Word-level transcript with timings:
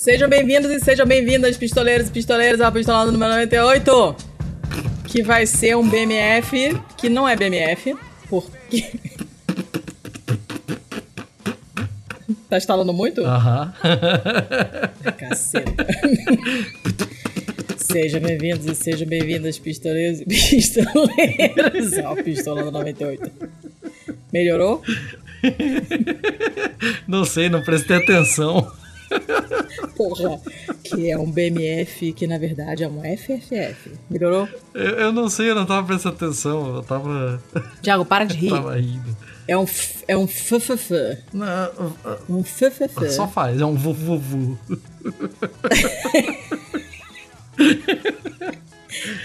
Sejam 0.00 0.28
bem-vindos 0.30 0.70
e 0.70 0.80
sejam 0.80 1.06
bem-vindas, 1.06 1.58
pistoleiros 1.58 2.08
e 2.08 2.10
pistoleiras, 2.10 2.58
ao 2.62 2.72
Pistolado 2.72 3.12
número 3.12 3.32
98. 3.32 4.16
Que 5.04 5.22
vai 5.22 5.44
ser 5.44 5.76
um 5.76 5.86
BMF 5.86 6.74
que 6.96 7.10
não 7.10 7.28
é 7.28 7.36
BMF, 7.36 7.94
porque. 8.26 8.80
tá 12.48 12.56
instalando 12.56 12.94
muito? 12.94 13.22
Aham. 13.22 13.74
Caceta. 15.18 15.86
Sejam 17.76 18.22
bem-vindos 18.22 18.64
e 18.64 18.74
sejam 18.74 19.06
bem-vindas, 19.06 19.58
pistoleiros 19.58 20.22
e 20.22 20.24
pistoleiras, 20.24 21.98
ao 21.98 22.16
Pistolado 22.16 22.70
98. 22.70 23.30
Melhorou? 24.32 24.82
Não 27.06 27.26
sei, 27.26 27.50
não 27.50 27.62
prestei 27.62 27.98
atenção. 27.98 28.79
Porra, 29.96 30.40
que 30.84 31.10
é 31.10 31.18
um 31.18 31.30
BMF 31.30 32.12
que 32.12 32.26
na 32.26 32.38
verdade 32.38 32.84
é 32.84 32.88
um 32.88 33.00
FFF. 33.02 33.92
Melhorou? 34.08 34.48
Eu, 34.74 34.90
eu 34.90 35.12
não 35.12 35.28
sei, 35.28 35.50
eu 35.50 35.54
não 35.54 35.66
tava 35.66 35.86
prestando 35.86 36.14
atenção. 36.16 36.76
Eu 36.76 36.82
tava. 36.82 37.42
Tiago, 37.82 38.04
para 38.04 38.24
de 38.24 38.36
rir. 38.38 38.50
tava 38.50 38.76
rindo. 38.76 39.16
É 39.48 39.56
um, 39.56 39.66
f- 39.66 40.04
é 40.06 40.16
um 40.16 40.28
FFF. 40.28 41.18
Não, 41.32 41.46
Um 42.28 42.44
FFF. 42.44 43.10
só 43.10 43.26
faz, 43.26 43.60
é 43.60 43.64
um 43.64 43.74
vuvuvu. 43.74 44.56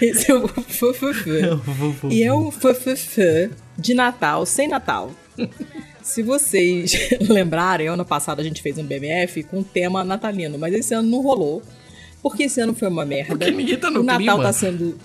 Esse 0.00 0.30
é 0.30 0.34
o 0.34 0.46
FFF. 0.48 1.30
É 1.40 1.54
um. 1.54 2.10
E 2.10 2.22
é 2.22 2.32
um 2.32 2.50
FFF 2.50 3.50
de 3.78 3.94
Natal, 3.94 4.46
sem 4.46 4.68
Natal. 4.68 5.10
Se 6.06 6.22
vocês 6.22 6.92
lembrarem, 7.28 7.88
ano 7.88 8.04
passado 8.04 8.38
a 8.38 8.44
gente 8.44 8.62
fez 8.62 8.78
um 8.78 8.84
BMF 8.84 9.42
com 9.42 9.60
tema 9.60 10.04
natalino, 10.04 10.56
mas 10.56 10.72
esse 10.72 10.94
ano 10.94 11.10
não 11.10 11.20
rolou. 11.20 11.60
Porque 12.22 12.44
esse 12.44 12.60
ano 12.60 12.72
foi 12.74 12.86
uma 12.86 13.04
merda. 13.04 13.36
Porque 13.36 13.50
ninguém 13.50 13.76
tá 13.76 13.90
no 13.90 14.00
o 14.00 14.02
Natal 14.04 14.18
clima. 14.20 14.42
tá 14.42 14.52
sendo. 14.52 14.96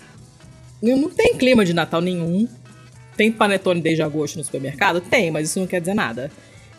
Não 0.80 1.10
tem 1.10 1.36
clima 1.36 1.66
de 1.66 1.74
Natal 1.74 2.02
nenhum. 2.02 2.48
Tem 3.18 3.32
panetone 3.32 3.82
desde 3.82 4.04
agosto 4.04 4.38
no 4.38 4.44
supermercado? 4.44 5.02
Tem, 5.02 5.32
mas 5.32 5.50
isso 5.50 5.60
não 5.60 5.66
quer 5.66 5.80
dizer 5.80 5.96
nada. 5.96 6.32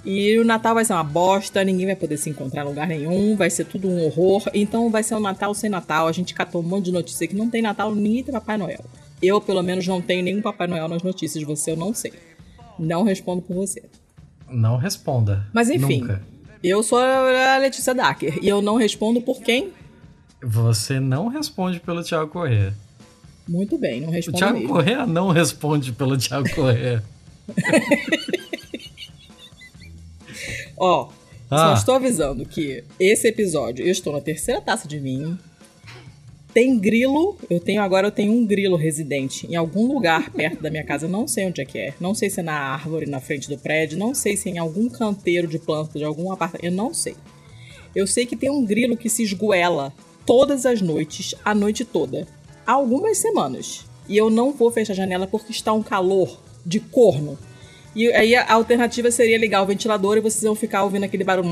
E 0.04 0.38
o 0.38 0.44
Natal 0.44 0.76
vai 0.76 0.84
ser 0.84 0.92
uma 0.92 1.04
bosta, 1.04 1.64
ninguém 1.64 1.86
vai 1.86 1.96
poder 1.96 2.16
se 2.16 2.30
encontrar 2.30 2.62
em 2.62 2.66
lugar 2.68 2.86
nenhum, 2.86 3.34
vai 3.36 3.50
ser 3.50 3.64
tudo 3.64 3.88
um 3.88 4.04
horror. 4.04 4.48
Então 4.54 4.88
vai 4.88 5.02
ser 5.02 5.16
um 5.16 5.20
Natal 5.20 5.52
sem 5.52 5.68
Natal. 5.68 6.06
A 6.06 6.12
gente 6.12 6.32
catou 6.32 6.62
um 6.62 6.64
monte 6.64 6.86
de 6.86 6.92
notícia 6.92 7.26
que 7.26 7.34
não 7.34 7.50
tem 7.50 7.60
Natal, 7.60 7.92
ninguém 7.92 8.22
tem 8.22 8.32
Papai 8.32 8.56
Noel. 8.56 8.84
Eu, 9.20 9.40
pelo 9.40 9.64
menos, 9.64 9.84
não 9.84 10.00
tenho 10.00 10.22
nenhum 10.22 10.40
Papai 10.40 10.68
Noel 10.68 10.86
nas 10.86 11.02
notícias, 11.02 11.42
você 11.42 11.72
eu 11.72 11.76
não 11.76 11.92
sei. 11.92 12.12
Não 12.78 13.02
respondo 13.02 13.42
por 13.42 13.56
você. 13.56 13.82
Não 14.52 14.76
responda. 14.76 15.46
Mas 15.52 15.70
enfim, 15.70 16.00
Nunca. 16.02 16.22
eu 16.62 16.82
sou 16.82 16.98
a 16.98 17.56
Letícia 17.58 17.94
Dacker 17.94 18.38
e 18.42 18.48
eu 18.48 18.60
não 18.62 18.76
respondo 18.76 19.20
por 19.20 19.40
quem? 19.42 19.70
Você 20.42 20.98
não 21.00 21.28
responde 21.28 21.80
pelo 21.80 22.02
Thiago 22.02 22.30
Corrêa. 22.30 22.74
Muito 23.48 23.76
bem, 23.78 24.00
não 24.00 24.08
O 24.08 24.12
respondo 24.12 24.38
Thiago 24.38 24.58
mesmo. 24.58 24.68
Corrêa 24.74 25.06
não 25.06 25.30
responde 25.30 25.92
pelo 25.92 26.16
Thiago 26.16 26.48
Corrêa. 26.54 27.02
Ó, 30.76 31.08
Ah. 31.50 31.68
só 31.68 31.74
estou 31.74 31.94
avisando 31.96 32.46
que 32.46 32.82
esse 32.98 33.28
episódio, 33.28 33.84
eu 33.84 33.90
estou 33.92 34.12
na 34.12 34.20
terceira 34.20 34.60
taça 34.60 34.88
de 34.88 34.98
vinho. 34.98 35.38
Tem 36.54 36.78
grilo, 36.78 37.38
eu 37.48 37.58
tenho 37.58 37.80
agora 37.80 38.08
eu 38.08 38.10
tenho 38.10 38.32
um 38.32 38.46
grilo 38.46 38.76
residente 38.76 39.46
em 39.46 39.56
algum 39.56 39.86
lugar 39.86 40.30
perto 40.30 40.62
da 40.62 40.70
minha 40.70 40.84
casa, 40.84 41.06
eu 41.06 41.10
não 41.10 41.26
sei 41.26 41.46
onde 41.46 41.62
é 41.62 41.64
que 41.64 41.78
é. 41.78 41.94
Não 41.98 42.14
sei 42.14 42.28
se 42.28 42.40
é 42.40 42.42
na 42.42 42.52
árvore 42.52 43.06
na 43.06 43.20
frente 43.20 43.48
do 43.48 43.56
prédio, 43.56 43.98
não 43.98 44.14
sei 44.14 44.36
se 44.36 44.50
é 44.50 44.52
em 44.52 44.58
algum 44.58 44.88
canteiro 44.88 45.48
de 45.48 45.58
planta 45.58 45.98
de 45.98 46.04
algum 46.04 46.30
apartamento, 46.30 46.66
eu 46.66 46.72
não 46.72 46.92
sei. 46.92 47.14
Eu 47.94 48.06
sei 48.06 48.26
que 48.26 48.36
tem 48.36 48.50
um 48.50 48.64
grilo 48.64 48.96
que 48.96 49.08
se 49.08 49.22
esgoela 49.22 49.94
todas 50.26 50.66
as 50.66 50.82
noites, 50.82 51.34
a 51.42 51.54
noite 51.54 51.86
toda, 51.86 52.28
há 52.66 52.72
algumas 52.72 53.16
semanas. 53.16 53.86
E 54.06 54.16
eu 54.16 54.28
não 54.28 54.52
vou 54.52 54.70
fechar 54.70 54.92
a 54.92 54.96
janela 54.96 55.26
porque 55.26 55.52
está 55.52 55.72
um 55.72 55.82
calor 55.82 56.38
de 56.66 56.80
corno. 56.80 57.38
E 57.96 58.10
aí 58.12 58.34
a 58.34 58.52
alternativa 58.52 59.10
seria 59.10 59.38
ligar 59.38 59.62
o 59.62 59.66
ventilador 59.66 60.18
e 60.18 60.20
vocês 60.20 60.42
vão 60.42 60.54
ficar 60.54 60.84
ouvindo 60.84 61.04
aquele 61.04 61.24
barulho. 61.24 61.48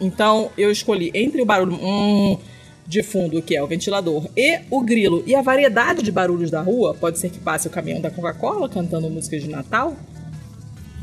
Então 0.00 0.50
eu 0.56 0.70
escolhi 0.70 1.10
entre 1.14 1.42
o 1.42 1.44
barulho 1.44 1.74
hum 1.74 2.38
de 2.86 3.02
fundo, 3.02 3.40
que 3.40 3.56
é 3.56 3.62
o 3.62 3.66
ventilador, 3.66 4.26
e 4.36 4.60
o 4.70 4.82
grilo. 4.82 5.22
E 5.26 5.34
a 5.34 5.42
variedade 5.42 6.02
de 6.02 6.10
barulhos 6.12 6.50
da 6.50 6.60
rua, 6.60 6.94
pode 6.94 7.18
ser 7.18 7.30
que 7.30 7.38
passe 7.38 7.66
o 7.66 7.70
caminhão 7.70 8.00
da 8.00 8.10
Coca-Cola 8.10 8.68
cantando 8.68 9.08
músicas 9.08 9.42
de 9.42 9.48
Natal. 9.48 9.96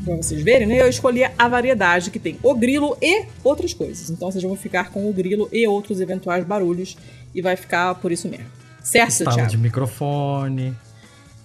Pra 0.04 0.16
vocês 0.16 0.42
verem, 0.42 0.66
né? 0.66 0.80
Eu 0.80 0.88
escolhi 0.88 1.24
a 1.24 1.48
variedade 1.48 2.10
que 2.10 2.18
tem 2.18 2.38
o 2.42 2.54
grilo 2.54 2.96
e 3.02 3.26
outras 3.44 3.74
coisas. 3.74 4.08
Então 4.08 4.30
vocês 4.30 4.42
vão 4.42 4.56
ficar 4.56 4.90
com 4.90 5.08
o 5.08 5.12
grilo 5.12 5.48
e 5.52 5.66
outros 5.66 6.00
eventuais 6.00 6.44
barulhos. 6.44 6.96
E 7.34 7.42
vai 7.42 7.54
ficar 7.54 7.94
por 7.96 8.10
isso 8.10 8.28
mesmo. 8.28 8.46
Certo, 8.82 9.10
Estalo 9.10 9.36
Thiago? 9.36 9.50
de 9.50 9.58
microfone. 9.58 10.74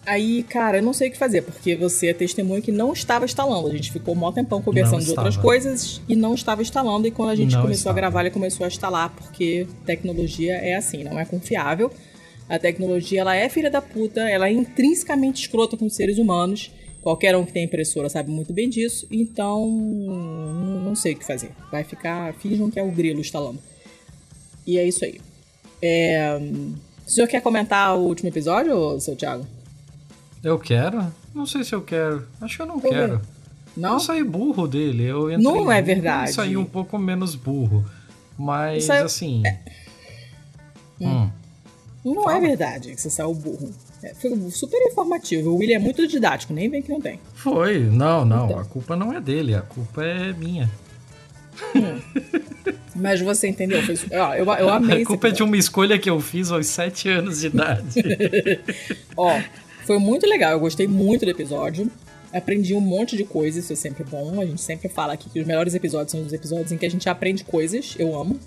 Aí, 0.06 0.44
cara, 0.44 0.78
eu 0.78 0.84
não 0.84 0.94
sei 0.94 1.08
o 1.10 1.12
que 1.12 1.18
fazer, 1.18 1.42
porque 1.42 1.76
você 1.76 2.08
é 2.08 2.14
testemunha 2.14 2.62
que 2.62 2.72
não 2.72 2.94
estava 2.94 3.26
instalando. 3.26 3.68
A 3.68 3.72
gente 3.72 3.92
ficou 3.92 4.14
um 4.14 4.18
mó 4.18 4.32
tempão 4.32 4.62
conversando 4.62 5.00
Não 5.00 5.04
de 5.04 5.10
outras 5.10 5.36
coisou 5.36 6.02
e 6.08 6.16
não 6.16 6.36
estava 6.36 6.62
instalando. 6.62 7.08
E 7.08 7.12
quando 7.12 7.30
a 7.30 7.36
gente 7.36 7.54
Não 7.54 7.62
começou 7.64 7.80
estava. 7.92 7.98
a 7.98 8.02
gravar, 8.02 8.22
ele 8.22 8.30
começou 8.30 8.66
a 8.66 8.68
instalar, 8.68 9.10
porque 9.16 9.66
tecnologia 9.86 10.54
é 10.56 10.76
assim, 10.76 11.04
não 11.04 11.20
é 11.20 11.26
confiável. 11.26 11.92
A 12.48 12.60
tecnologia, 12.60 13.22
ela 13.22 13.36
é 13.36 13.50
filha 13.50 13.72
da 13.72 13.82
puta, 13.82 14.22
ela 14.30 14.48
é 14.48 14.52
intrinsecamente 14.52 15.42
escrota 15.42 15.76
com 15.76 15.86
os 15.86 15.96
seres 15.96 16.20
humanos. 16.20 16.72
Qualquer 17.02 17.36
um 17.36 17.44
que 17.44 17.52
tem 17.54 17.64
impressora 17.66 18.08
sabe 18.08 18.30
muito 18.30 18.54
bem 18.54 18.70
disso. 18.70 19.08
Então, 19.12 19.68
não 19.68 20.82
não 20.86 20.96
sei 20.96 21.14
o 21.14 21.18
que 21.18 21.26
fazer. 21.26 21.50
Vai 21.72 21.84
ficar, 21.84 22.32
finjam 22.36 22.70
que 22.70 22.80
é 22.80 22.84
o 22.84 22.92
grilo 22.92 23.20
instalando. 23.20 23.60
E 24.68 24.78
é 24.78 24.88
isso 24.88 25.04
aí. 25.04 25.20
É, 25.82 26.38
O 27.06 27.10
senhor 27.10 27.28
quer 27.28 27.42
comentar 27.42 27.98
o 27.98 28.02
último 28.02 28.30
episódio, 28.30 29.00
seu 29.00 29.16
Thiago? 29.16 29.46
Eu 30.46 30.60
quero? 30.60 31.12
Não 31.34 31.48
sei 31.48 31.64
se 31.64 31.74
eu 31.74 31.82
quero. 31.82 32.24
Acho 32.40 32.56
que 32.56 32.62
eu 32.62 32.68
não 32.68 32.80
Por 32.80 32.92
quero. 32.92 33.20
Não? 33.76 33.94
Eu 33.94 34.00
saí 34.00 34.24
burro 34.24 34.68
dele. 34.68 35.04
Eu 35.04 35.32
entrei 35.32 35.44
Não 35.44 35.72
é 35.72 35.82
verdade. 35.82 36.30
E 36.30 36.34
saí 36.34 36.56
um 36.56 36.64
pouco 36.64 37.00
menos 37.00 37.34
burro. 37.34 37.84
Mas, 38.38 38.84
Saiu- 38.84 39.06
assim... 39.06 39.42
Hum. 41.02 41.30
Não 42.06 42.24
Fala. 42.26 42.38
é 42.38 42.42
verdade 42.42 42.94
que 42.94 43.02
você 43.02 43.10
saiu 43.10 43.34
burro. 43.34 43.72
É, 44.04 44.14
foi 44.14 44.38
super 44.52 44.78
informativo. 44.84 45.50
O 45.50 45.56
William 45.58 45.78
é 45.78 45.80
muito 45.80 46.06
didático, 46.08 46.54
nem 46.54 46.70
vem 46.70 46.84
que 46.84 46.92
não 46.92 47.02
tem. 47.02 47.20
Foi. 47.34 47.80
Não, 47.80 48.24
não. 48.24 48.46
Então. 48.46 48.60
A 48.60 48.66
culpa 48.66 48.96
não 48.96 49.12
é 49.12 49.20
dele. 49.20 49.56
A 49.56 49.62
culpa 49.62 50.04
é 50.04 50.32
minha. 50.32 50.70
Mas 52.96 53.20
você 53.20 53.48
entendeu? 53.48 53.82
Foi, 53.82 53.96
ó, 54.18 54.36
eu, 54.36 54.46
eu 54.46 54.70
amei 54.70 55.02
A 55.02 55.06
culpa 55.06 55.30
é 55.30 55.32
de 55.32 55.42
uma 55.42 55.58
escolha 55.58 55.98
que 55.98 56.10
eu 56.10 56.20
fiz 56.22 56.52
aos 56.52 56.68
7 56.68 57.10
anos 57.10 57.40
de 57.40 57.48
idade. 57.48 58.04
Ó, 59.18 59.40
foi 59.86 60.00
muito 60.00 60.28
legal. 60.28 60.52
Eu 60.52 60.60
gostei 60.60 60.88
muito 60.88 61.26
do 61.26 61.32
episódio. 61.32 61.90
Aprendi 62.34 62.74
um 62.74 62.82
monte 62.82 63.16
de 63.16 63.24
coisas, 63.24 63.64
isso 63.64 63.74
é 63.74 63.76
sempre 63.76 64.04
bom. 64.04 64.42
A 64.42 64.46
gente 64.46 64.62
sempre 64.62 64.90
fala 64.90 65.14
aqui 65.14 65.30
que 65.30 65.40
os 65.40 65.48
melhores 65.48 65.74
episódios 65.74 66.12
são 66.12 66.22
os 66.22 66.34
episódios 66.34 66.72
em 66.72 66.78
que 66.78 66.86
a 66.86 66.90
gente 66.90 67.08
aprende 67.08 67.44
coisas. 67.46 67.96
Eu 67.98 68.20
amo. 68.20 68.38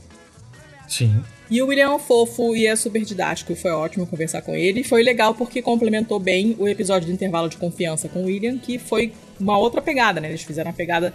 Sim. 0.87 1.23
E 1.51 1.63
o 1.63 1.67
William 1.67 1.85
é 1.85 1.95
um 1.95 1.99
fofo 1.99 2.55
e 2.55 2.67
é 2.67 2.77
super 2.77 3.03
didático. 3.03 3.55
Foi 3.55 3.71
ótimo 3.71 4.07
conversar 4.07 4.43
com 4.43 4.55
ele. 4.55 4.83
Foi 4.83 5.03
legal 5.03 5.35
porque 5.35 5.63
complementou 5.63 6.19
bem 6.19 6.57
o 6.59 6.69
episódio 6.69 7.07
do 7.07 7.13
intervalo 7.13 7.49
de 7.49 7.57
confiança 7.57 8.09
com 8.09 8.23
o 8.23 8.27
William, 8.27 8.59
que 8.59 8.79
foi 8.79 9.13
uma 9.39 9.57
outra 9.57 9.81
pegada, 9.81 10.21
né? 10.21 10.29
Eles 10.29 10.43
fizeram 10.43 10.71
a 10.71 10.75
pegada 10.75 11.15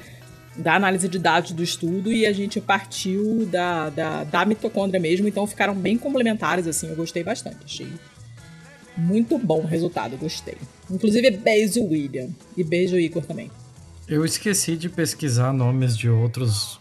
da 0.55 0.75
análise 0.75 1.07
de 1.07 1.19
dados 1.19 1.51
do 1.51 1.63
estudo 1.63 2.11
e 2.11 2.25
a 2.25 2.31
gente 2.31 2.61
partiu 2.61 3.45
da, 3.47 3.89
da, 3.89 4.23
da 4.23 4.45
mitocôndria 4.45 4.99
mesmo. 4.99 5.27
Então 5.27 5.45
ficaram 5.45 5.75
bem 5.75 5.97
complementares, 5.97 6.65
assim. 6.65 6.89
Eu 6.89 6.95
gostei 6.95 7.23
bastante. 7.23 7.57
Achei 7.65 7.87
muito 8.97 9.37
bom 9.37 9.65
resultado. 9.65 10.17
Gostei. 10.17 10.57
Inclusive, 10.89 11.31
beijo, 11.31 11.83
William. 11.83 12.29
E 12.55 12.63
beijo, 12.63 12.97
Igor, 12.97 13.25
também. 13.25 13.49
Eu 14.07 14.25
esqueci 14.25 14.75
de 14.75 14.89
pesquisar 14.89 15.53
nomes 15.53 15.97
de 15.97 16.09
outros 16.09 16.79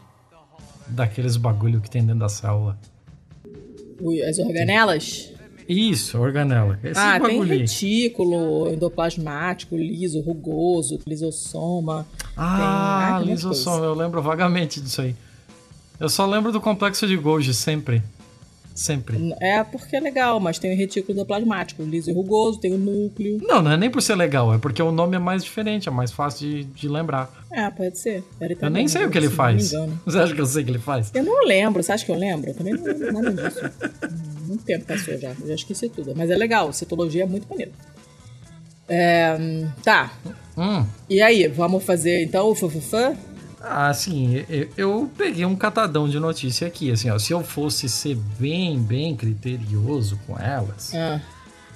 daqueles 0.89 1.37
bagulho 1.37 1.81
que 1.81 1.91
tem 1.91 2.03
dentro 2.03 2.21
da 2.21 2.29
célula. 2.29 2.79
As 4.29 4.39
organelas? 4.39 5.33
Isso, 5.69 6.19
organela. 6.19 6.79
Esse 6.83 6.99
ah, 6.99 7.21
tem 7.21 7.37
bagulho 7.37 7.53
aí. 7.53 7.59
retículo, 7.61 8.73
endoplasmático, 8.73 9.77
liso, 9.77 10.21
rugoso, 10.21 10.99
lisosoma. 11.07 12.07
Ah, 12.37 12.57
tem- 12.57 12.67
ah, 12.67 13.19
tem 13.21 13.29
lisossoma, 13.33 13.85
eu 13.85 13.95
lembro 13.95 14.21
vagamente 14.21 14.81
disso 14.81 15.01
aí. 15.01 15.15
Eu 16.01 16.09
só 16.09 16.27
lembro 16.27 16.51
do 16.51 16.61
complexo 16.61 17.07
de 17.07 17.17
Golgi, 17.17 17.55
sempre. 17.55 18.03
Sempre. 18.75 19.35
É 19.41 19.63
porque 19.63 19.97
é 19.97 20.01
legal, 20.01 20.41
mas 20.41 20.59
tem 20.59 20.73
o 20.73 20.77
retículo 20.77 21.13
endoplasmático, 21.19 21.83
liso 21.83 22.11
e 22.11 22.13
rugoso, 22.13 22.59
tem 22.59 22.73
o 22.73 22.79
núcleo. 22.79 23.39
Não, 23.43 23.61
não 23.61 23.73
é 23.73 23.77
nem 23.77 23.91
por 23.91 24.01
ser 24.01 24.15
legal, 24.15 24.55
é 24.55 24.59
porque 24.59 24.83
o 24.83 24.91
nome 24.91 25.17
é 25.17 25.19
mais 25.19 25.45
diferente, 25.45 25.89
é 25.89 25.93
mais 25.93 26.11
fácil 26.11 26.49
de, 26.49 26.65
de 26.65 26.89
lembrar. 26.89 27.31
É, 27.53 27.69
pode 27.71 27.99
ser. 27.99 28.25
Eu 28.61 28.71
nem 28.71 28.89
sei 28.89 29.05
o 29.05 29.11
que 29.11 29.19
ele 29.19 29.29
faz. 29.29 29.73
Não 29.73 29.81
me 29.81 29.87
engano. 29.87 30.01
Você 30.07 30.19
acha 30.19 30.35
que 30.35 30.41
eu 30.41 30.47
sei 30.47 30.63
o 30.63 30.65
que 30.65 30.71
ele 30.71 30.79
faz? 30.79 31.11
Eu 31.15 31.23
não 31.25 31.47
lembro, 31.47 31.83
você 31.83 31.93
acha 31.93 32.05
que 32.05 32.11
eu 32.11 32.17
lembro? 32.17 32.51
Eu 32.51 32.55
também 32.55 32.73
não 32.73 32.85
lembro 32.85 33.13
nada 33.13 33.31
disso. 33.33 33.61
Hum, 33.65 34.43
Muito 34.49 34.65
tempo 34.65 34.85
passou 34.87 35.19
já, 35.19 35.31
eu 35.41 35.49
já 35.49 35.55
esqueci 35.55 35.89
tudo. 35.89 36.15
Mas 36.17 36.31
é 36.31 36.37
legal, 36.37 36.73
citologia 36.73 37.23
é 37.25 37.27
muito 37.27 37.47
maneiro. 37.49 37.73
É, 38.89 39.37
tá, 39.83 40.13
Hum, 40.57 40.85
e 41.09 41.23
aí, 41.23 41.47
vamos 41.49 41.83
fazer 41.83 42.23
então 42.25 42.49
o 42.51 42.55
fufufã? 42.55 43.15
Ah, 43.65 43.89
assim, 43.89 44.45
eu, 44.49 44.69
eu, 44.77 45.11
peguei 45.17 45.45
um 45.45 45.55
catadão 45.55 46.09
de 46.09 46.19
notícia 46.19 46.67
aqui, 46.67 46.91
assim, 46.91 47.09
ó, 47.11 47.19
se 47.19 47.33
eu 47.33 47.45
fosse 47.45 47.89
ser 47.89 48.17
bem, 48.39 48.79
bem 48.79 49.15
criterioso 49.15 50.19
com 50.27 50.37
elas, 50.37 50.93
ah. 50.95 51.21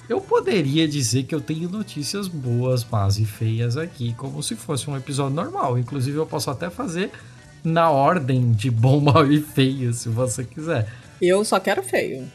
eu 0.09 0.19
poderia 0.19 0.85
dizer 0.85 1.23
que 1.23 1.33
eu 1.33 1.39
tenho 1.39 1.69
notícias 1.69 2.27
boas, 2.27 2.83
más 2.83 3.17
e 3.17 3.25
feias 3.25 3.77
aqui, 3.77 4.13
como 4.15 4.43
se 4.43 4.55
fosse 4.55 4.89
um 4.89 4.97
episódio 4.97 5.33
normal. 5.33 5.79
Inclusive, 5.79 6.17
eu 6.17 6.25
posso 6.25 6.51
até 6.51 6.69
fazer 6.69 7.09
na 7.63 7.89
ordem 7.89 8.51
de 8.51 8.69
bom, 8.69 8.99
mal 9.01 9.25
e 9.31 9.41
feio, 9.41 9.93
se 9.93 10.09
você 10.09 10.43
quiser. 10.43 10.91
Eu 11.21 11.45
só 11.45 11.57
quero 11.57 11.81
feio. 11.81 12.29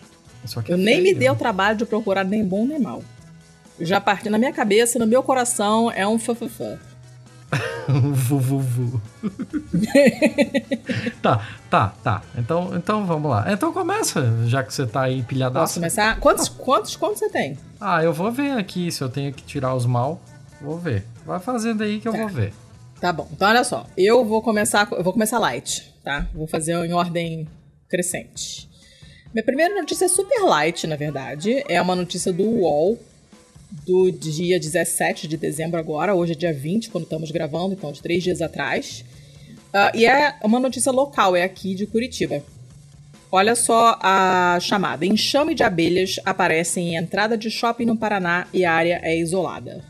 Eu 0.44 0.62
feio. 0.62 0.78
nem 0.78 1.02
me 1.02 1.14
dei 1.14 1.28
o 1.28 1.36
trabalho 1.36 1.76
de 1.76 1.84
procurar 1.84 2.24
nem 2.24 2.42
bom 2.42 2.66
nem 2.66 2.80
mal. 2.80 3.02
Já 3.78 4.00
parti 4.00 4.30
na 4.30 4.38
minha 4.38 4.52
cabeça, 4.52 4.98
no 4.98 5.06
meu 5.06 5.22
coração, 5.22 5.90
é 5.90 6.06
um 6.06 6.18
fafafá. 6.18 6.78
Vuvuvu. 8.12 9.00
tá, 11.20 11.48
tá, 11.68 11.94
tá. 12.02 12.22
Então, 12.36 12.76
então 12.76 13.06
vamos 13.06 13.30
lá. 13.30 13.52
Então 13.52 13.72
começa, 13.72 14.46
já 14.46 14.62
que 14.62 14.72
você 14.72 14.86
tá 14.86 15.02
aí 15.02 15.22
pilhadaço. 15.22 15.74
Posso 15.74 15.80
começar? 15.80 16.18
Quantos, 16.20 16.48
ah. 16.48 16.62
quantos, 16.62 16.96
quantos 16.96 17.18
você 17.18 17.28
tem? 17.28 17.58
Ah, 17.80 18.02
eu 18.02 18.12
vou 18.12 18.30
ver 18.30 18.52
aqui 18.52 18.90
se 18.90 19.02
eu 19.02 19.08
tenho 19.08 19.32
que 19.32 19.42
tirar 19.42 19.74
os 19.74 19.84
mal. 19.84 20.20
Vou 20.60 20.78
ver. 20.78 21.04
Vai 21.26 21.40
fazendo 21.40 21.82
aí 21.82 22.00
que 22.00 22.08
eu 22.08 22.12
tá. 22.12 22.18
vou 22.18 22.28
ver. 22.28 22.54
Tá 23.00 23.12
bom. 23.12 23.28
Então 23.32 23.48
olha 23.48 23.64
só. 23.64 23.86
Eu 23.96 24.24
vou 24.24 24.40
começar, 24.42 24.88
eu 24.92 25.02
vou 25.02 25.12
começar 25.12 25.38
light, 25.38 25.92
tá? 26.04 26.26
Vou 26.32 26.46
fazer 26.46 26.72
em 26.84 26.92
ordem 26.92 27.48
crescente. 27.88 28.70
Minha 29.34 29.44
primeira 29.44 29.74
notícia 29.74 30.04
é 30.04 30.08
super 30.08 30.42
light, 30.42 30.86
na 30.86 30.96
verdade. 30.96 31.64
É 31.68 31.80
uma 31.80 31.96
notícia 31.96 32.32
do 32.32 32.44
UOL 32.44 32.98
do 33.84 34.10
dia 34.10 34.60
17 34.60 35.26
de 35.26 35.36
dezembro 35.36 35.78
agora, 35.78 36.14
hoje 36.14 36.32
é 36.32 36.34
dia 36.36 36.52
20, 36.52 36.90
quando 36.90 37.04
estamos 37.04 37.30
gravando, 37.30 37.72
então 37.74 37.90
de 37.90 38.02
três 38.02 38.22
dias 38.22 38.42
atrás. 38.42 39.04
Uh, 39.72 39.96
e 39.96 40.04
é 40.04 40.36
uma 40.44 40.60
notícia 40.60 40.92
local, 40.92 41.34
é 41.34 41.42
aqui 41.42 41.74
de 41.74 41.86
Curitiba. 41.86 42.42
Olha 43.30 43.54
só 43.54 43.98
a 44.02 44.58
chamada. 44.60 45.06
Enxame 45.06 45.54
de 45.54 45.62
abelhas 45.62 46.20
aparece 46.24 46.80
em 46.80 46.96
entrada 46.96 47.36
de 47.36 47.50
shopping 47.50 47.86
no 47.86 47.96
Paraná 47.96 48.46
e 48.52 48.62
a 48.62 48.72
área 48.72 49.00
é 49.02 49.16
isolada. 49.18 49.82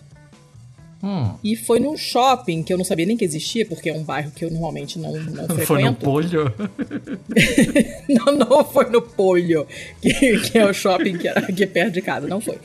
Hum. 1.02 1.34
E 1.42 1.56
foi 1.56 1.80
num 1.80 1.96
shopping 1.96 2.62
que 2.62 2.72
eu 2.72 2.78
não 2.78 2.84
sabia 2.84 3.04
nem 3.04 3.16
que 3.16 3.24
existia, 3.24 3.66
porque 3.66 3.90
é 3.90 3.92
um 3.92 4.04
bairro 4.04 4.30
que 4.30 4.44
eu 4.44 4.50
normalmente 4.52 5.00
não, 5.00 5.10
não 5.12 5.46
frequento. 5.50 5.66
Foi 5.66 5.82
no 5.82 5.94
Polho? 5.94 6.54
não, 8.08 8.36
não 8.36 8.64
foi 8.64 8.88
no 8.88 9.02
Polho, 9.02 9.66
que, 10.00 10.38
que 10.38 10.56
é 10.56 10.64
o 10.64 10.72
shopping 10.72 11.18
que 11.18 11.26
era 11.26 11.40
aqui 11.40 11.66
perto 11.66 11.94
de 11.94 12.00
casa, 12.02 12.28
não 12.28 12.40
foi. 12.40 12.56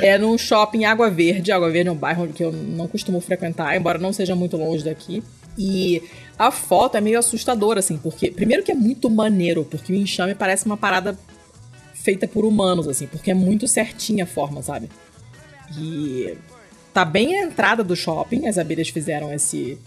É 0.00 0.18
num 0.18 0.36
shopping 0.36 0.84
Água 0.84 1.10
Verde. 1.10 1.52
Água 1.52 1.70
Verde 1.70 1.88
é 1.88 1.92
um 1.92 1.96
bairro 1.96 2.28
que 2.28 2.42
eu 2.42 2.52
não 2.52 2.86
costumo 2.86 3.20
frequentar, 3.20 3.76
embora 3.76 3.98
não 3.98 4.12
seja 4.12 4.34
muito 4.34 4.56
longe 4.56 4.84
daqui. 4.84 5.22
E 5.56 6.02
a 6.38 6.50
foto 6.50 6.96
é 6.96 7.00
meio 7.00 7.18
assustadora, 7.18 7.80
assim, 7.80 7.98
porque. 7.98 8.30
Primeiro 8.30 8.62
que 8.62 8.70
é 8.70 8.74
muito 8.74 9.10
maneiro, 9.10 9.64
porque 9.64 9.92
o 9.92 9.96
enxame 9.96 10.34
parece 10.34 10.66
uma 10.66 10.76
parada 10.76 11.18
feita 11.94 12.28
por 12.28 12.44
humanos, 12.44 12.86
assim, 12.86 13.06
porque 13.06 13.30
é 13.30 13.34
muito 13.34 13.66
certinha 13.66 14.24
a 14.24 14.26
forma, 14.26 14.62
sabe? 14.62 14.88
E 15.76 16.36
tá 16.94 17.04
bem 17.04 17.38
a 17.38 17.42
entrada 17.42 17.82
do 17.82 17.96
shopping, 17.96 18.46
as 18.46 18.56
abelhas 18.56 18.88
fizeram 18.88 19.32
esse. 19.32 19.78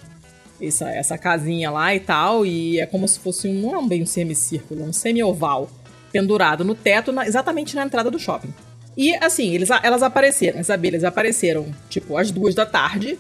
Essa, 0.61 0.91
essa 0.91 1.17
casinha 1.17 1.71
lá 1.71 1.95
e 1.95 1.99
tal, 1.99 2.45
e 2.45 2.79
é 2.79 2.85
como 2.85 3.07
se 3.07 3.19
fosse 3.19 3.47
um. 3.47 3.61
Não 3.61 3.83
é 3.83 3.87
bem 3.87 4.03
um 4.03 4.05
semicírculo, 4.05 4.81
é 4.81 4.83
um 4.83 4.93
semi-oval 4.93 5.67
pendurado 6.11 6.63
no 6.63 6.75
teto, 6.75 7.11
na, 7.11 7.25
exatamente 7.25 7.75
na 7.75 7.83
entrada 7.83 8.11
do 8.11 8.19
shopping. 8.19 8.53
E 8.95 9.15
assim, 9.15 9.53
eles, 9.53 9.69
elas 9.83 10.03
apareceram, 10.03 10.59
as 10.59 10.69
abelhas 10.69 11.03
apareceram, 11.03 11.73
tipo, 11.89 12.17
às 12.17 12.29
duas 12.29 12.53
da 12.53 12.65
tarde 12.65 13.17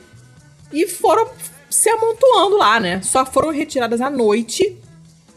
e 0.71 0.87
foram 0.87 1.29
se 1.69 1.89
amontoando 1.89 2.57
lá, 2.57 2.79
né? 2.79 3.01
Só 3.01 3.25
foram 3.25 3.49
retiradas 3.49 4.01
à 4.01 4.09
noite. 4.09 4.77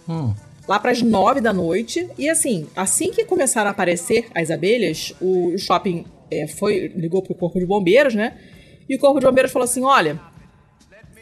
Hum. 0.08 0.34
Lá 0.66 0.78
para 0.78 0.90
as 0.90 1.02
nove 1.02 1.40
da 1.40 1.52
noite. 1.52 2.08
E 2.18 2.28
assim, 2.28 2.66
assim 2.74 3.10
que 3.10 3.24
começaram 3.24 3.68
a 3.68 3.70
aparecer 3.70 4.26
as 4.34 4.50
abelhas, 4.50 5.14
o 5.20 5.56
shopping 5.56 6.04
é, 6.30 6.46
foi 6.46 6.88
ligou 6.96 7.22
pro 7.22 7.34
corpo 7.34 7.58
de 7.58 7.66
bombeiros, 7.66 8.14
né? 8.14 8.36
E 8.88 8.96
o 8.96 8.98
corpo 8.98 9.20
de 9.20 9.26
bombeiros 9.26 9.52
falou 9.52 9.64
assim: 9.64 9.82
olha, 9.84 10.20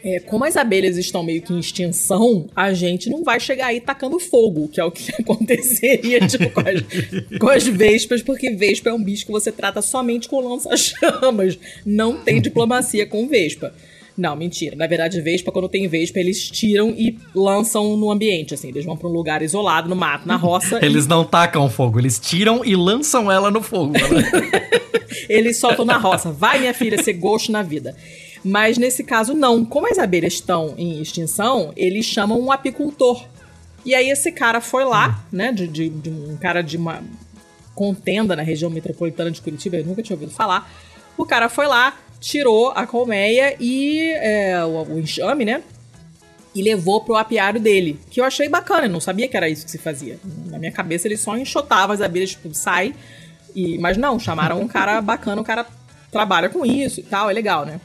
é, 0.03 0.19
como 0.19 0.43
as 0.43 0.57
abelhas 0.57 0.97
estão 0.97 1.23
meio 1.23 1.41
que 1.41 1.53
em 1.53 1.59
extinção, 1.59 2.47
a 2.55 2.73
gente 2.73 3.09
não 3.09 3.23
vai 3.23 3.39
chegar 3.39 3.67
aí 3.67 3.79
tacando 3.79 4.19
fogo, 4.19 4.67
que 4.67 4.79
é 4.79 4.83
o 4.83 4.91
que 4.91 5.11
aconteceria 5.21 6.27
tipo, 6.27 6.49
com, 6.49 6.59
as, 6.59 7.37
com 7.39 7.49
as 7.49 7.65
vespas, 7.65 8.21
porque 8.21 8.51
vespa 8.51 8.89
é 8.89 8.93
um 8.93 9.01
bicho 9.01 9.25
que 9.25 9.31
você 9.31 9.51
trata 9.51 9.81
somente 9.81 10.27
com 10.27 10.39
lança-chamas. 10.41 11.57
Não 11.85 12.17
tem 12.17 12.41
diplomacia 12.41 13.05
com 13.05 13.27
vespa. 13.27 13.73
Não, 14.17 14.35
mentira. 14.35 14.75
Na 14.75 14.85
verdade, 14.85 15.19
Vespa, 15.21 15.51
quando 15.51 15.67
tem 15.67 15.87
Vespa, 15.87 16.19
eles 16.19 16.47
tiram 16.47 16.91
e 16.91 17.17
lançam 17.33 17.97
no 17.97 18.11
ambiente, 18.11 18.53
assim. 18.53 18.67
Eles 18.67 18.85
vão 18.85 18.95
pra 18.95 19.07
um 19.07 19.11
lugar 19.11 19.41
isolado, 19.41 19.89
no 19.89 19.95
mato, 19.95 20.27
na 20.27 20.35
roça. 20.35 20.79
eles 20.85 21.05
e... 21.05 21.09
não 21.09 21.25
tacam 21.25 21.67
fogo, 21.67 21.99
eles 21.99 22.19
tiram 22.19 22.63
e 22.63 22.75
lançam 22.75 23.31
ela 23.31 23.49
no 23.49 23.61
fogo. 23.61 23.93
Né? 23.93 23.99
eles 25.27 25.57
soltam 25.57 25.83
na 25.83 25.97
roça. 25.97 26.31
Vai, 26.31 26.59
minha 26.59 26.75
filha, 26.75 27.01
ser 27.01 27.13
gosto 27.13 27.51
na 27.51 27.63
vida. 27.63 27.95
Mas 28.43 28.77
nesse 28.77 29.03
caso, 29.03 29.33
não. 29.33 29.63
Como 29.63 29.89
as 29.89 29.97
abelhas 29.97 30.33
estão 30.33 30.73
em 30.77 31.01
extinção, 31.01 31.71
eles 31.77 32.05
chamam 32.05 32.39
um 32.39 32.51
apicultor. 32.51 33.25
E 33.85 33.95
aí 33.95 34.09
esse 34.09 34.31
cara 34.31 34.59
foi 34.59 34.83
lá, 34.83 35.23
né? 35.31 35.51
De, 35.51 35.67
de, 35.67 35.89
de 35.89 36.09
um 36.09 36.37
cara 36.37 36.61
de 36.61 36.77
uma 36.77 37.01
contenda 37.73 38.35
na 38.35 38.43
região 38.43 38.69
metropolitana 38.69 39.31
de 39.31 39.41
Curitiba, 39.41 39.77
eu 39.77 39.85
nunca 39.85 40.03
tinha 40.03 40.15
ouvido 40.15 40.31
falar. 40.31 40.71
O 41.17 41.25
cara 41.25 41.49
foi 41.49 41.67
lá, 41.67 41.97
tirou 42.19 42.71
a 42.71 42.85
colmeia 42.85 43.55
e 43.59 44.11
é, 44.15 44.63
o, 44.63 44.83
o, 44.83 44.99
enxame, 44.99 45.45
né? 45.45 45.63
E 46.53 46.61
levou 46.61 47.01
pro 47.01 47.15
apiário 47.15 47.59
dele. 47.59 47.99
Que 48.09 48.21
eu 48.21 48.25
achei 48.25 48.47
bacana, 48.47 48.85
eu 48.85 48.89
não 48.89 48.99
sabia 48.99 49.27
que 49.27 49.35
era 49.35 49.49
isso 49.49 49.65
que 49.65 49.71
se 49.71 49.77
fazia. 49.77 50.19
Na 50.45 50.59
minha 50.59 50.71
cabeça 50.71 51.07
ele 51.07 51.17
só 51.17 51.35
enxotava 51.37 51.93
as 51.93 52.01
abelhas, 52.01 52.31
tipo, 52.31 52.53
sai. 52.53 52.93
E, 53.55 53.77
mas 53.79 53.97
não, 53.97 54.19
chamaram 54.19 54.59
um 54.59 54.67
cara 54.67 55.01
bacana, 55.01 55.41
o 55.41 55.45
cara 55.45 55.65
trabalha 56.11 56.49
com 56.49 56.65
isso 56.65 56.99
e 56.99 57.03
tal, 57.03 57.29
é 57.29 57.33
legal, 57.33 57.65
né? 57.65 57.79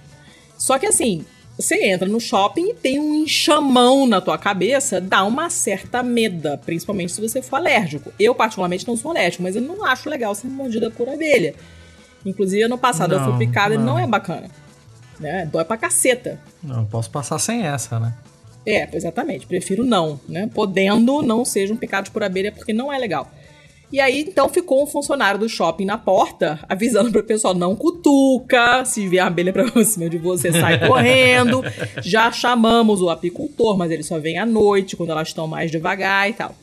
Só 0.58 0.78
que 0.78 0.86
assim, 0.86 1.24
você 1.58 1.86
entra 1.86 2.08
no 2.08 2.20
shopping 2.20 2.70
e 2.70 2.74
tem 2.74 3.00
um 3.00 3.14
enxamão 3.14 4.06
na 4.06 4.20
tua 4.20 4.36
cabeça, 4.36 5.00
dá 5.00 5.24
uma 5.24 5.48
certa 5.48 6.02
meda, 6.02 6.58
principalmente 6.58 7.12
se 7.12 7.20
você 7.20 7.40
for 7.40 7.56
alérgico. 7.56 8.12
Eu, 8.18 8.34
particularmente, 8.34 8.86
não 8.86 8.96
sou 8.96 9.10
alérgico, 9.10 9.42
mas 9.42 9.56
eu 9.56 9.62
não 9.62 9.84
acho 9.84 10.10
legal 10.10 10.34
ser 10.34 10.48
mordida 10.48 10.90
por 10.90 11.08
abelha. 11.08 11.54
Inclusive, 12.26 12.62
ano 12.62 12.78
passado 12.78 13.16
não, 13.16 13.24
eu 13.24 13.30
fui 13.30 13.46
picada 13.46 13.74
não. 13.74 13.82
e 13.82 13.86
não 13.86 13.98
é 13.98 14.06
bacana. 14.06 14.48
Né? 15.18 15.48
Dói 15.50 15.64
pra 15.64 15.76
caceta. 15.76 16.38
Não, 16.62 16.84
posso 16.84 17.10
passar 17.10 17.38
sem 17.38 17.64
essa, 17.66 17.98
né? 17.98 18.14
É, 18.64 18.88
exatamente. 18.94 19.46
Prefiro 19.46 19.84
não, 19.84 20.20
né? 20.28 20.48
Podendo, 20.52 21.22
não 21.22 21.44
sejam 21.44 21.76
picados 21.76 22.10
por 22.10 22.22
abelha, 22.22 22.52
porque 22.52 22.72
não 22.72 22.92
é 22.92 22.98
legal. 22.98 23.30
E 23.90 24.00
aí, 24.00 24.26
então, 24.28 24.50
ficou 24.50 24.82
um 24.82 24.86
funcionário 24.86 25.40
do 25.40 25.48
shopping 25.48 25.86
na 25.86 25.96
porta, 25.96 26.60
avisando 26.68 27.10
pro 27.10 27.22
pessoal, 27.22 27.54
não 27.54 27.74
cutuca, 27.74 28.84
se 28.84 29.08
vier 29.08 29.24
abelha 29.24 29.52
pra 29.52 29.64
cima 29.82 30.10
de 30.10 30.18
você, 30.18 30.52
sai 30.52 30.86
correndo. 30.86 31.62
Já 32.02 32.30
chamamos 32.30 33.00
o 33.00 33.08
apicultor, 33.08 33.78
mas 33.78 33.90
ele 33.90 34.02
só 34.02 34.18
vem 34.18 34.38
à 34.38 34.44
noite, 34.44 34.94
quando 34.94 35.10
elas 35.10 35.28
estão 35.28 35.46
mais 35.46 35.70
devagar 35.70 36.28
e 36.28 36.34
tal. 36.34 36.54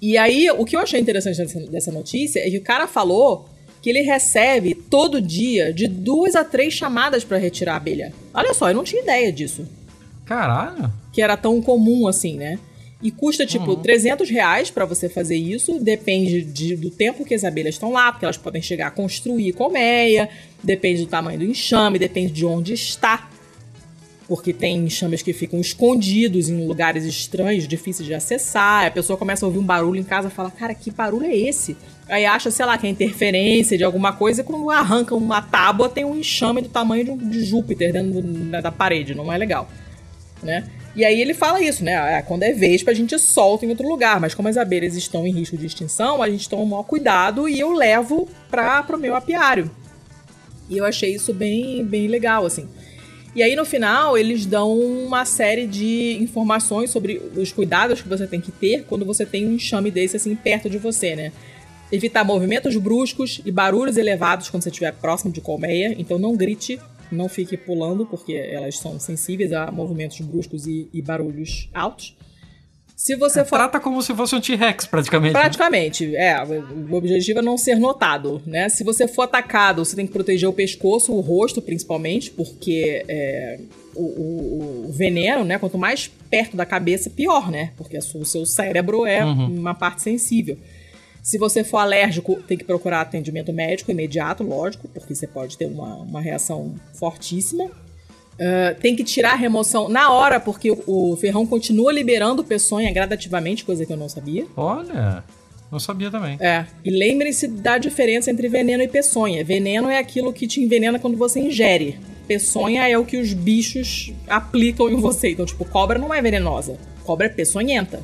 E 0.00 0.18
aí, 0.18 0.50
o 0.50 0.64
que 0.66 0.76
eu 0.76 0.80
achei 0.80 1.00
interessante 1.00 1.38
dessa, 1.38 1.60
dessa 1.60 1.90
notícia 1.90 2.40
é 2.40 2.50
que 2.50 2.58
o 2.58 2.62
cara 2.62 2.86
falou 2.86 3.48
que 3.80 3.88
ele 3.88 4.02
recebe 4.02 4.74
todo 4.74 5.20
dia 5.20 5.72
de 5.72 5.88
duas 5.88 6.34
a 6.34 6.44
três 6.44 6.74
chamadas 6.74 7.24
para 7.24 7.38
retirar 7.38 7.74
a 7.74 7.76
abelha. 7.76 8.12
Olha 8.34 8.52
só, 8.52 8.68
eu 8.68 8.74
não 8.74 8.84
tinha 8.84 9.00
ideia 9.00 9.32
disso. 9.32 9.66
Caralho! 10.26 10.92
Que 11.12 11.22
era 11.22 11.36
tão 11.36 11.60
comum 11.62 12.06
assim, 12.06 12.36
né? 12.36 12.58
E 13.04 13.10
custa, 13.10 13.44
tipo, 13.44 13.72
uhum. 13.72 13.82
300 13.82 14.30
reais 14.30 14.70
pra 14.70 14.86
você 14.86 15.10
fazer 15.10 15.36
isso. 15.36 15.78
Depende 15.78 16.40
de, 16.40 16.74
do 16.74 16.88
tempo 16.88 17.22
que 17.22 17.34
as 17.34 17.44
abelhas 17.44 17.74
estão 17.74 17.92
lá, 17.92 18.10
porque 18.10 18.24
elas 18.24 18.38
podem 18.38 18.62
chegar 18.62 18.86
a 18.86 18.90
construir 18.90 19.52
colmeia. 19.52 20.26
Depende 20.62 21.02
do 21.02 21.06
tamanho 21.06 21.38
do 21.38 21.44
enxame, 21.44 21.98
depende 21.98 22.32
de 22.32 22.46
onde 22.46 22.72
está. 22.72 23.28
Porque 24.26 24.54
tem 24.54 24.78
enxames 24.78 25.20
que 25.20 25.34
ficam 25.34 25.60
escondidos 25.60 26.48
em 26.48 26.66
lugares 26.66 27.04
estranhos, 27.04 27.68
difíceis 27.68 28.06
de 28.06 28.14
acessar. 28.14 28.86
A 28.86 28.90
pessoa 28.90 29.18
começa 29.18 29.44
a 29.44 29.48
ouvir 29.48 29.58
um 29.58 29.66
barulho 29.66 30.00
em 30.00 30.04
casa 30.04 30.28
e 30.28 30.30
fala: 30.30 30.50
Cara, 30.50 30.74
que 30.74 30.90
barulho 30.90 31.26
é 31.26 31.36
esse? 31.36 31.76
Aí 32.08 32.24
acha, 32.24 32.50
sei 32.50 32.64
lá, 32.64 32.78
que 32.78 32.86
é 32.86 32.90
interferência 32.90 33.76
de 33.76 33.84
alguma 33.84 34.14
coisa. 34.14 34.40
E 34.40 34.44
quando 34.44 34.70
arranca 34.70 35.14
uma 35.14 35.42
tábua, 35.42 35.90
tem 35.90 36.06
um 36.06 36.16
enxame 36.16 36.62
do 36.62 36.70
tamanho 36.70 37.18
de 37.18 37.44
Júpiter 37.44 37.92
dentro 37.92 38.22
da 38.62 38.72
parede. 38.72 39.14
Não 39.14 39.30
é 39.30 39.36
legal, 39.36 39.68
né? 40.44 40.64
E 40.94 41.04
aí 41.04 41.20
ele 41.20 41.34
fala 41.34 41.60
isso, 41.60 41.82
né? 41.82 41.96
Ah, 41.96 42.22
quando 42.22 42.44
é 42.44 42.52
vespa, 42.52 42.90
a 42.90 42.94
gente 42.94 43.18
solta 43.18 43.66
em 43.66 43.70
outro 43.70 43.88
lugar, 43.88 44.20
mas 44.20 44.34
como 44.34 44.48
as 44.48 44.56
abelhas 44.56 44.94
estão 44.94 45.26
em 45.26 45.32
risco 45.32 45.56
de 45.56 45.66
extinção, 45.66 46.22
a 46.22 46.30
gente 46.30 46.48
toma 46.48 46.62
o 46.62 46.66
maior 46.66 46.84
cuidado 46.84 47.48
e 47.48 47.58
eu 47.58 47.72
levo 47.72 48.28
para 48.48 48.84
o 48.94 48.98
meu 48.98 49.16
apiário. 49.16 49.70
E 50.70 50.78
eu 50.78 50.84
achei 50.84 51.14
isso 51.14 51.34
bem, 51.34 51.84
bem 51.84 52.06
legal, 52.06 52.46
assim. 52.46 52.68
E 53.34 53.42
aí 53.42 53.56
no 53.56 53.64
final 53.64 54.16
eles 54.16 54.46
dão 54.46 54.78
uma 54.78 55.24
série 55.24 55.66
de 55.66 56.16
informações 56.20 56.90
sobre 56.90 57.20
os 57.36 57.50
cuidados 57.50 58.00
que 58.00 58.08
você 58.08 58.28
tem 58.28 58.40
que 58.40 58.52
ter 58.52 58.84
quando 58.84 59.04
você 59.04 59.26
tem 59.26 59.46
um 59.46 59.54
enxame 59.54 59.90
desse 59.90 60.16
assim 60.16 60.36
perto 60.36 60.70
de 60.70 60.78
você, 60.78 61.16
né? 61.16 61.32
Evitar 61.90 62.24
movimentos 62.24 62.76
bruscos 62.76 63.40
e 63.44 63.50
barulhos 63.50 63.96
elevados 63.96 64.48
quando 64.48 64.62
você 64.62 64.68
estiver 64.68 64.92
próximo 64.92 65.32
de 65.32 65.40
colmeia, 65.40 65.94
então 65.98 66.18
não 66.18 66.36
grite 66.36 66.78
Não 67.14 67.28
fique 67.28 67.56
pulando, 67.56 68.04
porque 68.04 68.32
elas 68.34 68.78
são 68.78 68.98
sensíveis 68.98 69.52
a 69.52 69.70
movimentos 69.70 70.20
bruscos 70.20 70.66
e, 70.66 70.88
e 70.92 71.00
barulhos 71.00 71.68
altos. 71.72 72.16
Se 72.96 73.16
você 73.16 73.40
é, 73.40 73.44
for... 73.44 73.56
Trata 73.56 73.80
como 73.80 74.00
se 74.02 74.14
fosse 74.14 74.34
um 74.34 74.40
T-Rex, 74.40 74.86
praticamente. 74.86 75.34
Né? 75.34 75.40
Praticamente, 75.40 76.06
né? 76.06 76.28
é. 76.28 76.42
O 76.42 76.94
objetivo 76.94 77.40
é 77.40 77.42
não 77.42 77.58
ser 77.58 77.74
notado, 77.76 78.40
né? 78.46 78.68
Se 78.68 78.84
você 78.84 79.08
for 79.08 79.22
atacado, 79.22 79.84
você 79.84 79.96
tem 79.96 80.06
que 80.06 80.12
proteger 80.12 80.48
o 80.48 80.52
pescoço, 80.52 81.12
o 81.12 81.20
rosto, 81.20 81.60
principalmente, 81.60 82.30
porque 82.30 83.04
é, 83.08 83.58
o, 83.94 84.02
o, 84.02 84.86
o, 84.88 84.92
veneno, 84.92 85.44
né? 85.44 85.58
Quanto 85.58 85.76
mais 85.76 86.10
perto 86.30 86.56
da 86.56 86.64
cabeça, 86.64 87.10
pior, 87.10 87.50
né? 87.50 87.72
Porque 87.76 87.98
o 87.98 88.24
seu 88.24 88.46
cérebro 88.46 89.04
é 89.04 89.24
uhum. 89.24 89.58
uma 89.58 89.74
parte 89.74 90.02
sensível. 90.02 90.56
Se 91.24 91.38
você 91.38 91.64
for 91.64 91.78
alérgico, 91.78 92.36
tem 92.42 92.58
que 92.58 92.64
procurar 92.64 93.00
atendimento 93.00 93.50
médico 93.50 93.90
imediato, 93.90 94.44
lógico, 94.44 94.86
porque 94.88 95.14
você 95.14 95.26
pode 95.26 95.56
ter 95.56 95.64
uma, 95.64 95.96
uma 95.96 96.20
reação 96.20 96.74
fortíssima. 96.92 97.64
Uh, 97.64 98.78
tem 98.78 98.94
que 98.94 99.02
tirar 99.02 99.32
a 99.32 99.36
remoção 99.36 99.88
na 99.88 100.12
hora, 100.12 100.38
porque 100.38 100.70
o, 100.70 100.82
o 100.86 101.16
ferrão 101.16 101.46
continua 101.46 101.90
liberando 101.90 102.44
peçonha 102.44 102.92
gradativamente, 102.92 103.64
coisa 103.64 103.86
que 103.86 103.92
eu 103.94 103.96
não 103.96 104.06
sabia. 104.06 104.46
Olha, 104.54 105.24
não 105.72 105.80
sabia 105.80 106.10
também. 106.10 106.36
É. 106.40 106.66
E 106.84 106.90
lembre-se 106.90 107.48
da 107.48 107.78
diferença 107.78 108.30
entre 108.30 108.46
veneno 108.46 108.82
e 108.82 108.88
peçonha. 108.88 109.42
Veneno 109.42 109.88
é 109.88 109.96
aquilo 109.96 110.30
que 110.30 110.46
te 110.46 110.60
envenena 110.60 110.98
quando 110.98 111.16
você 111.16 111.40
ingere. 111.40 111.98
Peçonha 112.28 112.86
é 112.86 112.98
o 112.98 113.04
que 113.04 113.16
os 113.16 113.32
bichos 113.32 114.12
aplicam 114.28 114.90
em 114.90 114.96
você. 114.96 115.30
Então, 115.30 115.46
tipo, 115.46 115.64
cobra 115.64 115.98
não 115.98 116.12
é 116.12 116.20
venenosa. 116.20 116.76
Cobra 117.02 117.28
é 117.28 117.30
peçonhenta. 117.30 118.02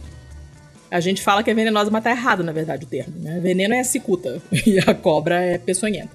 A 0.90 1.00
gente 1.00 1.22
fala 1.22 1.42
que 1.42 1.50
é 1.50 1.54
venenosa, 1.54 1.90
mas 1.90 2.02
tá 2.02 2.10
errado, 2.10 2.42
na 2.42 2.52
verdade, 2.52 2.84
o 2.84 2.88
termo. 2.88 3.14
Né? 3.18 3.38
Veneno 3.40 3.74
é 3.74 3.80
a 3.80 3.84
cicuta 3.84 4.42
e 4.66 4.78
a 4.78 4.94
cobra 4.94 5.40
é 5.40 5.58
peçonhenta. 5.58 6.10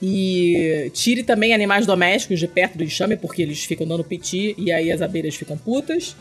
E 0.00 0.90
tire 0.94 1.22
também 1.22 1.52
animais 1.52 1.84
domésticos 1.84 2.38
de 2.38 2.46
perto 2.46 2.78
do 2.78 2.84
enxame, 2.84 3.16
porque 3.16 3.42
eles 3.42 3.64
ficam 3.64 3.86
dando 3.86 4.04
piti 4.04 4.54
e 4.56 4.70
aí 4.70 4.92
as 4.92 5.02
abelhas 5.02 5.34
ficam 5.34 5.58
putas. 5.58 6.16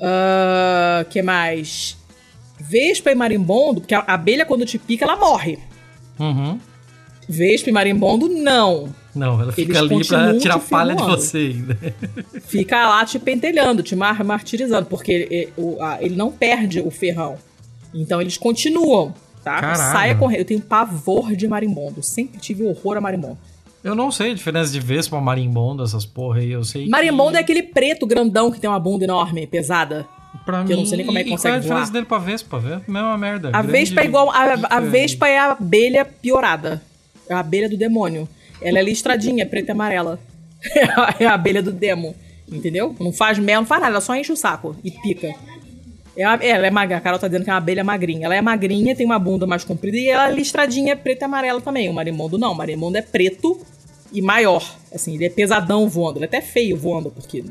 Uh, 0.00 1.04
que 1.10 1.20
mais? 1.20 1.96
Vespa 2.60 3.10
e 3.10 3.14
marimbondo, 3.14 3.80
porque 3.80 3.94
a 3.94 4.04
abelha 4.06 4.46
quando 4.46 4.64
te 4.64 4.78
pica, 4.78 5.04
ela 5.04 5.16
morre. 5.16 5.58
Uhum. 6.18 6.58
Vespa 7.28 7.70
e 7.70 7.72
marimbondo, 7.72 8.28
não. 8.28 8.94
Não, 9.18 9.40
ela 9.40 9.52
fica 9.52 9.78
Eles 9.78 9.92
ali 9.92 10.06
pra 10.06 10.38
tirar 10.38 10.58
palha 10.60 10.94
de 10.94 11.02
você 11.02 11.38
ainda. 11.38 11.78
Fica 12.46 12.88
lá 12.88 13.04
te 13.04 13.18
pentelhando, 13.18 13.82
te 13.82 13.96
mar 13.96 14.22
martirizando, 14.22 14.86
porque 14.86 15.12
ele, 15.12 15.52
ele 16.00 16.16
não 16.16 16.30
perde 16.30 16.80
o 16.80 16.90
ferrão. 16.90 17.36
Então 17.92 18.20
eles 18.20 18.36
continuam, 18.38 19.12
tá? 19.42 19.74
Saia 19.74 20.14
correndo. 20.14 20.38
Eu 20.40 20.44
tenho 20.44 20.60
pavor 20.60 21.34
de 21.34 21.48
marimbondo. 21.48 22.02
Sempre 22.02 22.38
tive 22.38 22.64
horror 22.64 22.96
a 22.96 23.00
marimbondo. 23.00 23.38
Eu 23.82 23.94
não 23.94 24.10
sei 24.10 24.32
a 24.32 24.34
diferença 24.34 24.72
de 24.72 24.80
vespa 24.80 25.20
marimbondo, 25.20 25.82
essas 25.82 26.04
porra 26.04 26.40
aí. 26.40 26.50
Eu 26.50 26.64
sei. 26.64 26.88
Marimbondo 26.88 27.32
que... 27.32 27.36
é 27.38 27.40
aquele 27.40 27.62
preto 27.62 28.06
grandão 28.06 28.50
que 28.50 28.60
tem 28.60 28.68
uma 28.68 28.78
bunda 28.78 29.04
enorme, 29.04 29.46
pesada. 29.46 30.06
Pra 30.44 30.62
que 30.62 30.68
mim, 30.68 30.72
eu 30.72 30.76
não 30.78 30.86
sei 30.86 30.98
nem 30.98 31.06
como 31.06 31.18
é 31.18 31.24
que 31.24 31.30
consegue 31.30 31.42
qual 31.42 31.54
é 31.54 31.56
a 31.56 31.60
diferença 31.60 31.84
voar. 31.84 31.92
dele 31.92 32.06
pra 32.06 32.18
vespa? 32.18 32.82
Mesma 32.86 33.18
merda. 33.18 33.48
A 33.48 33.62
grande, 33.62 33.72
vespa 33.72 34.00
é 34.00 34.04
igual. 34.04 34.30
A, 34.30 34.76
a 34.76 34.80
vespa 34.80 35.28
é 35.28 35.38
a 35.38 35.52
abelha 35.52 36.04
piorada. 36.04 36.82
É 37.28 37.34
a 37.34 37.40
abelha 37.40 37.68
do 37.68 37.76
demônio. 37.76 38.28
Ela 38.60 38.78
é 38.78 38.82
listradinha, 38.82 39.46
preta 39.46 39.70
e 39.70 39.72
amarela. 39.72 40.18
é 41.18 41.26
a 41.26 41.34
abelha 41.34 41.62
do 41.62 41.72
demo. 41.72 42.14
Entendeu? 42.50 42.94
Não 42.98 43.12
faz 43.12 43.38
mel, 43.38 43.60
não 43.60 43.66
faz 43.66 43.80
nada, 43.80 43.92
ela 43.92 44.00
só 44.00 44.16
enche 44.16 44.32
o 44.32 44.36
saco 44.36 44.74
e 44.82 44.90
pica. 44.90 45.34
É 46.16 46.22
ela 46.22 46.66
é 46.66 46.70
magra, 46.70 46.96
a 46.96 47.00
Carol 47.00 47.18
tá 47.18 47.28
dizendo 47.28 47.44
que 47.44 47.50
é 47.50 47.52
uma 47.52 47.58
abelha 47.58 47.84
magrinha. 47.84 48.24
Ela 48.24 48.34
é 48.34 48.40
magrinha, 48.40 48.96
tem 48.96 49.06
uma 49.06 49.18
bunda 49.18 49.46
mais 49.46 49.62
comprida 49.62 49.96
e 49.96 50.08
ela 50.08 50.28
é 50.28 50.32
listradinha, 50.32 50.96
preta 50.96 51.24
e 51.24 51.26
amarela 51.26 51.60
também. 51.60 51.88
O 51.88 51.92
marimondo 51.92 52.36
não, 52.36 52.52
o 52.52 52.56
marimondo 52.56 52.98
é 52.98 53.02
preto 53.02 53.60
e 54.12 54.20
maior. 54.20 54.64
Assim, 54.92 55.14
ele 55.14 55.26
é 55.26 55.30
pesadão 55.30 55.88
voando. 55.88 56.18
Ele 56.18 56.24
é 56.24 56.28
até 56.28 56.40
feio 56.40 56.76
voando, 56.76 57.10
porque 57.10 57.44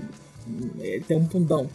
ele 0.79 0.99
tem 1.07 1.15
um 1.15 1.25
pundão. 1.25 1.69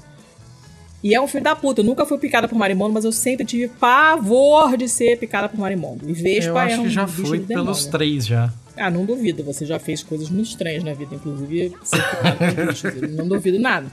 E 1.03 1.15
é 1.15 1.21
um 1.21 1.27
filho 1.27 1.45
da 1.45 1.57
puta. 1.57 1.81
Eu 1.81 1.85
nunca 1.85 2.05
fui 2.05 2.19
picada 2.19 2.47
por 2.47 2.57
marimondo, 2.57 2.93
mas 2.93 3.05
eu 3.05 3.13
sempre 3.13 3.47
tive 3.47 3.69
pavor 3.69 4.77
de 4.77 4.89
ser 4.89 5.19
picada 5.19 5.49
por 5.49 5.59
marimondo. 5.59 6.09
E 6.09 6.13
Vespa 6.13 6.51
eu 6.51 6.59
acho 6.59 6.75
é 6.75 6.79
um 6.79 6.83
que 6.85 6.91
já 6.91 7.07
fui 7.07 7.41
pelos 7.41 7.87
três 7.87 8.27
já. 8.27 8.53
Ah, 8.77 8.91
não 8.91 9.05
duvido. 9.05 9.43
Você 9.45 9.67
já 9.67 9.79
fez 9.79 10.03
coisas 10.03 10.31
muito 10.31 10.49
estranhas 10.49 10.83
na 10.83 10.95
vida, 10.95 11.15
inclusive 11.15 11.75
ser 11.85 13.09
Não 13.11 13.29
duvido 13.29 13.59
nada. 13.59 13.87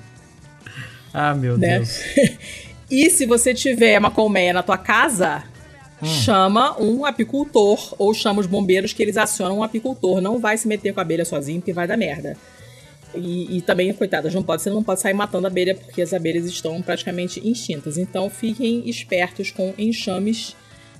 Ah, 1.13 1.33
meu 1.33 1.57
né? 1.57 1.77
Deus. 1.77 1.99
e 2.89 3.09
se 3.09 3.25
você 3.25 3.53
tiver 3.53 3.99
uma 3.99 4.11
colmeia 4.11 4.53
na 4.53 4.63
tua 4.63 4.77
casa, 4.77 5.43
hum. 6.01 6.05
chama 6.05 6.79
um 6.81 7.05
apicultor 7.05 7.95
ou 7.97 8.13
chama 8.13 8.39
os 8.39 8.47
bombeiros 8.47 8.93
que 8.93 9.03
eles 9.03 9.17
acionam 9.17 9.59
um 9.59 9.63
apicultor. 9.63 10.21
Não 10.21 10.39
vai 10.39 10.57
se 10.57 10.67
meter 10.67 10.93
com 10.93 10.99
a 10.99 11.03
abelha 11.03 11.25
sozinho, 11.25 11.59
porque 11.59 11.73
vai 11.73 11.87
dar 11.87 11.97
merda. 11.97 12.37
E, 13.15 13.57
e, 13.57 13.61
também, 13.61 13.91
coitadas, 13.91 14.33
não 14.33 14.43
pode, 14.43 14.61
você 14.61 14.69
não 14.69 14.83
pode 14.83 15.01
sair 15.01 15.13
matando 15.13 15.47
a 15.47 15.49
abelha 15.49 15.73
porque 15.73 16.01
as 16.01 16.13
abelhas 16.13 16.45
estão 16.45 16.79
praticamente 16.81 17.39
extintas. 17.47 17.97
Então 17.97 18.29
fiquem 18.29 18.87
espertos 18.87 19.51
com 19.51 19.73
enxames 19.77 20.55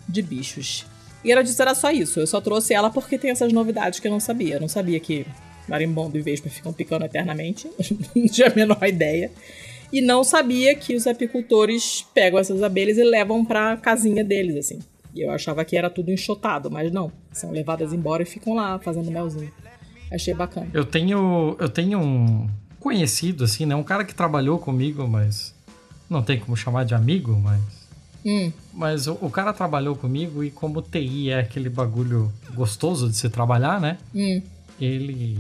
de 0.08 0.22
bichos. 0.22 0.86
E 1.24 1.32
ela 1.32 1.44
disse 1.44 1.62
era 1.62 1.76
só 1.76 1.92
isso. 1.92 2.20
Eu 2.20 2.28
só 2.28 2.40
trouxe 2.40 2.74
ela 2.74 2.90
porque 2.90 3.18
tem 3.18 3.32
essas 3.32 3.52
novidades 3.52 4.00
que 4.00 4.08
eu 4.08 4.12
não 4.12 4.20
sabia. 4.20 4.56
Eu 4.56 4.62
não 4.62 4.68
sabia 4.68 5.00
que 5.00 5.26
marimbondo 5.68 6.18
e 6.18 6.22
vespa 6.22 6.50
ficam 6.50 6.74
picando 6.74 7.06
eternamente. 7.06 7.70
não 8.16 8.26
tinha 8.28 8.48
a 8.48 8.56
menor 8.56 8.84
ideia. 8.88 9.32
E 9.92 10.02
não 10.02 10.24
sabia 10.24 10.76
que 10.76 10.96
os 10.96 11.08
apicultores 11.08 12.06
pegam 12.14 12.40
essas 12.40 12.62
abelhas 12.62 12.98
e 12.98 13.04
levam 13.04 13.44
pra 13.44 13.76
casinha 13.78 14.24
deles, 14.24 14.56
assim. 14.56 14.80
E 15.16 15.22
eu 15.22 15.32
achava 15.32 15.66
que 15.66 15.76
era 15.76 15.90
tudo 15.90 16.12
enxotado, 16.12 16.70
mas 16.70 16.92
não. 16.92 17.12
São 17.32 17.52
levadas 17.52 17.92
embora 17.92 18.22
e 18.22 18.26
ficam 18.26 18.54
lá 18.54 18.78
fazendo 18.80 19.10
melzinho. 19.10 19.52
Achei 20.12 20.34
bacana. 20.34 20.68
Eu 20.74 20.86
tenho, 20.86 21.56
eu 21.60 21.70
tenho 21.70 22.00
um 22.00 22.48
conhecido, 22.80 23.44
assim, 23.44 23.66
né? 23.66 23.76
Um 23.76 23.84
cara 23.84 24.06
que 24.06 24.14
trabalhou 24.14 24.60
comigo, 24.60 25.08
mas 25.08 25.56
não 26.10 26.22
tem 26.24 26.40
como 26.40 26.56
chamar 26.56 26.86
de 26.86 26.94
amigo, 26.94 27.36
mas. 27.36 27.79
Hum. 28.26 28.52
Mas 28.74 29.08
o, 29.08 29.18
o, 29.22 29.30
cara 29.30 29.54
trabalhou 29.54 29.96
comigo 29.96 30.44
e 30.44 30.52
como 30.52 30.82
TI 30.82 31.30
é 31.30 31.40
aquele 31.40 31.70
bagulho 31.70 32.32
gostoso 32.54 33.10
de 33.10 33.16
se 33.16 33.30
trabalhar, 33.30 33.80
né? 33.80 33.98
Hum. 34.14 34.42
Ele 34.80 35.40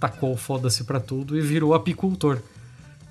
tacou 0.00 0.36
foda-se 0.36 0.84
pra 0.84 1.00
tudo 1.00 1.38
e 1.38 1.40
virou 1.40 1.74
apicultor. 1.74 2.40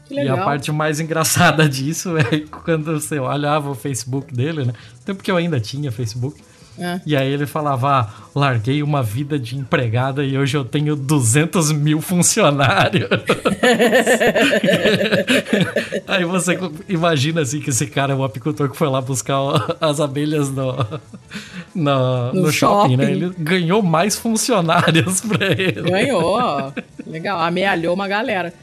E 0.09 0.27
a 0.27 0.37
parte 0.37 0.71
mais 0.71 0.99
engraçada 0.99 1.67
disso 1.69 2.15
é 2.17 2.41
quando 2.63 2.99
você 2.99 3.17
olhava 3.19 3.71
o 3.71 3.75
Facebook 3.75 4.33
dele, 4.33 4.65
né? 4.65 4.73
Tempo 5.03 5.23
que 5.23 5.31
eu 5.31 5.37
ainda 5.37 5.59
tinha 5.59 5.91
Facebook. 5.91 6.41
É. 6.77 6.99
E 7.05 7.15
aí 7.15 7.31
ele 7.31 7.45
falava: 7.45 7.99
ah, 7.99 8.09
larguei 8.33 8.83
uma 8.83 9.01
vida 9.01 9.39
de 9.39 9.57
empregada 9.57 10.23
e 10.23 10.37
hoje 10.37 10.57
eu 10.57 10.65
tenho 10.65 10.95
200 10.95 11.71
mil 11.71 12.01
funcionários. 12.01 13.09
aí 16.07 16.25
você 16.25 16.57
imagina 16.89 17.41
assim 17.41 17.59
que 17.59 17.69
esse 17.69 17.87
cara 17.87 18.13
é 18.13 18.15
um 18.15 18.23
apicultor 18.23 18.69
que 18.69 18.77
foi 18.77 18.89
lá 18.89 19.01
buscar 19.01 19.37
as 19.79 19.99
abelhas 19.99 20.49
no, 20.49 20.75
no, 21.73 22.33
no, 22.33 22.33
no 22.33 22.51
shopping, 22.51 22.51
shopping, 22.51 22.97
né? 22.97 23.11
Ele 23.11 23.31
ganhou 23.37 23.81
mais 23.81 24.17
funcionários 24.17 25.21
pra 25.21 25.47
ele. 25.47 25.89
Ganhou, 25.89 26.73
legal, 27.07 27.39
amealhou 27.39 27.93
uma 27.93 28.07
galera. 28.07 28.53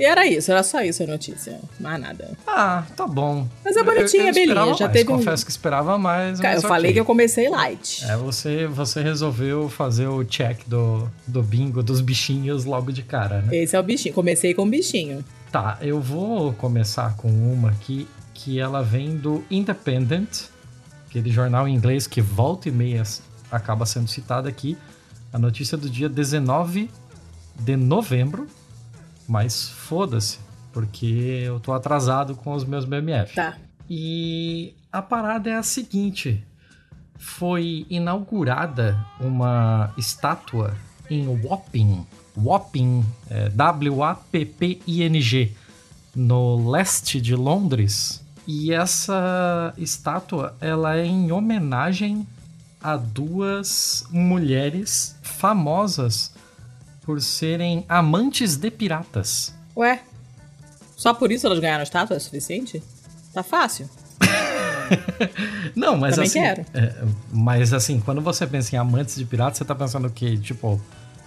E 0.00 0.04
era 0.06 0.26
isso, 0.26 0.50
era 0.50 0.62
só 0.62 0.80
isso 0.80 1.02
a 1.02 1.06
notícia. 1.06 1.60
Mais 1.78 2.00
nada. 2.00 2.30
Ah, 2.46 2.84
tá 2.96 3.06
bom. 3.06 3.46
Mas 3.62 3.76
é 3.76 3.82
bonitinha, 3.82 4.32
Belinha. 4.32 4.54
Já 4.54 4.86
mais. 4.86 4.92
teve 4.92 5.04
Confesso 5.04 5.44
que 5.44 5.50
esperava 5.50 5.98
mais. 5.98 6.40
Cara, 6.40 6.56
eu 6.56 6.62
falei 6.62 6.84
okay. 6.86 6.92
que 6.94 7.00
eu 7.00 7.04
comecei 7.04 7.50
light. 7.50 8.02
É, 8.06 8.16
você, 8.16 8.66
você 8.66 9.02
resolveu 9.02 9.68
fazer 9.68 10.06
o 10.06 10.24
check 10.24 10.66
do, 10.66 11.06
do 11.26 11.42
bingo 11.42 11.82
dos 11.82 12.00
bichinhos 12.00 12.64
logo 12.64 12.90
de 12.90 13.02
cara, 13.02 13.42
né? 13.42 13.54
Esse 13.54 13.76
é 13.76 13.78
o 13.78 13.82
bichinho. 13.82 14.14
Comecei 14.14 14.54
com 14.54 14.62
o 14.62 14.66
bichinho. 14.66 15.22
Tá, 15.52 15.76
eu 15.82 16.00
vou 16.00 16.54
começar 16.54 17.14
com 17.16 17.28
uma 17.28 17.68
aqui 17.68 18.08
que 18.32 18.58
ela 18.58 18.82
vem 18.82 19.18
do 19.18 19.44
Independent, 19.50 20.44
aquele 21.06 21.30
jornal 21.30 21.68
em 21.68 21.74
inglês 21.74 22.06
que 22.06 22.22
volta 22.22 22.70
e 22.70 22.72
meia 22.72 23.02
acaba 23.52 23.84
sendo 23.84 24.08
citado 24.08 24.48
aqui. 24.48 24.78
A 25.30 25.38
notícia 25.38 25.76
do 25.76 25.90
dia 25.90 26.08
19 26.08 26.88
de 27.58 27.76
novembro 27.76 28.48
mas 29.30 29.68
foda-se, 29.68 30.40
porque 30.72 31.44
eu 31.46 31.60
tô 31.60 31.72
atrasado 31.72 32.34
com 32.34 32.52
os 32.52 32.64
meus 32.64 32.84
BMF. 32.84 33.36
Tá. 33.36 33.56
E 33.88 34.74
a 34.90 35.00
parada 35.00 35.48
é 35.48 35.54
a 35.54 35.62
seguinte: 35.62 36.44
foi 37.16 37.86
inaugurada 37.88 38.98
uma 39.20 39.94
estátua 39.96 40.76
em 41.08 41.28
Wapping, 41.44 42.04
Wapping, 42.36 43.06
é, 43.30 43.48
W-A-P-P-I-N-G, 43.50 45.52
no 46.16 46.68
leste 46.68 47.20
de 47.20 47.36
Londres. 47.36 48.20
E 48.48 48.72
essa 48.72 49.72
estátua 49.78 50.56
ela 50.60 50.96
é 50.96 51.06
em 51.06 51.30
homenagem 51.30 52.26
a 52.82 52.96
duas 52.96 54.04
mulheres 54.10 55.16
famosas 55.22 56.32
por 57.10 57.20
serem 57.20 57.84
amantes 57.88 58.56
de 58.56 58.70
piratas. 58.70 59.52
Ué? 59.76 60.00
Só 60.96 61.12
por 61.12 61.32
isso 61.32 61.44
elas 61.44 61.58
ganharam 61.58 61.82
estátua 61.82 62.16
é 62.16 62.20
suficiente? 62.20 62.80
Tá 63.34 63.42
fácil. 63.42 63.90
Não, 65.74 65.96
mas 65.96 66.14
Também 66.14 66.28
assim. 66.28 66.40
Quero. 66.40 66.64
É, 66.72 66.94
mas 67.32 67.72
assim, 67.72 67.98
quando 67.98 68.20
você 68.20 68.46
pensa 68.46 68.76
em 68.76 68.78
amantes 68.78 69.16
de 69.16 69.24
piratas, 69.24 69.58
você 69.58 69.64
tá 69.64 69.74
pensando 69.74 70.06
o 70.06 70.10
quê? 70.10 70.36
Tipo, 70.36 70.80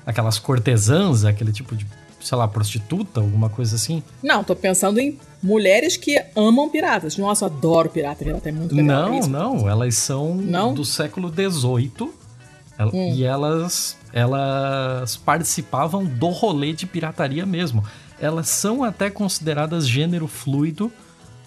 aquelas 0.05 0.39
cortesãs, 0.39 1.25
aquele 1.25 1.51
tipo 1.51 1.75
de, 1.75 1.85
sei 2.21 2.37
lá, 2.37 2.47
prostituta, 2.47 3.19
alguma 3.19 3.49
coisa 3.49 3.75
assim. 3.75 4.01
Não, 4.23 4.41
tô 4.41 4.55
pensando 4.55 5.01
em 5.01 5.19
mulheres 5.41 5.97
que 5.97 6.17
amam 6.33 6.69
piratas. 6.69 7.17
Nossa, 7.17 7.43
eu 7.43 7.49
adoro 7.49 7.89
pirata, 7.89 8.23
pirata 8.23 8.47
é 8.47 8.53
muito 8.53 8.73
legal. 8.73 9.09
Não, 9.09 9.17
é 9.17 9.27
não, 9.27 9.69
elas 9.69 9.95
são 9.95 10.33
não? 10.33 10.73
do 10.73 10.85
século 10.85 11.27
XVIII 11.27 12.09
hum. 12.79 13.13
e 13.13 13.25
elas, 13.25 13.97
elas 14.13 15.17
participavam 15.17 16.05
do 16.05 16.29
rolê 16.29 16.71
de 16.71 16.85
pirataria 16.85 17.45
mesmo. 17.45 17.83
Elas 18.19 18.47
são 18.47 18.83
até 18.83 19.09
consideradas 19.09 19.87
gênero 19.87 20.27
fluido, 20.27 20.91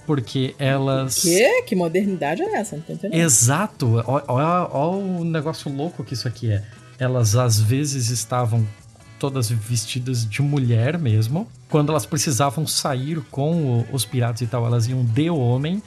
porque 0.04 0.54
elas. 0.58 1.22
Que? 1.22 1.62
Que 1.62 1.76
modernidade 1.76 2.42
é 2.42 2.56
essa? 2.56 2.76
Não 2.76 2.82
tô 2.82 2.92
entendendo. 2.92 3.18
Exato. 3.18 4.02
Olha 4.06 4.68
o 4.74 5.24
negócio 5.24 5.72
louco 5.72 6.04
que 6.04 6.14
isso 6.14 6.26
aqui 6.26 6.50
é. 6.50 6.64
Elas 6.98 7.36
às 7.36 7.60
vezes 7.60 8.10
estavam 8.10 8.66
todas 9.18 9.48
vestidas 9.48 10.28
de 10.28 10.42
mulher 10.42 10.98
mesmo. 10.98 11.48
Quando 11.68 11.90
elas 11.90 12.04
precisavam 12.04 12.66
sair 12.66 13.20
com 13.30 13.84
os 13.92 14.04
piratas 14.04 14.40
e 14.40 14.46
tal, 14.46 14.66
elas 14.66 14.88
iam 14.88 15.04
de 15.04 15.30
homem. 15.30 15.82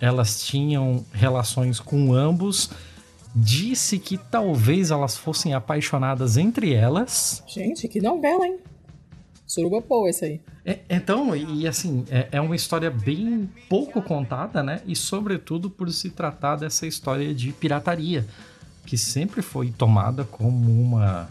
Elas 0.00 0.42
tinham 0.42 1.04
relações 1.12 1.80
com 1.80 2.12
ambos. 2.14 2.70
Disse 3.40 3.98
que 3.98 4.18
talvez 4.18 4.90
elas 4.90 5.16
fossem 5.16 5.54
apaixonadas 5.54 6.36
entre 6.36 6.72
elas. 6.72 7.42
Gente, 7.46 7.86
que 7.86 8.00
novela, 8.00 8.46
hein? 8.46 8.58
Suruba 9.46 9.80
Poa, 9.80 10.10
esse 10.10 10.24
aí. 10.24 10.40
É, 10.64 10.80
então, 10.90 11.34
e 11.34 11.66
assim, 11.66 12.04
é, 12.10 12.28
é, 12.32 12.40
uma 12.40 12.54
história 12.54 12.90
bem 12.90 13.48
pouco 13.68 14.02
contada, 14.02 14.62
né? 14.62 14.82
E 14.86 14.94
sobretudo 14.94 15.70
por 15.70 15.90
se 15.90 16.10
tratar 16.10 16.56
dessa 16.56 16.86
história 16.86 17.32
de 17.34 17.52
pirataria, 17.52 18.26
que 18.84 18.98
sempre 18.98 19.40
foi 19.40 19.70
tomada 19.70 20.24
como 20.24 20.82
uma 20.82 21.30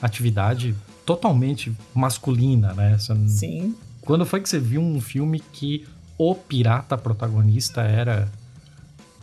atividade 0.00 0.76
totalmente 1.04 1.72
masculina, 1.92 2.72
né? 2.72 2.96
Sim. 3.26 3.74
Quando 4.02 4.24
foi 4.24 4.40
que 4.40 4.48
você 4.48 4.60
viu 4.60 4.80
um 4.80 5.00
filme 5.00 5.40
que 5.40 5.86
o 6.16 6.34
pirata 6.34 6.96
protagonista 6.96 7.82
era 7.82 8.30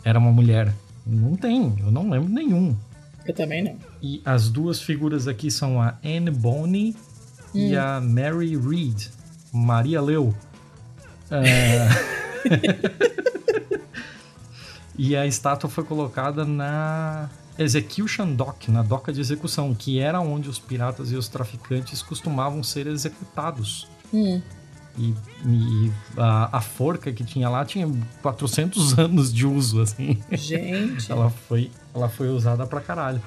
era 0.04 0.18
uma 0.18 0.32
mulher? 0.32 0.74
Não 1.08 1.34
tem, 1.36 1.74
eu 1.80 1.90
não 1.90 2.10
lembro 2.10 2.28
nenhum. 2.28 2.76
Eu 3.26 3.34
também 3.34 3.62
não. 3.64 3.76
E 4.02 4.20
as 4.24 4.50
duas 4.50 4.80
figuras 4.80 5.26
aqui 5.26 5.50
são 5.50 5.80
a 5.80 5.96
Anne 6.04 6.30
Bonny 6.30 6.94
hum. 7.54 7.58
e 7.58 7.76
a 7.76 7.98
Mary 8.00 8.56
Read, 8.56 9.10
Maria 9.52 10.02
Leu. 10.02 10.34
É... 11.30 11.88
e 14.98 15.16
a 15.16 15.26
estátua 15.26 15.68
foi 15.68 15.84
colocada 15.84 16.44
na 16.44 17.30
Execution 17.58 18.34
Dock, 18.34 18.70
na 18.70 18.82
doca 18.82 19.12
de 19.12 19.20
execução, 19.20 19.74
que 19.74 19.98
era 19.98 20.20
onde 20.20 20.48
os 20.48 20.58
piratas 20.58 21.10
e 21.10 21.16
os 21.16 21.26
traficantes 21.26 22.02
costumavam 22.02 22.62
ser 22.62 22.86
executados. 22.86 23.88
Hum. 24.12 24.40
E, 24.98 25.14
e 25.46 25.92
a, 26.16 26.58
a, 26.58 26.60
forca 26.60 27.12
que 27.12 27.22
tinha 27.22 27.48
lá 27.48 27.64
tinha 27.64 27.88
400 28.20 28.98
anos 28.98 29.32
de 29.32 29.46
uso, 29.46 29.80
assim. 29.80 30.18
Gente. 30.32 31.10
ela, 31.10 31.30
foi, 31.30 31.70
ela 31.94 32.08
foi 32.08 32.28
usada 32.28 32.66
pra 32.66 32.80
caralho 32.80 33.22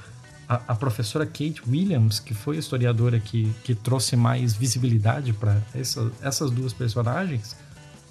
a, 0.52 0.62
a, 0.68 0.76
professora 0.76 1.26
Kate 1.26 1.62
Williams, 1.66 2.20
que 2.20 2.34
foi 2.34 2.58
a 2.58 2.60
historiadora 2.60 3.22
que, 3.22 3.50
que 3.64 3.74
trouxe 3.74 4.18
mais 4.18 4.54
visibilidade 4.54 5.32
para 5.32 5.58
essa, 5.74 6.12
essas 6.22 6.52
duas 6.52 6.74
personagens, 6.74 7.56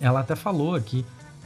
ela 0.01 0.21
até 0.21 0.35
falou 0.35 0.75
aqui 0.75 1.05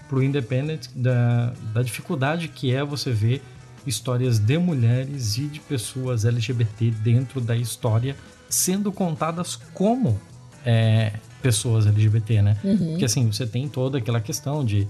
pro 0.08 0.22
Independent 0.22 0.86
da, 0.94 1.52
da 1.72 1.82
dificuldade 1.82 2.46
que 2.46 2.72
é 2.72 2.84
você 2.84 3.10
ver 3.10 3.42
histórias 3.84 4.38
de 4.38 4.56
mulheres 4.56 5.36
e 5.36 5.46
de 5.46 5.58
pessoas 5.58 6.24
LGBT 6.24 6.92
dentro 6.92 7.40
da 7.40 7.56
história 7.56 8.16
sendo 8.48 8.92
contadas 8.92 9.56
como 9.56 10.20
é, 10.64 11.14
pessoas 11.44 11.86
LGBT, 11.86 12.40
né? 12.40 12.56
Uhum. 12.64 12.76
Porque 12.92 13.04
assim, 13.04 13.30
você 13.30 13.46
tem 13.46 13.68
toda 13.68 13.98
aquela 13.98 14.18
questão 14.18 14.64
de 14.64 14.88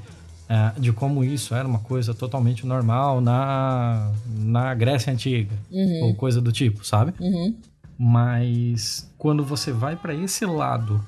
é, 0.48 0.78
de 0.78 0.92
como 0.92 1.24
isso 1.24 1.52
era 1.52 1.66
uma 1.66 1.80
coisa 1.80 2.14
totalmente 2.14 2.64
normal 2.64 3.20
na, 3.20 4.12
na 4.38 4.72
Grécia 4.72 5.12
Antiga, 5.12 5.52
uhum. 5.68 6.04
ou 6.04 6.14
coisa 6.14 6.40
do 6.40 6.52
tipo, 6.52 6.86
sabe? 6.86 7.12
Uhum. 7.18 7.56
Mas 7.98 9.10
quando 9.18 9.44
você 9.44 9.72
vai 9.72 9.96
para 9.96 10.14
esse 10.14 10.46
lado 10.46 11.04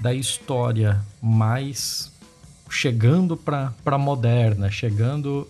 da 0.00 0.12
história 0.12 1.00
mais 1.22 2.10
chegando 2.68 3.36
para 3.36 3.98
moderna, 3.98 4.68
chegando 4.68 5.46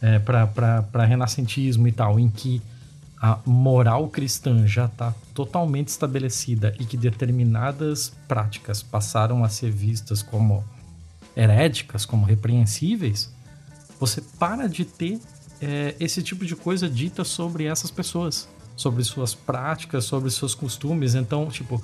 é, 0.00 0.20
para 0.20 1.04
renascentismo 1.04 1.88
e 1.88 1.92
tal, 1.92 2.20
em 2.20 2.28
que 2.28 2.62
a 3.20 3.38
moral 3.44 4.08
cristã 4.08 4.66
já 4.66 4.86
está 4.86 5.14
totalmente 5.34 5.88
estabelecida 5.88 6.74
e 6.80 6.86
que 6.86 6.96
determinadas 6.96 8.12
práticas 8.26 8.82
passaram 8.82 9.44
a 9.44 9.48
ser 9.48 9.70
vistas 9.70 10.22
como 10.22 10.64
heréticas, 11.36 12.06
como 12.06 12.24
repreensíveis, 12.24 13.30
você 13.98 14.22
para 14.38 14.66
de 14.66 14.86
ter 14.86 15.20
é, 15.60 15.94
esse 16.00 16.22
tipo 16.22 16.46
de 16.46 16.56
coisa 16.56 16.88
dita 16.88 17.22
sobre 17.22 17.64
essas 17.64 17.90
pessoas, 17.90 18.48
sobre 18.74 19.04
suas 19.04 19.34
práticas, 19.34 20.04
sobre 20.04 20.30
seus 20.30 20.54
costumes. 20.54 21.14
Então, 21.14 21.48
tipo, 21.50 21.82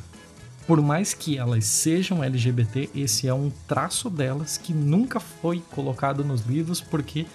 por 0.66 0.80
mais 0.80 1.12
que 1.12 1.36
elas 1.36 1.66
sejam 1.66 2.24
LGBT, 2.24 2.88
esse 2.94 3.28
é 3.28 3.34
um 3.34 3.50
traço 3.68 4.08
delas 4.08 4.56
que 4.56 4.72
nunca 4.72 5.20
foi 5.20 5.62
colocado 5.70 6.24
nos 6.24 6.46
livros 6.46 6.80
porque 6.80 7.26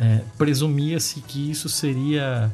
é, 0.00 0.22
presumia-se 0.36 1.20
que 1.20 1.50
isso 1.50 1.68
seria 1.68 2.50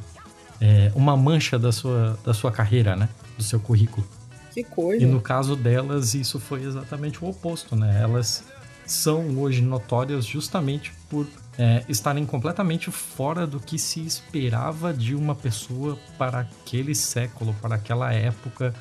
é, 0.61 0.91
uma 0.95 1.17
mancha 1.17 1.59
da 1.59 1.73
sua, 1.73 2.19
da 2.25 2.33
sua 2.33 2.51
carreira, 2.51 2.97
né? 2.97 3.09
Do 3.37 3.43
seu 3.43 3.61
currículo. 3.61 4.07
Que 4.53 4.65
coisa. 4.65 5.03
E 5.03 5.07
no 5.07 5.21
caso 5.21 5.55
delas, 5.55 6.15
isso 6.15 6.41
foi 6.41 6.63
exatamente 6.63 7.23
o 7.23 7.29
oposto, 7.29 7.77
né? 7.77 8.01
Elas 8.03 8.45
são 8.87 9.39
hoje 9.39 9.61
notórias 9.61 10.25
justamente 10.25 10.93
por 11.11 11.27
é, 11.59 11.83
estarem 11.89 12.25
completamente 12.25 12.91
fora 12.91 13.47
do 13.47 13.59
que 13.59 13.79
se 13.79 14.01
esperava 14.01 14.95
de 14.95 15.15
uma 15.15 15.35
pessoa 15.35 15.99
para 16.17 16.41
aquele 16.41 16.95
século, 16.95 17.55
para 17.61 17.75
aquela 17.75 18.13
época. 18.13 18.75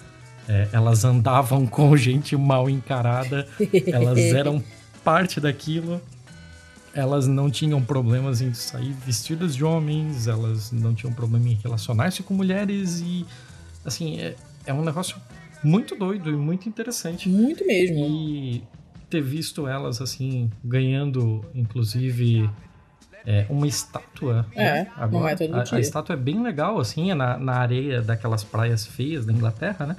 É, 0.47 0.69
elas 0.71 1.03
andavam 1.03 1.65
com 1.65 1.95
gente 1.97 2.37
mal 2.37 2.69
encarada, 2.69 3.47
elas 3.87 4.19
eram 4.33 4.63
parte 5.03 5.39
daquilo. 5.39 6.01
Elas 6.95 7.27
não 7.27 7.51
tinham 7.51 7.83
problemas 7.83 8.41
em 8.41 8.53
sair 8.53 8.93
vestidas 9.05 9.53
de 9.53 9.63
homens, 9.63 10.27
elas 10.27 10.71
não 10.71 10.95
tinham 10.95 11.13
problema 11.13 11.49
em 11.49 11.55
relacionar-se 11.55 12.23
com 12.23 12.33
mulheres 12.33 13.01
e, 13.01 13.25
assim, 13.83 14.19
é, 14.19 14.35
é 14.65 14.73
um 14.73 14.83
negócio 14.83 15.17
muito 15.61 15.95
doido 15.95 16.29
e 16.29 16.35
muito 16.35 16.69
interessante. 16.69 17.27
Muito 17.27 17.67
mesmo. 17.67 18.05
E 18.05 18.63
ter 19.09 19.21
visto 19.21 19.67
elas 19.67 20.01
assim 20.01 20.49
ganhando, 20.63 21.43
inclusive 21.53 22.49
é, 23.25 23.45
uma 23.49 23.67
estátua. 23.67 24.45
É, 24.53 24.63
né? 24.63 24.91
Agora, 24.95 25.23
não 25.23 25.27
é 25.27 25.35
todo 25.35 25.55
a, 25.55 25.63
dia. 25.63 25.77
a 25.77 25.81
estátua 25.81 26.13
é 26.13 26.17
bem 26.17 26.41
legal, 26.41 26.79
assim, 26.79 27.11
é 27.11 27.15
na, 27.15 27.37
na 27.37 27.53
areia 27.53 28.01
daquelas 28.01 28.43
praias 28.43 28.85
feias 28.85 29.25
da 29.25 29.33
Inglaterra, 29.33 29.85
né? 29.85 29.95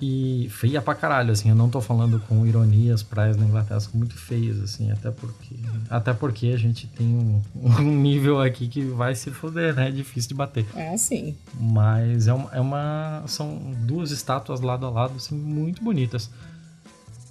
E 0.00 0.48
feia 0.50 0.80
pra 0.80 0.94
caralho, 0.94 1.30
assim, 1.30 1.50
eu 1.50 1.54
não 1.54 1.68
tô 1.68 1.78
falando 1.80 2.18
com 2.26 2.46
ironia, 2.46 2.94
as 2.94 3.02
praias 3.02 3.36
da 3.36 3.44
Inglaterra 3.44 3.80
são 3.80 3.92
muito 3.94 4.16
feias, 4.16 4.58
assim, 4.58 4.90
até 4.90 5.10
porque, 5.10 5.56
até 5.90 6.14
porque 6.14 6.46
a 6.48 6.56
gente 6.56 6.86
tem 6.86 7.06
um, 7.06 7.42
um 7.78 8.00
nível 8.00 8.40
aqui 8.40 8.66
que 8.66 8.82
vai 8.82 9.14
se 9.14 9.30
foder, 9.30 9.74
né? 9.74 9.88
É 9.88 9.90
difícil 9.90 10.28
de 10.28 10.34
bater. 10.34 10.64
É, 10.74 10.96
sim. 10.96 11.36
Mas 11.54 12.28
é 12.28 12.32
uma, 12.32 12.50
é 12.54 12.60
uma. 12.60 13.24
São 13.26 13.74
duas 13.80 14.10
estátuas 14.10 14.62
lado 14.62 14.86
a 14.86 14.90
lado, 14.90 15.16
assim, 15.16 15.34
muito 15.34 15.82
bonitas. 15.82 16.30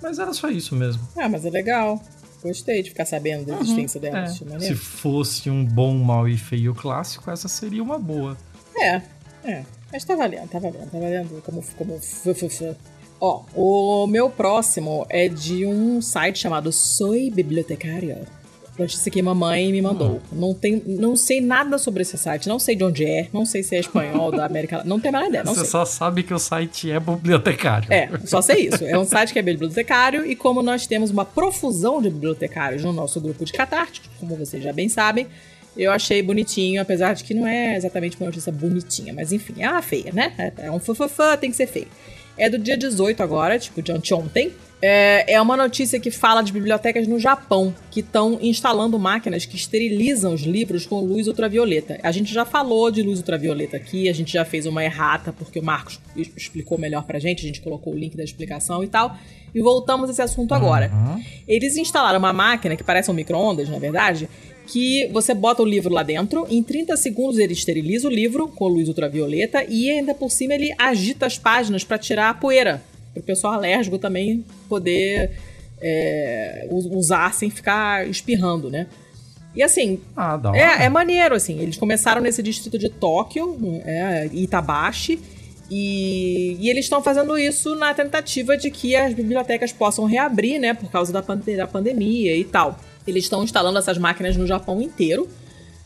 Mas 0.02 0.20
era 0.20 0.32
só 0.32 0.48
isso 0.50 0.76
mesmo. 0.76 1.08
Ah, 1.18 1.28
mas 1.28 1.46
é 1.46 1.50
legal. 1.50 2.02
Gostei 2.42 2.82
de 2.84 2.90
ficar 2.90 3.06
sabendo 3.06 3.48
da 3.48 3.56
uhum. 3.56 3.62
existência 3.62 4.00
dela. 4.00 4.20
É. 4.20 4.60
Se 4.60 4.76
fosse 4.76 5.50
um 5.50 5.66
bom, 5.66 5.98
mal 5.98 6.28
e 6.28 6.38
feio 6.38 6.74
clássico, 6.74 7.30
essa 7.30 7.48
seria 7.48 7.84
uma 7.84 8.00
boa. 8.00 8.38
É, 8.78 9.02
é. 9.44 9.66
Mas 9.92 10.04
tá 10.04 10.16
valendo, 10.16 10.48
tá 10.50 10.60
valendo, 10.60 10.92
tá 10.92 11.00
valendo 11.00 11.42
como. 11.44 11.64
como 11.78 12.00
Ó, 13.22 13.44
o 13.54 14.08
meu 14.08 14.30
próximo 14.30 15.06
é 15.10 15.28
de 15.28 15.66
um 15.66 16.02
site 16.02 16.40
chamado 16.40 16.72
Soy 16.72 17.30
Bibliotecário 17.30 18.26
notícia 18.80 19.12
que 19.12 19.22
mamãe 19.22 19.72
me 19.72 19.82
mandou. 19.82 20.22
Não, 20.32 20.54
tem, 20.54 20.82
não 20.86 21.16
sei 21.16 21.42
nada 21.42 21.78
sobre 21.78 22.02
esse 22.02 22.18
site, 22.18 22.48
não 22.48 22.58
sei 22.58 22.76
de 22.76 22.84
onde 22.84 23.06
é, 23.06 23.28
não 23.34 23.46
sei 23.46 23.62
se 23.62 23.76
é 23.76 23.80
espanhol 23.80 24.32
da 24.32 24.46
América 24.46 24.84
Não 24.86 25.00
tenho 25.00 25.16
a 25.16 25.20
menor 25.20 25.30
ideia. 25.30 25.44
Você 25.44 25.62
sei. 25.62 25.70
só 25.70 25.86
sabe 25.86 26.24
que 26.24 26.34
o 26.34 26.40
site 26.40 26.90
é 26.92 27.00
bibliotecário. 27.00 27.92
É, 27.92 28.10
só 28.26 28.42
sei 28.42 28.68
isso. 28.68 28.84
É 28.86 28.98
um 28.98 29.06
site 29.06 29.34
que 29.34 29.40
é 29.40 29.42
bibliotecário 29.42 30.26
e 30.26 30.36
como 30.36 30.62
nós 30.62 30.88
temos 30.88 31.12
uma 31.12 31.26
profusão 31.26 32.02
de 32.02 32.10
bibliotecários 32.10 32.84
no 32.84 32.94
nosso 32.94 33.20
grupo 33.20 33.44
de 33.44 33.52
catárticos, 33.52 34.10
como 34.20 34.36
vocês 34.36 34.64
já 34.64 34.72
bem 34.72 34.88
sabem, 34.88 35.28
eu 35.80 35.92
achei 35.92 36.22
bonitinho, 36.22 36.82
apesar 36.82 37.14
de 37.14 37.24
que 37.24 37.34
não 37.34 37.48
é 37.48 37.78
exatamente 37.78 38.18
uma 38.20 38.26
notícia 38.26 38.52
bonitinha, 38.52 39.14
mas 39.14 39.32
enfim, 39.32 39.56
é 39.60 39.70
uma 39.70 39.82
feia, 39.82 40.12
né? 40.12 40.54
É 40.58 40.70
um 40.70 40.80
fofofã, 40.80 41.38
tem 41.38 41.50
que 41.50 41.56
ser 41.56 41.68
feio. 41.68 41.88
É 42.38 42.50
do 42.50 42.58
dia 42.58 42.78
18 42.78 43.24
agora, 43.24 43.58
tipo 43.58 43.82
de 43.82 43.92
anteontem. 43.92 44.52
É, 44.82 45.34
é 45.34 45.42
uma 45.42 45.58
notícia 45.58 46.00
que 46.00 46.10
fala 46.10 46.42
de 46.42 46.54
bibliotecas 46.54 47.06
no 47.06 47.20
Japão 47.20 47.76
que 47.92 48.00
estão 48.00 48.38
instalando 48.42 48.98
máquinas 48.98 49.46
que 49.46 49.58
esterilizam 49.58 50.34
os 50.34 50.42
livros 50.44 50.86
com 50.86 51.02
luz 51.02 51.28
ultravioleta. 51.28 52.00
A 52.02 52.12
gente 52.14 52.34
já 52.34 52.46
falou 52.46 52.90
de 52.90 53.04
luz 53.04 53.20
ultravioleta 53.20 53.76
aqui, 53.76 54.08
a 54.08 54.14
gente 54.14 54.32
já 54.32 54.46
fez 54.46 54.66
uma 54.66 54.84
errata 54.84 55.34
porque 55.34 55.60
o 55.60 55.64
Marcos 55.64 56.00
explicou 56.16 56.78
melhor 56.78 57.04
pra 57.04 57.20
gente, 57.20 57.44
a 57.44 57.48
gente 57.48 57.60
colocou 57.60 57.94
o 57.94 57.98
link 57.98 58.16
da 58.16 58.24
explicação 58.24 58.82
e 58.82 58.88
tal. 58.88 59.18
E 59.54 59.62
voltamos 59.62 60.10
a 60.10 60.12
esse 60.14 60.22
assunto 60.22 60.54
agora. 60.54 60.90
Uhum. 60.94 61.22
Eles 61.46 61.76
instalaram 61.76 62.20
uma 62.20 62.32
máquina 62.32 62.78
que 62.78 62.84
parece 62.84 63.12
um 63.12 63.14
micro-ondas, 63.14 63.68
na 63.68 63.80
verdade, 63.80 64.30
que 64.72 65.08
você 65.12 65.34
bota 65.34 65.64
o 65.64 65.66
livro 65.66 65.92
lá 65.92 66.04
dentro, 66.04 66.46
em 66.50 66.62
30 66.62 66.96
segundos 66.96 67.40
ele 67.40 67.54
esteriliza 67.54 68.08
o 68.08 68.12
livro 68.12 68.48
com 68.50 68.68
luz 68.68 68.88
ultravioleta 68.88 69.64
e 69.68 69.90
ainda 69.90 70.14
por 70.14 70.30
cima 70.30 70.54
ele 70.54 70.74
agita 70.78 71.26
as 71.26 71.38
páginas 71.38 71.84
para 71.84 71.98
tirar 71.98 72.30
a 72.30 72.34
poeira, 72.36 72.82
para 73.14 73.22
o 73.22 73.24
pessoal 73.24 73.54
alérgico 73.54 73.98
também 73.98 74.46
poder 74.68 75.32
é, 75.82 76.68
usar 76.72 77.34
sem 77.34 77.50
ficar 77.50 78.08
espirrando, 78.08 78.70
né? 78.70 78.86
E 79.56 79.64
assim, 79.64 80.00
ah, 80.16 80.40
é, 80.54 80.86
é, 80.86 80.90
maneiro, 80.90 81.34
assim. 81.34 81.60
Eles 81.60 81.76
começaram 81.76 82.22
nesse 82.22 82.44
distrito 82.44 82.78
de 82.78 82.88
Tóquio, 82.88 83.58
é, 83.84 84.30
Itabashi, 84.32 85.20
e, 85.72 86.56
e 86.60 86.70
eles 86.70 86.86
estão 86.86 87.02
fazendo 87.02 87.36
isso 87.38 87.76
na 87.76 87.94
tentativa 87.94 88.56
de 88.56 88.70
que 88.70 88.96
as 88.96 89.14
bibliotecas 89.16 89.74
possam 89.74 90.06
reabrir, 90.06 90.60
né, 90.60 90.76
por 90.76 90.92
causa 90.92 91.12
da, 91.12 91.22
da 91.22 91.68
pandemia 91.68 92.38
e 92.38 92.44
tal. 92.44 92.80
Eles 93.08 93.24
estão 93.24 93.44
instalando 93.44 93.78
essas 93.80 93.98
máquinas 93.98 94.36
no 94.38 94.46
Japão 94.46 94.82
inteiro. 94.82 95.28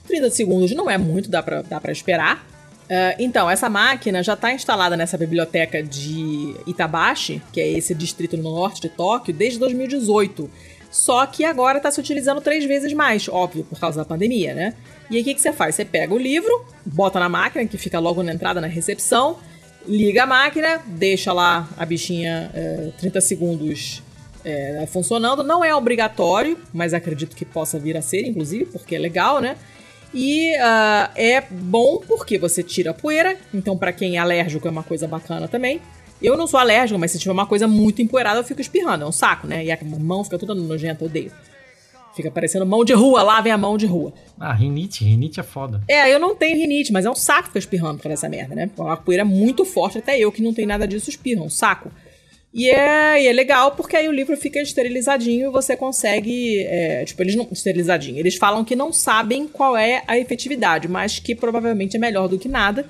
30 0.08 0.30
segundos 0.30 0.71
não 0.71 0.89
é 0.89 0.97
muito, 0.97 1.30
dá 1.30 1.41
pra, 1.41 1.62
dá 1.62 1.80
pra 1.80 1.91
esperar. 1.91 2.45
Uh, 2.84 3.15
então, 3.17 3.49
essa 3.49 3.69
máquina 3.69 4.21
já 4.21 4.34
está 4.34 4.52
instalada 4.54 4.97
nessa 4.97 5.17
biblioteca 5.17 5.82
de 5.82 6.56
Itabashi, 6.67 7.41
que 7.52 7.62
é 7.62 7.67
esse 7.69 7.95
distrito 7.95 8.36
no 8.36 8.43
norte 8.43 8.82
de 8.82 8.89
Tóquio, 8.89 9.34
desde 9.34 9.58
2018. 9.60 10.49
Só 10.91 11.26
que 11.26 11.43
agora 11.43 11.78
está 11.78 11.89
se 11.89 11.99
utilizando 11.99 12.39
três 12.39 12.65
vezes 12.65 12.93
mais, 12.93 13.28
óbvio, 13.28 13.63
por 13.63 13.80
causa 13.80 13.97
da 13.97 14.06
pandemia, 14.06 14.54
né? 14.54 14.76
E 15.10 15.15
aí 15.15 15.21
o 15.21 15.26
que, 15.26 15.34
que 15.34 15.41
você 15.41 15.52
faz? 15.52 15.73
Você 15.73 15.84
pega 15.84 16.13
o 16.13 16.17
livro, 16.19 16.65
bota 16.86 17.19
na 17.19 17.28
máquina, 17.28 17.65
que 17.65 17.80
fica 17.80 17.97
logo 17.97 18.21
na 18.21 18.32
entrada 18.32 18.62
na 18.62 18.67
recepção, 18.67 19.39
liga 19.88 20.21
a 20.21 20.28
máquina, 20.28 20.80
deixa 20.86 21.34
lá 21.34 21.67
a 21.78 21.86
bichinha 21.86 22.52
uh, 22.54 22.89
eh, 22.89 22.91
30 22.99 23.21
segundos 23.21 24.02
é, 24.43 24.86
funcionando. 24.88 25.43
Não 25.43 25.63
é 25.63 25.75
obrigatório, 25.75 26.58
mas 26.73 26.93
acredito 26.93 27.36
que 27.36 27.45
possa 27.45 27.79
vir 27.79 27.97
a 27.97 28.01
ser, 28.01 28.25
inclusive, 28.25 28.65
porque 28.65 28.95
é 28.95 28.99
legal, 28.99 29.39
né? 29.39 29.58
E 30.13 30.56
uh, 30.58 31.10
é 31.15 31.41
bom 31.49 31.97
porque 32.08 32.38
você 32.38 32.62
tira 32.62 32.91
a 32.91 32.93
poeira, 32.93 33.36
então 33.51 33.75
para 33.75 33.91
quem 33.91 34.17
é 34.17 34.19
alérgico 34.19 34.67
é 34.67 34.71
uma 34.71 34.84
coisa 34.84 35.08
bacana 35.08 35.47
também. 35.47 35.82
Eu 36.21 36.38
não 36.38 36.45
sou 36.45 36.60
alérgico, 36.60 36.99
mas 36.99 37.12
se 37.12 37.19
tiver 37.19 37.32
uma 37.32 37.47
coisa 37.47 37.67
muito 37.67 38.01
empoeirada 38.01 38.39
eu 38.39 38.43
fico 38.43 38.62
espirrando, 38.62 39.03
é 39.03 39.08
um 39.08 39.12
saco, 39.12 39.47
né? 39.47 39.65
E 39.65 39.71
a 39.71 39.77
mão 39.99 40.23
fica 40.23 40.38
toda 40.38 40.53
nojenta, 40.53 41.03
eu 41.03 41.08
odeio. 41.08 41.32
Fica 42.15 42.29
parecendo 42.29 42.63
mão 42.63 42.86
de 42.86 42.93
rua, 42.93 43.23
lá 43.23 43.41
vem 43.41 43.51
a 43.51 43.58
mão 43.58 43.75
de 43.75 43.88
rua. 43.88 44.13
Ah, 44.39 44.53
rinite, 44.53 45.03
rinite 45.03 45.39
é 45.39 45.43
foda. 45.43 45.82
É, 45.88 46.13
eu 46.13 46.19
não 46.19 46.36
tenho 46.36 46.58
rinite, 46.58 46.93
mas 46.93 47.06
é 47.06 47.10
um 47.10 47.15
saco 47.15 47.47
ficar 47.47 47.60
espirrando 47.60 47.99
por 47.99 48.12
essa 48.12 48.29
merda, 48.29 48.53
né? 48.53 48.69
A 48.77 48.95
poeira 48.95 49.21
é 49.21 49.25
muito 49.25 49.65
forte, 49.65 49.97
até 49.97 50.19
eu 50.19 50.32
que 50.32 50.43
não 50.43 50.53
tenho 50.53 50.67
nada 50.67 50.88
disso 50.88 51.10
espirro, 51.10 51.41
é 51.41 51.45
um 51.47 51.49
saco. 51.49 51.91
E 52.53 52.69
é, 52.69 53.23
e 53.23 53.27
é 53.27 53.33
legal 53.33 53.71
porque 53.71 53.95
aí 53.95 54.07
o 54.07 54.11
livro 54.11 54.37
fica 54.37 54.61
esterilizadinho 54.61 55.49
e 55.49 55.51
você 55.51 55.75
consegue. 55.75 56.59
É, 56.59 57.03
tipo, 57.03 57.21
eles 57.23 57.35
não. 57.35 57.47
Esterilizadinho. 57.51 58.19
Eles 58.19 58.35
falam 58.35 58.63
que 58.63 58.75
não 58.75 58.93
sabem 58.93 59.47
qual 59.47 59.75
é 59.75 60.03
a 60.07 60.19
efetividade, 60.19 60.87
mas 60.87 61.17
que 61.17 61.33
provavelmente 61.33 61.97
é 61.97 61.99
melhor 61.99 62.27
do 62.27 62.37
que 62.37 62.47
nada. 62.47 62.87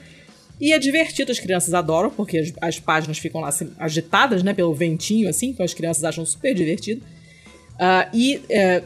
E 0.60 0.72
é 0.72 0.80
divertido, 0.80 1.32
as 1.32 1.40
crianças 1.40 1.74
adoram, 1.74 2.10
porque 2.10 2.38
as, 2.38 2.54
as 2.62 2.80
páginas 2.80 3.18
ficam 3.18 3.42
lá 3.42 3.50
assim, 3.50 3.72
agitadas, 3.80 4.44
né, 4.44 4.54
pelo 4.54 4.74
ventinho, 4.74 5.28
assim, 5.28 5.48
então 5.48 5.66
as 5.66 5.74
crianças 5.74 6.04
acham 6.04 6.26
super 6.26 6.54
divertido. 6.54 7.02
Uh, 7.74 8.08
e, 8.14 8.42
é... 8.50 8.84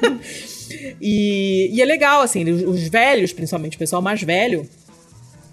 e, 1.00 1.70
e, 1.74 1.82
é 1.82 1.84
legal, 1.84 2.22
assim, 2.22 2.48
os, 2.48 2.62
os 2.62 2.88
velhos, 2.88 3.32
principalmente 3.32 3.76
o 3.76 3.78
pessoal 3.78 4.00
mais 4.00 4.22
velho, 4.22 4.68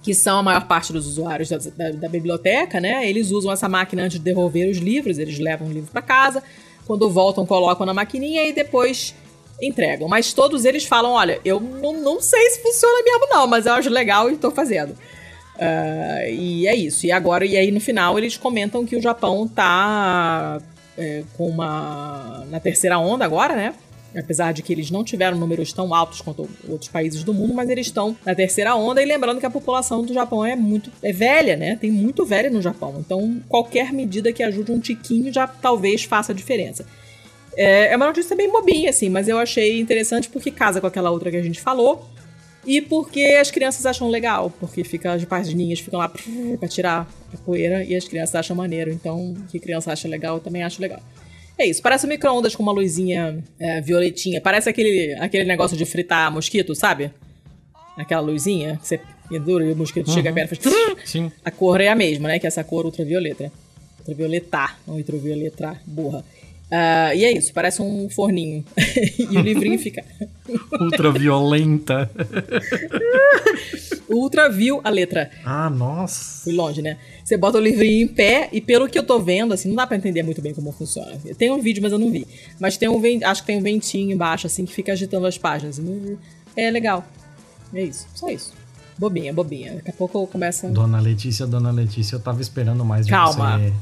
que 0.05 0.13
são 0.13 0.37
a 0.37 0.43
maior 0.43 0.67
parte 0.67 0.93
dos 0.93 1.07
usuários 1.07 1.49
da, 1.49 1.57
da, 1.57 1.89
da, 1.89 2.07
biblioteca, 2.07 2.79
né? 2.79 3.09
Eles 3.09 3.31
usam 3.31 3.51
essa 3.51 3.67
máquina 3.67 4.03
antes 4.03 4.19
de 4.19 4.23
devolver 4.23 4.69
os 4.69 4.77
livros, 4.77 5.17
eles 5.17 5.39
levam 5.39 5.67
o 5.67 5.71
livro 5.71 5.89
para 5.91 5.99
casa, 5.99 6.43
quando 6.85 7.09
voltam, 7.09 7.43
colocam 7.43 7.87
na 7.87 7.93
maquininha 7.93 8.45
e 8.45 8.53
depois 8.53 9.15
entregam. 9.59 10.07
Mas 10.07 10.31
todos 10.31 10.63
eles 10.63 10.85
falam: 10.85 11.13
olha, 11.13 11.41
eu 11.43 11.59
não, 11.59 11.93
não 12.03 12.21
sei 12.21 12.51
se 12.51 12.61
funciona 12.61 13.03
mesmo, 13.03 13.27
não, 13.31 13.47
mas 13.47 13.65
eu 13.65 13.73
acho 13.73 13.89
legal 13.89 14.29
e 14.29 14.35
estou 14.35 14.51
fazendo. 14.51 14.91
Uh, 14.91 16.29
e 16.29 16.67
é 16.67 16.75
isso. 16.75 17.07
E 17.07 17.11
agora, 17.11 17.43
e 17.43 17.57
aí 17.57 17.71
no 17.71 17.81
final, 17.81 18.15
eles 18.19 18.37
comentam 18.37 18.85
que 18.85 18.95
o 18.95 19.01
Japão 19.01 19.47
tá 19.47 20.59
é, 20.95 21.23
com 21.35 21.49
uma. 21.49 22.45
na 22.51 22.59
terceira 22.59 22.99
onda 22.99 23.25
agora, 23.25 23.55
né? 23.55 23.73
Apesar 24.15 24.53
de 24.53 24.61
que 24.61 24.71
eles 24.71 24.89
não 24.89 25.03
tiveram 25.03 25.37
números 25.37 25.73
tão 25.73 25.93
altos 25.93 26.21
quanto 26.21 26.49
outros 26.67 26.89
países 26.89 27.23
do 27.23 27.33
mundo, 27.33 27.53
mas 27.53 27.69
eles 27.69 27.87
estão 27.87 28.15
na 28.25 28.33
terceira 28.33 28.75
onda 28.75 29.01
e 29.01 29.05
lembrando 29.05 29.39
que 29.39 29.45
a 29.45 29.49
população 29.49 30.03
do 30.03 30.13
Japão 30.13 30.45
é 30.45 30.55
muito 30.55 30.91
é 31.01 31.11
velha, 31.11 31.55
né? 31.55 31.75
Tem 31.75 31.91
muito 31.91 32.25
velha 32.25 32.49
no 32.49 32.61
Japão. 32.61 32.95
Então, 32.99 33.41
qualquer 33.47 33.91
medida 33.91 34.31
que 34.31 34.43
ajude 34.43 34.71
um 34.71 34.79
tiquinho 34.79 35.31
já 35.31 35.47
talvez 35.47 36.03
faça 36.03 36.33
diferença. 36.33 36.85
É, 37.57 37.93
é 37.93 37.95
uma 37.95 38.07
notícia 38.07 38.35
bem 38.35 38.51
bobinha, 38.51 38.89
assim, 38.89 39.09
mas 39.09 39.27
eu 39.27 39.37
achei 39.37 39.79
interessante 39.79 40.29
porque 40.29 40.51
casa 40.51 40.81
com 40.81 40.87
aquela 40.87 41.11
outra 41.11 41.31
que 41.31 41.37
a 41.37 41.43
gente 41.43 41.61
falou. 41.61 42.09
E 42.65 42.81
porque 42.81 43.37
as 43.39 43.51
crianças 43.51 43.85
acham 43.85 44.09
legal, 44.09 44.51
porque 44.59 44.83
fica, 44.83 45.13
as 45.13 45.23
páginas 45.23 45.79
ficam 45.79 45.99
lá 45.99 46.09
pra 46.59 46.67
tirar 46.67 47.07
a 47.31 47.37
poeira 47.37 47.83
e 47.83 47.95
as 47.95 48.07
crianças 48.07 48.33
acham 48.33 48.55
maneiro. 48.55 48.91
Então, 48.91 49.35
que 49.49 49.59
criança 49.59 49.93
acha 49.93 50.07
legal, 50.07 50.37
eu 50.37 50.41
também 50.41 50.63
acho 50.63 50.81
legal. 50.81 50.99
É 51.57 51.65
isso, 51.65 51.81
parece 51.81 52.05
um 52.05 52.09
micro-ondas 52.09 52.55
com 52.55 52.61
uma 52.61 52.71
luzinha 52.71 53.43
é, 53.59 53.81
violetinha. 53.81 54.41
Parece 54.41 54.69
aquele, 54.69 55.15
aquele 55.19 55.45
negócio 55.45 55.77
de 55.77 55.85
fritar 55.85 56.31
mosquito, 56.31 56.75
sabe? 56.75 57.11
Aquela 57.97 58.21
luzinha 58.21 58.77
que 58.81 58.87
você 58.87 58.99
pendura 59.29 59.65
e 59.65 59.71
o 59.71 59.75
mosquito 59.75 60.07
uhum. 60.07 60.13
chega 60.13 60.33
perto 60.33 60.53
e 60.53 60.55
faz... 60.57 61.09
Sim. 61.09 61.31
A 61.43 61.51
cor 61.51 61.79
é 61.79 61.87
a 61.87 61.95
mesma, 61.95 62.27
né? 62.27 62.39
Que 62.39 62.45
é 62.45 62.49
essa 62.49 62.63
cor 62.63 62.85
ultravioleta. 62.85 63.51
Ultravioletar, 63.99 64.77
não 64.85 64.95
ultravioleta, 64.95 65.79
burra. 65.85 66.23
Uh, 66.65 67.15
e 67.15 67.23
é 67.23 67.31
isso, 67.31 67.53
parece 67.53 67.81
um 67.81 68.09
forninho. 68.09 68.65
e 69.31 69.37
o 69.37 69.41
livrinho 69.41 69.79
fica. 69.79 70.03
Ultraviolenta. 70.79 72.09
Ultravio 74.09 74.81
a 74.83 74.89
letra. 74.89 75.29
Ah, 75.43 75.69
nossa. 75.69 76.43
Fui 76.43 76.53
longe, 76.53 76.81
né? 76.81 76.97
Você 77.25 77.37
bota 77.37 77.57
o 77.57 77.61
livrinho 77.61 78.03
em 78.03 78.07
pé 78.07 78.49
e 78.51 78.61
pelo 78.61 78.87
que 78.87 78.99
eu 78.99 79.01
tô 79.01 79.19
vendo, 79.19 79.51
assim, 79.51 79.67
não 79.67 79.75
dá 79.75 79.87
pra 79.87 79.97
entender 79.97 80.21
muito 80.21 80.43
bem 80.43 80.53
como 80.53 80.71
funciona. 80.71 81.17
Tem 81.35 81.49
um 81.49 81.59
vídeo, 81.59 81.81
mas 81.81 81.91
eu 81.91 81.97
não 81.97 82.11
vi. 82.11 82.27
Mas 82.59 82.77
tem 82.77 82.87
um 82.87 83.01
acho 83.25 83.41
que 83.41 83.47
tem 83.47 83.57
um 83.57 83.63
ventinho 83.63 84.13
embaixo, 84.13 84.45
assim, 84.45 84.63
que 84.63 84.71
fica 84.71 84.91
agitando 84.91 85.25
as 85.25 85.35
páginas. 85.35 85.81
É 86.55 86.69
legal. 86.69 87.03
É 87.73 87.81
isso, 87.81 88.05
só 88.13 88.29
isso. 88.29 88.53
Bobinha, 88.95 89.33
bobinha. 89.33 89.73
Daqui 89.73 89.89
a 89.89 89.93
pouco 89.93 90.27
começa. 90.27 90.69
Dona 90.69 90.99
Letícia, 90.99 91.47
Dona 91.47 91.71
Letícia, 91.71 92.15
eu 92.15 92.19
tava 92.19 92.43
esperando 92.43 92.85
mais 92.85 93.07
de 93.07 93.11
Calma. 93.11 93.57
você. 93.57 93.73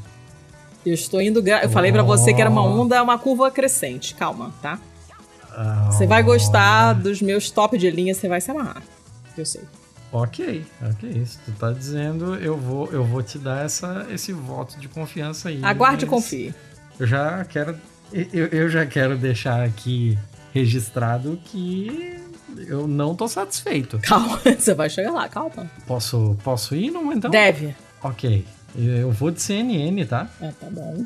Eu 0.86 0.93
estou 0.93 1.21
indo. 1.21 1.43
Gra... 1.43 1.63
Eu 1.63 1.69
falei 1.69 1.91
para 1.91 2.01
você 2.01 2.34
que 2.34 2.39
era 2.39 2.49
uma 2.49 2.63
onda, 2.63 3.03
uma 3.03 3.19
curva 3.19 3.51
crescente. 3.51 4.15
Calma, 4.15 4.53
tá? 4.62 4.79
Oh. 5.51 5.91
Você 5.91 6.08
vai 6.08 6.23
gostar 6.23 6.93
dos 6.93 7.21
meus 7.21 7.51
top 7.51 7.77
de 7.77 7.91
linha, 7.91 8.13
você 8.13 8.29
vai 8.29 8.39
se 8.39 8.49
amarrar. 8.49 8.82
Eu 9.38 9.45
sei. 9.45 9.62
Ok, 10.13 10.63
ok. 10.80 11.26
Se 11.26 11.39
tu 11.39 11.52
tá 11.54 11.71
dizendo, 11.71 12.36
eu 12.36 12.56
vou, 12.56 12.88
eu 12.91 13.04
vou 13.04 13.23
te 13.23 13.39
dar 13.39 13.65
essa, 13.65 14.06
esse 14.12 14.32
voto 14.32 14.80
de 14.80 14.88
confiança 14.88 15.49
aí. 15.49 15.60
Aguarde 15.63 16.06
e 16.06 16.08
confie. 16.08 16.54
Eu 16.99 17.08
já 17.08 17.43
quero. 17.45 17.76
Eu, 18.12 18.45
eu 18.45 18.69
já 18.69 18.86
quero 18.86 19.17
deixar 19.17 19.63
aqui 19.63 20.15
registrado 20.54 21.39
que 21.45 22.15
eu 22.67 22.88
não 22.88 23.15
tô 23.15 23.28
satisfeito. 23.28 23.97
Calma, 24.04 24.39
você 24.56 24.76
vai 24.76 24.88
chegar 24.88 25.12
lá, 25.12 25.28
calma. 25.28 25.67
Posso, 25.88 26.38
posso 26.43 26.76
ir 26.76 26.91
não 26.91 27.12
então? 27.12 27.32
Deve. 27.32 27.76
Ok. 28.04 28.45
Eu 28.76 29.12
vou 29.12 29.32
de 29.32 29.41
CNN, 29.41 30.06
tá? 30.06 30.30
Ah, 30.39 30.52
tá 30.60 30.67
bom. 30.69 31.04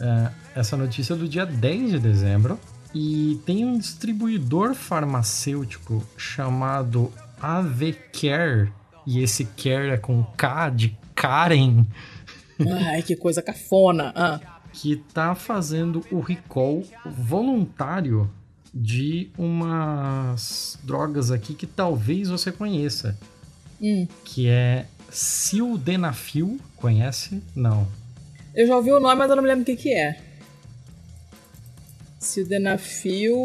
É, 0.00 0.30
essa 0.54 0.76
notícia 0.76 1.14
é 1.14 1.16
do 1.16 1.28
dia 1.28 1.44
10 1.44 1.90
de 1.90 1.98
dezembro. 1.98 2.60
E 2.94 3.40
tem 3.44 3.64
um 3.64 3.76
distribuidor 3.76 4.72
farmacêutico 4.74 6.02
chamado 6.16 7.12
AVCare. 7.40 8.72
E 9.06 9.22
esse 9.22 9.44
care 9.44 9.90
é 9.90 9.96
com 9.96 10.24
K 10.36 10.70
de 10.70 10.98
Karen. 11.14 11.84
Ai, 12.88 13.02
que 13.02 13.14
coisa 13.14 13.42
cafona. 13.42 14.12
Ah. 14.14 14.40
Que 14.72 14.96
tá 14.96 15.34
fazendo 15.34 16.04
o 16.10 16.20
recall 16.20 16.82
voluntário 17.04 18.30
de 18.74 19.30
umas 19.38 20.78
drogas 20.82 21.30
aqui 21.30 21.54
que 21.54 21.66
talvez 21.66 22.28
você 22.28 22.52
conheça. 22.52 23.18
Hum. 23.80 24.06
Que 24.24 24.48
é 24.48 24.86
Sildenafil, 25.10 26.58
conhece? 26.76 27.42
Não. 27.54 27.86
Eu 28.54 28.66
já 28.66 28.76
ouvi 28.76 28.90
o 28.90 29.00
nome, 29.00 29.16
mas 29.16 29.30
eu 29.30 29.36
não 29.36 29.42
me 29.42 29.48
lembro 29.48 29.62
o 29.62 29.66
que, 29.66 29.76
que 29.76 29.94
é. 29.94 30.20
Sildenafil 32.18 33.36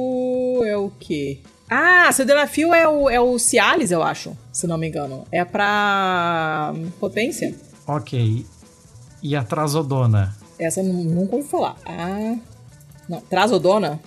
é 0.65 0.75
o 0.75 0.89
quê? 0.89 1.39
Ah, 1.73 2.11
Sildenafil 2.11 2.73
é 2.73 2.85
o, 2.85 3.09
é 3.09 3.17
o 3.21 3.39
Cialis, 3.39 3.91
eu 3.91 4.03
acho, 4.03 4.37
se 4.51 4.67
não 4.67 4.77
me 4.77 4.89
engano. 4.89 5.25
É 5.31 5.45
pra 5.45 6.73
potência. 6.99 7.55
Ok. 7.87 8.45
E 9.23 9.35
a 9.37 9.41
Trazodona? 9.41 10.35
Essa 10.59 10.83
nunca 10.83 11.37
ouvi 11.37 11.47
falar. 11.47 11.77
Ah. 11.85 12.35
Não, 13.07 13.21
trazodona? 13.21 14.01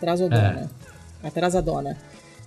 Trazodona. 0.00 0.70
É. 1.22 1.26
A 1.26 1.30
trazodona. 1.30 1.98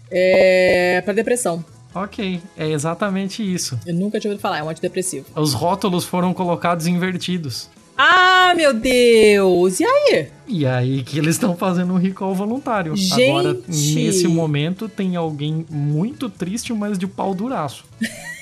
É. 0.10 1.00
Pra 1.06 1.14
depressão. 1.14 1.64
Ok, 1.94 2.42
é 2.58 2.68
exatamente 2.68 3.42
isso. 3.42 3.80
Eu 3.86 3.94
nunca 3.94 4.20
tinha 4.20 4.32
ouvido 4.32 4.42
falar, 4.42 4.58
é 4.58 4.64
um 4.64 4.70
antidepressivo. 4.70 5.28
Os 5.36 5.54
rótulos 5.54 6.06
foram 6.06 6.34
colocados 6.34 6.88
invertidos. 6.88 7.70
Ah, 7.98 8.54
meu 8.56 8.74
Deus! 8.74 9.80
E 9.80 9.86
aí? 9.86 10.28
E 10.48 10.66
aí 10.66 11.04
que 11.04 11.18
eles 11.18 11.36
estão 11.36 11.56
fazendo 11.56 11.94
um 11.94 11.98
recall 11.98 12.36
voluntário. 12.36 12.96
Gente. 12.96 13.30
Agora, 13.30 13.58
nesse 13.68 14.28
momento, 14.28 14.88
tem 14.90 15.16
alguém 15.16 15.66
muito 15.70 16.30
triste, 16.30 16.74
mas 16.74 16.98
de 16.98 17.08
pau 17.08 17.34
duraço. 17.34 17.86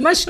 Mas, 0.00 0.26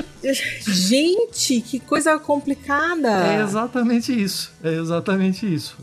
gente, 0.67 1.61
que 1.61 1.79
coisa 1.79 2.17
complicada. 2.19 3.09
É 3.09 3.41
exatamente 3.41 4.11
isso. 4.11 4.51
É 4.63 4.73
exatamente 4.73 5.51
isso. 5.51 5.77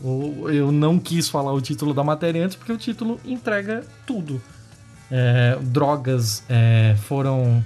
Eu 0.53 0.71
não 0.71 0.99
quis 0.99 1.27
falar 1.29 1.53
o 1.53 1.61
título 1.61 1.93
da 1.93 2.03
matéria 2.03 2.43
antes 2.43 2.55
porque 2.55 2.71
o 2.71 2.77
título 2.77 3.19
entrega 3.25 3.83
tudo. 4.05 4.41
É, 5.09 5.57
drogas 5.61 6.43
é, 6.49 6.95
foram. 7.03 7.63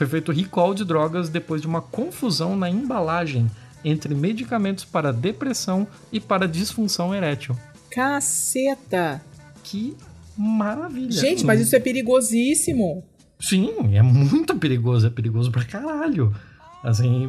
Foi 0.00 0.06
feito 0.06 0.32
recall 0.32 0.72
de 0.72 0.82
drogas 0.82 1.28
depois 1.28 1.60
de 1.60 1.66
uma 1.66 1.82
confusão 1.82 2.56
na 2.56 2.70
embalagem 2.70 3.50
entre 3.84 4.14
medicamentos 4.14 4.82
para 4.82 5.12
depressão 5.12 5.86
e 6.10 6.18
para 6.18 6.48
disfunção 6.48 7.14
erétil. 7.14 7.54
Caceta! 7.90 9.20
Que 9.62 9.94
maravilha! 10.34 11.12
Gente, 11.12 11.44
mas 11.44 11.60
isso 11.60 11.76
é 11.76 11.78
perigosíssimo. 11.78 13.04
Sim, 13.38 13.74
é 13.94 14.00
muito 14.00 14.56
perigoso, 14.56 15.06
é 15.06 15.10
perigoso 15.10 15.50
pra 15.50 15.66
caralho. 15.66 16.34
Assim, 16.82 17.28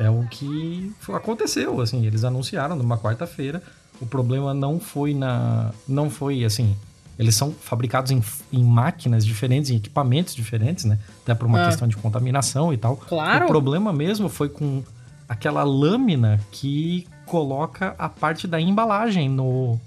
é, 0.00 0.06
é 0.06 0.10
o 0.10 0.26
que 0.28 0.92
aconteceu, 1.14 1.80
assim, 1.80 2.04
eles 2.04 2.24
anunciaram 2.24 2.74
numa 2.74 2.98
quarta-feira. 2.98 3.62
O 4.00 4.06
problema 4.06 4.52
não 4.52 4.80
foi 4.80 5.14
na. 5.14 5.72
Não 5.86 6.10
foi 6.10 6.44
assim. 6.44 6.76
Eles 7.18 7.34
são 7.34 7.52
fabricados 7.52 8.12
em, 8.12 8.22
em 8.52 8.62
máquinas 8.62 9.26
diferentes, 9.26 9.70
em 9.70 9.76
equipamentos 9.76 10.34
diferentes, 10.34 10.84
né? 10.84 10.98
Até 11.22 11.34
por 11.34 11.46
uma 11.46 11.62
ah. 11.62 11.66
questão 11.66 11.88
de 11.88 11.96
contaminação 11.96 12.72
e 12.72 12.76
tal. 12.76 12.96
Claro. 12.96 13.46
O 13.46 13.48
problema 13.48 13.92
mesmo 13.92 14.28
foi 14.28 14.48
com 14.48 14.82
aquela 15.28 15.64
lâmina 15.64 16.40
que 16.52 17.06
coloca 17.26 17.94
a 17.98 18.08
parte 18.08 18.46
da 18.46 18.60
embalagem 18.60 19.28
no, 19.28 19.78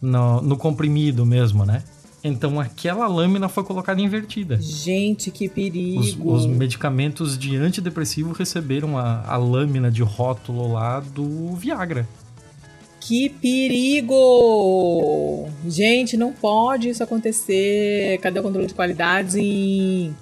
no, 0.00 0.42
no 0.42 0.56
comprimido 0.56 1.24
mesmo, 1.24 1.64
né? 1.64 1.82
Então 2.22 2.60
aquela 2.60 3.06
lâmina 3.06 3.48
foi 3.48 3.64
colocada 3.64 4.00
invertida. 4.00 4.60
Gente, 4.60 5.30
que 5.30 5.48
perigo! 5.48 6.00
Os, 6.00 6.44
os 6.44 6.46
medicamentos 6.46 7.38
de 7.38 7.56
antidepressivo 7.56 8.32
receberam 8.32 8.98
a, 8.98 9.24
a 9.26 9.36
lâmina 9.36 9.90
de 9.90 10.02
rótulo 10.02 10.72
lá 10.72 11.00
do 11.00 11.54
Viagra. 11.56 12.06
Que 13.10 13.28
perigo! 13.28 14.14
Gente, 15.66 16.16
não 16.16 16.32
pode 16.32 16.90
isso 16.90 17.02
acontecer. 17.02 18.16
Cadê 18.18 18.38
o 18.38 18.42
controle 18.44 18.68
de 18.68 18.74
qualidades 18.74 19.34
em 19.34 20.14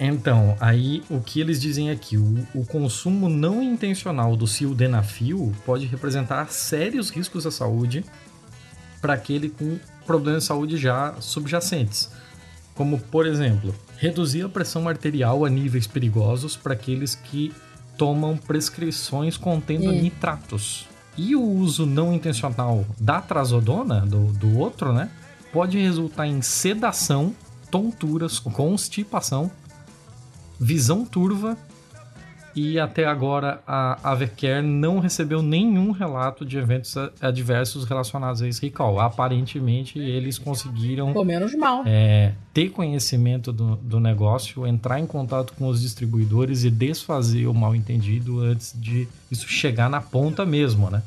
então, 0.00 0.56
aí 0.58 1.04
o 1.08 1.20
que 1.20 1.40
eles 1.40 1.60
dizem 1.60 1.90
aqui, 1.90 2.16
o, 2.16 2.44
o, 2.52 2.66
consumo 2.66 3.28
não 3.28 3.62
intencional 3.62 4.34
do 4.34 4.44
sildenafil 4.44 5.52
pode 5.64 5.86
representar 5.86 6.50
sérios 6.50 7.10
riscos 7.10 7.46
à 7.46 7.52
saúde 7.52 8.04
para 9.00 9.12
aquele 9.14 9.48
com 9.50 9.78
problemas 10.04 10.42
de 10.42 10.48
saúde 10.48 10.76
já 10.76 11.14
subjacentes, 11.20 12.10
como, 12.74 12.98
por 12.98 13.24
exemplo, 13.24 13.72
reduzir 13.96 14.42
a 14.42 14.48
pressão 14.48 14.88
arterial 14.88 15.44
a 15.44 15.48
níveis 15.48 15.86
perigosos 15.86 16.56
para 16.56 16.72
aqueles 16.72 17.14
que 17.14 17.52
tomam 17.96 18.36
prescrições 18.36 19.36
contendo 19.36 19.90
hum. 19.90 20.02
nitratos. 20.02 20.92
E 21.16 21.36
o 21.36 21.42
uso 21.42 21.86
não 21.86 22.12
intencional 22.12 22.84
da 22.98 23.20
trazodona, 23.20 24.00
do, 24.00 24.32
do 24.32 24.58
outro, 24.58 24.92
né, 24.92 25.10
pode 25.52 25.78
resultar 25.78 26.26
em 26.26 26.42
sedação, 26.42 27.34
tonturas, 27.70 28.38
constipação, 28.38 29.50
visão 30.58 31.04
turva 31.04 31.56
e 32.54 32.78
até 32.78 33.04
agora 33.04 33.60
a 33.66 33.98
Avecare 34.12 34.64
não 34.64 35.00
recebeu 35.00 35.42
nenhum 35.42 35.90
relato 35.90 36.44
de 36.44 36.56
eventos 36.56 36.94
adversos 37.20 37.84
relacionados 37.84 38.42
a 38.42 38.48
esse 38.48 38.62
recall. 38.62 39.00
Aparentemente, 39.00 39.98
eles 39.98 40.38
conseguiram 40.38 41.12
Pelo 41.12 41.24
menos 41.24 41.52
mal. 41.54 41.82
É, 41.84 42.32
ter 42.52 42.70
conhecimento 42.70 43.52
do, 43.52 43.74
do 43.76 43.98
negócio, 43.98 44.64
entrar 44.66 45.00
em 45.00 45.06
contato 45.06 45.52
com 45.54 45.66
os 45.66 45.80
distribuidores 45.80 46.62
e 46.62 46.70
desfazer 46.70 47.46
o 47.46 47.54
mal 47.54 47.74
entendido 47.74 48.38
antes 48.40 48.72
de 48.78 49.08
isso 49.30 49.48
chegar 49.48 49.90
na 49.90 50.00
ponta 50.00 50.46
mesmo, 50.46 50.88
né? 50.88 51.02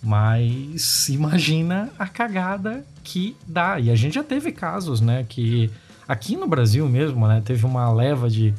Mas 0.00 1.08
imagina 1.08 1.90
a 1.98 2.06
cagada 2.06 2.84
que 3.02 3.36
dá. 3.46 3.80
E 3.80 3.90
a 3.90 3.96
gente 3.96 4.14
já 4.14 4.22
teve 4.22 4.52
casos, 4.52 5.00
né? 5.00 5.26
Que 5.28 5.68
aqui 6.06 6.36
no 6.36 6.46
Brasil 6.46 6.88
mesmo, 6.88 7.26
né? 7.26 7.42
Teve 7.44 7.66
uma 7.66 7.90
leva 7.92 8.30
de 8.30 8.54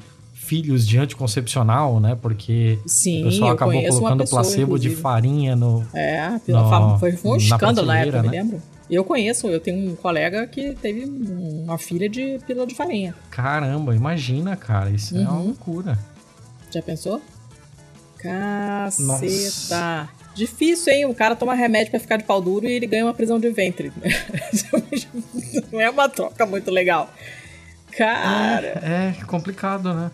filhos 0.45 0.87
de 0.87 0.97
anticoncepcional, 0.97 1.99
né? 1.99 2.17
Porque 2.21 2.79
Sim, 2.85 3.23
o 3.23 3.25
pessoal 3.25 3.51
acabou 3.51 3.81
colocando 3.81 4.19
pessoa, 4.19 4.41
placebo 4.41 4.63
inclusive. 4.63 4.95
de 4.95 5.01
farinha 5.01 5.55
no. 5.55 5.85
É, 5.93 6.29
no, 6.47 6.99
foi, 6.99 7.13
foi 7.13 7.31
um 7.31 7.35
escândalo 7.37 7.87
na, 7.87 7.93
na 7.93 7.99
época, 7.99 8.21
né? 8.21 8.29
me 8.29 8.37
lembro. 8.37 8.61
Eu 8.89 9.03
conheço, 9.03 9.47
eu 9.47 9.59
tenho 9.59 9.91
um 9.91 9.95
colega 9.95 10.45
que 10.45 10.75
teve 10.75 11.05
uma 11.05 11.77
filha 11.77 12.07
de 12.07 12.39
pílula 12.45 12.67
de 12.67 12.75
farinha. 12.75 13.15
Caramba, 13.31 13.95
imagina, 13.95 14.55
cara, 14.55 14.91
isso 14.91 15.15
uhum. 15.15 15.21
é 15.21 15.23
uma 15.23 15.37
uhum. 15.39 15.45
loucura. 15.45 15.97
Já 16.71 16.81
pensou? 16.83 17.19
Caceta. 18.19 19.03
Nossa. 19.03 20.09
Difícil, 20.35 20.93
hein? 20.93 21.05
O 21.05 21.15
cara 21.15 21.35
toma 21.35 21.55
remédio 21.55 21.91
para 21.91 21.99
ficar 21.99 22.17
de 22.17 22.25
pau 22.25 22.41
duro 22.41 22.67
e 22.67 22.71
ele 22.73 22.85
ganha 22.85 23.05
uma 23.05 23.13
prisão 23.13 23.39
de 23.39 23.49
ventre. 23.49 23.91
Não 25.71 25.79
é 25.81 25.89
uma 25.89 26.09
troca 26.09 26.45
muito 26.45 26.69
legal. 26.69 27.09
Cara. 27.97 28.81
É, 28.83 29.15
é 29.19 29.25
complicado, 29.25 29.93
né? 29.93 30.11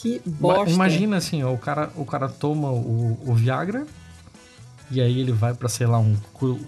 Que 0.00 0.20
bosta. 0.24 0.70
Imagina 0.70 1.16
assim, 1.16 1.42
ó, 1.42 1.52
o 1.52 1.58
cara, 1.58 1.90
o 1.96 2.04
cara 2.04 2.28
toma 2.28 2.70
o, 2.70 3.18
o 3.26 3.34
Viagra 3.34 3.86
e 4.90 5.00
aí 5.00 5.20
ele 5.20 5.32
vai 5.32 5.54
para 5.54 5.68
sei 5.68 5.86
lá, 5.86 5.98
um, 5.98 6.16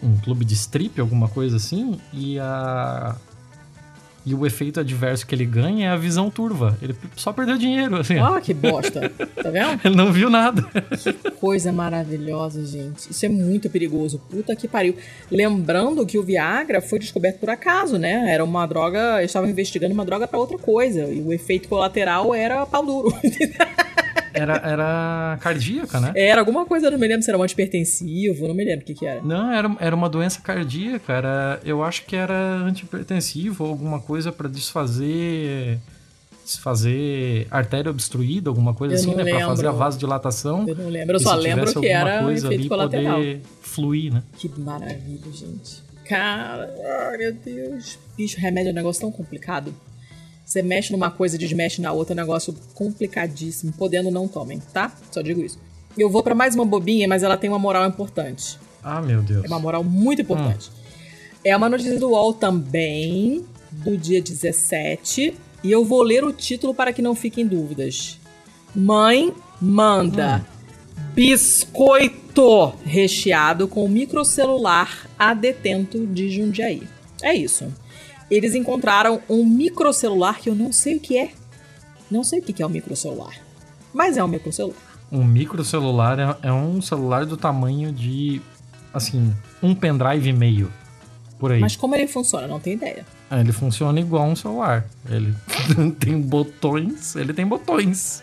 um 0.03 0.17
clube 0.19 0.45
de 0.45 0.55
strip, 0.55 1.01
alguma 1.01 1.29
coisa 1.29 1.57
assim, 1.57 2.01
e 2.13 2.39
a 2.39 3.17
e 4.29 4.35
o 4.35 4.45
efeito 4.47 4.79
adverso 4.79 5.27
que 5.27 5.35
ele 5.35 5.47
ganha 5.47 5.89
é 5.89 5.91
a 5.91 5.97
visão 5.97 6.31
turva. 6.31 6.77
Ele 6.83 6.95
só 7.17 7.33
perdeu 7.33 7.57
dinheiro, 7.57 7.97
assim. 7.97 8.19
Ah, 8.19 8.39
que 8.43 8.53
bosta. 8.53 9.09
Tá 9.11 9.49
vendo? 9.49 9.81
ele 9.85 9.97
não 9.97 10.13
viu 10.13 10.29
nada. 10.29 10.63
Que 11.03 11.31
coisa 11.31 11.73
maravilhosa, 11.73 12.63
gente. 12.67 13.11
Isso 13.11 13.25
é 13.25 13.29
muito 13.31 13.71
perigoso. 13.71 14.21
Puta 14.31 14.55
que 14.55 14.69
pariu. 14.69 14.95
Lembrando 15.31 16.05
que 16.05 16.19
o 16.19 16.23
Viagra 16.23 16.83
foi 16.83 16.99
descoberto 16.99 17.39
por 17.39 17.49
acaso, 17.49 17.97
né? 17.97 18.31
Era 18.31 18.45
uma 18.45 18.67
droga. 18.67 19.19
Eles 19.19 19.31
estavam 19.31 19.49
investigando 19.49 19.95
uma 19.95 20.05
droga 20.05 20.29
para 20.29 20.39
outra 20.39 20.59
coisa. 20.59 21.05
E 21.05 21.23
o 21.23 21.33
efeito 21.33 21.67
colateral 21.67 22.35
era 22.35 22.67
pau 22.67 22.85
duro. 22.85 23.09
Era, 24.39 24.57
era 24.57 25.39
cardíaca, 25.41 26.01
né? 26.01 26.13
Era 26.15 26.41
alguma 26.41 26.65
coisa, 26.65 26.91
não 26.91 26.99
me 26.99 27.07
lembro 27.09 27.23
se 27.23 27.31
era 27.31 27.39
um 27.39 27.43
antipertensivo, 27.43 28.49
não 28.49 28.55
me 28.55 28.65
lembro 28.65 28.83
o 28.83 28.87
que, 28.87 28.95
que 28.95 29.07
era. 29.07 29.23
Não, 29.23 29.51
era, 29.51 29.77
era 29.81 29.97
uma 29.97 30.09
doença 30.09 30.41
cardíaca, 30.41 31.13
era, 31.13 31.61
eu 31.65 31.83
acho 31.83 32.05
que 32.05 32.17
era 32.17 32.57
antipertensivo 32.65 33.65
ou 33.65 33.71
alguma 33.71 34.01
coisa 34.01 34.33
para 34.33 34.49
desfazer 34.49 35.79
desfazer 36.45 37.47
artéria 37.51 37.91
obstruída, 37.91 38.49
alguma 38.49 38.73
coisa 38.73 38.95
eu 38.95 38.99
assim, 38.99 39.15
né? 39.15 39.23
Lembro. 39.23 39.39
Pra 39.39 39.49
fazer 39.49 39.67
a 39.67 39.73
vasodilatação. 39.73 40.67
Eu 40.67 40.75
não 40.75 40.89
lembro, 40.89 41.17
eu 41.17 41.21
só 41.21 41.35
lembro 41.35 41.81
que 41.81 41.89
era 41.89 42.25
um 42.25 42.31
efeito 42.31 42.55
ali, 42.55 42.69
colateral. 42.69 43.17
Poder 43.17 43.43
fluir, 43.61 44.15
né? 44.15 44.23
Que 44.39 44.49
maravilha, 44.59 45.31
gente. 45.31 45.83
Cara, 46.07 46.75
meu 47.19 47.35
Deus. 47.35 47.99
Bicho, 48.17 48.41
remédio 48.41 48.71
é 48.71 48.73
um 48.73 48.75
negócio 48.75 49.03
tão 49.03 49.13
complicado. 49.13 49.75
Você 50.49 50.63
mexe 50.63 50.93
numa 50.93 51.11
coisa 51.11 51.37
e 51.37 51.39
desmexe 51.39 51.83
na 51.83 51.93
outra, 51.93 52.15
é 52.15 52.17
um 52.17 52.21
negócio 52.21 52.57
complicadíssimo. 52.73 53.71
Podendo, 53.71 54.11
não 54.11 54.27
tomem, 54.27 54.59
tá? 54.73 54.91
Só 55.11 55.21
digo 55.21 55.43
isso. 55.43 55.59
Eu 55.97 56.09
vou 56.09 56.23
para 56.23 56.35
mais 56.35 56.55
uma 56.55 56.65
bobinha, 56.65 57.07
mas 57.07 57.23
ela 57.23 57.37
tem 57.37 57.51
uma 57.51 57.59
moral 57.59 57.87
importante. 57.87 58.59
Ah, 58.83 59.03
meu 59.03 59.21
Deus. 59.21 59.45
É 59.45 59.47
uma 59.47 59.59
moral 59.61 59.85
muito 59.85 60.23
importante. 60.23 60.71
Hum. 60.71 61.39
É 61.45 61.55
uma 61.55 61.69
notícia 61.69 62.01
do 62.01 62.09
UOL 62.09 62.33
também, 62.33 63.45
do 63.71 63.95
dia 63.99 64.23
17. 64.23 65.35
E 65.63 65.71
eu 65.71 65.85
vou 65.85 66.03
ler 66.03 66.25
o 66.25 66.33
título 66.33 66.73
para 66.75 66.95
que 66.95 67.03
não 67.03 67.15
fiquem 67.15 67.47
dúvidas. 67.47 68.19
Mãe 68.75 69.35
manda 69.61 70.39
hum. 70.39 71.03
biscoito 71.15 72.73
recheado 72.87 73.69
com 73.69 73.87
microcelular 73.87 75.11
a 75.19 75.35
detento 75.35 76.07
de 76.07 76.31
Jundiaí. 76.31 76.85
É 77.23 77.35
isso 77.35 77.71
eles 78.31 78.55
encontraram 78.55 79.23
um 79.29 79.45
microcelular 79.45 80.41
que 80.41 80.49
eu 80.49 80.55
não 80.55 80.73
sei 80.73 80.97
o 80.97 81.01
que 81.01 81.19
é. 81.19 81.33
Não 82.11 82.25
sei 82.25 82.41
o 82.41 82.43
que 82.43 82.63
é 82.63 82.67
um 82.67 82.71
microcelular. 82.71 83.35
Mas 83.93 84.17
é 84.17 84.25
um 84.25 84.29
microcelular. 84.29 84.77
Um 85.11 85.25
microcelular 85.25 86.19
é, 86.19 86.49
é 86.49 86.53
um 86.53 86.81
celular 86.81 87.25
do 87.25 87.37
tamanho 87.37 87.93
de, 87.93 88.41
assim, 88.93 89.35
um 89.63 89.75
pendrive 89.75 90.29
e 90.29 90.33
meio. 90.33 90.73
Por 91.39 91.53
aí. 91.53 91.61
Mas 91.61 91.77
como 91.77 91.95
ele 91.95 92.07
funciona? 92.07 92.47
Não 92.47 92.59
tenho 92.59 92.77
ideia. 92.77 93.07
É, 93.31 93.41
ele 93.41 93.53
funciona 93.53 93.99
igual 94.01 94.25
um 94.25 94.37
celular. 94.37 94.87
Ele 95.09 95.35
tem 95.99 96.21
botões. 96.21 97.15
Ele 97.17 97.33
tem 97.33 97.47
botões. 97.47 98.21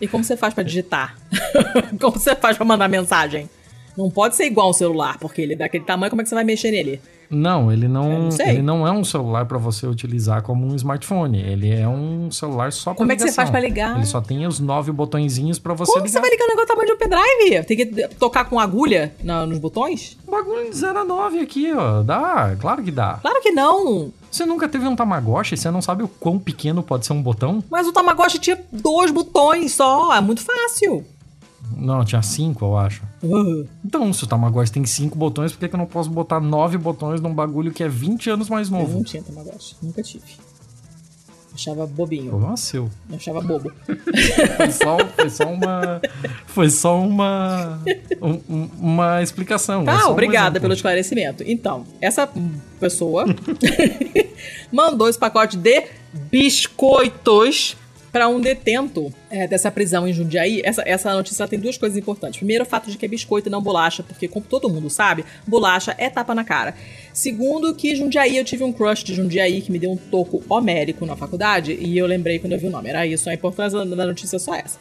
E 0.00 0.08
como 0.08 0.24
você 0.24 0.36
faz 0.36 0.54
para 0.54 0.62
digitar? 0.64 1.16
como 2.00 2.18
você 2.18 2.34
faz 2.34 2.56
para 2.56 2.64
mandar 2.64 2.88
mensagem? 2.88 3.48
Não 3.96 4.10
pode 4.10 4.36
ser 4.36 4.46
igual 4.46 4.70
um 4.70 4.72
celular, 4.72 5.18
porque 5.18 5.42
ele 5.42 5.54
é 5.54 5.56
daquele 5.56 5.84
tamanho, 5.84 6.08
como 6.08 6.22
é 6.22 6.24
que 6.24 6.28
você 6.28 6.34
vai 6.34 6.44
mexer 6.44 6.70
nele? 6.70 7.00
Não, 7.30 7.70
ele 7.70 7.88
não, 7.88 8.28
não 8.28 8.46
ele 8.46 8.62
não 8.62 8.86
é 8.86 8.92
um 8.92 9.04
celular 9.04 9.46
para 9.46 9.58
você 9.58 9.86
utilizar 9.86 10.42
como 10.42 10.66
um 10.66 10.74
smartphone. 10.76 11.40
Ele 11.40 11.70
é 11.70 11.86
um 11.86 12.30
celular 12.30 12.72
só 12.72 12.90
para 12.90 12.98
Como 12.98 13.10
ligação. 13.10 13.26
é 13.26 13.28
que 13.28 13.32
você 13.32 13.36
faz 13.36 13.50
para 13.50 13.60
ligar? 13.60 13.96
Ele 13.96 14.06
só 14.06 14.20
tem 14.20 14.46
os 14.46 14.58
nove 14.58 14.90
botõezinhos 14.92 15.58
para 15.58 15.74
você 15.74 15.92
como 15.92 16.04
ligar. 16.04 16.12
Como 16.12 16.12
você 16.12 16.20
vai 16.20 16.30
ligar 16.30 16.44
o 16.44 16.48
negócio 16.48 16.66
do 16.66 16.68
tamanho 16.68 16.86
de 16.86 16.92
um 16.94 16.98
pendrive? 16.98 17.64
Tem 17.64 17.76
que 17.76 18.08
tocar 18.16 18.44
com 18.46 18.58
agulha 18.58 19.14
na, 19.22 19.46
nos 19.46 19.58
botões? 19.58 20.16
Um 20.26 20.30
bagulho 20.30 20.70
de 20.70 20.76
0 20.76 20.98
a 20.98 21.04
9 21.04 21.40
aqui, 21.40 21.72
ó. 21.72 22.02
Dá, 22.02 22.56
claro 22.58 22.82
que 22.82 22.90
dá. 22.90 23.18
Claro 23.20 23.40
que 23.42 23.50
não. 23.50 24.12
Você 24.30 24.44
nunca 24.44 24.68
teve 24.68 24.86
um 24.86 24.94
Tamagotchi? 24.94 25.56
Você 25.56 25.70
não 25.70 25.80
sabe 25.80 26.02
o 26.02 26.08
quão 26.08 26.38
pequeno 26.38 26.82
pode 26.82 27.06
ser 27.06 27.12
um 27.12 27.22
botão? 27.22 27.62
Mas 27.70 27.86
o 27.86 27.92
Tamagotchi 27.92 28.38
tinha 28.38 28.58
dois 28.70 29.10
botões 29.10 29.72
só. 29.72 30.14
É 30.14 30.20
muito 30.20 30.42
fácil. 30.42 31.04
Não, 31.76 32.04
tinha 32.04 32.22
cinco, 32.22 32.64
eu 32.64 32.76
acho. 32.76 33.02
Uhum. 33.22 33.66
Então, 33.84 34.12
se 34.12 34.24
o 34.24 34.26
Tamagotchi 34.26 34.72
tem 34.72 34.84
cinco 34.84 35.16
botões, 35.16 35.52
por 35.52 35.58
que, 35.58 35.68
que 35.68 35.74
eu 35.74 35.78
não 35.78 35.86
posso 35.86 36.10
botar 36.10 36.40
nove 36.40 36.78
botões 36.78 37.20
num 37.20 37.34
bagulho 37.34 37.72
que 37.72 37.82
é 37.82 37.88
20 37.88 38.30
anos 38.30 38.48
mais 38.48 38.70
novo? 38.70 38.92
Eu 38.92 38.96
não 38.96 39.02
tinha 39.02 39.22
Tamagotchi, 39.22 39.76
nunca 39.82 40.02
tive. 40.02 40.48
Achava 41.58 41.86
bobinho. 41.88 42.30
Problema 42.30 42.56
seu. 42.56 42.88
Eu 43.10 43.16
achava 43.16 43.40
bobo. 43.40 43.72
foi, 44.56 44.70
só, 44.70 44.96
foi 45.16 45.28
só 45.28 45.44
uma. 45.52 46.00
Foi 46.46 46.70
só 46.70 47.00
uma. 47.00 47.80
Um, 48.22 48.68
uma 48.78 49.22
explicação. 49.24 49.84
Tá, 49.84 50.02
é 50.02 50.04
obrigada 50.04 50.60
um 50.60 50.62
pelo 50.62 50.72
esclarecimento. 50.72 51.42
Então, 51.44 51.84
essa 52.00 52.28
pessoa 52.78 53.24
mandou 54.70 55.08
esse 55.08 55.18
pacote 55.18 55.56
de 55.56 55.84
biscoitos 56.30 57.76
para 58.10 58.28
um 58.28 58.40
detento 58.40 59.12
é, 59.30 59.46
dessa 59.46 59.70
prisão 59.70 60.06
em 60.08 60.12
Jundiaí. 60.12 60.62
Essa, 60.64 60.82
essa 60.86 61.14
notícia 61.14 61.46
tem 61.46 61.58
duas 61.58 61.76
coisas 61.76 61.98
importantes. 61.98 62.38
Primeiro, 62.38 62.64
o 62.64 62.66
fato 62.66 62.90
de 62.90 62.96
que 62.96 63.04
é 63.04 63.08
biscoito 63.08 63.48
e 63.48 63.50
não 63.50 63.62
bolacha, 63.62 64.02
porque, 64.02 64.28
como 64.28 64.44
todo 64.44 64.68
mundo 64.68 64.88
sabe, 64.88 65.24
bolacha 65.46 65.94
é 65.98 66.08
tapa 66.08 66.34
na 66.34 66.44
cara. 66.44 66.74
Segundo, 67.12 67.74
que 67.74 67.94
Jundiaí, 67.94 68.36
eu 68.36 68.44
tive 68.44 68.64
um 68.64 68.72
crush 68.72 69.04
de 69.04 69.14
Jundiaí 69.14 69.60
que 69.60 69.70
me 69.70 69.78
deu 69.78 69.90
um 69.90 69.96
toco 69.96 70.42
homérico 70.48 71.04
na 71.04 71.16
faculdade, 71.16 71.72
e 71.72 71.96
eu 71.98 72.06
lembrei 72.06 72.38
quando 72.38 72.52
eu 72.52 72.58
vi 72.58 72.66
o 72.66 72.70
nome. 72.70 72.88
Era 72.88 73.06
isso, 73.06 73.28
a 73.28 73.34
importância 73.34 73.84
da 73.84 74.06
notícia 74.06 74.36
é 74.36 74.38
só 74.38 74.54
essa. 74.54 74.78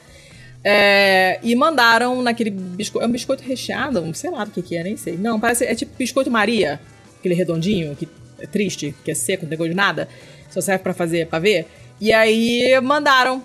É, 0.63 1.39
e 1.43 1.55
mandaram 1.55 2.21
naquele 2.21 2.49
biscoito. 2.49 3.05
É 3.05 3.07
um 3.07 3.11
biscoito 3.11 3.43
recheado? 3.43 4.13
Sei 4.13 4.29
lá 4.29 4.43
do 4.43 4.51
que, 4.51 4.61
que 4.61 4.75
é, 4.75 4.83
nem 4.83 4.97
sei. 4.97 5.17
Não, 5.17 5.39
parece. 5.39 5.65
É 5.65 5.75
tipo 5.75 5.91
biscoito 5.97 6.29
Maria, 6.29 6.79
aquele 7.19 7.35
redondinho, 7.35 7.95
que 7.95 8.07
é 8.39 8.45
triste, 8.45 8.93
que 9.03 9.11
é 9.11 9.13
seco, 9.13 9.43
não 9.43 9.49
tem 9.49 9.57
gosto 9.57 9.69
de 9.69 9.75
nada. 9.75 10.09
Só 10.49 10.61
serve 10.61 10.83
para 10.83 10.93
fazer, 10.93 11.27
pra 11.27 11.39
ver. 11.39 11.67
E 11.99 12.13
aí 12.13 12.79
mandaram 12.81 13.43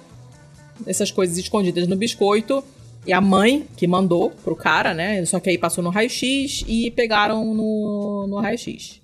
essas 0.86 1.10
coisas 1.10 1.38
escondidas 1.38 1.86
no 1.86 1.96
biscoito. 1.96 2.62
E 3.04 3.12
a 3.12 3.20
mãe 3.20 3.66
que 3.76 3.86
mandou 3.86 4.30
pro 4.30 4.54
cara, 4.54 4.94
né? 4.94 5.24
Só 5.24 5.40
que 5.40 5.50
aí 5.50 5.58
passou 5.58 5.82
no 5.82 5.90
raio-x 5.90 6.64
e 6.68 6.90
pegaram 6.92 7.52
no, 7.52 8.26
no 8.28 8.38
raio-x. 8.38 9.00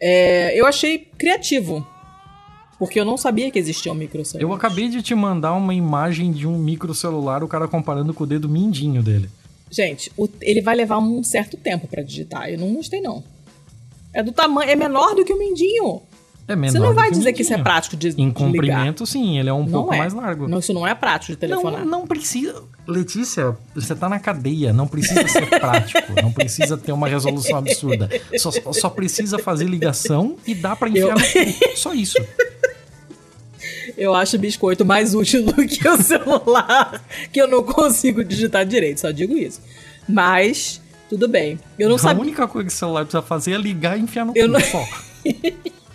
É, 0.00 0.58
eu 0.58 0.66
achei 0.66 0.98
criativo. 1.18 1.84
Porque 2.78 3.00
eu 3.00 3.04
não 3.04 3.16
sabia 3.16 3.50
que 3.50 3.58
existia 3.58 3.90
um 3.90 3.94
microcelular. 3.94 4.48
Eu 4.48 4.54
acabei 4.54 4.88
de 4.88 5.02
te 5.02 5.14
mandar 5.14 5.54
uma 5.54 5.74
imagem 5.74 6.30
de 6.30 6.46
um 6.46 6.58
microcelular, 6.58 7.42
o 7.42 7.48
cara 7.48 7.66
comparando 7.66 8.12
com 8.12 8.24
o 8.24 8.26
dedo 8.26 8.48
mindinho 8.48 9.02
dele. 9.02 9.30
Gente, 9.70 10.12
o, 10.16 10.28
ele 10.40 10.60
vai 10.60 10.76
levar 10.76 10.98
um 10.98 11.24
certo 11.24 11.56
tempo 11.56 11.88
para 11.88 12.02
digitar. 12.02 12.50
Eu 12.50 12.58
não 12.58 12.74
gostei, 12.74 13.00
não. 13.00 13.24
É 14.12 14.22
do 14.22 14.30
tamanho. 14.30 14.70
É 14.70 14.76
menor 14.76 15.14
do 15.14 15.24
que 15.24 15.32
o 15.32 15.38
mindinho. 15.38 16.02
É 16.48 16.54
menor 16.54 16.70
Você 16.72 16.78
não 16.78 16.94
vai 16.94 17.08
que 17.08 17.14
dizer 17.16 17.32
que 17.32 17.42
isso 17.42 17.52
é 17.52 17.58
prático 17.58 17.96
de 17.96 18.10
Em 18.20 18.30
comprimento, 18.30 19.02
ligar. 19.02 19.06
sim, 19.06 19.36
ele 19.38 19.48
é 19.48 19.52
um 19.52 19.64
não 19.64 19.72
pouco 19.72 19.94
é. 19.94 19.98
mais 19.98 20.14
largo. 20.14 20.46
Não, 20.46 20.60
isso 20.60 20.72
não 20.72 20.86
é 20.86 20.94
prático 20.94 21.32
de 21.32 21.38
telefonar. 21.38 21.80
Não, 21.84 22.00
não 22.02 22.06
precisa. 22.06 22.62
Letícia, 22.86 23.56
você 23.74 23.96
tá 23.96 24.08
na 24.08 24.20
cadeia, 24.20 24.72
não 24.72 24.86
precisa 24.86 25.26
ser 25.26 25.46
prático, 25.58 26.00
não 26.22 26.30
precisa 26.32 26.76
ter 26.76 26.92
uma 26.92 27.08
resolução 27.08 27.58
absurda. 27.58 28.08
Só, 28.38 28.50
só 28.72 28.88
precisa 28.88 29.40
fazer 29.40 29.64
ligação 29.64 30.36
e 30.46 30.54
dá 30.54 30.76
pra 30.76 30.88
enfiar 30.88 31.08
Eu- 31.08 31.14
no. 31.14 31.20
Só 31.76 31.92
isso. 31.92 32.16
Eu 33.96 34.14
acho 34.14 34.38
biscoito 34.38 34.84
mais 34.84 35.14
útil 35.14 35.44
do 35.44 35.54
que 35.66 35.88
o 35.88 35.96
celular, 36.00 37.02
que 37.32 37.40
eu 37.40 37.48
não 37.48 37.62
consigo 37.64 38.22
digitar 38.22 38.64
direito, 38.66 39.00
só 39.00 39.10
digo 39.10 39.36
isso. 39.36 39.60
Mas, 40.08 40.80
tudo 41.08 41.26
bem. 41.26 41.58
Eu 41.78 41.88
não 41.88 41.96
a 41.96 41.98
sabia. 41.98 42.22
única 42.22 42.46
coisa 42.46 42.68
que 42.68 42.74
o 42.74 42.76
celular 42.76 43.04
precisa 43.04 43.22
fazer 43.22 43.52
é 43.52 43.58
ligar 43.58 43.98
e 43.98 44.02
enfiar 44.02 44.24
no 44.26 44.32
Eu 44.36 44.46
cu. 44.46 44.52
não- 44.52 44.60
Só. 44.60 44.84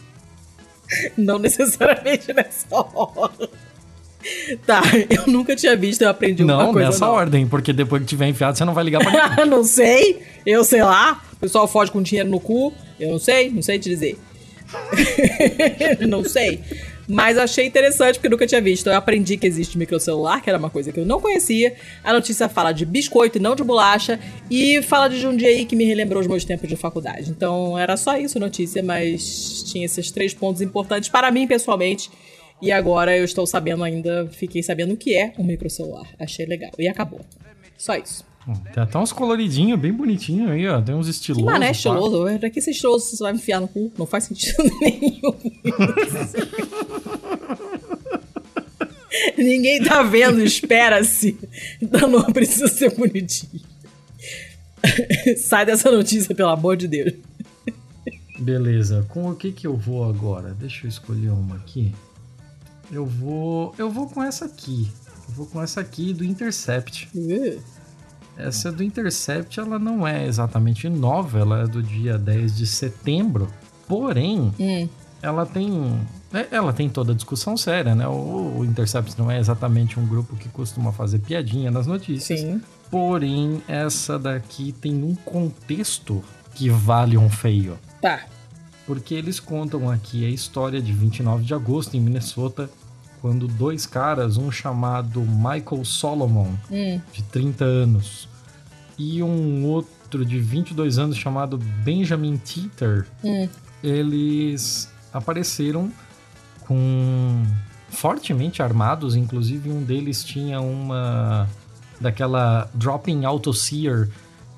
Não 1.18 1.40
necessariamente 1.40 2.34
nessa 2.34 2.66
hora. 2.72 3.50
Tá, 4.68 4.82
eu 5.10 5.26
nunca 5.26 5.56
tinha 5.56 5.76
visto, 5.76 6.04
eu 6.04 6.10
aprendi 6.10 6.44
uma 6.44 6.58
Não, 6.58 6.74
coisa 6.74 6.90
nessa 6.90 7.06
nova. 7.06 7.18
ordem, 7.18 7.48
porque 7.48 7.74
depois 7.74 8.04
que 8.04 8.08
tiver 8.10 8.28
enfiado, 8.28 8.56
você 8.58 8.64
não 8.64 8.74
vai 8.74 8.84
ligar 8.84 9.00
pra 9.02 9.30
ninguém. 9.30 9.46
não 9.50 9.64
sei, 9.64 10.22
eu 10.46 10.64
sei 10.64 10.84
lá. 10.84 11.22
O 11.34 11.38
pessoal 11.38 11.68
foge 11.68 11.92
com 11.92 12.02
dinheiro 12.02 12.30
no 12.30 12.40
cu. 12.40 12.72
Eu 13.00 13.10
não 13.12 13.20
sei, 13.20 13.50
não 13.50 13.64
sei 13.64 13.80
te 13.80 13.90
dizer. 13.90 14.18
não 16.08 16.24
sei. 16.24 16.62
Mas 17.12 17.38
achei 17.38 17.66
interessante 17.66 18.16
porque 18.16 18.30
nunca 18.30 18.48
tinha 18.48 18.62
visto. 18.62 18.88
Eu 18.88 18.96
aprendi 18.96 19.36
que 19.36 19.46
existe 19.46 19.78
microcelular, 19.78 20.42
que 20.42 20.50
era 20.50 20.58
uma 20.58 20.70
coisa 20.70 20.94
que 20.94 21.00
eu 21.00 21.06
não 21.06 21.20
conhecia. 21.20 21.76
A 22.02 22.14
notícia 22.14 22.48
fala 22.48 22.72
de 22.72 22.86
biscoito 22.86 23.38
e 23.38 23.42
não 23.42 23.54
de 23.54 23.66
bolacha. 23.66 24.18
E 24.50 24.82
fala 24.82 25.10
de 25.10 25.20
Jundiaí, 25.20 25.66
que 25.66 25.76
me 25.76 25.84
relembrou 25.84 26.22
os 26.22 26.28
meus 26.28 26.46
tempos 26.46 26.70
de 26.70 26.78
faculdade. 26.78 27.30
Então 27.30 27.78
era 27.78 27.98
só 27.98 28.18
isso 28.18 28.38
a 28.38 28.42
notícia, 28.42 28.82
mas 28.82 29.62
tinha 29.64 29.86
esses 29.86 30.10
três 30.10 30.34
pontos 30.34 30.62
importantes 30.62 31.10
para 31.10 31.30
mim 31.32 31.46
pessoalmente. 31.48 32.10
E 32.62 32.72
agora 32.72 33.18
eu 33.18 33.26
estou 33.26 33.46
sabendo 33.46 33.84
ainda, 33.84 34.30
fiquei 34.32 34.64
sabendo 34.64 34.94
o 34.94 34.98
que 34.98 35.14
é 35.14 35.34
um 35.38 35.44
microcelular. 35.44 36.08
Achei 36.18 36.46
legal. 36.46 36.72
E 36.80 36.88
acabou. 36.88 37.20
Só 37.78 37.96
isso. 37.96 38.31
Tem 38.74 38.82
até 38.84 38.98
uns 38.98 39.12
coloridinhos 39.12 39.80
bem 39.80 39.94
bonitinhos 39.94 40.50
aí, 40.50 40.68
ó. 40.68 40.82
Tem 40.82 40.96
uns 40.96 41.08
estilosos. 41.08 41.46
mané 41.46 41.68
pá. 41.68 41.72
estiloso? 41.72 42.40
Pra 42.40 42.50
que 42.50 42.60
esse 42.60 42.72
estiloso 42.72 43.06
você 43.06 43.24
vai 43.24 43.34
enfiar 43.34 43.60
no 43.60 43.68
cu? 43.68 43.92
Não 43.98 44.08
faz 44.08 44.24
sentido 44.26 44.64
nenhum. 44.82 45.34
Ninguém 49.38 49.84
tá 49.84 50.02
vendo, 50.02 50.42
espera-se. 50.42 51.38
Então 51.82 52.10
não 52.10 52.24
precisa 52.32 52.68
ser 52.68 52.96
bonitinho. 52.96 53.62
Sai 55.38 55.66
dessa 55.66 55.92
notícia, 55.92 56.34
pelo 56.34 56.50
amor 56.50 56.76
de 56.78 56.88
Deus. 56.88 57.14
Beleza, 58.40 59.06
com 59.10 59.30
o 59.30 59.36
que 59.36 59.52
que 59.52 59.68
eu 59.68 59.78
vou 59.78 60.04
agora? 60.04 60.56
Deixa 60.60 60.86
eu 60.86 60.90
escolher 60.90 61.30
uma 61.30 61.58
aqui. 61.58 61.94
Eu 62.92 63.06
vou, 63.06 63.76
eu 63.78 63.90
vou 63.90 64.10
com 64.10 64.24
essa 64.24 64.46
aqui. 64.46 64.92
Eu 65.30 65.36
vou 65.36 65.46
com 65.46 65.62
essa 65.62 65.80
aqui 65.80 66.12
do 66.14 66.26
Intercept. 66.26 67.08
Uh, 67.16 67.62
Essa 68.38 68.72
do 68.72 68.84
Intercept, 68.84 69.60
ela 69.60 69.78
não 69.78 70.08
é 70.08 70.26
exatamente 70.26 70.90
nova, 70.90 71.40
ela 71.40 71.62
é 71.62 71.68
do 71.68 71.84
dia 71.84 72.18
10 72.18 72.58
de 72.58 72.66
setembro. 72.66 73.48
Porém, 73.88 74.54
hum, 74.60 74.90
ela 75.22 75.46
tem 75.46 76.00
é, 76.34 76.48
ela 76.52 76.72
tem 76.72 76.90
toda 76.90 77.12
a 77.12 77.16
discussão 77.16 77.58
séria, 77.58 77.94
né? 77.94 78.08
O, 78.08 78.60
o 78.60 78.66
Intercept 78.66 79.18
não 79.20 79.30
é 79.30 79.38
exatamente 79.38 80.00
um 80.00 80.06
grupo 80.06 80.36
que 80.36 80.48
costuma 80.50 80.92
fazer 80.92 81.20
piadinha 81.20 81.70
nas 81.70 81.86
notícias. 81.86 82.40
sim. 82.40 82.62
Porém, 82.90 83.62
essa 83.70 84.20
daqui 84.20 84.74
tem 84.74 85.02
um 85.02 85.16
contexto 85.16 86.22
que 86.54 86.70
vale 86.70 87.18
um 87.18 87.30
feio. 87.30 87.80
Tá. 88.02 88.26
Porque 88.86 89.14
eles 89.14 89.40
contam 89.40 89.90
aqui 89.90 90.26
a 90.26 90.30
história 90.30 90.82
de 90.82 90.92
29 90.92 91.44
de 91.46 91.54
agosto 91.54 91.96
em 91.96 92.02
Minnesota, 92.02 92.70
quando 93.22 93.48
dois 93.48 93.86
caras, 93.86 94.38
um 94.38 94.52
chamado 94.52 95.22
Michael 95.22 95.86
Solomon, 95.86 96.54
Hum, 96.72 97.00
de 97.14 97.24
30 97.24 97.64
anos, 97.64 98.28
e 98.98 99.22
um 99.22 99.66
outro 99.66 100.26
de 100.26 100.40
22 100.40 100.98
anos 100.98 101.16
chamado 101.16 101.58
Benjamin 101.58 102.38
Teeter, 102.38 103.06
hum. 103.24 103.48
eles 103.84 104.92
apareceram 105.14 105.92
com 106.62 107.44
fortemente 107.90 108.64
armados, 108.64 109.16
inclusive 109.16 109.70
um 109.70 109.84
deles 109.84 110.24
tinha 110.24 110.60
uma 110.60 111.48
daquela 112.00 112.68
dropping 112.74 113.26
auto 113.26 113.54
sear 113.54 114.08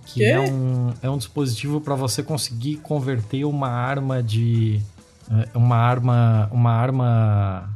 que 0.05 0.19
Quê? 0.19 0.25
é 0.25 0.39
um, 0.39 0.93
é 1.01 1.09
um 1.09 1.17
dispositivo 1.17 1.81
para 1.81 1.95
você 1.95 2.21
conseguir 2.21 2.77
converter 2.77 3.45
uma 3.45 3.69
arma 3.69 4.21
de 4.21 4.79
eh, 5.31 5.49
uma 5.53 5.77
arma 5.77 6.49
uma 6.51 6.71
arma 6.71 7.69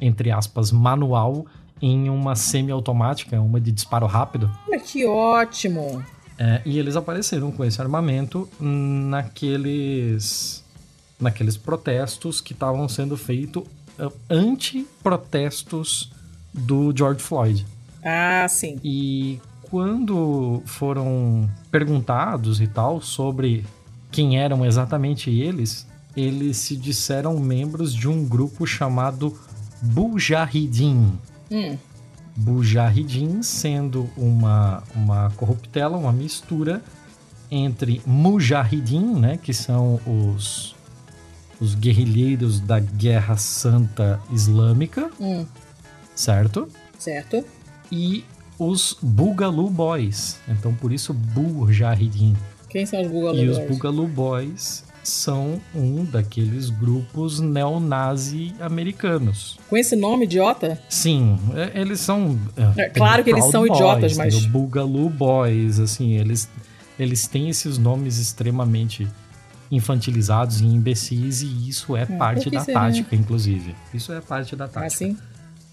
entre 0.00 0.30
aspas 0.30 0.70
manual 0.70 1.46
em 1.80 2.08
uma 2.08 2.34
semi-automática, 2.34 3.40
uma 3.40 3.60
de 3.60 3.72
disparo 3.72 4.06
rápido. 4.06 4.50
Que 4.86 5.06
ótimo. 5.06 6.04
É, 6.38 6.60
e 6.64 6.78
eles 6.78 6.96
apareceram 6.96 7.52
com 7.52 7.64
esse 7.64 7.80
armamento 7.80 8.48
naqueles 8.58 10.64
naqueles 11.20 11.56
protestos 11.56 12.40
que 12.40 12.52
estavam 12.52 12.88
sendo 12.88 13.16
feitos 13.16 13.62
uh, 13.98 14.12
anti-protestos 14.28 16.12
do 16.52 16.92
George 16.96 17.22
Floyd. 17.22 17.64
Ah, 18.04 18.46
sim. 18.48 18.78
E 18.82 19.40
quando 19.62 20.60
foram 20.66 21.48
perguntados 21.70 22.60
e 22.60 22.66
tal 22.66 23.00
sobre 23.00 23.64
quem 24.10 24.38
eram 24.38 24.64
exatamente 24.64 25.30
eles, 25.30 25.86
eles 26.16 26.58
se 26.58 26.76
disseram 26.76 27.38
membros 27.38 27.94
de 27.94 28.08
um 28.08 28.24
grupo 28.24 28.66
chamado 28.66 29.36
Mujahideen. 29.84 31.18
Hum. 31.50 31.78
Mujahideen 32.36 33.42
sendo 33.42 34.10
uma, 34.16 34.82
uma 34.94 35.30
corruptela, 35.36 35.96
uma 35.96 36.12
mistura 36.12 36.82
entre 37.50 38.02
Mujahideen, 38.04 39.14
né, 39.14 39.38
que 39.40 39.52
são 39.52 40.00
os, 40.06 40.74
os 41.60 41.74
guerrilheiros 41.74 42.58
da 42.58 42.80
Guerra 42.80 43.36
Santa 43.36 44.20
Islâmica, 44.32 45.10
hum. 45.20 45.46
certo? 46.14 46.68
Certo. 46.98 47.44
E 47.92 48.24
os 48.58 48.96
Bugalu 49.00 49.70
Boys. 49.70 50.40
Então, 50.48 50.74
por 50.74 50.92
isso, 50.92 51.14
Mujahideen. 51.14 52.36
Quem 52.68 52.84
são 52.86 53.00
os 53.00 53.08
Bugalu 53.08 53.38
e 53.38 53.46
Boys? 53.46 53.58
E 53.58 53.60
os 53.60 53.68
Bugalu 53.68 54.08
Boys 54.08 54.84
são 55.08 55.60
um 55.74 56.04
daqueles 56.04 56.70
grupos 56.70 57.40
neonazi 57.40 58.54
americanos. 58.60 59.58
Com 59.68 59.76
esse 59.76 59.94
nome 59.96 60.24
idiota? 60.24 60.80
Sim, 60.88 61.38
eles 61.74 62.00
são. 62.00 62.38
É, 62.76 62.88
claro 62.90 63.22
que 63.22 63.30
eles 63.30 63.44
são 63.46 63.66
Boys, 63.66 63.72
idiotas, 63.72 64.16
mas. 64.16 64.44
O 64.44 64.48
Bugalu 64.48 65.08
Boys, 65.10 65.78
assim, 65.78 66.12
eles, 66.12 66.48
eles 66.98 67.26
têm 67.26 67.48
esses 67.48 67.78
nomes 67.78 68.18
extremamente 68.18 69.08
infantilizados 69.70 70.60
e 70.60 70.66
imbecis, 70.66 71.42
e 71.42 71.68
isso 71.68 71.96
é, 71.96 72.02
é 72.02 72.06
parte 72.06 72.50
da 72.50 72.60
seria? 72.60 72.80
tática, 72.80 73.16
inclusive. 73.16 73.74
Isso 73.92 74.12
é 74.12 74.20
parte 74.20 74.54
da 74.54 74.68
tática. 74.68 74.86
Assim? 74.86 75.16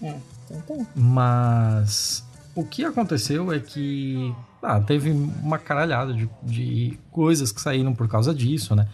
É, 0.02 0.14
então 0.50 0.78
tá. 0.78 0.86
Mas 0.94 2.24
o 2.54 2.64
que 2.64 2.84
aconteceu 2.84 3.52
é 3.52 3.58
que 3.58 4.34
ah, 4.62 4.80
teve 4.80 5.10
uma 5.10 5.58
caralhada 5.58 6.12
de, 6.12 6.28
de 6.42 6.98
coisas 7.10 7.50
que 7.50 7.60
saíram 7.60 7.94
por 7.94 8.08
causa 8.08 8.34
disso, 8.34 8.74
né? 8.74 8.86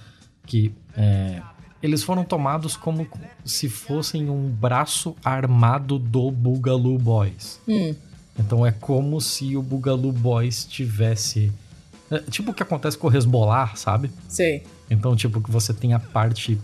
Que 0.49 0.73
é, 0.97 1.43
eles 1.83 2.03
foram 2.03 2.25
tomados 2.25 2.77
como 2.77 3.07
se 3.45 3.69
fossem 3.69 4.29
um 4.29 4.49
braço 4.49 5.15
armado 5.25 5.99
do 5.99 6.31
Bugalu 6.31 6.99
Boys. 6.99 7.61
Hum. 7.69 7.95
Então 8.39 8.67
é 8.67 8.73
como 8.73 9.21
se 9.21 9.57
o 9.57 9.63
Bugalu 9.63 10.11
Boys 10.11 10.65
tivesse. 10.65 11.53
É, 12.11 12.19
tipo 12.31 12.51
o 12.51 12.55
que 12.55 12.63
acontece 12.63 12.97
com 12.97 13.09
o 13.09 13.15
Hezbollah, 13.15 13.77
sabe? 13.77 14.11
Sei. 14.29 14.65
Então, 14.91 15.15
tipo, 15.15 15.41
que 15.41 15.51
você 15.51 15.75
tem 15.75 15.93
a 15.93 15.99
parte 15.99 16.59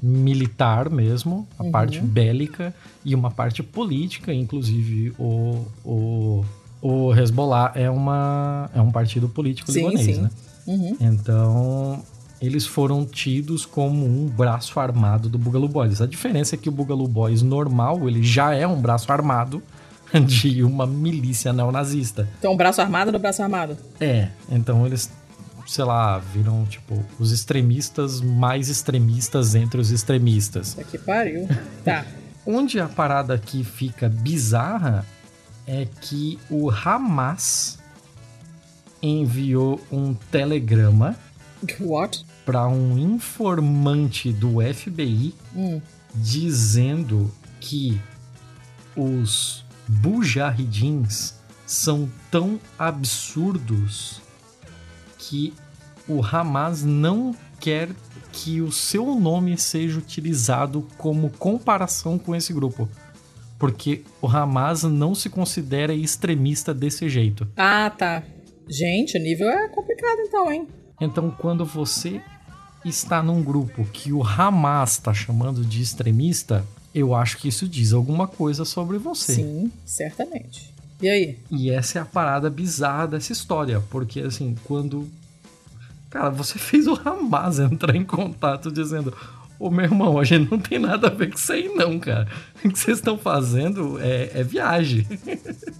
militar 0.00 0.88
mesmo, 0.88 1.46
a 1.58 1.64
uhum. 1.64 1.70
parte 1.70 2.00
bélica 2.00 2.74
e 3.04 3.14
uma 3.14 3.30
parte 3.30 3.62
política, 3.62 4.32
inclusive 4.32 5.12
o, 5.18 5.66
o, 5.84 6.44
o 6.80 7.14
Hezbollah 7.14 7.72
é, 7.74 7.90
uma, 7.90 8.70
é 8.74 8.80
um 8.80 8.90
partido 8.90 9.28
político 9.28 9.70
sim, 9.70 9.80
libanês, 9.80 10.16
sim. 10.16 10.22
né? 10.22 10.30
Uhum. 10.66 10.96
Então, 11.00 12.02
eles 12.40 12.66
foram 12.66 13.04
tidos 13.04 13.66
como 13.66 14.06
um 14.06 14.26
braço 14.26 14.78
armado 14.78 15.28
do 15.28 15.38
Bugalu 15.38 15.68
Boys. 15.68 16.00
A 16.00 16.06
diferença 16.06 16.54
é 16.54 16.58
que 16.58 16.68
o 16.68 16.72
Bugalu 16.72 17.08
Boys 17.08 17.42
normal, 17.42 18.08
ele 18.08 18.22
já 18.22 18.54
é 18.54 18.66
um 18.66 18.80
braço 18.80 19.10
armado 19.12 19.62
de 20.26 20.62
uma 20.62 20.86
milícia 20.86 21.52
neonazista. 21.52 22.28
Então, 22.38 22.56
braço 22.56 22.80
armado 22.80 23.10
do 23.10 23.18
braço 23.18 23.42
armado. 23.42 23.76
É, 24.00 24.28
então 24.50 24.86
eles, 24.86 25.10
sei 25.66 25.84
lá, 25.84 26.18
viram, 26.18 26.64
tipo, 26.66 27.04
os 27.18 27.32
extremistas 27.32 28.20
mais 28.20 28.68
extremistas 28.68 29.54
entre 29.54 29.80
os 29.80 29.90
extremistas. 29.90 30.68
Isso 30.68 30.80
aqui 30.80 30.98
pariu. 30.98 31.48
Tá. 31.84 32.06
Onde 32.46 32.80
a 32.80 32.88
parada 32.88 33.34
aqui 33.34 33.62
fica 33.62 34.08
bizarra 34.08 35.04
é 35.66 35.86
que 36.00 36.38
o 36.48 36.70
Hamas 36.70 37.78
enviou 39.02 39.80
um 39.92 40.14
telegrama 40.14 41.14
What? 41.80 42.24
Para 42.44 42.68
um 42.68 42.98
informante 42.98 44.32
do 44.32 44.56
FBI 44.62 45.34
hum. 45.54 45.80
dizendo 46.14 47.30
que 47.60 48.00
os 48.96 49.64
Bujahidins 49.86 51.34
são 51.66 52.10
tão 52.30 52.58
absurdos 52.78 54.20
que 55.18 55.52
o 56.08 56.24
Hamas 56.24 56.82
não 56.82 57.34
quer 57.60 57.90
que 58.32 58.60
o 58.60 58.70
seu 58.70 59.14
nome 59.14 59.58
seja 59.58 59.98
utilizado 59.98 60.86
como 60.96 61.30
comparação 61.30 62.18
com 62.18 62.34
esse 62.34 62.52
grupo. 62.52 62.88
Porque 63.58 64.04
o 64.22 64.26
Hamas 64.26 64.84
não 64.84 65.14
se 65.14 65.28
considera 65.28 65.92
extremista 65.92 66.72
desse 66.72 67.08
jeito. 67.08 67.46
Ah, 67.56 67.90
tá. 67.90 68.22
Gente, 68.68 69.18
o 69.18 69.22
nível 69.22 69.48
é 69.48 69.68
complicado 69.68 70.20
então, 70.20 70.52
hein? 70.52 70.68
Então, 71.00 71.30
quando 71.30 71.64
você 71.64 72.20
está 72.84 73.22
num 73.22 73.42
grupo 73.42 73.84
que 73.92 74.12
o 74.12 74.22
Hamas 74.22 74.92
está 74.92 75.12
chamando 75.14 75.64
de 75.64 75.80
extremista, 75.82 76.64
eu 76.94 77.14
acho 77.14 77.38
que 77.38 77.48
isso 77.48 77.68
diz 77.68 77.92
alguma 77.92 78.26
coisa 78.26 78.64
sobre 78.64 78.98
você. 78.98 79.34
Sim, 79.34 79.72
certamente. 79.84 80.72
E 81.00 81.08
aí? 81.08 81.38
E 81.50 81.70
essa 81.70 81.98
é 81.98 82.02
a 82.02 82.04
parada 82.04 82.50
bizarra 82.50 83.06
dessa 83.08 83.32
história, 83.32 83.80
porque 83.90 84.20
assim, 84.20 84.56
quando. 84.64 85.08
Cara, 86.10 86.30
você 86.30 86.58
fez 86.58 86.86
o 86.86 86.94
Hamas 87.04 87.58
entrar 87.58 87.94
em 87.94 88.04
contato 88.04 88.72
dizendo: 88.72 89.14
Ô 89.58 89.70
meu 89.70 89.84
irmão, 89.84 90.18
a 90.18 90.24
gente 90.24 90.50
não 90.50 90.58
tem 90.58 90.78
nada 90.78 91.08
a 91.08 91.10
ver 91.10 91.30
com 91.30 91.36
isso 91.36 91.52
aí, 91.52 91.68
não, 91.68 91.98
cara. 91.98 92.28
O 92.64 92.68
que 92.68 92.78
vocês 92.78 92.98
estão 92.98 93.18
fazendo 93.18 93.98
é, 94.00 94.30
é 94.34 94.42
viagem. 94.42 95.06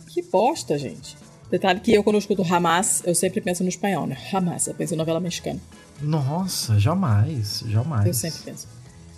Que 0.08 0.22
bosta, 0.22 0.76
gente. 0.76 1.16
Detalhe 1.50 1.80
que 1.80 1.94
eu, 1.94 2.04
quando 2.04 2.16
eu 2.16 2.20
escuto 2.20 2.42
Hamas, 2.42 3.02
eu 3.06 3.14
sempre 3.14 3.40
penso 3.40 3.62
no 3.62 3.68
espanhol, 3.68 4.06
né? 4.06 4.16
Hamas, 4.32 4.66
eu 4.66 4.74
penso 4.74 4.94
em 4.94 4.96
novela 4.96 5.18
mexicana. 5.18 5.58
Nossa, 6.00 6.78
jamais, 6.78 7.64
jamais. 7.66 8.06
Eu 8.06 8.14
sempre 8.14 8.40
penso. 8.44 8.68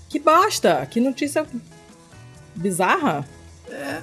Que 0.08 0.18
bosta! 0.18 0.86
Que 0.86 1.00
notícia 1.00 1.46
bizarra. 2.54 3.26
É. 3.68 4.02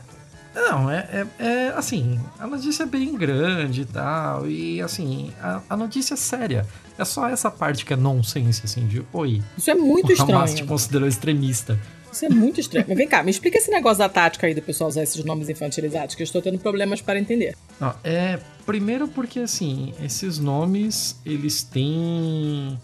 Não, 0.53 0.89
é, 0.89 1.27
é, 1.39 1.45
é, 1.45 1.67
assim, 1.75 2.19
a 2.39 2.47
notícia 2.47 2.81
é 2.81 2.85
bem 2.87 3.15
grande 3.15 3.81
e 3.81 3.85
tal, 3.85 4.49
e 4.49 4.81
assim, 4.81 5.31
a, 5.39 5.61
a, 5.69 5.77
notícia 5.77 6.15
é 6.15 6.17
séria. 6.17 6.65
É 6.97 7.05
só 7.05 7.29
essa 7.29 7.51
parte 7.51 7.85
que 7.85 7.93
é 7.93 7.95
nonsense, 7.95 8.61
assim, 8.65 8.87
de 8.87 9.05
oi. 9.13 9.43
Isso 9.55 9.69
é 9.69 9.75
muito 9.75 10.09
o 10.09 10.11
estranho. 10.11 10.39
Hamas 10.39 10.55
te 10.55 10.63
considerou 10.63 11.07
extremista. 11.07 11.79
Isso 12.17 12.25
é 12.25 12.29
muito 12.29 12.59
estranho. 12.59 12.83
Mas 12.89 12.97
vem 12.97 13.07
cá, 13.07 13.21
me 13.21 13.29
explica 13.29 13.59
esse 13.59 13.69
negócio 13.69 13.99
da 13.99 14.09
tática 14.09 14.47
aí 14.47 14.55
do 14.55 14.61
pessoal 14.61 14.89
usar 14.89 15.03
esses 15.03 15.23
nomes 15.23 15.49
infantilizados, 15.49 16.15
que 16.15 16.23
eu 16.23 16.25
estou 16.25 16.41
tendo 16.41 16.57
problemas 16.57 16.99
para 16.99 17.19
entender. 17.19 17.55
Não, 17.79 17.93
é. 18.03 18.39
Primeiro 18.65 19.07
porque, 19.07 19.41
assim, 19.41 19.93
esses 20.03 20.39
nomes, 20.39 21.15
eles 21.23 21.61
têm 21.61 22.75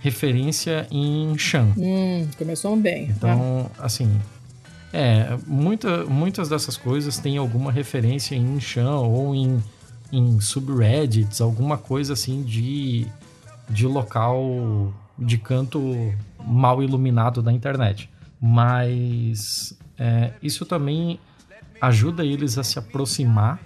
referência 0.00 0.86
em 0.90 1.38
Shan. 1.38 1.72
Hum, 1.78 2.28
começou 2.36 2.76
bem. 2.76 3.04
Então, 3.04 3.70
ah. 3.78 3.86
assim. 3.86 4.20
É, 4.92 5.36
muita, 5.46 6.04
muitas 6.04 6.50
dessas 6.50 6.76
coisas 6.76 7.16
têm 7.16 7.38
alguma 7.38 7.72
referência 7.72 8.34
em 8.34 8.60
Shan 8.60 8.98
ou 8.98 9.34
em, 9.34 9.62
em 10.12 10.38
subreddits, 10.38 11.40
alguma 11.40 11.78
coisa 11.78 12.12
assim 12.12 12.42
de, 12.42 13.06
de 13.70 13.86
local 13.86 14.92
de 15.18 15.38
canto 15.38 16.12
mal 16.38 16.82
iluminado 16.82 17.42
da 17.42 17.52
internet 17.52 18.08
mas 18.46 19.76
é, 19.98 20.32
isso 20.40 20.64
também 20.64 21.18
ajuda 21.80 22.24
eles 22.24 22.56
a 22.56 22.62
se 22.62 22.78
aproximar, 22.78 23.60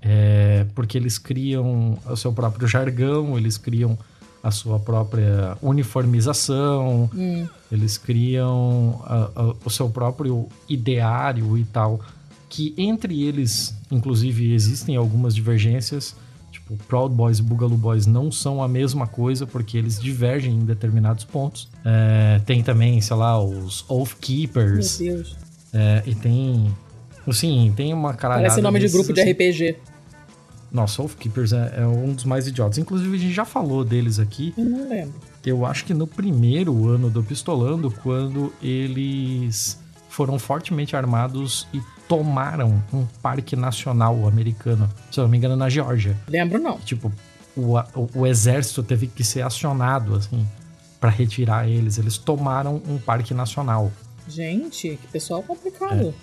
é, 0.00 0.64
porque 0.76 0.96
eles 0.96 1.18
criam 1.18 1.98
o 2.08 2.16
seu 2.16 2.32
próprio 2.32 2.68
jargão, 2.68 3.36
eles 3.36 3.58
criam 3.58 3.98
a 4.44 4.52
sua 4.52 4.78
própria 4.78 5.58
uniformização, 5.60 7.10
hum. 7.12 7.48
eles 7.70 7.98
criam 7.98 9.02
a, 9.04 9.30
a, 9.34 9.54
o 9.64 9.70
seu 9.70 9.90
próprio 9.90 10.48
ideário 10.68 11.58
e 11.58 11.64
tal, 11.64 12.00
que 12.48 12.72
entre 12.78 13.24
eles, 13.24 13.74
inclusive, 13.90 14.54
existem 14.54 14.94
algumas 14.94 15.34
divergências, 15.34 16.14
Tipo, 16.66 16.76
Proud 16.84 17.14
Boys 17.14 17.38
e 17.38 17.42
Boogaloo 17.42 17.76
Boys 17.76 18.06
não 18.06 18.32
são 18.32 18.60
a 18.62 18.66
mesma 18.66 19.06
coisa 19.06 19.46
porque 19.46 19.78
eles 19.78 20.00
divergem 20.00 20.54
em 20.54 20.64
determinados 20.64 21.24
pontos. 21.24 21.68
É, 21.84 22.40
tem 22.44 22.62
também, 22.62 23.00
sei 23.00 23.16
lá, 23.16 23.40
os 23.40 23.84
Oath 23.88 24.14
Keepers. 24.20 24.98
Meu 25.00 25.14
Deus. 25.14 25.36
É, 25.72 26.02
e 26.04 26.14
tem. 26.14 26.74
Sim, 27.32 27.72
tem 27.76 27.92
uma 27.94 28.14
caralhada. 28.14 28.48
Parece 28.48 28.62
nome 28.62 28.80
de 28.80 28.88
grupo 28.88 29.12
de 29.12 29.20
assim. 29.20 29.32
RPG. 29.32 29.76
Nossa, 30.72 31.02
Oath 31.02 31.14
Keepers 31.14 31.52
é, 31.52 31.74
é, 31.78 31.86
um 31.86 32.12
dos 32.12 32.24
mais 32.24 32.46
idiotas. 32.48 32.78
Inclusive, 32.78 33.16
a 33.16 33.18
gente 33.18 33.32
já 33.32 33.44
falou 33.44 33.84
deles 33.84 34.18
aqui. 34.18 34.52
Eu 34.58 34.64
não 34.64 34.88
lembro. 34.88 35.14
Eu 35.44 35.64
acho 35.64 35.84
que 35.84 35.94
no 35.94 36.06
primeiro 36.06 36.88
ano 36.88 37.08
do 37.08 37.22
Pistolando, 37.22 37.90
quando 38.02 38.52
eles 38.60 39.78
foram 40.08 40.38
fortemente 40.38 40.96
armados 40.96 41.68
e 41.72 41.80
tomaram 42.08 42.82
um 42.92 43.04
parque 43.22 43.56
nacional 43.56 44.26
americano, 44.26 44.88
se 45.10 45.18
eu 45.18 45.24
não 45.24 45.30
me 45.30 45.36
engano, 45.36 45.56
na 45.56 45.68
Geórgia. 45.68 46.16
Lembro 46.28 46.58
não. 46.58 46.78
Tipo, 46.78 47.12
o, 47.56 47.78
o, 47.78 48.10
o 48.14 48.26
exército 48.26 48.82
teve 48.82 49.06
que 49.06 49.24
ser 49.24 49.42
acionado, 49.42 50.14
assim, 50.14 50.46
para 51.00 51.10
retirar 51.10 51.68
eles. 51.68 51.98
Eles 51.98 52.18
tomaram 52.18 52.80
um 52.88 52.98
parque 52.98 53.34
nacional. 53.34 53.90
Gente, 54.28 54.98
que 55.00 55.06
pessoal 55.08 55.42
complicado. 55.42 56.14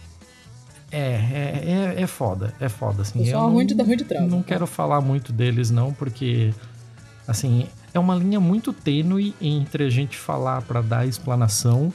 É, 0.91 0.99
é, 0.99 1.95
é, 1.97 2.01
é 2.03 2.07
foda, 2.07 2.53
é 2.59 2.69
foda, 2.69 3.01
assim. 3.01 3.23
Pessoal 3.23 3.49
ruim 3.49 3.65
de, 3.65 3.73
ruim 3.73 3.97
de 3.97 4.03
trânsito. 4.03 4.29
Não 4.29 4.43
quero 4.43 4.67
falar 4.67 5.01
muito 5.01 5.33
deles, 5.33 5.71
não, 5.71 5.91
porque, 5.91 6.53
assim, 7.27 7.67
é 7.93 7.99
uma 7.99 8.15
linha 8.15 8.39
muito 8.39 8.71
tênue 8.71 9.33
entre 9.41 9.85
a 9.85 9.89
gente 9.89 10.17
falar 10.17 10.61
para 10.61 10.81
dar 10.81 11.07
explanação 11.07 11.91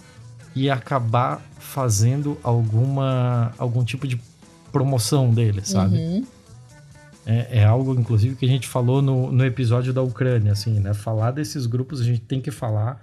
e 0.55 0.69
acabar 0.69 1.41
fazendo 1.59 2.39
alguma 2.43 3.53
algum 3.59 3.85
tipo 3.85 4.07
de 4.07 4.21
promoção 4.73 5.31
deles, 5.31 5.69
sabe? 5.69 5.97
Uhum. 5.97 6.27
É, 7.27 7.59
é, 7.59 7.65
algo, 7.65 7.95
inclusive, 7.95 8.37
que 8.37 8.47
a 8.47 8.49
gente 8.49 8.67
falou 8.67 9.03
no, 9.03 9.31
no 9.31 9.45
episódio 9.45 9.93
da 9.93 10.01
Ucrânia, 10.01 10.53
assim, 10.53 10.81
né? 10.81 10.95
Falar 10.95 11.31
desses 11.31 11.67
grupos 11.67 12.01
a 12.01 12.05
gente 12.05 12.21
tem 12.21 12.41
que 12.41 12.51
falar 12.51 13.01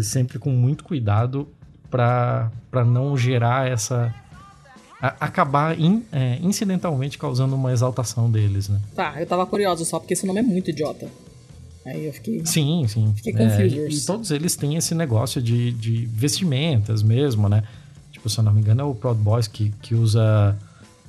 sempre 0.00 0.38
com 0.38 0.50
muito 0.50 0.84
cuidado 0.84 1.48
para 1.90 2.84
não 2.84 3.16
gerar 3.16 3.68
essa. 3.68 4.14
A, 5.00 5.08
acabar 5.26 5.78
in, 5.78 6.04
é, 6.12 6.38
incidentalmente 6.40 7.18
causando 7.18 7.54
uma 7.54 7.72
exaltação 7.72 8.30
deles, 8.30 8.68
né? 8.68 8.80
Tá, 8.94 9.20
eu 9.20 9.26
tava 9.26 9.44
curioso 9.46 9.84
só 9.84 9.98
porque 9.98 10.14
esse 10.14 10.26
nome 10.26 10.40
é 10.40 10.42
muito 10.42 10.70
idiota. 10.70 11.08
Aí 11.84 12.06
eu 12.06 12.12
fiquei. 12.12 12.44
Sim, 12.44 12.86
sim. 12.88 13.14
Fiquei. 13.16 13.34
É, 13.34 13.66
e, 13.66 13.88
e, 13.88 14.00
todos 14.00 14.30
eles 14.30 14.56
têm 14.56 14.76
esse 14.76 14.94
negócio 14.94 15.40
de, 15.40 15.72
de 15.72 16.06
vestimentas 16.06 17.02
mesmo, 17.02 17.48
né? 17.48 17.62
Se 18.28 18.38
eu 18.38 18.44
não 18.44 18.52
me 18.52 18.60
engano, 18.60 18.82
é 18.82 18.84
o 18.84 18.94
Proud 18.94 19.20
Boys 19.20 19.46
que, 19.46 19.70
que 19.82 19.94
usa 19.94 20.56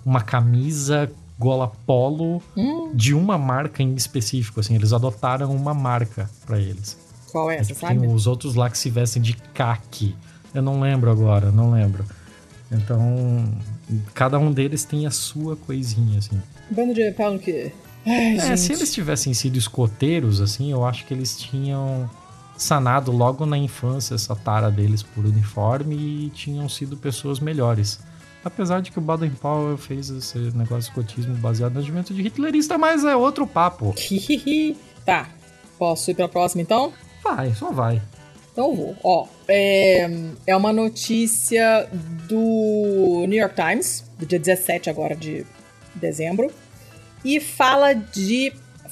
uma 0.06 0.22
camisa 0.22 1.12
gola 1.40 1.72
polo 1.86 2.42
hum. 2.56 2.92
de 2.94 3.14
uma 3.14 3.38
marca 3.38 3.84
em 3.84 3.94
específico, 3.96 4.60
assim. 4.60 4.76
Eles 4.76 4.94
adotaram 4.94 5.52
uma 5.52 5.74
marca 5.74 6.30
para 6.46 6.60
eles. 6.60 6.98
Qual 7.32 7.52
é 7.52 7.58
essa, 7.58 7.68
tipo, 7.68 7.82
sabe? 7.82 8.00
Tem 8.00 8.14
os 8.14 8.26
outros 8.26 8.56
lá 8.56 8.70
que 8.70 8.78
se 8.78 8.90
vestem 8.90 9.22
de 9.22 9.34
caque. 9.54 10.16
Eu 10.54 10.62
não 10.62 10.80
lembro 10.80 11.12
agora, 11.12 11.52
não 11.52 11.72
lembro. 11.72 12.06
Então, 12.72 13.46
cada 14.14 14.40
um 14.40 14.52
deles 14.52 14.84
tem 14.84 15.06
a 15.06 15.12
sua 15.12 15.56
coisinha, 15.56 16.20
assim. 16.20 16.42
Bando 16.72 16.94
de 16.94 17.12
pau 17.12 17.38
que... 17.38 17.72
Ai, 18.06 18.38
é, 18.38 18.58
se 18.58 18.72
eles 18.74 18.94
tivessem 18.94 19.34
sido 19.34 19.58
escoteiros, 19.58 20.40
assim, 20.40 20.72
eu 20.72 20.86
acho 20.86 21.06
que 21.06 21.14
eles 21.14 21.38
tinham 21.38 22.10
sanado 22.58 23.12
logo 23.12 23.46
na 23.46 23.58
infância 23.58 24.16
essa 24.16 24.36
tara 24.36 24.72
deles 24.72 25.04
por 25.04 25.26
uniforme 25.26 25.96
e 25.96 26.30
tinham 26.32 26.68
sido 26.68 26.98
pessoas 26.98 27.40
melhores. 27.40 28.00
Apesar 28.44 28.82
de 28.82 28.92
que 28.92 28.98
o 28.98 29.02
Baden 29.02 29.32
Powell 29.32 29.78
fez 29.78 30.10
esse 30.10 30.38
negócio 30.56 30.92
de 30.92 31.00
escotismo 31.00 31.36
baseado 31.36 31.74
no 31.74 31.80
argumento 31.80 32.14
de 32.14 32.22
hitlerista, 32.22 32.78
mas 32.78 33.04
é 33.04 33.16
outro 33.16 33.46
papo. 33.46 33.94
tá. 35.06 35.30
Posso 35.78 36.10
ir 36.10 36.16
pra 36.16 36.28
próxima 36.28 36.62
então? 36.62 36.92
Vai, 37.24 37.54
só 37.54 37.72
vai. 37.72 38.02
Então 38.52 38.70
eu 38.70 38.76
vou. 38.76 38.96
Ó, 39.04 39.28
é, 39.48 40.10
é 40.48 40.56
uma 40.56 40.74
notícia 40.74 41.88
do 42.28 43.26
New 43.28 43.38
York 43.38 43.56
Times, 43.56 44.04
do 44.18 44.26
dia 44.26 44.40
17 44.40 44.90
agora 44.90 45.16
de 45.16 45.46
dezembro, 45.94 46.52
e 47.24 47.40
fala 47.40 47.94
de 47.94 48.52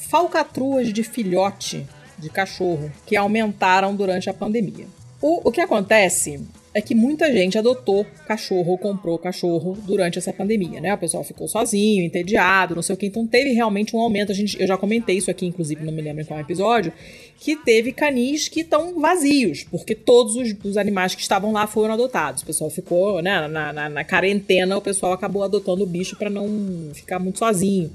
falcatruas 0.09 0.93
de 0.93 1.01
filhote 1.01 1.88
de 2.26 2.32
cachorro 2.32 2.91
que 3.05 3.15
aumentaram 3.15 3.95
durante 3.95 4.30
a 4.30 4.34
pandemia. 4.34 4.88
O, 5.21 5.47
o 5.49 5.51
que 5.51 5.61
acontece 5.61 6.39
é 6.73 6.82
que 6.82 6.93
muita 6.93 7.32
gente 7.32 7.57
adotou 7.57 8.05
cachorro 8.28 8.71
ou 8.71 8.78
comprou 8.78 9.17
cachorro 9.17 9.78
durante 9.86 10.17
essa 10.17 10.34
pandemia, 10.34 10.82
né? 10.82 10.93
O 10.93 10.97
pessoal 10.97 11.23
ficou 11.23 11.47
sozinho, 11.47 12.03
entediado, 12.03 12.76
não 12.76 12.82
sei 12.82 12.95
o 12.95 12.97
que. 12.97 13.05
Então 13.05 13.26
teve 13.26 13.51
realmente 13.53 13.95
um 13.95 13.99
aumento. 13.99 14.34
A 14.34 14.36
gente, 14.36 14.59
eu 14.59 14.67
já 14.67 14.76
comentei 14.76 15.15
isso 15.15 15.32
aqui, 15.32 15.45
inclusive, 15.45 15.86
não 15.86 15.93
me 15.93 16.01
lembro 16.01 16.23
em 16.23 16.26
qual 16.26 16.38
episódio, 16.38 16.91
que 17.39 17.55
teve 17.55 17.93
canis 17.93 18.49
que 18.49 18.59
estão 18.59 18.99
vazios, 18.99 19.63
porque 19.63 19.95
todos 19.95 20.36
os, 20.36 20.53
os, 20.65 20.76
animais 20.76 21.15
que 21.15 21.21
estavam 21.21 21.53
lá 21.53 21.65
foram 21.65 21.93
adotados. 21.93 22.41
O 22.41 22.45
pessoal 22.45 22.69
ficou, 22.69 23.21
né? 23.21 23.47
Na, 23.47 23.71
na, 23.71 23.89
na 23.89 24.03
quarentena, 24.03 24.76
o 24.76 24.82
pessoal 24.82 25.13
acabou 25.13 25.43
adotando 25.43 25.84
o 25.84 25.88
bicho 25.88 26.17
para 26.17 26.30
não 26.30 26.49
ficar 26.93 27.19
muito 27.19 27.39
sozinho. 27.39 27.89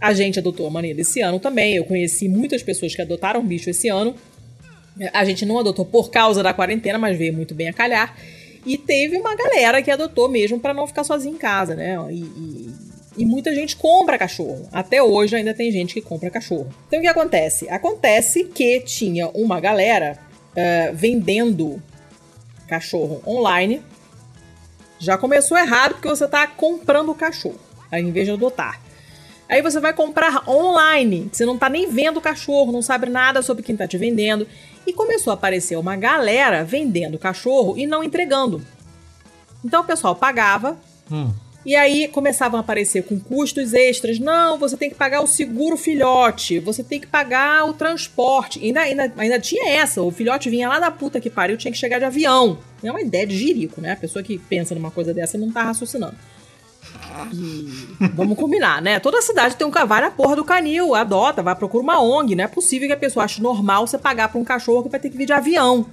A 0.00 0.12
gente 0.12 0.38
adotou 0.38 0.66
a 0.66 0.70
mania 0.70 0.94
desse 0.94 1.20
ano 1.20 1.38
também. 1.38 1.76
Eu 1.76 1.84
conheci 1.84 2.28
muitas 2.28 2.62
pessoas 2.62 2.94
que 2.94 3.02
adotaram 3.02 3.44
bicho 3.44 3.70
esse 3.70 3.88
ano. 3.88 4.14
A 5.12 5.24
gente 5.24 5.44
não 5.44 5.58
adotou 5.58 5.84
por 5.84 6.10
causa 6.10 6.42
da 6.42 6.52
quarentena, 6.52 6.98
mas 6.98 7.18
veio 7.18 7.32
muito 7.32 7.54
bem 7.54 7.68
a 7.68 7.72
calhar. 7.72 8.14
E 8.66 8.78
teve 8.78 9.16
uma 9.16 9.34
galera 9.34 9.82
que 9.82 9.90
adotou 9.90 10.28
mesmo 10.28 10.58
para 10.58 10.72
não 10.72 10.86
ficar 10.86 11.04
sozinho 11.04 11.34
em 11.34 11.38
casa, 11.38 11.74
né? 11.74 11.96
E, 12.10 12.20
e, 12.20 12.74
e, 13.18 13.26
muita 13.26 13.54
gente 13.54 13.76
compra 13.76 14.16
cachorro. 14.16 14.66
Até 14.72 15.02
hoje 15.02 15.36
ainda 15.36 15.52
tem 15.52 15.70
gente 15.70 15.94
que 15.94 16.00
compra 16.00 16.30
cachorro. 16.30 16.72
Então 16.86 16.98
o 16.98 17.02
que 17.02 17.08
acontece? 17.08 17.68
Acontece 17.68 18.44
que 18.44 18.80
tinha 18.80 19.28
uma 19.28 19.60
galera 19.60 20.18
uh, 20.52 20.94
vendendo 20.94 21.82
cachorro 22.66 23.22
online. 23.26 23.82
Já 24.98 25.18
começou 25.18 25.58
errado 25.58 25.94
porque 25.94 26.08
você 26.08 26.24
está 26.24 26.46
comprando 26.46 27.10
o 27.10 27.14
cachorro, 27.14 27.60
ao 27.92 27.98
invés 27.98 28.26
de 28.26 28.32
adotar. 28.32 28.80
Aí 29.54 29.62
você 29.62 29.78
vai 29.78 29.92
comprar 29.92 30.48
online, 30.48 31.28
você 31.30 31.46
não 31.46 31.56
tá 31.56 31.68
nem 31.68 31.88
vendo 31.88 32.16
o 32.16 32.20
cachorro, 32.20 32.72
não 32.72 32.82
sabe 32.82 33.08
nada 33.08 33.40
sobre 33.40 33.62
quem 33.62 33.76
tá 33.76 33.86
te 33.86 33.96
vendendo. 33.96 34.48
E 34.84 34.92
começou 34.92 35.30
a 35.30 35.34
aparecer 35.34 35.76
uma 35.76 35.94
galera 35.94 36.64
vendendo 36.64 37.16
cachorro 37.16 37.78
e 37.78 37.86
não 37.86 38.02
entregando. 38.02 38.60
Então 39.64 39.82
o 39.82 39.84
pessoal 39.84 40.16
pagava. 40.16 40.76
Hum. 41.08 41.30
E 41.64 41.76
aí 41.76 42.08
começavam 42.08 42.58
a 42.58 42.62
aparecer 42.62 43.04
com 43.04 43.16
custos 43.16 43.72
extras. 43.74 44.18
Não, 44.18 44.58
você 44.58 44.76
tem 44.76 44.90
que 44.90 44.96
pagar 44.96 45.20
o 45.20 45.26
seguro 45.28 45.76
filhote, 45.76 46.58
você 46.58 46.82
tem 46.82 46.98
que 46.98 47.06
pagar 47.06 47.64
o 47.64 47.72
transporte. 47.72 48.58
Ainda, 48.58 48.80
ainda, 48.80 49.12
ainda 49.16 49.38
tinha 49.38 49.70
essa, 49.70 50.02
o 50.02 50.10
filhote 50.10 50.50
vinha 50.50 50.68
lá 50.68 50.80
da 50.80 50.90
puta 50.90 51.20
que 51.20 51.30
pariu, 51.30 51.56
tinha 51.56 51.70
que 51.70 51.78
chegar 51.78 52.00
de 52.00 52.06
avião. 52.06 52.58
É 52.82 52.90
uma 52.90 53.00
ideia 53.00 53.24
de 53.24 53.38
jirico, 53.38 53.80
né? 53.80 53.92
A 53.92 53.96
pessoa 53.96 54.20
que 54.20 54.36
pensa 54.36 54.74
numa 54.74 54.90
coisa 54.90 55.14
dessa 55.14 55.38
não 55.38 55.52
tá 55.52 55.62
raciocinando. 55.62 56.16
E 57.32 58.08
vamos 58.14 58.36
combinar, 58.36 58.82
né? 58.82 58.98
Toda 58.98 59.22
cidade 59.22 59.56
tem 59.56 59.66
um 59.66 59.70
cavalo, 59.70 60.06
a 60.06 60.10
porra 60.10 60.36
do 60.36 60.44
canil, 60.44 60.94
adota, 60.94 61.42
vai 61.42 61.54
procurar 61.54 61.82
uma 61.82 62.02
ONG. 62.02 62.34
Não 62.34 62.44
é 62.44 62.48
possível 62.48 62.88
que 62.88 62.94
a 62.94 62.96
pessoa 62.96 63.24
ache 63.24 63.40
normal 63.40 63.86
você 63.86 63.98
pagar 63.98 64.28
pra 64.28 64.40
um 64.40 64.44
cachorro 64.44 64.82
que 64.82 64.88
vai 64.88 65.00
ter 65.00 65.10
que 65.10 65.16
vir 65.16 65.26
de 65.26 65.32
avião. 65.32 65.86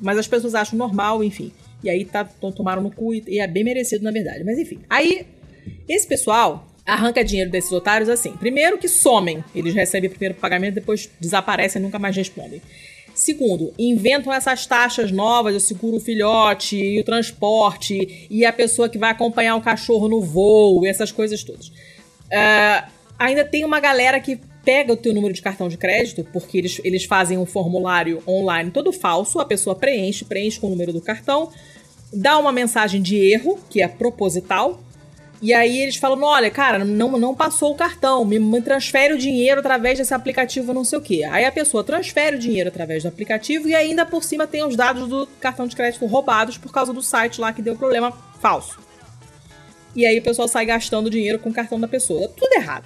Mas 0.00 0.18
as 0.18 0.26
pessoas 0.26 0.54
acham 0.54 0.78
normal, 0.78 1.24
enfim. 1.24 1.52
E 1.82 1.90
aí 1.90 2.04
tá, 2.04 2.24
tomaram 2.24 2.82
no 2.82 2.90
cu 2.90 3.14
e 3.14 3.40
é 3.40 3.46
bem 3.46 3.64
merecido, 3.64 4.04
na 4.04 4.10
verdade. 4.10 4.44
Mas 4.44 4.58
enfim. 4.58 4.80
Aí, 4.88 5.26
esse 5.88 6.06
pessoal 6.06 6.66
arranca 6.84 7.24
dinheiro 7.24 7.50
desses 7.50 7.72
otários 7.72 8.08
assim. 8.08 8.32
Primeiro 8.32 8.78
que 8.78 8.88
somem. 8.88 9.44
Eles 9.54 9.74
recebem 9.74 10.08
primeiro 10.08 10.34
o 10.34 10.38
pagamento, 10.38 10.74
depois 10.74 11.10
desaparecem 11.20 11.80
e 11.80 11.84
nunca 11.84 11.98
mais 11.98 12.14
respondem. 12.16 12.62
Segundo, 13.16 13.72
inventam 13.78 14.30
essas 14.30 14.66
taxas 14.66 15.10
novas, 15.10 15.54
o 15.54 15.60
seguro 15.60 15.98
filhote, 15.98 16.76
e 16.76 17.00
o 17.00 17.04
transporte, 17.04 18.26
e 18.28 18.44
a 18.44 18.52
pessoa 18.52 18.90
que 18.90 18.98
vai 18.98 19.10
acompanhar 19.10 19.56
o 19.56 19.62
cachorro 19.62 20.06
no 20.06 20.20
voo, 20.20 20.84
essas 20.84 21.10
coisas 21.10 21.42
todas. 21.42 21.68
Uh, 21.68 22.86
ainda 23.18 23.42
tem 23.42 23.64
uma 23.64 23.80
galera 23.80 24.20
que 24.20 24.38
pega 24.62 24.92
o 24.92 24.96
teu 24.98 25.14
número 25.14 25.32
de 25.32 25.40
cartão 25.40 25.66
de 25.66 25.78
crédito, 25.78 26.28
porque 26.30 26.58
eles, 26.58 26.78
eles 26.84 27.04
fazem 27.06 27.38
um 27.38 27.46
formulário 27.46 28.22
online 28.28 28.70
todo 28.70 28.92
falso, 28.92 29.40
a 29.40 29.46
pessoa 29.46 29.74
preenche, 29.74 30.22
preenche 30.26 30.60
com 30.60 30.66
o 30.66 30.70
número 30.70 30.92
do 30.92 31.00
cartão, 31.00 31.50
dá 32.12 32.36
uma 32.36 32.52
mensagem 32.52 33.00
de 33.00 33.16
erro, 33.16 33.58
que 33.70 33.80
é 33.80 33.88
proposital, 33.88 34.78
e 35.40 35.52
aí 35.52 35.82
eles 35.82 35.96
falam: 35.96 36.22
olha, 36.22 36.50
cara, 36.50 36.84
não, 36.84 37.18
não 37.18 37.34
passou 37.34 37.72
o 37.72 37.76
cartão, 37.76 38.24
me, 38.24 38.38
me 38.38 38.60
transfere 38.60 39.12
o 39.14 39.18
dinheiro 39.18 39.60
através 39.60 39.98
desse 39.98 40.14
aplicativo, 40.14 40.72
não 40.72 40.84
sei 40.84 40.98
o 40.98 41.02
quê. 41.02 41.24
Aí 41.24 41.44
a 41.44 41.52
pessoa 41.52 41.84
transfere 41.84 42.36
o 42.36 42.38
dinheiro 42.38 42.68
através 42.68 43.02
do 43.02 43.08
aplicativo 43.08 43.68
e 43.68 43.74
ainda 43.74 44.06
por 44.06 44.24
cima 44.24 44.46
tem 44.46 44.64
os 44.64 44.76
dados 44.76 45.08
do 45.08 45.26
cartão 45.40 45.66
de 45.66 45.76
crédito 45.76 46.06
roubados 46.06 46.56
por 46.56 46.72
causa 46.72 46.92
do 46.92 47.02
site 47.02 47.40
lá 47.40 47.52
que 47.52 47.62
deu 47.62 47.76
problema 47.76 48.12
falso. 48.40 48.78
E 49.94 50.04
aí 50.04 50.18
o 50.18 50.22
pessoal 50.22 50.46
sai 50.46 50.66
gastando 50.66 51.08
dinheiro 51.08 51.38
com 51.38 51.48
o 51.48 51.54
cartão 51.54 51.80
da 51.80 51.88
pessoa. 51.88 52.28
Tudo 52.28 52.52
errado. 52.52 52.84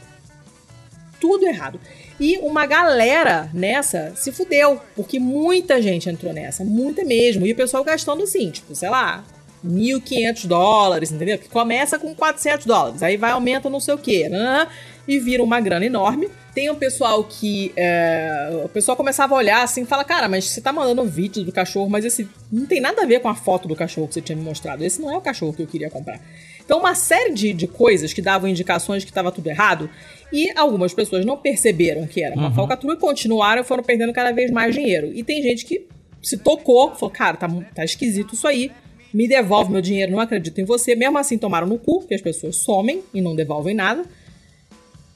Tudo 1.21 1.45
errado. 1.45 1.81
E 2.21 2.39
uma 2.39 2.67
galera 2.67 3.51
nessa 3.53 4.13
se 4.15 4.31
fudeu, 4.31 4.81
porque 4.95 5.19
muita 5.19 5.83
gente 5.83 6.09
entrou 6.09 6.33
nessa, 6.33 6.65
muita 6.65 7.05
mesmo. 7.05 7.47
E 7.47 7.53
o 7.53 7.57
pessoal 7.57 7.83
gastando 7.83 8.23
assim, 8.23 8.51
tipo, 8.51 8.75
sei 8.75 8.89
lá, 8.91 9.25
1.500 9.65 10.47
dólares, 10.47 11.13
entendeu? 11.13 11.39
Que 11.39 11.49
começa 11.49 11.99
com 11.99 12.15
400 12.15 12.67
dólares, 12.67 13.03
aí 13.03 13.17
vai 13.17 13.31
aumenta 13.31 13.69
não 13.69 13.81
sei 13.81 13.95
o 13.95 13.99
quê, 13.99 14.29
né? 14.29 14.67
e 15.11 15.19
vira 15.19 15.43
uma 15.43 15.61
grana 15.61 15.85
enorme. 15.85 16.29
Tem 16.55 16.71
um 16.71 16.75
pessoal 16.75 17.25
que. 17.25 17.73
É, 17.77 18.63
o 18.65 18.69
pessoal 18.69 18.97
começava 18.97 19.35
a 19.35 19.39
olhar 19.39 19.63
assim 19.63 19.83
e 19.83 19.87
fala: 19.87 20.05
Cara, 20.05 20.29
mas 20.29 20.45
você 20.45 20.61
tá 20.61 20.73
mandando 20.73 21.03
um 21.03 21.07
vídeo 21.07 21.45
do 21.45 21.53
cachorro, 21.53 21.89
mas 21.89 22.05
esse 22.05 22.29
não 22.51 22.67
tem 22.67 22.81
nada 22.81 23.03
a 23.03 23.07
ver 23.07 23.21
com 23.21 23.29
a 23.29 23.35
foto 23.35 23.67
do 23.67 23.75
cachorro 23.75 24.09
que 24.09 24.15
você 24.15 24.21
tinha 24.21 24.37
me 24.37 24.43
mostrado. 24.43 24.85
Esse 24.85 25.01
não 25.01 25.13
é 25.13 25.17
o 25.17 25.21
cachorro 25.21 25.53
que 25.53 25.63
eu 25.63 25.67
queria 25.67 25.91
comprar. 25.91 26.21
Então, 26.65 26.79
uma 26.79 26.95
série 26.95 27.33
de, 27.33 27.53
de 27.53 27.67
coisas 27.67 28.13
que 28.13 28.23
davam 28.23 28.49
indicações 28.49 29.05
que 29.05 29.11
estava 29.11 29.33
tudo 29.33 29.49
errado. 29.49 29.91
E 30.33 30.57
algumas 30.57 30.95
pessoas 30.95 31.25
não 31.25 31.37
perceberam 31.37 32.07
que 32.07 32.23
era 32.23 32.37
uma 32.37 32.49
uhum. 32.49 32.55
falcatrua 32.55 32.95
e 32.95 32.97
continuaram 32.97 33.63
e 33.63 33.65
foram 33.65 33.83
perdendo 33.83 34.13
cada 34.13 34.31
vez 34.31 34.51
mais 34.53 34.75
dinheiro. 34.75 35.11
E 35.13 35.25
tem 35.25 35.43
gente 35.43 35.65
que 35.65 35.89
se 36.23 36.37
tocou, 36.37 36.95
falou: 36.95 37.11
Cara, 37.11 37.37
tá, 37.37 37.49
tá 37.75 37.85
esquisito 37.85 38.35
isso 38.35 38.47
aí 38.47 38.71
me 39.13 39.27
devolve 39.29 39.73
meu 39.73 39.81
dinheiro, 39.81 40.13
não 40.13 40.21
acredito 40.21 40.61
em 40.61 40.65
você. 40.65 40.95
Mesmo 40.95 41.19
assim, 41.19 41.39
tomaram 41.39 41.67
no 41.67 41.79
cu, 41.79 42.07
que 42.07 42.15
as 42.15 42.21
pessoas 42.21 42.57
somem 42.57 43.03
e 43.13 43.21
não 43.21 43.35
devolvem 43.35 43.75
nada. 43.75 44.05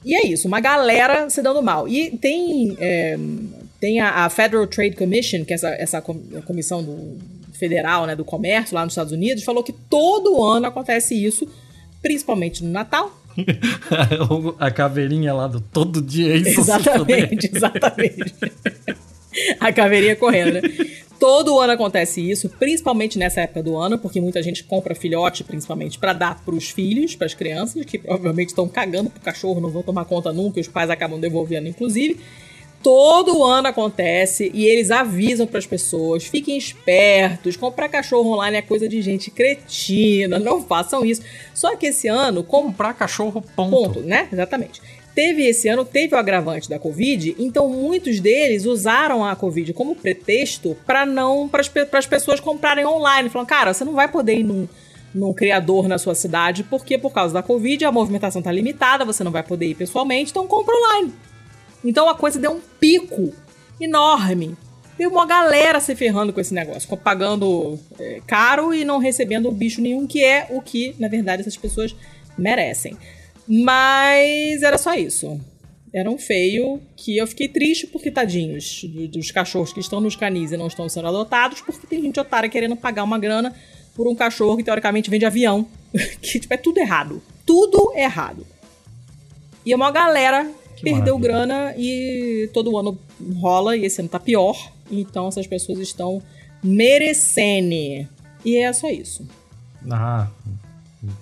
E 0.03 0.15
é 0.15 0.27
isso, 0.27 0.47
uma 0.47 0.59
galera 0.59 1.29
se 1.29 1.41
dando 1.41 1.63
mal. 1.63 1.87
E 1.87 2.11
tem, 2.17 2.77
é, 2.79 3.17
tem 3.79 3.99
a, 3.99 4.25
a, 4.25 4.29
Federal 4.29 4.67
Trade 4.67 4.95
Commission, 4.95 5.43
que 5.43 5.53
é 5.53 5.55
essa, 5.55 5.69
essa 5.69 6.01
comissão 6.01 6.83
do, 6.83 7.17
federal 7.55 8.05
né, 8.05 8.15
do 8.15 8.23
comércio 8.23 8.75
lá 8.75 8.83
nos 8.83 8.93
Estados 8.93 9.11
Unidos, 9.11 9.43
falou 9.43 9.63
que 9.63 9.73
todo 9.73 10.43
ano 10.43 10.67
acontece 10.67 11.15
isso, 11.15 11.47
principalmente 12.01 12.63
no 12.63 12.69
Natal. 12.69 13.11
a 14.59 14.71
caveirinha 14.71 15.33
lá 15.33 15.47
do 15.47 15.59
todo 15.59 16.01
dia 16.01 16.33
é 16.33 16.37
isso. 16.37 16.61
Exatamente, 16.61 17.49
exatamente. 17.53 18.35
a 19.59 19.73
caveirinha 19.73 20.15
correndo, 20.15 20.53
né? 20.53 20.61
Todo 21.19 21.59
ano 21.59 21.73
acontece 21.73 22.19
isso, 22.21 22.49
principalmente 22.49 23.17
nessa 23.17 23.41
época 23.41 23.63
do 23.63 23.77
ano, 23.77 23.97
porque 23.97 24.19
muita 24.19 24.43
gente 24.43 24.63
compra 24.63 24.93
filhote, 24.93 25.43
principalmente, 25.43 25.97
para 25.97 26.13
dar 26.13 26.43
para 26.43 26.53
os 26.53 26.69
filhos, 26.69 27.15
para 27.15 27.25
as 27.25 27.33
crianças, 27.33 27.85
que 27.85 27.97
provavelmente 27.97 28.49
estão 28.49 28.67
cagando 28.67 29.09
pro 29.09 29.21
cachorro, 29.21 29.61
não 29.61 29.69
vão 29.69 29.81
tomar 29.81 30.05
conta 30.05 30.33
nunca, 30.33 30.59
e 30.59 30.61
os 30.61 30.67
pais 30.67 30.89
acabam 30.89 31.19
devolvendo, 31.19 31.67
inclusive. 31.67 32.19
Todo 32.83 33.43
ano 33.43 33.67
acontece 33.67 34.51
e 34.53 34.65
eles 34.65 34.91
avisam 34.91 35.47
para 35.47 35.57
as 35.57 35.65
pessoas: 35.65 36.25
fiquem 36.25 36.55
espertos, 36.55 37.57
comprar 37.57 37.89
cachorro 37.89 38.33
online 38.33 38.57
é 38.57 38.61
coisa 38.61 38.87
de 38.87 39.01
gente 39.01 39.31
cretina, 39.31 40.37
não 40.37 40.61
façam 40.61 41.03
isso. 41.03 41.23
Só 41.51 41.75
que 41.75 41.87
esse 41.87 42.07
ano. 42.07 42.43
Comprar 42.43 42.93
cachorro, 42.93 43.43
ponto. 43.55 43.71
Ponto, 43.71 43.99
né? 44.01 44.29
Exatamente 44.31 44.81
teve 45.15 45.47
esse 45.47 45.69
ano, 45.69 45.85
teve 45.85 46.13
o 46.13 46.17
agravante 46.17 46.69
da 46.69 46.77
Covid, 46.77 47.37
então 47.39 47.69
muitos 47.69 48.19
deles 48.19 48.65
usaram 48.65 49.23
a 49.23 49.33
Covid 49.35 49.73
como 49.73 49.95
pretexto 49.95 50.77
para 50.85 51.05
não 51.05 51.47
para 51.47 51.61
as 51.97 52.05
pessoas 52.05 52.41
comprarem 52.41 52.85
online. 52.85 53.29
Falando, 53.29 53.47
cara, 53.47 53.73
você 53.73 53.85
não 53.85 53.93
vai 53.93 54.09
poder 54.09 54.39
ir 54.39 54.43
num, 54.43 54.67
num 55.13 55.33
criador 55.33 55.87
na 55.87 55.97
sua 55.97 56.13
cidade, 56.13 56.63
porque 56.63 56.97
por 56.97 57.13
causa 57.13 57.33
da 57.33 57.41
Covid 57.41 57.85
a 57.85 57.91
movimentação 57.91 58.41
tá 58.41 58.51
limitada, 58.51 59.05
você 59.05 59.23
não 59.23 59.31
vai 59.31 59.41
poder 59.41 59.67
ir 59.67 59.75
pessoalmente, 59.75 60.31
então 60.31 60.45
compra 60.45 60.75
online. 60.75 61.13
Então 61.83 62.09
a 62.09 62.15
coisa 62.15 62.37
deu 62.37 62.51
um 62.51 62.61
pico 62.79 63.33
enorme. 63.79 64.57
Deu 64.97 65.09
uma 65.09 65.25
galera 65.25 65.79
se 65.79 65.93
ferrando 65.93 66.31
com 66.31 66.39
esse 66.39 66.53
negócio, 66.53 66.95
pagando 66.97 67.77
é, 67.99 68.21
caro 68.25 68.73
e 68.73 68.85
não 68.85 68.97
recebendo 68.97 69.51
bicho 69.51 69.81
nenhum, 69.81 70.07
que 70.07 70.23
é 70.23 70.47
o 70.49 70.61
que, 70.61 70.95
na 70.97 71.09
verdade, 71.09 71.41
essas 71.41 71.57
pessoas 71.57 71.93
merecem. 72.37 72.97
Mas 73.47 74.63
era 74.63 74.77
só 74.77 74.93
isso. 74.95 75.39
Era 75.93 76.09
um 76.09 76.17
feio 76.17 76.81
que 76.97 77.17
eu 77.17 77.25
fiquei 77.25 77.47
triste 77.47 77.87
porque, 77.87 78.11
tadinhos, 78.11 78.83
dos 79.09 79.31
cachorros 79.31 79.71
que 79.71 79.79
estão 79.79 80.01
nos 80.01 80.15
canis 80.15 80.51
e 80.51 80.57
não 80.57 80.67
estão 80.67 80.89
sendo 80.89 81.07
adotados, 81.07 81.61
porque 81.61 81.87
tem 81.87 82.01
gente 82.01 82.19
otária 82.19 82.49
querendo 82.49 82.75
pagar 82.75 83.03
uma 83.03 83.17
grana 83.17 83.55
por 83.95 84.07
um 84.07 84.13
cachorro 84.13 84.57
que 84.57 84.63
teoricamente 84.63 85.09
vende 85.09 85.25
avião. 85.25 85.65
que 86.21 86.39
tipo, 86.39 86.53
é 86.53 86.57
tudo 86.57 86.79
errado. 86.79 87.21
Tudo 87.45 87.93
errado. 87.95 88.45
E 89.65 89.73
uma 89.73 89.89
galera 89.89 90.51
que 90.75 90.83
perdeu 90.83 91.17
maravilha. 91.17 91.45
grana 91.45 91.73
e 91.77 92.49
todo 92.53 92.77
ano 92.77 92.99
rola 93.39 93.77
e 93.77 93.85
esse 93.85 94.01
ano 94.01 94.09
tá 94.09 94.19
pior. 94.19 94.71
Então 94.91 95.29
essas 95.29 95.47
pessoas 95.47 95.79
estão 95.79 96.21
merecendo. 96.61 98.07
E 98.43 98.57
é 98.57 98.73
só 98.73 98.89
isso. 98.89 99.25
Ah, 99.89 100.27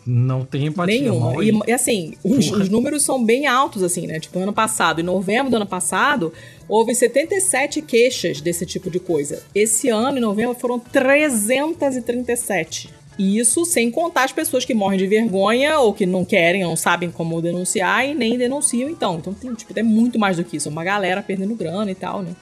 não 0.06 0.46
tem 0.46 0.68
empatia. 0.68 1.02
Nenhuma. 1.02 1.44
E, 1.44 1.52
e 1.68 1.72
assim, 1.72 2.14
os, 2.24 2.52
os, 2.52 2.70
números 2.70 3.04
são 3.04 3.24
bem 3.24 3.48
altos, 3.48 3.84
assim, 3.84 4.08
né? 4.08 4.20
Tipo, 4.20 4.40
ano 4.40 4.54
passado, 4.54 5.02
em 5.02 5.04
novembro 5.04 5.50
do 5.50 5.56
ano 5.56 5.66
passado, 5.66 6.32
houve 6.68 6.94
77 6.94 7.82
queixas 7.82 8.42
desse 8.42 8.66
tipo 8.66 8.90
de 8.90 9.00
coisa. 9.00 9.44
Esse 9.54 9.90
ano, 9.90 10.18
em 10.18 10.22
novembro, 10.22 10.56
foram 10.56 10.80
337. 10.80 12.90
E 13.18 13.38
isso 13.38 13.64
sem 13.66 13.92
contar 13.92 14.24
as 14.24 14.32
pessoas 14.32 14.66
que 14.66 14.74
morrem 14.74 14.98
de 14.98 15.06
vergonha 15.06 15.80
ou 15.80 15.94
que 15.94 16.06
não 16.06 16.26
querem, 16.26 16.64
não 16.64 16.76
sabem 16.76 17.12
como 17.12 17.42
denunciar 17.42 18.08
e 18.08 18.16
nem 18.16 18.38
denunciam, 18.38 18.90
então. 18.90 19.18
Então, 19.18 19.34
tem, 19.34 19.54
tipo, 19.54 19.78
é 19.78 19.84
muito 19.84 20.18
mais 20.18 20.38
do 20.38 20.44
que 20.44 20.58
isso. 20.58 20.68
É 20.68 20.72
uma 20.72 20.84
galera 20.84 21.22
perdendo 21.22 21.56
grana 21.56 21.92
e 21.92 21.96
tal, 21.96 22.24
né? 22.24 22.36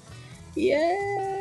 E 0.55 0.71
é 0.71 1.40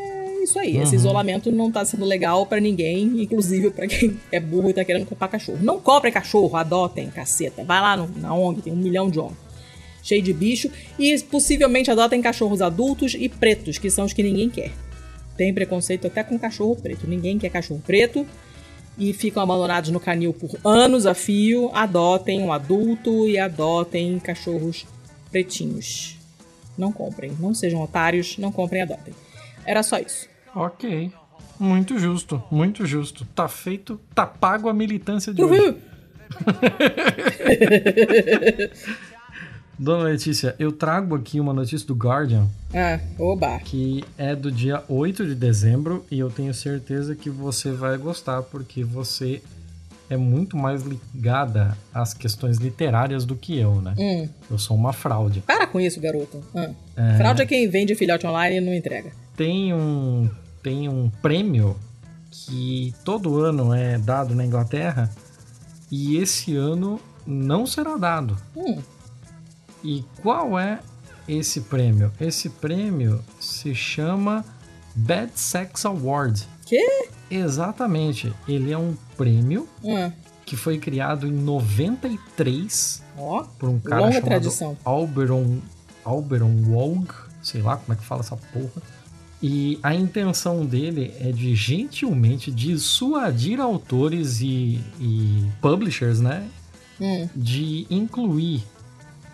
isso 0.50 0.58
aí. 0.58 0.76
Uhum. 0.76 0.82
Esse 0.82 0.96
isolamento 0.96 1.50
não 1.50 1.70
tá 1.70 1.84
sendo 1.84 2.04
legal 2.04 2.44
para 2.44 2.60
ninguém, 2.60 3.22
inclusive 3.22 3.70
para 3.70 3.86
quem 3.86 4.18
é 4.30 4.40
burro 4.40 4.70
e 4.70 4.74
tá 4.74 4.84
querendo 4.84 5.06
comprar 5.06 5.28
cachorro. 5.28 5.58
Não 5.62 5.80
comprem 5.80 6.12
cachorro, 6.12 6.56
adotem, 6.56 7.08
caceta. 7.10 7.64
Vai 7.64 7.80
lá 7.80 7.96
no, 7.96 8.10
na 8.18 8.34
ONG, 8.34 8.62
tem 8.62 8.72
um 8.72 8.76
milhão 8.76 9.08
de 9.08 9.18
ONG. 9.18 9.34
Cheio 10.02 10.22
de 10.22 10.32
bicho. 10.32 10.70
E 10.98 11.18
possivelmente 11.22 11.90
adotem 11.90 12.20
cachorros 12.20 12.60
adultos 12.60 13.14
e 13.14 13.28
pretos, 13.28 13.78
que 13.78 13.90
são 13.90 14.04
os 14.04 14.12
que 14.12 14.22
ninguém 14.22 14.50
quer. 14.50 14.72
Tem 15.36 15.54
preconceito 15.54 16.06
até 16.06 16.22
com 16.22 16.38
cachorro 16.38 16.76
preto. 16.76 17.06
Ninguém 17.06 17.38
quer 17.38 17.50
cachorro 17.50 17.82
preto 17.86 18.26
e 18.98 19.12
ficam 19.12 19.42
abandonados 19.42 19.90
no 19.90 20.00
canil 20.00 20.34
por 20.34 20.50
anos 20.64 21.06
a 21.06 21.14
fio, 21.14 21.70
adotem 21.72 22.42
um 22.42 22.52
adulto 22.52 23.26
e 23.26 23.38
adotem 23.38 24.18
cachorros 24.18 24.86
pretinhos. 25.30 26.18
Não 26.76 26.92
comprem, 26.92 27.32
não 27.38 27.54
sejam 27.54 27.82
otários, 27.82 28.36
não 28.36 28.52
comprem, 28.52 28.82
adotem. 28.82 29.14
Era 29.64 29.82
só 29.82 29.98
isso. 29.98 30.28
Ok. 30.54 31.12
Muito 31.58 31.98
justo, 31.98 32.42
muito 32.50 32.86
justo. 32.86 33.26
Tá 33.34 33.46
feito, 33.46 34.00
tá 34.14 34.26
pago 34.26 34.68
a 34.68 34.72
militância 34.72 35.32
de 35.32 35.42
Uhul. 35.42 35.54
hoje. 35.54 35.76
Dona 39.78 40.04
Letícia, 40.04 40.54
eu 40.58 40.72
trago 40.72 41.14
aqui 41.14 41.40
uma 41.40 41.54
notícia 41.54 41.86
do 41.86 41.94
Guardian. 41.94 42.46
Ah, 42.74 43.00
oba. 43.18 43.58
Que 43.60 44.04
é 44.18 44.34
do 44.34 44.52
dia 44.52 44.82
8 44.88 45.26
de 45.26 45.34
dezembro 45.34 46.04
e 46.10 46.18
eu 46.18 46.30
tenho 46.30 46.52
certeza 46.52 47.14
que 47.14 47.30
você 47.30 47.72
vai 47.72 47.96
gostar 47.96 48.42
porque 48.42 48.84
você 48.84 49.40
é 50.10 50.18
muito 50.18 50.56
mais 50.56 50.82
ligada 50.82 51.76
às 51.94 52.12
questões 52.12 52.58
literárias 52.58 53.24
do 53.24 53.34
que 53.34 53.58
eu, 53.58 53.76
né? 53.76 53.94
Hum. 53.98 54.28
Eu 54.50 54.58
sou 54.58 54.76
uma 54.76 54.92
fraude. 54.92 55.40
Para 55.40 55.66
com 55.66 55.80
isso, 55.80 55.98
garoto. 56.00 56.42
Ah. 56.54 56.70
É... 56.96 57.16
Fraude 57.16 57.42
é 57.42 57.46
quem 57.46 57.66
vende 57.68 57.94
filhote 57.94 58.26
online 58.26 58.56
e 58.56 58.60
não 58.60 58.74
entrega 58.74 59.12
tem 59.40 59.72
um, 59.72 60.28
tem 60.62 60.86
um 60.86 61.08
prêmio 61.08 61.74
que 62.30 62.94
todo 63.02 63.40
ano 63.40 63.72
é 63.72 63.96
dado 63.96 64.34
na 64.34 64.44
Inglaterra 64.44 65.10
e 65.90 66.18
esse 66.18 66.54
ano 66.54 67.00
não 67.26 67.64
será 67.64 67.96
dado. 67.96 68.36
Hum. 68.54 68.82
E 69.82 70.04
qual 70.20 70.58
é 70.58 70.80
esse 71.26 71.62
prêmio? 71.62 72.12
Esse 72.20 72.50
prêmio 72.50 73.24
se 73.40 73.74
chama 73.74 74.44
Bad 74.94 75.32
Sex 75.34 75.86
Award. 75.86 76.46
Que? 76.66 77.08
Exatamente. 77.30 78.34
Ele 78.46 78.70
é 78.70 78.76
um 78.76 78.94
prêmio 79.16 79.66
hum. 79.82 80.12
que 80.44 80.54
foi 80.54 80.76
criado 80.76 81.26
em 81.26 81.32
93 81.32 83.02
oh, 83.16 83.42
por 83.58 83.70
um 83.70 83.80
cara 83.80 84.12
chamado 84.12 84.22
tradição. 84.22 84.76
Alberon, 84.84 85.60
Alberon 86.04 86.54
Wong, 86.68 87.08
sei 87.42 87.62
lá 87.62 87.78
como 87.78 87.94
é 87.94 87.96
que 87.96 88.04
fala 88.04 88.20
essa 88.20 88.36
porra. 88.36 88.99
E 89.42 89.78
a 89.82 89.94
intenção 89.94 90.66
dele 90.66 91.14
é 91.18 91.32
de 91.32 91.54
gentilmente 91.54 92.50
dissuadir 92.50 93.58
autores 93.58 94.40
e, 94.40 94.80
e 95.00 95.46
publishers, 95.62 96.20
né? 96.20 96.46
Hum. 97.00 97.28
De 97.34 97.86
incluir 97.88 98.62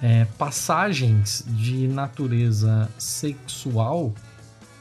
é, 0.00 0.24
passagens 0.38 1.44
de 1.48 1.88
natureza 1.88 2.88
sexual 2.96 4.14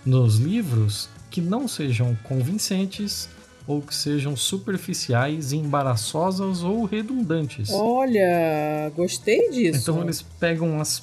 nos 0.05 0.37
livros 0.37 1.09
que 1.31 1.41
não 1.41 1.67
sejam 1.67 2.15
convincentes 2.23 3.27
ou 3.67 3.81
que 3.81 3.95
sejam 3.95 4.35
superficiais, 4.35 5.51
embaraçosas 5.51 6.63
ou 6.63 6.85
redundantes. 6.85 7.71
Olha, 7.71 8.91
gostei 8.95 9.49
disso. 9.49 9.79
Então 9.79 10.03
eles 10.03 10.21
pegam 10.21 10.79
as 10.79 11.01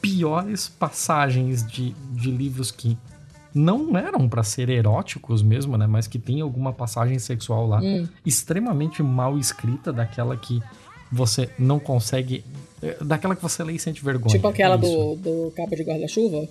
piores 0.00 0.68
passagens 0.68 1.66
de, 1.66 1.94
de 2.10 2.30
livros 2.30 2.70
que 2.70 2.98
não 3.54 3.96
eram 3.96 4.28
para 4.28 4.42
ser 4.42 4.68
eróticos 4.68 5.42
mesmo, 5.42 5.76
né? 5.76 5.86
Mas 5.86 6.06
que 6.06 6.18
tem 6.18 6.40
alguma 6.40 6.72
passagem 6.72 7.18
sexual 7.18 7.66
lá 7.66 7.80
hum. 7.80 8.06
extremamente 8.24 9.02
mal 9.02 9.38
escrita, 9.38 9.92
daquela 9.92 10.36
que 10.36 10.62
você 11.10 11.50
não 11.58 11.78
consegue. 11.78 12.44
Eh, 12.82 12.96
daquela 13.02 13.36
que 13.36 13.42
você 13.42 13.62
lê 13.62 13.74
e 13.74 13.78
sente 13.78 14.02
vergonha. 14.04 14.34
Tipo 14.34 14.48
aquela 14.48 14.76
do, 14.76 15.16
do 15.16 15.52
capa 15.56 15.76
de 15.76 15.82
guarda-chuva? 15.82 16.48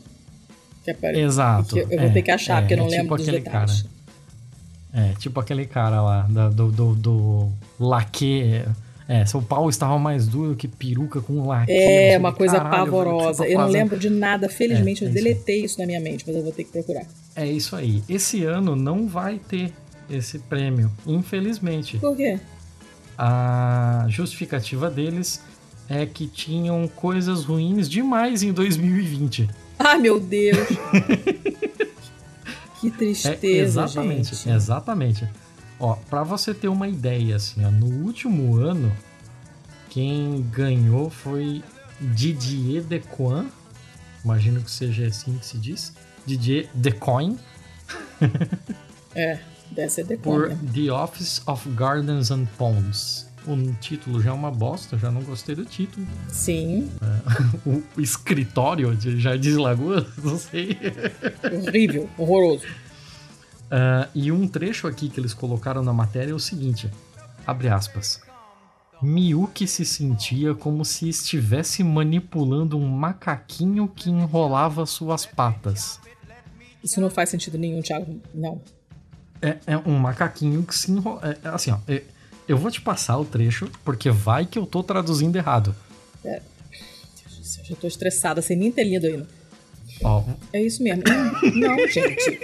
É 0.85 1.19
Exato. 1.19 1.77
eu 1.77 1.87
vou 1.87 1.99
é, 1.99 2.09
ter 2.09 2.21
que 2.23 2.31
achar, 2.31 2.57
é, 2.57 2.61
porque 2.61 2.73
eu 2.73 2.77
não 2.77 2.85
é 2.87 2.89
lembro 2.89 3.03
tipo 3.03 3.17
dos 3.17 3.25
detalhes. 3.25 3.81
Cara, 3.83 5.09
é, 5.09 5.13
tipo 5.19 5.39
aquele 5.39 5.65
cara 5.65 6.01
lá, 6.01 6.21
do, 6.23 6.71
do, 6.71 6.95
do 6.95 7.49
laque 7.79 8.63
é, 9.11 9.25
seu 9.25 9.41
pau 9.41 9.69
estava 9.69 9.99
mais 9.99 10.25
duro 10.25 10.55
que 10.55 10.69
peruca 10.69 11.19
com 11.19 11.45
laque. 11.45 11.69
É, 11.69 12.17
uma 12.17 12.31
coisa 12.31 12.55
caralho, 12.55 12.85
pavorosa. 12.85 13.45
Eu, 13.45 13.59
não 13.59 13.67
lembro 13.67 13.99
de 13.99 14.09
nada, 14.09 14.47
felizmente 14.47 15.03
é, 15.03 15.07
é 15.07 15.09
eu 15.09 15.13
deletei 15.13 15.57
isso. 15.57 15.65
isso 15.65 15.79
na 15.81 15.85
minha 15.85 15.99
mente, 15.99 16.23
mas 16.25 16.33
eu 16.33 16.41
vou 16.41 16.53
ter 16.53 16.63
que 16.63 16.71
procurar. 16.71 17.05
É 17.35 17.45
isso 17.45 17.75
aí. 17.75 18.01
Esse 18.07 18.45
ano 18.45 18.73
não 18.73 19.09
vai 19.09 19.37
ter 19.37 19.73
esse 20.09 20.39
prêmio, 20.39 20.89
infelizmente. 21.05 21.97
Por 21.97 22.15
quê? 22.15 22.39
A 23.17 24.05
justificativa 24.07 24.89
deles 24.89 25.43
é 25.89 26.05
que 26.05 26.25
tinham 26.25 26.87
coisas 26.87 27.43
ruins 27.43 27.89
demais 27.89 28.43
em 28.43 28.53
2020. 28.53 29.49
Ah, 29.77 29.97
meu 29.97 30.21
Deus! 30.21 30.69
que 32.79 32.89
tristeza, 32.89 33.45
é, 33.45 33.57
exatamente, 33.57 34.35
gente. 34.35 34.49
Exatamente. 34.55 35.29
Ó, 35.81 35.95
pra 35.95 36.21
você 36.21 36.53
ter 36.53 36.67
uma 36.67 36.87
ideia, 36.87 37.37
assim, 37.37 37.65
ó, 37.65 37.71
no 37.71 37.87
último 38.05 38.55
ano, 38.55 38.95
quem 39.89 40.45
ganhou 40.51 41.09
foi 41.09 41.63
Didier 41.99 42.83
Decoin. 42.83 43.49
Imagino 44.23 44.61
que 44.61 44.69
seja 44.69 45.07
assim 45.07 45.39
que 45.39 45.45
se 45.45 45.57
diz. 45.57 45.91
Didier 46.23 46.69
Decoin. 46.75 47.35
é, 49.15 49.39
deve 49.71 49.89
ser 49.89 50.05
Decoin. 50.05 50.49
Por 50.49 50.55
The 50.71 50.91
Office 50.91 51.41
of 51.47 51.67
Gardens 51.71 52.29
and 52.29 52.45
Ponds. 52.59 53.25
O 53.47 53.57
título 53.81 54.21
já 54.21 54.29
é 54.29 54.33
uma 54.33 54.51
bosta, 54.51 54.99
já 54.99 55.09
não 55.09 55.23
gostei 55.23 55.55
do 55.55 55.65
título. 55.65 56.05
Sim. 56.29 56.91
É, 57.01 57.57
o, 57.67 57.83
escritório 57.99 58.95
de 58.95 59.19
Jardim 59.19 59.55
Lagoas, 59.55 60.05
não 60.23 60.37
sei. 60.37 60.77
Horrível, 61.51 62.07
horroroso. 62.19 62.67
Uh, 63.71 64.09
e 64.13 64.31
um 64.33 64.49
trecho 64.49 64.85
aqui 64.85 65.07
que 65.07 65.17
eles 65.17 65.33
colocaram 65.33 65.81
na 65.81 65.93
matéria 65.93 66.31
é 66.31 66.35
o 66.35 66.39
seguinte: 66.39 66.89
abre 67.47 67.69
aspas. 67.69 68.19
Miyuki 69.01 69.65
se 69.65 69.85
sentia 69.85 70.53
como 70.53 70.83
se 70.83 71.07
estivesse 71.07 71.83
manipulando 71.83 72.77
um 72.77 72.87
macaquinho 72.87 73.87
que 73.87 74.09
enrolava 74.09 74.85
suas 74.85 75.25
patas. 75.25 75.99
Isso 76.83 76.99
não 76.99 77.09
faz 77.09 77.29
sentido 77.29 77.57
nenhum, 77.57 77.81
Thiago. 77.81 78.21
Não. 78.33 78.61
É, 79.41 79.57
é 79.65 79.77
um 79.77 79.97
macaquinho 79.97 80.63
que 80.63 80.75
se 80.75 80.91
enrola. 80.91 81.21
É, 81.23 81.47
é 81.47 81.49
assim, 81.49 81.71
ó. 81.71 81.79
É, 81.87 82.03
eu 82.47 82.57
vou 82.57 82.69
te 82.69 82.81
passar 82.81 83.17
o 83.17 83.25
trecho, 83.25 83.71
porque 83.85 84.11
vai 84.11 84.45
que 84.45 84.59
eu 84.59 84.65
tô 84.65 84.83
traduzindo 84.83 85.35
errado. 85.35 85.73
É. 86.25 86.41
Eu 87.59 87.65
já 87.65 87.75
tô 87.75 87.87
estressada, 87.87 88.41
sem 88.41 88.57
nem 88.57 88.71
ter 88.71 88.83
lido 88.83 89.07
ainda. 89.07 89.40
É 90.53 90.61
isso 90.61 90.81
mesmo. 90.83 91.03
Não, 91.55 91.77
gente. 91.87 92.39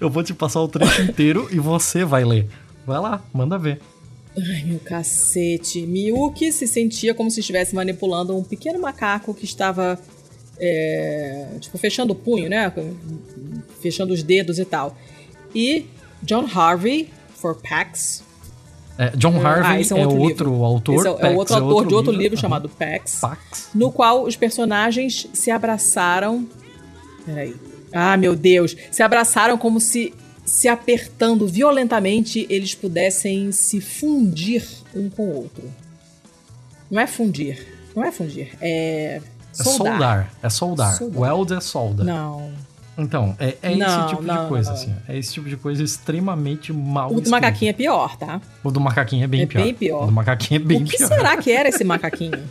Eu 0.00 0.10
vou 0.10 0.22
te 0.22 0.34
passar 0.34 0.60
o 0.60 0.68
trecho 0.68 1.02
inteiro 1.02 1.48
e 1.50 1.58
você 1.58 2.04
vai 2.04 2.24
ler. 2.24 2.48
Vai 2.86 3.00
lá, 3.00 3.22
manda 3.32 3.58
ver. 3.58 3.80
Ai, 4.36 4.64
meu 4.64 4.78
cacete. 4.78 5.86
Miyuki 5.86 6.50
se 6.52 6.66
sentia 6.66 7.14
como 7.14 7.30
se 7.30 7.40
estivesse 7.40 7.74
manipulando 7.74 8.36
um 8.36 8.42
pequeno 8.42 8.80
macaco 8.80 9.34
que 9.34 9.44
estava. 9.44 9.98
É, 10.58 11.56
tipo, 11.60 11.76
fechando 11.78 12.12
o 12.12 12.16
punho, 12.16 12.48
né? 12.48 12.72
Fechando 13.80 14.12
os 14.12 14.22
dedos 14.22 14.58
e 14.58 14.64
tal. 14.64 14.96
E 15.54 15.86
John 16.22 16.46
Harvey, 16.46 17.10
for 17.34 17.56
Pax. 17.56 18.22
É, 18.98 19.10
John 19.16 19.40
ah, 19.42 19.48
Harvey 19.48 19.86
ah, 19.90 19.96
é, 19.96 20.00
é, 20.00 20.06
outro, 20.06 20.52
outro 20.52 20.64
autor. 20.64 21.06
É, 21.20 21.32
é 21.32 21.36
outro 21.36 21.54
autor 21.54 21.72
outro 21.72 21.88
de 21.88 21.94
outro 21.94 22.12
livro, 22.12 22.22
livro 22.22 22.38
chamado 22.38 22.68
Pax, 22.68 23.18
Pax. 23.20 23.70
No 23.74 23.90
qual 23.90 24.24
os 24.24 24.36
personagens 24.36 25.28
se 25.32 25.50
abraçaram. 25.50 26.46
Peraí. 27.24 27.54
Ah, 27.92 28.16
meu 28.16 28.34
Deus! 28.34 28.76
Se 28.90 29.02
abraçaram 29.02 29.58
como 29.58 29.80
se 29.80 30.14
se 30.44 30.68
apertando 30.68 31.46
violentamente, 31.46 32.46
eles 32.50 32.74
pudessem 32.74 33.52
se 33.52 33.80
fundir 33.80 34.66
um 34.94 35.08
com 35.08 35.28
o 35.28 35.36
outro. 35.36 35.62
Não 36.90 37.00
é 37.00 37.06
fundir. 37.06 37.66
Não 37.94 38.04
é 38.04 38.10
fundir. 38.10 38.50
É. 38.60 39.20
Soldar. 39.52 39.72
É 39.72 39.88
soldar. 39.88 40.32
É 40.42 40.50
soldar. 40.50 40.94
soldar. 40.94 41.20
Weld 41.20 41.54
é 41.54 41.60
solda. 41.60 42.04
Não. 42.04 42.52
Então, 42.98 43.34
é, 43.38 43.56
é 43.62 43.74
não, 43.74 43.86
esse 43.86 44.08
tipo 44.08 44.22
não, 44.22 44.42
de 44.42 44.48
coisa, 44.48 44.70
não, 44.70 44.76
assim. 44.76 44.94
É 45.08 45.16
esse 45.16 45.32
tipo 45.32 45.48
de 45.48 45.56
coisa 45.56 45.82
extremamente 45.82 46.72
mal. 46.72 47.10
O 47.10 47.20
do 47.20 47.30
macaquinho 47.30 47.70
é 47.70 47.72
pior, 47.72 48.16
tá? 48.16 48.40
O 48.62 48.70
do 48.70 48.80
macaquinho 48.80 49.24
é 49.24 49.26
bem 49.26 49.42
é 49.42 49.46
pior. 49.46 49.62
bem 49.62 49.74
pior. 49.74 50.02
O 50.02 50.06
do 50.06 50.12
macaquinho 50.12 50.60
é 50.60 50.64
bem 50.64 50.78
pior. 50.78 50.86
O 50.86 50.90
que 50.90 50.96
pior. 50.98 51.08
será 51.08 51.36
que 51.38 51.50
era 51.50 51.68
esse 51.68 51.84
macaquinho? 51.84 52.42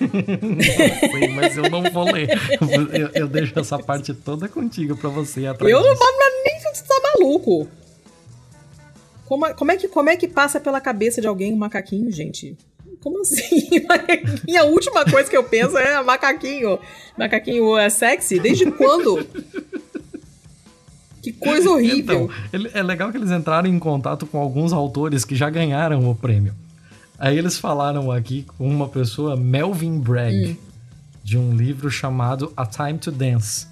não 0.00 1.10
sei, 1.10 1.28
mas 1.28 1.56
eu 1.56 1.70
não 1.70 1.82
vou 1.90 2.10
ler. 2.10 2.28
Eu, 2.92 3.10
eu, 3.14 3.28
deixo 3.28 3.58
essa 3.58 3.78
parte 3.78 4.12
toda 4.12 4.48
contigo 4.48 4.96
pra 4.96 5.08
você 5.08 5.46
atrás. 5.46 5.70
Eu 5.70 5.82
não 5.82 5.94
vou 5.94 6.08
nem 6.44 6.58
se 6.58 6.74
você 6.74 6.84
tá 6.84 7.00
maluco. 7.14 7.68
Como, 9.26 9.54
como, 9.54 9.72
é 9.72 9.76
que, 9.76 9.88
como 9.88 10.10
é 10.10 10.16
que 10.16 10.28
passa 10.28 10.60
pela 10.60 10.80
cabeça 10.80 11.20
de 11.20 11.26
alguém 11.26 11.52
um 11.52 11.56
macaquinho, 11.56 12.10
gente? 12.10 12.56
Como 13.00 13.20
assim? 13.20 13.84
Macaquinho? 13.86 14.60
A 14.60 14.64
última 14.64 15.04
coisa 15.04 15.28
que 15.28 15.36
eu 15.36 15.44
penso 15.44 15.76
é 15.76 16.02
macaquinho. 16.02 16.78
Macaquinho 17.18 17.76
é 17.76 17.90
sexy? 17.90 18.38
Desde 18.38 18.70
quando? 18.70 19.26
Que 21.22 21.32
coisa 21.32 21.70
horrível. 21.70 22.30
Então, 22.52 22.70
é 22.72 22.82
legal 22.82 23.10
que 23.10 23.16
eles 23.16 23.30
entraram 23.30 23.68
em 23.68 23.78
contato 23.78 24.26
com 24.26 24.38
alguns 24.38 24.72
autores 24.72 25.24
que 25.24 25.34
já 25.34 25.48
ganharam 25.48 26.08
o 26.08 26.14
prêmio. 26.14 26.54
Aí 27.18 27.38
eles 27.38 27.58
falaram 27.58 28.10
aqui 28.10 28.42
com 28.42 28.68
uma 28.68 28.88
pessoa, 28.88 29.36
Melvin 29.36 29.98
Bragg, 29.98 30.50
hum. 30.50 30.56
de 31.22 31.38
um 31.38 31.54
livro 31.54 31.90
chamado 31.90 32.52
A 32.56 32.66
Time 32.66 32.98
to 32.98 33.12
Dance. 33.12 33.66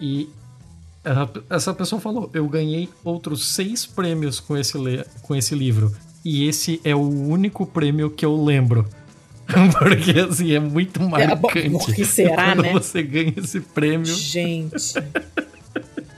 E 0.00 0.28
essa 1.48 1.74
pessoa 1.74 2.00
falou: 2.00 2.30
Eu 2.32 2.48
ganhei 2.48 2.88
outros 3.04 3.54
seis 3.54 3.86
prêmios 3.86 4.40
com 4.40 4.56
esse, 4.56 4.78
com 5.22 5.34
esse 5.34 5.54
livro. 5.54 5.94
E 6.24 6.46
esse 6.46 6.80
é 6.84 6.94
o 6.94 7.00
único 7.00 7.66
prêmio 7.66 8.10
que 8.10 8.24
eu 8.24 8.42
lembro. 8.42 8.88
Porque 9.78 10.12
assim, 10.20 10.52
é 10.52 10.60
muito 10.60 11.00
marcante. 11.02 11.58
É, 11.58 11.70
por 11.70 11.94
que 11.94 12.04
será, 12.04 12.54
quando 12.54 12.62
né? 12.62 12.72
você 12.72 13.02
ganha 13.02 13.34
esse 13.36 13.60
prêmio. 13.60 14.06
Gente. 14.06 14.94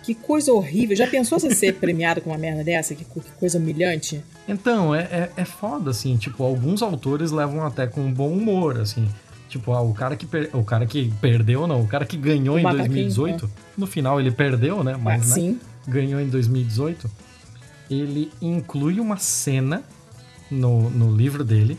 Que 0.02 0.14
coisa 0.14 0.52
horrível. 0.52 0.96
Já 0.96 1.06
pensou 1.06 1.38
você 1.38 1.54
ser 1.54 1.74
premiado 1.74 2.20
com 2.20 2.30
uma 2.30 2.38
merda 2.38 2.64
dessa? 2.64 2.94
Que, 2.94 3.04
que 3.04 3.20
coisa 3.38 3.58
humilhante. 3.58 4.22
Então, 4.48 4.94
é, 4.94 5.02
é, 5.02 5.32
é, 5.36 5.44
foda, 5.44 5.90
assim. 5.90 6.16
Tipo, 6.16 6.44
alguns 6.44 6.82
autores 6.82 7.30
levam 7.30 7.64
até 7.64 7.86
com 7.86 8.12
bom 8.12 8.30
humor, 8.30 8.78
assim. 8.78 9.08
Tipo, 9.48 9.72
ah, 9.72 9.82
o 9.82 9.92
cara 9.92 10.16
que, 10.16 10.26
per... 10.26 10.50
o 10.54 10.64
cara 10.64 10.86
que 10.86 11.12
perdeu, 11.20 11.66
não, 11.66 11.82
o 11.82 11.86
cara 11.86 12.06
que 12.06 12.16
ganhou 12.16 12.56
o 12.56 12.58
em 12.58 12.62
2018, 12.62 13.46
né? 13.46 13.52
no 13.76 13.86
final 13.86 14.18
ele 14.18 14.30
perdeu, 14.30 14.82
né? 14.82 14.96
Mas, 15.00 15.36
ah, 15.36 15.40
né? 15.40 15.56
Ganhou 15.86 16.20
em 16.20 16.28
2018. 16.28 17.10
Ele 17.90 18.32
inclui 18.40 18.98
uma 18.98 19.18
cena 19.18 19.82
no, 20.50 20.88
no 20.90 21.14
livro 21.14 21.44
dele 21.44 21.78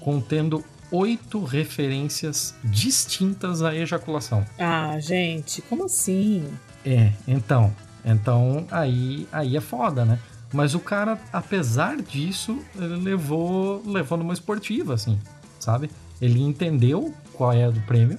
contendo 0.00 0.64
oito 0.90 1.44
referências 1.44 2.54
distintas 2.62 3.62
à 3.62 3.74
ejaculação. 3.74 4.44
Ah, 4.58 4.98
gente, 4.98 5.60
como 5.62 5.84
assim? 5.84 6.44
É, 6.84 7.12
então. 7.26 7.74
Então, 8.04 8.66
aí, 8.70 9.26
aí 9.32 9.56
é 9.56 9.60
foda, 9.60 10.04
né? 10.04 10.18
Mas 10.54 10.72
o 10.72 10.78
cara, 10.78 11.18
apesar 11.32 11.96
disso, 11.96 12.56
ele 12.76 12.94
levou, 12.94 13.82
levou 13.84 14.16
numa 14.16 14.32
esportiva, 14.32 14.94
assim, 14.94 15.18
sabe? 15.58 15.90
Ele 16.22 16.40
entendeu 16.40 17.12
qual 17.32 17.52
é 17.52 17.68
do 17.68 17.80
prêmio 17.80 18.16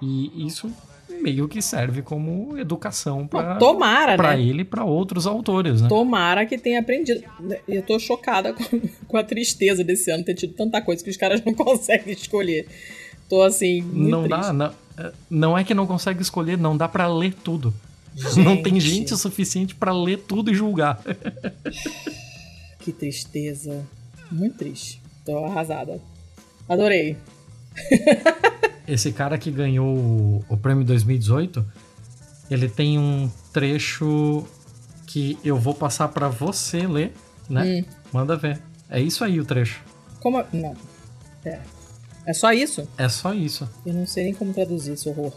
e 0.00 0.46
isso 0.46 0.72
meio 1.20 1.46
que 1.46 1.60
serve 1.60 2.00
como 2.00 2.56
educação 2.56 3.26
para 3.26 3.56
tomara 3.56 4.16
para 4.16 4.36
né? 4.36 4.42
ele 4.42 4.62
e 4.62 4.64
para 4.64 4.84
outros 4.84 5.26
autores 5.26 5.82
né 5.82 5.88
tomara 5.88 6.46
que 6.46 6.56
tenha 6.56 6.78
aprendido 6.78 7.24
eu 7.66 7.82
tô 7.82 7.98
chocada 7.98 8.52
com, 8.52 8.62
com, 9.08 9.16
a 9.16 9.24
tristeza 9.24 9.82
desse 9.82 10.12
ano 10.12 10.22
ter 10.22 10.34
tido 10.34 10.54
tanta 10.54 10.80
coisa 10.80 11.02
que 11.02 11.10
os 11.10 11.16
caras 11.16 11.42
não 11.44 11.52
conseguem 11.54 12.12
escolher 12.12 12.68
tô 13.28 13.42
assim 13.42 13.82
não 13.82 14.22
triste. 14.22 14.40
dá 14.40 14.52
não, 14.52 14.72
é, 14.96 15.12
não 15.28 15.58
é 15.58 15.64
que 15.64 15.74
não 15.74 15.88
consegue 15.88 16.22
escolher 16.22 16.56
não 16.56 16.76
dá 16.76 16.86
para 16.86 17.08
ler 17.08 17.34
tudo 17.34 17.74
Gente. 18.18 18.40
Não 18.40 18.60
tem 18.60 18.80
gente 18.80 19.14
o 19.14 19.16
suficiente 19.16 19.74
para 19.74 19.92
ler 19.92 20.18
tudo 20.18 20.50
e 20.50 20.54
julgar. 20.54 21.00
Que 22.80 22.92
tristeza. 22.92 23.84
Muito 24.30 24.56
triste. 24.56 25.02
Tô 25.22 25.44
arrasada. 25.44 26.00
Adorei. 26.66 27.18
Esse 28.88 29.12
cara 29.12 29.36
que 29.36 29.50
ganhou 29.50 29.94
o, 29.94 30.44
o 30.48 30.56
prêmio 30.56 30.86
2018, 30.86 31.66
ele 32.50 32.66
tem 32.66 32.98
um 32.98 33.30
trecho 33.52 34.46
que 35.06 35.38
eu 35.44 35.58
vou 35.58 35.74
passar 35.74 36.08
para 36.08 36.30
você 36.30 36.86
ler, 36.86 37.12
né? 37.46 37.64
Hum. 37.64 37.84
Manda 38.10 38.36
ver. 38.36 38.58
É 38.88 38.98
isso 38.98 39.22
aí 39.22 39.38
o 39.38 39.44
trecho. 39.44 39.84
Como? 40.20 40.42
Não. 40.50 40.74
É. 41.44 41.60
É 42.24 42.32
só 42.32 42.52
isso? 42.54 42.88
É 42.96 43.08
só 43.08 43.34
isso. 43.34 43.68
Eu 43.84 43.92
não 43.92 44.06
sei 44.06 44.24
nem 44.24 44.34
como 44.34 44.54
traduzir 44.54 44.92
esse 44.92 45.06
horror 45.10 45.32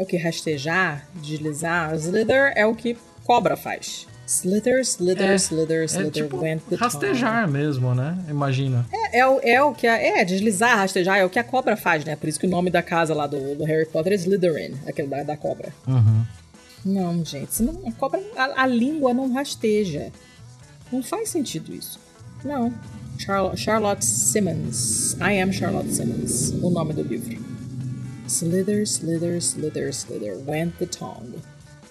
é 0.00 0.02
o 0.02 0.06
que 0.06 0.16
rastejar, 0.16 1.06
deslizar. 1.16 1.94
Slither 1.94 2.54
é 2.56 2.64
o 2.64 2.74
que 2.74 2.96
cobra 3.24 3.54
faz. 3.54 4.06
Slither, 4.26 4.80
slither, 4.80 5.30
é, 5.30 5.34
slither, 5.34 5.84
slither, 5.84 6.06
é 6.06 6.10
tipo 6.10 6.38
went 6.38 6.62
the 6.70 6.76
Rastejar 6.76 7.50
mesmo, 7.50 7.94
né? 7.94 8.16
Imagina. 8.28 8.86
É, 8.90 9.18
é, 9.18 9.26
o, 9.26 9.40
é 9.42 9.62
o 9.62 9.74
que 9.74 9.86
a, 9.86 9.96
é, 10.00 10.24
deslizar, 10.24 10.78
rastejar, 10.78 11.18
é 11.18 11.24
o 11.24 11.28
que 11.28 11.38
a 11.38 11.44
cobra 11.44 11.76
faz, 11.76 12.04
né? 12.04 12.16
Por 12.16 12.28
isso 12.28 12.40
que 12.40 12.46
o 12.46 12.50
nome 12.50 12.70
da 12.70 12.82
casa 12.82 13.12
lá 13.12 13.26
do, 13.26 13.56
do 13.56 13.64
Harry 13.64 13.84
Potter 13.86 14.12
é 14.12 14.16
Slytherin, 14.16 14.74
aquele 14.86 15.08
da, 15.08 15.22
da 15.22 15.36
cobra. 15.36 15.74
Uhum. 15.86 16.24
Não, 16.82 17.24
gente, 17.24 17.54
senão 17.54 17.82
a 17.86 17.92
cobra, 17.92 18.22
a, 18.36 18.62
a, 18.62 18.66
língua 18.66 19.12
não 19.12 19.32
rasteja. 19.34 20.10
Não 20.90 21.02
faz 21.02 21.28
sentido 21.28 21.74
isso. 21.74 22.00
Não. 22.42 22.72
Charlotte 23.56 24.04
Simmons. 24.04 25.14
I 25.20 25.42
am 25.42 25.52
Charlotte 25.52 25.92
Simmons, 25.92 26.52
o 26.62 26.70
nome 26.70 26.94
do 26.94 27.02
livro. 27.02 27.49
Slither, 28.30 28.86
slither, 28.86 29.42
slither, 29.42 29.92
slither, 29.92 30.36
went 30.46 30.74
the 30.78 30.86
tongue. 30.86 31.34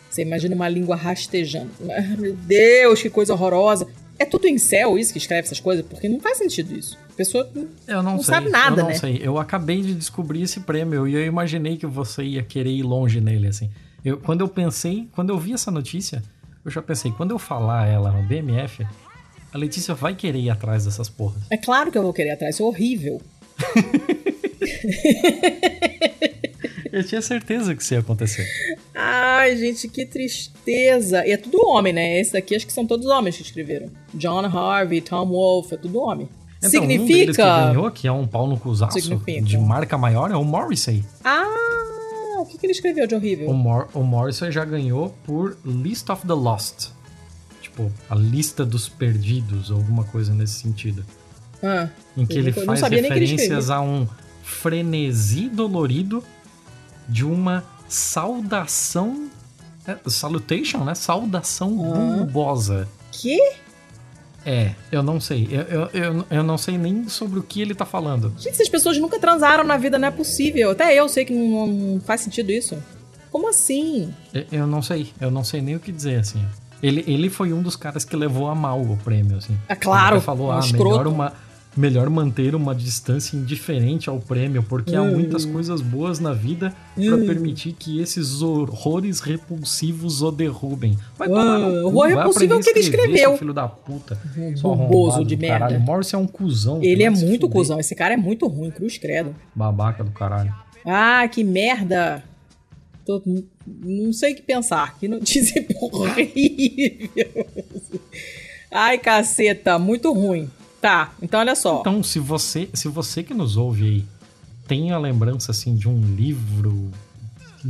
Você 0.09 0.21
imagina 0.21 0.55
uma 0.55 0.69
língua 0.69 0.95
rastejando. 0.95 1.69
Ah, 1.91 2.15
meu 2.17 2.33
Deus, 2.33 3.01
que 3.01 3.09
coisa 3.09 3.33
horrorosa. 3.33 3.85
É 4.17 4.23
tudo 4.25 4.47
em 4.47 4.57
céu 4.57 4.97
isso 4.97 5.11
que 5.11 5.17
escreve 5.17 5.47
essas 5.47 5.59
coisas? 5.59 5.85
Porque 5.85 6.07
não 6.07 6.19
faz 6.19 6.37
sentido 6.37 6.73
isso. 6.73 6.97
A 7.09 7.13
pessoa 7.13 7.49
eu 7.87 8.01
não, 8.01 8.13
não 8.13 8.23
sei, 8.23 8.33
sabe 8.35 8.49
nada, 8.49 8.81
eu 8.81 8.83
não 8.83 8.89
né? 8.89 8.97
sei. 8.97 9.19
Eu 9.21 9.37
acabei 9.37 9.81
de 9.81 9.93
descobrir 9.93 10.41
esse 10.43 10.61
prêmio 10.61 11.05
e 11.07 11.13
eu 11.13 11.25
imaginei 11.25 11.75
que 11.75 11.85
você 11.85 12.23
ia 12.23 12.43
querer 12.43 12.71
ir 12.71 12.83
longe 12.83 13.19
nele, 13.19 13.47
assim. 13.47 13.69
Eu, 14.03 14.17
quando 14.17 14.39
eu 14.39 14.47
pensei, 14.47 15.09
quando 15.11 15.29
eu 15.29 15.37
vi 15.37 15.51
essa 15.53 15.69
notícia, 15.69 16.23
eu 16.63 16.71
já 16.71 16.81
pensei, 16.81 17.11
quando 17.11 17.31
eu 17.31 17.39
falar 17.39 17.87
ela 17.87 18.11
no 18.11 18.23
BMF, 18.23 18.87
a 19.53 19.57
Letícia 19.57 19.93
vai 19.93 20.15
querer 20.15 20.39
ir 20.39 20.49
atrás 20.49 20.85
dessas 20.85 21.09
porras. 21.09 21.41
É 21.49 21.57
claro 21.57 21.91
que 21.91 21.97
eu 21.97 22.03
vou 22.03 22.13
querer 22.13 22.29
ir 22.29 22.33
atrás, 22.33 22.55
isso 22.55 22.63
é 22.63 22.65
horrível. 22.65 23.21
Eu 26.91 27.03
tinha 27.03 27.21
certeza 27.21 27.75
que 27.75 27.83
isso 27.83 27.93
ia 27.93 27.99
acontecer. 27.99 28.47
Ai, 28.95 29.55
gente, 29.55 29.87
que 29.87 30.05
tristeza. 30.05 31.25
E 31.25 31.31
é 31.31 31.37
tudo 31.37 31.59
homem, 31.67 31.93
né? 31.93 32.19
Esse 32.19 32.33
daqui 32.33 32.55
acho 32.55 32.65
que 32.65 32.73
são 32.73 32.85
todos 32.85 33.05
homens 33.05 33.37
que 33.37 33.43
escreveram. 33.43 33.89
John 34.13 34.45
Harvey, 34.45 34.99
Tom 35.01 35.27
Wolfe, 35.27 35.75
é 35.75 35.77
tudo 35.77 35.99
homem. 35.99 36.27
Então, 36.57 36.69
significa... 36.69 37.03
um 37.03 37.07
deles 37.07 37.35
que 37.37 37.43
ganhou, 37.43 37.91
que 37.91 38.07
é 38.07 38.11
um 38.11 38.27
pau 38.27 38.47
no 38.47 38.59
cusaço 38.59 38.99
de 38.99 39.57
marca 39.57 39.97
maior, 39.97 40.31
é 40.31 40.35
o 40.35 40.43
Morrissey. 40.43 41.03
Ah, 41.23 42.39
o 42.39 42.45
que, 42.45 42.57
que 42.57 42.65
ele 42.65 42.73
escreveu 42.73 43.07
de 43.07 43.15
horrível? 43.15 43.49
O, 43.49 43.53
Mor 43.53 43.87
o 43.93 44.03
Morrissey 44.03 44.51
já 44.51 44.65
ganhou 44.65 45.15
por 45.25 45.57
List 45.63 46.09
of 46.09 46.25
the 46.27 46.33
Lost. 46.33 46.89
tipo 47.61 47.89
a 48.09 48.15
lista 48.15 48.65
dos 48.65 48.89
perdidos, 48.89 49.71
alguma 49.71 50.03
coisa 50.03 50.33
nesse 50.33 50.59
sentido. 50.61 51.05
Ah, 51.63 51.87
em 52.17 52.25
que 52.25 52.37
ele 52.37 52.51
faz 52.51 52.81
referências 52.81 53.69
a 53.69 53.79
um 53.79 54.07
frenesi 54.49 55.47
dolorido 55.47 56.23
de 57.07 57.23
uma 57.23 57.63
saudação. 57.87 59.29
É, 59.87 59.97
salutation, 60.09 60.83
né? 60.83 60.93
Saudação 60.93 61.75
bulbosa. 61.75 62.87
Que? 63.11 63.39
É, 64.45 64.73
eu 64.91 65.03
não 65.03 65.19
sei. 65.19 65.47
Eu, 65.51 65.61
eu, 65.61 65.89
eu, 65.93 66.25
eu, 66.29 66.43
não 66.43 66.57
sei 66.57 66.77
nem 66.77 67.07
sobre 67.07 67.39
o 67.39 67.43
que 67.43 67.61
ele 67.61 67.75
tá 67.75 67.85
falando. 67.85 68.33
Gente, 68.37 68.53
essas 68.53 68.69
pessoas 68.69 68.97
nunca 68.97 69.19
transaram 69.19 69.63
na 69.63 69.77
vida, 69.77 69.97
não 69.97 70.07
é 70.07 70.11
possível. 70.11 70.71
Até 70.71 70.93
eu 70.95 71.07
sei 71.09 71.25
que 71.25 71.33
não, 71.33 71.67
não 71.67 71.99
faz 72.01 72.21
sentido 72.21 72.51
isso. 72.51 72.77
Como 73.31 73.49
assim? 73.49 74.13
Eu, 74.33 74.45
eu, 74.51 74.67
não 74.67 74.81
sei. 74.81 75.11
Eu 75.19 75.29
não 75.29 75.43
sei 75.43 75.61
nem 75.61 75.75
o 75.75 75.79
que 75.79 75.91
dizer, 75.91 76.19
assim. 76.19 76.43
Ele, 76.81 77.03
ele 77.07 77.29
foi 77.29 77.51
um 77.51 77.61
dos 77.61 77.75
caras 77.75 78.05
que 78.05 78.15
levou 78.15 78.47
a 78.47 78.55
mal 78.55 78.81
o 78.81 78.97
prêmio, 78.97 79.37
assim. 79.37 79.57
É 79.67 79.75
claro. 79.75 80.17
Ele 80.17 80.23
falou, 80.23 80.47
um 80.47 80.51
ah, 80.51 80.59
escroto. 80.59 80.89
melhor 80.89 81.07
uma 81.07 81.33
melhor 81.75 82.09
manter 82.09 82.55
uma 82.55 82.73
distância 82.73 83.37
indiferente 83.37 84.09
ao 84.09 84.19
prêmio, 84.19 84.63
porque 84.63 84.97
hum. 84.97 85.01
há 85.01 85.05
muitas 85.05 85.45
coisas 85.45 85.81
boas 85.81 86.19
na 86.19 86.33
vida 86.33 86.73
hum. 86.97 87.07
para 87.07 87.17
permitir 87.25 87.73
que 87.73 88.01
esses 88.01 88.41
horrores 88.41 89.19
repulsivos 89.19 90.21
o 90.21 90.31
derrubem. 90.31 90.97
Vai 91.17 91.27
tomar 91.27 91.59
o 91.59 91.87
horror 91.87 92.07
repulsivo 92.07 92.53
é 92.53 92.57
o 92.57 92.59
que 92.59 92.69
ele 92.69 92.79
escreveu. 92.79 93.37
Filho 93.37 93.53
da 93.53 93.67
puta. 93.67 94.19
Burboso 94.61 95.23
de 95.23 95.37
merda. 95.37 95.59
Caralho. 95.59 95.79
Morse 95.79 96.15
é 96.15 96.17
um 96.17 96.27
cuzão. 96.27 96.81
Ele 96.81 97.03
é 97.03 97.09
muito 97.09 97.47
cuzão. 97.49 97.79
Esse 97.79 97.95
cara 97.95 98.13
é 98.13 98.17
muito 98.17 98.47
ruim, 98.47 98.71
cruz 98.71 98.97
credo. 98.97 99.35
Babaca 99.53 100.03
do 100.03 100.11
caralho. 100.11 100.53
Ah, 100.85 101.27
que 101.27 101.43
merda. 101.43 102.23
Tô, 103.05 103.21
não 103.65 104.13
sei 104.13 104.33
o 104.33 104.35
que 104.35 104.41
pensar. 104.41 104.97
Que 104.99 105.07
notícia 105.07 105.65
horrível. 105.81 107.45
Ai, 108.71 108.97
caceta, 108.97 109.79
muito 109.79 110.11
ruim. 110.13 110.49
Tá, 110.81 111.11
então 111.21 111.39
olha 111.39 111.55
só. 111.55 111.81
Então, 111.81 112.01
se 112.01 112.19
você, 112.19 112.69
se 112.73 112.87
você 112.87 113.21
que 113.21 113.33
nos 113.33 113.57
ouve 113.57 113.85
aí 113.85 114.05
tem 114.67 114.91
a 114.91 114.97
lembrança 114.97 115.51
assim 115.51 115.75
de 115.75 115.89
um 115.89 115.99
livro 116.15 116.91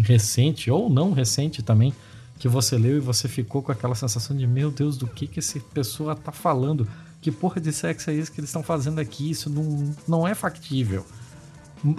recente 0.01 0.70
ou 0.70 0.89
não 0.89 1.12
recente 1.12 1.64
também 1.64 1.93
que 2.38 2.47
você 2.47 2.78
leu 2.78 2.97
e 2.97 2.99
você 2.99 3.28
ficou 3.28 3.62
com 3.62 3.72
aquela 3.72 3.95
sensação 3.95 4.36
de 4.36 4.47
meu 4.47 4.72
Deus, 4.72 4.97
do 4.97 5.07
que 5.07 5.28
que 5.28 5.39
essa 5.39 5.60
pessoa 5.60 6.16
tá 6.16 6.32
falando? 6.32 6.88
Que 7.22 7.32
porra 7.32 7.60
de 7.60 7.74
sexo 7.74 8.10
é 8.10 8.14
isso 8.14 8.32
que 8.32 8.39
eles 8.39 8.49
estão 8.49 8.64
fazendo 8.64 8.99
aqui? 8.99 9.30
Isso 9.30 9.49
não, 9.49 9.93
não 10.07 10.28
é 10.28 10.34
factível. 10.34 11.05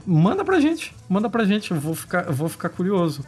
Manda 0.06 0.44
pra 0.44 0.60
gente, 0.60 0.94
manda 1.08 1.28
pra 1.28 1.44
gente, 1.44 1.70
eu 1.70 1.80
vou 1.80 1.94
ficar, 1.94 2.26
eu 2.26 2.32
vou 2.32 2.48
ficar 2.48 2.70
curioso. 2.70 3.24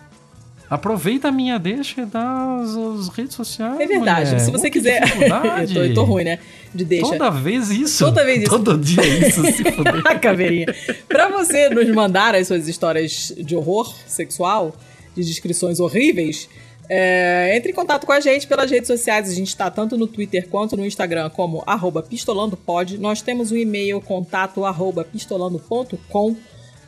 Aproveita 0.72 1.28
a 1.28 1.30
minha 1.30 1.58
deixa 1.58 2.00
e 2.00 2.06
dá 2.06 2.62
as, 2.62 2.74
as 2.74 3.08
redes 3.08 3.34
sociais. 3.34 3.78
É 3.78 3.86
verdade. 3.86 4.30
Mulher. 4.30 4.40
Se 4.40 4.50
você 4.50 4.70
quiser. 4.70 5.02
eu, 5.60 5.74
tô, 5.74 5.80
eu 5.82 5.94
tô 5.94 6.04
ruim, 6.04 6.24
né? 6.24 6.38
De 6.74 6.82
deixa. 6.82 7.10
Toda 7.10 7.30
vez 7.30 7.70
isso. 7.70 8.02
Toda 8.06 8.24
vez 8.24 8.40
isso. 8.40 8.50
Todo 8.50 8.78
dia 8.78 9.04
isso, 9.28 9.42
se 9.52 9.70
fuder. 9.70 10.00
a 10.06 10.18
caveirinha. 10.18 10.74
Pra 11.06 11.28
você 11.28 11.68
nos 11.68 11.86
mandar 11.90 12.34
as 12.34 12.46
suas 12.46 12.66
histórias 12.68 13.34
de 13.36 13.54
horror 13.54 13.94
sexual, 14.06 14.74
de 15.14 15.22
descrições 15.22 15.78
horríveis, 15.78 16.48
é, 16.88 17.54
entre 17.54 17.70
em 17.70 17.74
contato 17.74 18.06
com 18.06 18.12
a 18.12 18.20
gente 18.20 18.46
pelas 18.46 18.70
redes 18.70 18.86
sociais. 18.86 19.28
A 19.28 19.34
gente 19.34 19.48
está 19.48 19.70
tanto 19.70 19.98
no 19.98 20.06
Twitter 20.06 20.48
quanto 20.48 20.74
no 20.74 20.86
Instagram 20.86 21.28
como 21.28 21.62
pistolandopod. 22.08 22.96
Nós 22.96 23.20
temos 23.20 23.50
o 23.50 23.54
um 23.54 23.58
e-mail 23.58 24.00
contato 24.00 24.64
pistolando.com. 25.12 26.34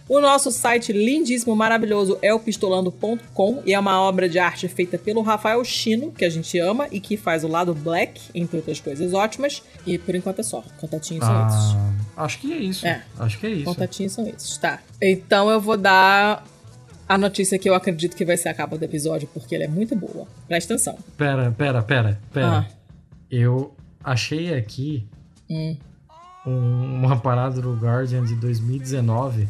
O 0.07 0.21
nosso 0.21 0.51
site 0.51 0.93
lindíssimo, 0.93 1.57
maravilhoso 1.57 2.19
é 2.21 2.33
o 2.33 2.39
pistolando.com 2.39 3.63
e 3.65 3.73
é 3.73 3.79
uma 3.79 4.03
obra 4.03 4.29
de 4.29 4.39
arte 4.39 4.69
feita 4.69 4.99
pelo 4.99 5.23
Rafael 5.23 5.65
Chino, 5.65 6.13
que 6.13 6.27
a 6.27 6.29
gente 6.29 6.59
ama 6.59 6.87
e 6.91 7.01
que 7.01 7.17
faz 7.17 7.43
o 7.43 7.49
lado 7.49 7.75
black, 7.75 8.21
entre 8.35 8.59
outras 8.59 8.79
coisas 8.81 9.15
ótimas. 9.15 9.63
E 9.87 9.97
por 9.97 10.15
enquanto 10.15 10.41
é 10.41 10.43
só. 10.43 10.63
Contatinhos 10.79 11.25
são 11.25 11.35
ah, 11.35 11.49
esses. 11.49 12.19
Acho 12.19 12.39
que 12.39 12.53
é 12.53 12.57
isso. 12.57 12.87
É. 12.87 13.03
Acho 13.19 13.39
que 13.39 13.47
é 13.47 13.51
isso. 13.51 13.65
Contatinhos 13.65 14.13
são 14.13 14.29
esses, 14.29 14.59
tá. 14.59 14.81
Então 15.01 15.49
eu 15.51 15.59
vou 15.59 15.77
dar 15.77 16.45
a 17.09 17.17
notícia 17.17 17.59
que 17.59 17.69
eu 17.69 17.75
acredito 17.75 18.15
que 18.15 18.27
vai 18.27 18.37
ser 18.37 18.51
a 18.51 18.55
capa 18.55 18.77
do 18.77 18.85
episódio, 18.85 19.27
porque 19.33 19.55
ela 19.55 19.65
é 19.65 19.69
muito 19.69 19.97
boa. 19.97 20.27
Presta 20.47 20.75
atenção. 20.75 20.99
Pera, 21.17 21.51
pera, 21.51 21.83
pera, 21.83 22.21
pera. 22.31 22.59
Ah. 22.59 22.67
Eu 23.31 23.75
achei 24.03 24.53
aqui 24.53 25.09
hum. 25.49 25.79
um, 26.47 27.05
uma 27.05 27.19
parada 27.19 27.59
do 27.63 27.75
Guardian 27.75 28.23
de 28.23 28.35
2019 28.35 29.49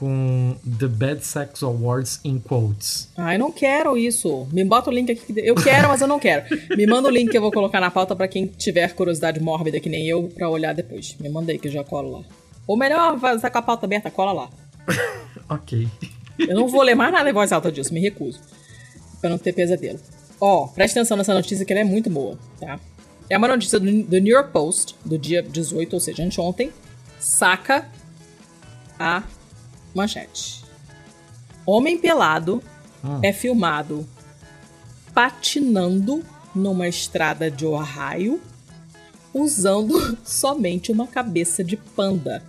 com 0.00 0.56
The 0.78 0.88
Bad 0.88 1.22
Sex 1.22 1.62
Awards 1.62 2.20
in 2.24 2.40
quotes. 2.40 3.10
Ai, 3.18 3.36
não 3.36 3.52
quero 3.52 3.98
isso. 3.98 4.48
Me 4.50 4.64
bota 4.64 4.88
o 4.88 4.92
link 4.92 5.12
aqui. 5.12 5.34
Eu 5.36 5.54
quero, 5.54 5.88
mas 5.88 6.00
eu 6.00 6.08
não 6.08 6.18
quero. 6.18 6.44
Me 6.74 6.86
manda 6.86 7.08
o 7.08 7.10
link 7.10 7.30
que 7.30 7.36
eu 7.36 7.42
vou 7.42 7.52
colocar 7.52 7.80
na 7.80 7.90
pauta 7.90 8.16
para 8.16 8.26
quem 8.26 8.46
tiver 8.46 8.94
curiosidade 8.94 9.38
mórbida 9.40 9.78
que 9.78 9.90
nem 9.90 10.08
eu 10.08 10.32
para 10.34 10.48
olhar 10.48 10.74
depois. 10.74 11.14
Me 11.20 11.28
manda 11.28 11.52
aí 11.52 11.58
que 11.58 11.68
eu 11.68 11.72
já 11.72 11.84
colo 11.84 12.10
lá. 12.12 12.24
Ou 12.66 12.78
melhor, 12.78 13.20
tá 13.38 13.50
com 13.50 13.58
a 13.58 13.62
pauta 13.62 13.84
aberta, 13.84 14.10
cola 14.10 14.32
lá. 14.32 14.50
ok. 15.50 15.86
Eu 16.38 16.54
não 16.54 16.66
vou 16.66 16.80
ler 16.80 16.94
mais 16.94 17.12
nada 17.12 17.28
em 17.28 17.32
voz 17.34 17.52
alta 17.52 17.70
disso, 17.70 17.92
me 17.92 18.00
recuso. 18.00 18.40
Pra 19.20 19.28
não 19.28 19.36
ter 19.36 19.52
pesadelo. 19.52 20.00
Ó, 20.40 20.64
oh, 20.64 20.68
presta 20.68 20.98
atenção 20.98 21.18
nessa 21.18 21.34
notícia 21.34 21.66
que 21.66 21.72
ela 21.74 21.82
é 21.82 21.84
muito 21.84 22.08
boa, 22.08 22.38
tá? 22.58 22.80
É 23.28 23.36
uma 23.36 23.48
notícia 23.48 23.78
do, 23.78 24.02
do 24.02 24.18
New 24.18 24.34
York 24.34 24.50
Post, 24.50 24.96
do 25.04 25.18
dia 25.18 25.42
18, 25.42 25.92
ou 25.92 26.00
seja, 26.00 26.22
anteontem. 26.24 26.72
Saca 27.18 27.86
a 28.98 29.22
Manchete. 29.94 30.64
Homem 31.66 31.98
pelado 31.98 32.62
hum. 33.04 33.20
é 33.22 33.32
filmado 33.32 34.06
patinando 35.12 36.24
numa 36.54 36.88
estrada 36.88 37.50
de 37.50 37.66
Ohio 37.66 38.40
usando 39.32 40.18
somente 40.24 40.90
uma 40.90 41.06
cabeça 41.06 41.62
de 41.62 41.76
panda. 41.76 42.42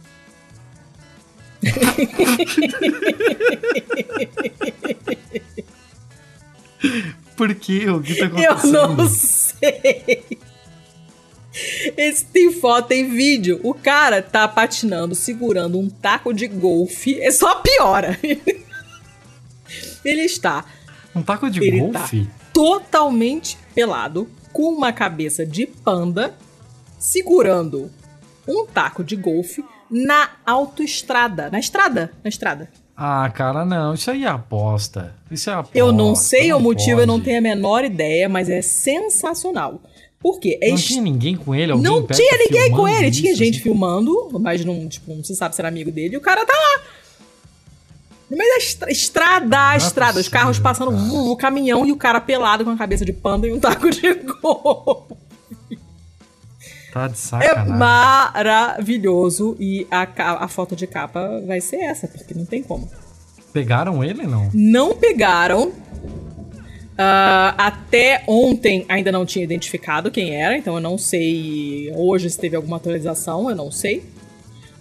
Por 7.35 7.53
que? 7.55 7.87
O 7.89 8.01
que 8.01 8.15
tá 8.15 8.25
acontecendo? 8.25 8.75
Eu 8.75 8.95
não 8.95 9.07
sei. 9.07 10.39
Esse 11.97 12.25
tem 12.25 12.51
foto, 12.51 12.87
tem 12.87 13.09
vídeo. 13.09 13.59
O 13.63 13.73
cara 13.73 14.21
tá 14.21 14.47
patinando, 14.47 15.15
segurando 15.15 15.79
um 15.79 15.89
taco 15.89 16.33
de 16.33 16.47
golfe. 16.47 17.19
É 17.19 17.31
só 17.31 17.55
piora. 17.55 18.17
ele 20.03 20.21
está. 20.21 20.65
Um 21.15 21.21
taco 21.21 21.49
de 21.49 21.59
ele 21.59 21.79
tá 21.91 21.99
golfe? 21.99 22.25
Tá 22.25 22.31
totalmente 22.53 23.57
pelado, 23.73 24.29
com 24.51 24.63
uma 24.73 24.91
cabeça 24.91 25.45
de 25.45 25.65
panda, 25.65 26.35
segurando 26.99 27.89
um 28.47 28.65
taco 28.65 29.03
de 29.03 29.15
golfe 29.15 29.63
na 29.89 30.31
autoestrada. 30.45 31.49
Na 31.49 31.59
estrada? 31.59 32.11
Na 32.23 32.29
estrada. 32.29 32.69
Ah, 32.95 33.29
cara, 33.33 33.65
não. 33.65 33.93
Isso 33.93 34.11
aí 34.11 34.23
é 34.25 34.27
aposta. 34.27 35.15
Isso 35.29 35.49
é 35.49 35.53
aposta. 35.53 35.77
Eu 35.77 35.91
não 35.91 36.15
sei 36.15 36.49
não 36.49 36.57
o 36.57 36.61
motivo, 36.61 36.97
pode. 36.97 37.01
eu 37.01 37.07
não 37.07 37.19
tenho 37.19 37.39
a 37.39 37.41
menor 37.41 37.83
ideia, 37.83 38.29
mas 38.29 38.49
é 38.49 38.61
sensacional. 38.61 39.81
Por 40.21 40.39
quê? 40.39 40.59
É 40.61 40.69
não 40.69 40.75
est... 40.75 40.87
tinha 40.87 41.01
ninguém 41.01 41.35
com 41.35 41.53
ele? 41.55 41.71
Alguém 41.71 41.91
não 41.91 42.05
tinha 42.05 42.37
ninguém 42.37 42.71
com 42.71 42.87
ele. 42.87 43.07
Isso, 43.07 43.21
tinha 43.21 43.35
gente 43.35 43.55
assim? 43.55 43.63
filmando, 43.63 44.29
mas 44.39 44.63
não, 44.63 44.87
tipo, 44.87 45.13
não 45.13 45.23
se 45.23 45.35
sabe 45.35 45.55
se 45.55 45.61
era 45.61 45.67
amigo 45.67 45.91
dele. 45.91 46.13
E 46.13 46.17
o 46.17 46.21
cara 46.21 46.45
tá 46.45 46.53
lá. 46.53 46.83
No 48.29 48.37
meio 48.37 48.49
da 48.49 48.57
estra... 48.57 48.91
estrada, 48.91 49.73
é 49.73 49.77
estrada. 49.77 50.19
Os 50.19 50.27
carros 50.27 50.59
passando, 50.59 50.91
o 51.29 51.35
caminhão 51.35 51.85
e 51.85 51.91
o 51.91 51.97
cara 51.97 52.21
pelado 52.21 52.63
com 52.63 52.69
a 52.69 52.77
cabeça 52.77 53.03
de 53.03 53.11
panda 53.11 53.47
e 53.47 53.51
um 53.51 53.59
taco 53.59 53.89
de 53.89 54.13
gol. 54.13 55.07
Tá 56.93 57.07
de 57.07 57.17
sacanagem. 57.17 57.73
É 57.73 57.77
maravilhoso. 57.77 59.55
E 59.59 59.87
a, 59.89 60.07
a 60.43 60.47
foto 60.47 60.75
de 60.75 60.85
capa 60.85 61.41
vai 61.47 61.59
ser 61.61 61.77
essa, 61.77 62.07
porque 62.07 62.33
não 62.33 62.45
tem 62.45 62.61
como. 62.61 62.89
Pegaram 63.51 64.03
ele, 64.03 64.27
não? 64.27 64.49
Não 64.53 64.95
pegaram. 64.95 65.73
Uh, 67.01 67.55
até 67.57 68.23
ontem 68.27 68.85
ainda 68.87 69.11
não 69.11 69.25
tinha 69.25 69.43
identificado 69.43 70.11
quem 70.11 70.35
era, 70.35 70.55
então 70.55 70.75
eu 70.75 70.81
não 70.81 70.99
sei 70.99 71.91
hoje 71.95 72.29
se 72.29 72.37
teve 72.37 72.55
alguma 72.55 72.77
atualização, 72.77 73.49
eu 73.49 73.55
não 73.55 73.71
sei. 73.71 74.05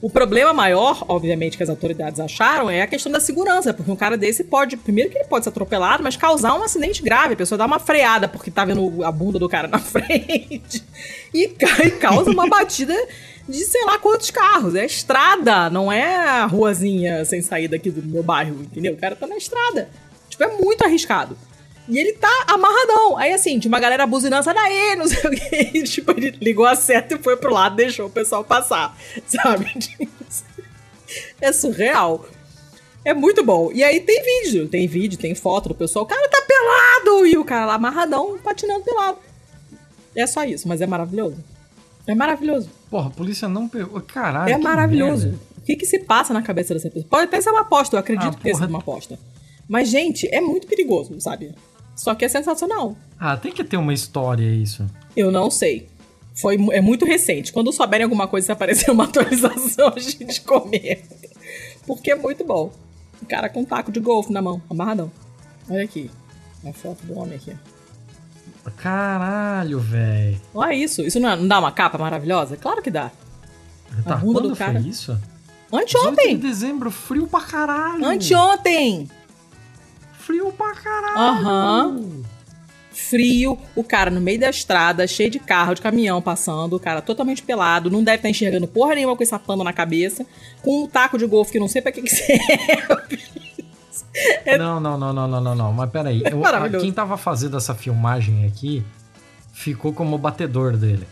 O 0.03 0.11
problema 0.11 0.53
maior, 0.53 1.03
obviamente, 1.09 1.57
que 1.57 1.63
as 1.63 1.71
autoridades 1.71 2.21
acharam 2.21 2.69
é 2.69 2.83
a 2.83 2.87
questão 2.87 3.11
da 3.11 3.21
segurança, 3.21 3.73
porque 3.73 3.91
um 3.91 3.97
cara 3.97 4.19
desse 4.19 4.45
pode, 4.45 4.77
primeiro 4.77 5.11
que 5.11 5.17
ele 5.17 5.27
pode 5.27 5.45
ser 5.45 5.51
atropelado, 5.51 6.03
mas 6.03 6.17
causar 6.17 6.59
um 6.59 6.63
acidente 6.63 7.03
grave, 7.03 7.35
a 7.35 7.37
pessoa 7.37 7.57
dá 7.59 7.65
uma 7.65 7.79
freada 7.79 8.29
porque 8.29 8.51
tá 8.51 8.65
vendo 8.67 9.03
a 9.03 9.13
bunda 9.13 9.39
do 9.39 9.49
cara 9.49 9.69
na 9.69 9.79
frente 9.81 10.83
e, 11.33 11.55
e 11.85 11.91
causa 11.93 12.31
uma 12.31 12.49
batida 12.49 12.95
de 13.49 13.59
sei 13.65 13.85
lá 13.85 13.99
quantos 13.99 14.31
carros. 14.31 14.75
É 14.75 14.85
estrada, 14.85 15.71
não 15.71 15.91
é 15.91 16.17
a 16.17 16.47
ruazinha 16.47 17.25
sem 17.25 17.41
saída 17.41 17.77
aqui 17.77 17.91
do 17.91 18.03
meu 18.03 18.23
bairro, 18.23 18.61
entendeu? 18.61 18.93
O 18.93 18.99
cara 18.99 19.17
tá 19.17 19.27
na 19.27 19.37
estrada. 19.37 19.89
Tipo, 20.29 20.45
é 20.45 20.49
muito 20.59 20.83
arriscado. 20.83 21.37
E 21.89 21.99
ele 21.99 22.13
tá 22.13 22.45
amarradão. 22.47 23.17
Aí 23.17 23.33
assim, 23.33 23.59
tinha 23.59 23.71
uma 23.71 23.81
galera 23.81 24.07
buzinando, 24.07 24.45
sai 24.45 24.55
daí, 24.55 24.97
não 24.97 25.09
sei 25.09 25.19
o 25.19 25.31
que. 25.31 25.71
E, 25.79 25.83
tipo, 25.85 26.13
ele 26.13 26.31
ligou 26.41 26.67
a 26.67 26.75
seta 26.75 27.15
e 27.15 27.19
foi 27.19 27.37
pro 27.37 27.53
lado, 27.53 27.77
deixou 27.77 28.07
o 28.07 28.11
pessoal 28.11 28.45
passar. 28.45 28.97
Sabe? 29.27 29.73
é 31.41 31.53
surreal. 31.53 32.27
É 33.05 33.15
muito 33.15 33.43
bom. 33.43 33.71
E 33.73 33.83
aí 33.83 34.01
tem 34.01 34.23
vídeo, 34.23 34.69
tem 34.69 34.87
vídeo, 34.87 35.19
tem 35.19 35.35
foto 35.35 35.71
do 35.71 35.75
pessoal. 35.75 36.05
O 36.05 36.09
cara 36.09 36.29
tá 36.29 36.43
pelado! 36.47 37.27
E 37.27 37.37
o 37.39 37.45
cara 37.45 37.65
lá 37.65 37.75
amarradão, 37.75 38.39
patinando 38.39 38.85
pelado. 38.85 39.19
É 40.15 40.27
só 40.27 40.45
isso, 40.45 40.69
mas 40.69 40.81
é 40.81 40.87
maravilhoso. 40.87 41.37
É 42.07 42.15
maravilhoso. 42.15 42.69
Porra, 42.91 43.09
a 43.09 43.11
polícia 43.11 43.49
não 43.49 43.69
pegou. 43.69 44.01
Caralho. 44.03 44.53
É 44.53 44.59
maravilhoso. 44.59 45.29
Merda. 45.29 45.51
O 45.59 45.63
que, 45.63 45.77
que 45.77 45.87
se 45.87 46.01
passa 46.01 46.33
na 46.33 46.43
cabeça 46.43 46.75
dessa 46.75 46.89
pessoa? 46.89 47.09
Pode 47.09 47.25
até 47.25 47.41
ser 47.41 47.51
uma 47.51 47.61
aposta, 47.61 47.95
eu 47.95 48.01
acredito 48.01 48.29
ah, 48.29 48.35
que 48.35 48.43
tenha 48.43 48.55
sido 48.55 48.69
uma 48.69 48.79
aposta. 48.79 49.19
Mas, 49.71 49.89
gente, 49.89 50.27
é 50.35 50.41
muito 50.41 50.67
perigoso, 50.67 51.21
sabe? 51.21 51.55
Só 51.95 52.13
que 52.13 52.25
é 52.25 52.29
sensacional. 52.29 52.97
Ah, 53.17 53.37
tem 53.37 53.53
que 53.53 53.63
ter 53.63 53.77
uma 53.77 53.95
história 53.95 54.43
isso. 54.53 54.85
Eu 55.17 55.31
não 55.31 55.49
sei. 55.49 55.87
Foi, 56.35 56.57
é 56.73 56.81
muito 56.81 57.05
recente. 57.05 57.53
Quando 57.53 57.73
souberem 57.73 58.03
alguma 58.03 58.27
coisa, 58.27 58.47
se 58.47 58.53
aparecer 58.53 58.91
uma 58.91 59.05
atualização, 59.09 59.93
a 59.95 60.01
gente 60.01 60.41
comenta. 60.41 61.15
Porque 61.87 62.11
é 62.11 62.17
muito 62.17 62.45
bom. 62.45 62.73
O 63.23 63.27
cara 63.27 63.49
com 63.49 63.61
um 63.61 63.65
taco 63.65 63.93
de 63.93 64.01
golfe 64.01 64.33
na 64.33 64.43
mão, 64.43 64.61
amarradão. 64.69 65.13
Olha 65.69 65.85
aqui. 65.85 66.11
A 66.67 66.73
foto 66.73 67.07
do 67.07 67.17
homem 67.17 67.37
aqui. 67.37 67.55
Caralho, 68.77 69.79
velho. 69.79 70.41
Olha 70.53 70.75
isso. 70.75 71.03
Isso 71.03 71.21
não, 71.21 71.31
é, 71.31 71.37
não, 71.37 71.47
dá 71.47 71.61
uma 71.61 71.71
capa 71.71 71.97
maravilhosa? 71.97 72.57
Claro 72.57 72.83
que 72.83 72.91
dá. 72.91 73.13
Tá, 74.05 74.15
a 74.15 74.17
bunda 74.17 74.41
do 74.41 74.57
cara. 74.57 74.81
isso? 74.81 75.17
Anteontem. 75.73 76.37
de 76.37 76.49
dezembro, 76.49 76.91
frio 76.91 77.29
pra 77.29 77.41
caralho. 77.41 78.05
Anteontem. 78.05 79.09
Frio 80.21 80.53
pra 80.53 80.75
caralho. 80.75 81.19
Aham. 81.19 81.87
Uhum. 81.87 82.23
Frio, 82.93 83.59
o 83.75 83.83
cara 83.83 84.11
no 84.11 84.21
meio 84.21 84.39
da 84.39 84.51
estrada, 84.51 85.07
cheio 85.07 85.31
de 85.31 85.39
carro, 85.39 85.75
de 85.75 85.81
caminhão 85.81 86.21
passando, 86.21 86.77
o 86.77 86.81
cara 86.81 87.01
totalmente 87.01 87.43
pelado, 87.43 87.91
não 87.91 88.05
deve 88.05 88.17
estar 88.17 88.27
tá 88.27 88.31
enxergando 88.31 88.69
porra 88.69 88.95
nenhuma 88.95 89.17
com 89.17 89.23
essa 89.23 89.39
panda 89.39 89.65
na 89.65 89.73
cabeça, 89.73 90.27
com 90.63 90.85
um 90.85 90.87
taco 90.87 91.17
de 91.17 91.27
golfe 91.27 91.53
que 91.53 91.59
não 91.59 91.69
sei 91.69 91.81
pra 91.81 91.93
que, 91.93 92.03
que 92.03 92.11
serve. 92.15 92.43
É... 94.45 94.59
Não, 94.59 94.81
não, 94.81 94.99
não, 94.99 95.13
não, 95.13 95.29
não, 95.29 95.41
não, 95.41 95.55
não. 95.55 95.73
Mas 95.73 95.91
peraí. 95.91 96.23
Eu, 96.25 96.81
quem 96.81 96.93
tava 96.93 97.17
fazendo 97.17 97.57
essa 97.57 97.75
filmagem 97.75 98.45
aqui 98.45 98.85
ficou 99.53 99.93
como 99.93 100.19
batedor 100.19 100.77
dele. 100.77 101.07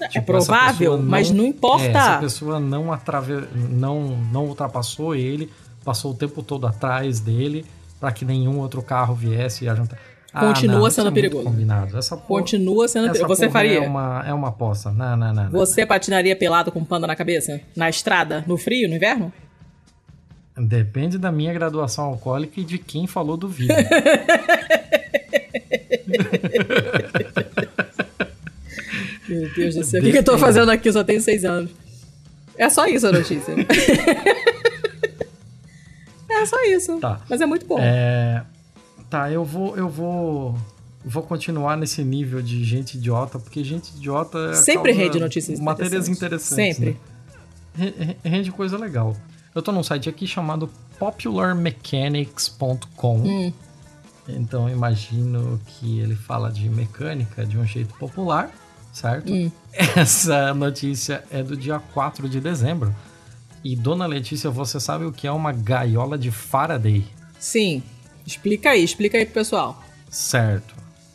É 0.00 0.08
tipo, 0.08 0.26
provável, 0.26 0.96
não, 0.96 1.04
mas 1.04 1.30
não 1.30 1.44
importa. 1.44 1.84
É, 1.84 1.90
essa 1.90 2.18
pessoa 2.18 2.58
não, 2.58 2.92
atrave, 2.92 3.46
não, 3.54 4.16
não 4.32 4.46
ultrapassou 4.46 5.14
ele, 5.14 5.50
passou 5.84 6.12
o 6.12 6.14
tempo 6.14 6.42
todo 6.42 6.66
atrás 6.66 7.20
dele 7.20 7.64
para 8.02 8.10
que 8.10 8.24
nenhum 8.24 8.58
outro 8.58 8.82
carro 8.82 9.14
viesse 9.14 9.64
e 9.64 9.68
a 9.68 9.76
juntar. 9.76 9.96
Ah, 10.34 10.48
Continua 10.48 10.80
não, 10.80 10.90
sendo 10.90 11.08
é 11.08 11.12
perigoso. 11.12 11.44
Combinado. 11.44 11.96
Essa 11.96 12.16
Continua 12.16 12.88
sendo 12.88 13.12
perigoso. 13.12 13.28
Você 13.28 13.48
faria? 13.48 13.78
É 13.78 13.80
uma, 13.80 14.24
é 14.26 14.34
uma 14.34 14.48
aposta. 14.48 14.90
Não, 14.90 15.16
não, 15.16 15.32
não, 15.32 15.48
Você 15.50 15.86
patinaria 15.86 16.34
pelado 16.34 16.72
com 16.72 16.84
panda 16.84 17.06
na 17.06 17.14
cabeça? 17.14 17.60
Na 17.76 17.88
estrada? 17.88 18.42
No 18.44 18.58
frio? 18.58 18.88
No 18.88 18.96
inverno? 18.96 19.32
Depende 20.58 21.16
da 21.16 21.30
minha 21.30 21.52
graduação 21.52 22.06
alcoólica 22.06 22.60
e 22.60 22.64
de 22.64 22.76
quem 22.76 23.06
falou 23.06 23.36
do 23.36 23.46
vídeo. 23.46 23.76
Meu 29.28 29.48
Deus 29.54 29.76
do 29.76 29.84
céu. 29.84 30.00
O 30.00 30.04
que, 30.04 30.10
que 30.10 30.18
eu 30.18 30.24
tô 30.24 30.36
fazendo 30.38 30.72
aqui? 30.72 30.88
Eu 30.88 30.92
só 30.92 31.04
tenho 31.04 31.20
seis 31.20 31.44
anos. 31.44 31.70
É 32.58 32.68
só 32.68 32.84
isso 32.84 33.06
a 33.06 33.12
notícia. 33.12 33.54
é 36.42 36.46
só 36.46 36.62
isso. 36.64 36.98
Tá. 36.98 37.20
Mas 37.28 37.40
é 37.40 37.46
muito 37.46 37.66
bom. 37.66 37.78
É... 37.80 38.44
Tá, 39.08 39.30
eu 39.30 39.44
vou, 39.44 39.76
eu 39.76 39.88
vou, 39.88 40.56
vou 41.04 41.22
continuar 41.22 41.76
nesse 41.76 42.02
nível 42.02 42.40
de 42.40 42.64
gente 42.64 42.96
idiota, 42.96 43.38
porque 43.38 43.62
gente 43.62 43.94
idiota 43.96 44.54
sempre 44.54 44.92
rende 44.92 45.20
notícias 45.20 45.60
matérias 45.60 46.08
interessantes. 46.08 46.76
Sempre. 46.76 46.98
Né? 47.76 48.16
Rende 48.24 48.50
coisa 48.50 48.78
legal. 48.78 49.14
Eu 49.54 49.60
tô 49.60 49.70
num 49.70 49.82
site 49.82 50.08
aqui 50.08 50.26
chamado 50.26 50.70
popularmechanics.com. 50.98 53.16
Hum. 53.18 53.52
Então 54.28 54.68
imagino 54.68 55.60
que 55.66 55.98
ele 55.98 56.14
fala 56.14 56.48
de 56.50 56.70
mecânica 56.70 57.44
de 57.44 57.58
um 57.58 57.66
jeito 57.66 57.92
popular, 57.94 58.50
certo? 58.92 59.32
Hum. 59.32 59.50
Essa 59.96 60.54
notícia 60.54 61.24
é 61.30 61.42
do 61.42 61.56
dia 61.56 61.80
4 61.92 62.28
de 62.28 62.40
dezembro. 62.40 62.94
E 63.64 63.76
dona 63.76 64.06
Letícia, 64.06 64.50
você 64.50 64.80
sabe 64.80 65.04
o 65.04 65.12
que 65.12 65.26
é 65.26 65.32
uma 65.32 65.52
gaiola 65.52 66.18
de 66.18 66.30
Faraday? 66.30 67.04
Sim. 67.38 67.82
Explica 68.26 68.70
aí, 68.70 68.82
explica 68.82 69.18
aí 69.18 69.24
pro 69.24 69.34
pessoal. 69.34 69.82
Certo. 70.10 70.74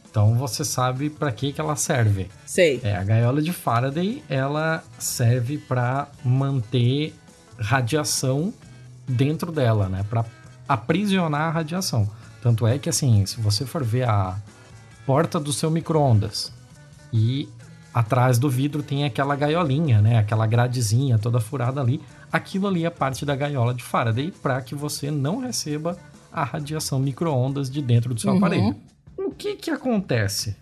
Então 0.10 0.36
você 0.36 0.66
sabe 0.66 1.10
para 1.10 1.32
que 1.32 1.52
que 1.52 1.62
ela 1.62 1.76
serve. 1.76 2.30
Sei. 2.46 2.80
É 2.84 2.96
a 2.96 3.04
gaiola 3.04 3.42
de 3.42 3.54
Faraday, 3.54 4.24
ela 4.30 4.84
serve 4.98 5.58
para 5.58 6.08
manter 6.24 7.14
radiação 7.60 8.54
dentro 9.08 9.52
dela, 9.52 9.88
né? 9.90 10.06
Para 10.10 10.26
aprisionar 10.68 11.42
a 11.42 11.52
radiação. 11.52 12.10
Tanto 12.42 12.66
é 12.66 12.78
que, 12.78 12.90
assim, 12.90 13.26
se 13.26 13.40
você 13.42 13.66
for 13.66 13.84
ver 13.84 14.08
a 14.08 14.38
porta 15.06 15.40
do 15.40 15.54
seu 15.54 15.72
micro-ondas 15.72 16.52
e 17.12 17.48
atrás 17.94 18.38
do 18.38 18.50
vidro 18.50 18.84
tem 18.84 19.06
aquela 19.06 19.36
gaiolinha, 19.36 20.02
né? 20.02 20.18
Aquela 20.18 20.46
gradezinha 20.46 21.18
toda 21.18 21.40
furada 21.40 21.82
ali. 21.82 22.02
Aquilo 22.32 22.68
ali 22.68 22.86
é 22.86 22.90
parte 22.90 23.26
da 23.26 23.36
gaiola 23.36 23.74
de 23.74 23.84
Faraday 23.84 24.32
para 24.32 24.62
que 24.62 24.76
você 24.76 25.10
não 25.10 25.40
receba 25.40 25.98
a 26.32 26.44
radiação 26.44 27.00
micro-ondas 27.00 27.70
de 27.70 27.82
dentro 27.82 28.14
do 28.14 28.20
seu 28.20 28.32
uhum. 28.32 28.38
aparelho. 28.38 28.76
O 29.18 29.32
que 29.32 29.56
que 29.56 29.72
acontece? 29.72 30.56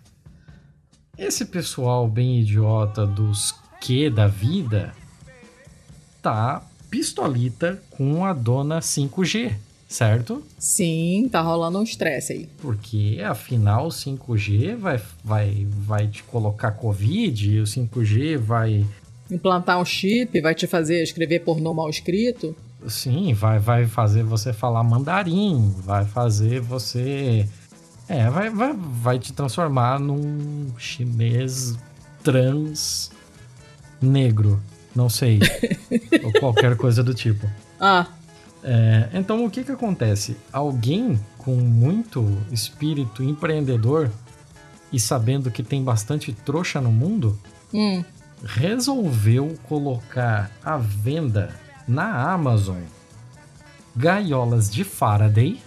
Esse 1.18 1.46
pessoal 1.46 2.06
bem 2.08 2.40
idiota 2.40 3.06
dos 3.06 3.54
que 3.80 4.10
da 4.10 4.26
vida 4.26 4.92
tá 6.22 6.62
pistolita 6.90 7.82
com 7.90 8.24
a 8.24 8.32
dona 8.32 8.80
5G, 8.80 9.54
certo? 9.88 10.42
Sim, 10.58 11.28
tá 11.30 11.40
rolando 11.40 11.78
um 11.78 11.82
estresse 11.82 12.32
aí. 12.32 12.48
Porque 12.58 13.20
afinal 13.24 13.86
o 13.86 13.90
5G 13.90 14.76
vai, 14.76 15.00
vai, 15.22 15.66
vai 15.70 16.06
te 16.08 16.22
colocar 16.24 16.72
Covid, 16.72 17.50
e 17.50 17.60
o 17.60 17.64
5G 17.64 18.38
vai. 18.38 18.84
Implantar 19.30 19.80
um 19.80 19.84
chip, 19.84 20.40
vai 20.40 20.54
te 20.54 20.66
fazer 20.66 21.02
escrever 21.02 21.40
pornô 21.40 21.74
mal 21.74 21.90
escrito. 21.90 22.54
Sim, 22.88 23.34
vai, 23.34 23.58
vai 23.58 23.86
fazer 23.86 24.22
você 24.22 24.52
falar 24.52 24.84
mandarim, 24.84 25.74
vai 25.78 26.04
fazer 26.04 26.60
você. 26.60 27.48
É, 28.08 28.30
vai, 28.30 28.50
vai, 28.50 28.72
vai 28.72 29.18
te 29.18 29.32
transformar 29.32 29.98
num 29.98 30.72
chinês 30.78 31.76
trans 32.22 33.10
negro. 34.00 34.60
Não 34.94 35.08
sei. 35.08 35.40
ou 36.22 36.32
qualquer 36.40 36.76
coisa 36.76 37.02
do 37.02 37.12
tipo. 37.12 37.50
Ah. 37.80 38.06
É, 38.62 39.08
então 39.14 39.44
o 39.44 39.50
que 39.50 39.64
que 39.64 39.72
acontece? 39.72 40.36
Alguém 40.52 41.20
com 41.38 41.54
muito 41.54 42.26
espírito 42.50 43.22
empreendedor 43.22 44.10
e 44.92 44.98
sabendo 44.98 45.50
que 45.50 45.62
tem 45.62 45.82
bastante 45.82 46.32
trouxa 46.32 46.80
no 46.80 46.90
mundo, 46.90 47.38
hum. 47.72 48.02
Resolveu 48.46 49.58
colocar 49.68 50.50
à 50.64 50.76
venda 50.78 51.54
na 51.86 52.32
Amazon 52.32 52.80
gaiolas 53.96 54.70
de 54.70 54.84
Faraday, 54.84 55.60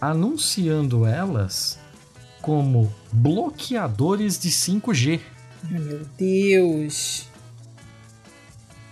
anunciando 0.00 1.04
elas 1.04 1.78
como 2.40 2.92
bloqueadores 3.12 4.38
de 4.38 4.50
5G. 4.50 5.20
Ai, 5.64 5.78
meu 5.78 6.06
Deus! 6.16 7.28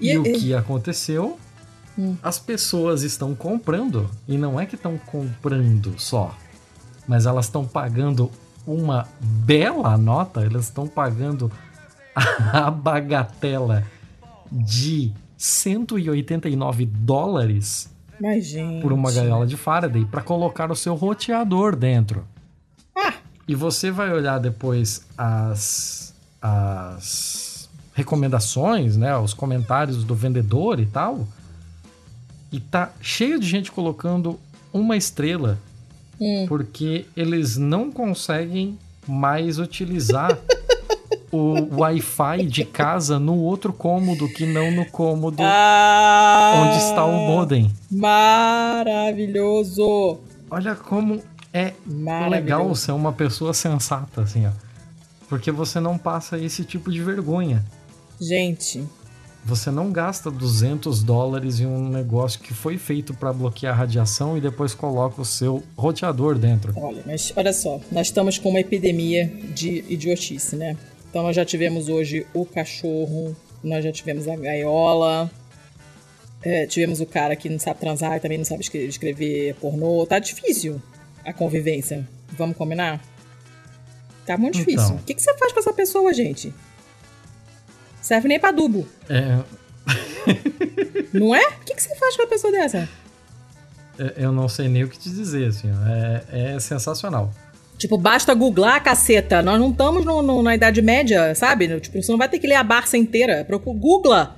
E, 0.01 0.13
e 0.13 0.19
o 0.19 0.23
que 0.23 0.55
aconteceu? 0.55 1.39
Hum. 1.97 2.17
As 2.23 2.39
pessoas 2.39 3.03
estão 3.03 3.35
comprando, 3.35 4.11
e 4.27 4.37
não 4.37 4.59
é 4.59 4.67
que 4.67 4.75
estão 4.75 4.99
comprando 4.99 5.99
só, 5.99 6.37
mas 7.07 7.27
elas 7.27 7.47
estão 7.47 7.67
pagando 7.67 8.31
uma 8.67 9.09
bela 9.21 9.97
nota, 9.97 10.45
elas 10.45 10.65
estão 10.65 10.87
pagando 10.87 11.51
a 12.53 12.71
bagatela 12.71 13.85
de 14.51 15.13
189 15.37 16.87
dólares 16.87 17.91
Mas, 18.21 18.53
por 18.83 18.93
uma 18.93 19.13
gaiola 19.13 19.47
de 19.47 19.57
Faraday 19.57 20.05
para 20.05 20.23
colocar 20.23 20.71
o 20.71 20.77
seu 20.77 20.95
roteador 20.95 21.77
dentro. 21.77 22.25
Ah. 22.97 23.15
E 23.47 23.55
você 23.55 23.91
vai 23.91 24.13
olhar 24.13 24.39
depois 24.39 25.07
as, 25.17 26.15
as 26.43 27.69
recomendações, 27.95 28.97
né, 28.97 29.17
os 29.17 29.33
comentários 29.33 30.05
do 30.05 30.15
vendedor 30.15 30.81
e 30.81 30.87
tal. 30.87 31.27
E 32.51 32.59
tá 32.59 32.93
cheio 33.01 33.39
de 33.39 33.47
gente 33.47 33.71
colocando 33.71 34.41
uma 34.73 34.97
estrela 34.97 35.59
hum. 36.21 36.47
porque 36.49 37.07
eles 37.17 37.57
não 37.57 37.91
conseguem 37.91 38.79
mais 39.07 39.59
utilizar 39.59 40.39
o 41.31 41.81
Wi-Fi 41.81 42.47
de 42.47 42.65
casa 42.65 43.19
no 43.19 43.37
outro 43.39 43.73
cômodo 43.73 44.29
que 44.29 44.47
não 44.47 44.71
no 44.71 44.87
cômodo 44.87 45.43
ah, 45.43 46.65
onde 46.65 46.79
está 46.79 47.05
o 47.05 47.13
modem. 47.13 47.71
Maravilhoso! 47.91 50.19
Olha 50.51 50.75
como 50.75 51.21
é 51.53 51.73
legal 52.29 52.75
ser 52.75 52.93
uma 52.93 53.13
pessoa 53.13 53.53
sensata, 53.53 54.23
assim, 54.23 54.47
ó. 54.47 54.51
Porque 55.29 55.51
você 55.51 55.81
não 55.81 55.99
passa 55.99 56.39
esse 56.39 56.65
tipo 56.65 56.91
de 56.91 57.03
vergonha. 57.03 57.65
Gente, 58.21 58.85
você 59.45 59.71
não 59.71 59.93
gasta 59.93 60.31
200 60.31 61.03
dólares 61.03 61.61
em 61.61 61.67
um 61.67 61.89
negócio 61.89 62.41
que 62.41 62.53
foi 62.53 62.79
feito 62.79 63.15
para 63.15 63.33
bloquear 63.33 63.75
a 63.75 63.77
radiação 63.77 64.37
e 64.37 64.41
depois 64.41 64.75
coloca 64.75 65.21
o 65.21 65.25
seu 65.25 65.63
roteador 65.77 66.39
dentro. 66.39 66.73
Olha, 66.77 67.03
mas 67.07 67.33
olha 67.37 67.53
só, 67.53 67.81
nós 67.91 68.09
estamos 68.09 68.39
com 68.39 68.51
uma 68.51 68.61
epidemia 68.61 69.27
de 69.55 69.85
idiotice, 69.89 70.57
né? 70.57 70.77
Então 71.11 71.23
nós 71.23 71.35
já 71.35 71.45
tivemos 71.45 71.89
hoje 71.89 72.27
o 72.35 72.45
cachorro, 72.45 73.37
nós 73.63 73.85
já 73.85 73.91
tivemos 73.91 74.29
a 74.29 74.37
gaiola, 74.37 75.31
é, 76.43 76.67
tivemos 76.67 77.01
o 77.01 77.07
cara 77.07 77.35
que 77.35 77.49
não 77.49 77.59
sabe 77.59 77.81
transar 77.81 78.17
e 78.17 78.21
também 78.21 78.39
não 78.39 78.45
sabe 78.45 78.63
escrever 78.63 79.55
pornô. 79.55 80.07
Tá 80.07 80.19
difícil 80.19 80.81
a 81.25 81.33
convivência. 81.33 82.07
Vamos 82.33 82.57
combinar? 82.57 83.03
Tá 84.25 84.37
muito 84.37 84.59
difícil. 84.59 84.85
Então. 84.85 84.97
O 84.97 85.03
que, 85.03 85.15
que 85.15 85.23
você 85.23 85.37
faz 85.37 85.53
com 85.53 85.61
essa 85.61 85.73
pessoa, 85.73 86.13
gente? 86.13 86.53
Serve 88.03 88.29
nem 88.29 88.39
pra 88.39 88.51
adubo. 88.51 88.87
É. 89.09 89.43
não 91.13 91.35
é? 91.35 91.47
O 91.49 91.61
que, 91.65 91.75
que 91.75 91.83
você 91.83 91.95
faz 91.97 92.17
com 92.17 92.23
uma 92.23 92.29
pessoa 92.29 92.53
dessa? 92.53 92.89
É, 93.99 94.15
eu 94.19 94.31
não 94.31 94.49
sei 94.49 94.69
nem 94.69 94.85
o 94.85 94.89
que 94.89 94.99
te 94.99 95.11
dizer, 95.11 95.49
assim. 95.49 95.69
É, 96.31 96.55
é 96.55 96.61
sensacional. 96.61 97.33
Tipo, 97.79 97.97
basta 97.97 98.35
googlar, 98.35 98.83
caceta. 98.83 99.41
Nós 99.41 99.59
não 99.59 99.71
estamos 99.71 100.05
no, 100.05 100.21
no, 100.21 100.43
na 100.43 100.57
Idade 100.57 100.83
Média, 100.83 101.33
sabe? 101.37 101.81
Tipo, 101.81 102.03
você 102.03 102.11
não 102.11 102.19
vai 102.19 102.29
ter 102.29 102.41
que 102.41 102.47
ler 102.47 102.57
a 102.57 102.65
Barça 102.65 102.99
inteira. 102.99 103.47
Googla! 103.49 104.37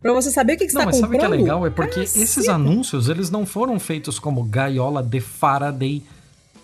Pra 0.00 0.12
você 0.12 0.30
saber 0.30 0.52
o 0.52 0.56
que, 0.56 0.66
que 0.66 0.70
você 0.70 0.78
não, 0.78 0.84
tá 0.84 0.90
mas 0.92 1.00
comprando. 1.00 1.20
Sabe 1.20 1.34
o 1.34 1.36
que 1.36 1.40
é 1.40 1.44
legal? 1.44 1.66
É 1.66 1.70
porque 1.70 2.00
esses 2.00 2.48
anúncios, 2.48 3.08
eles 3.08 3.28
não 3.28 3.44
foram 3.44 3.80
feitos 3.80 4.20
como 4.20 4.44
gaiola 4.44 5.02
de 5.02 5.20
Faraday. 5.20 6.00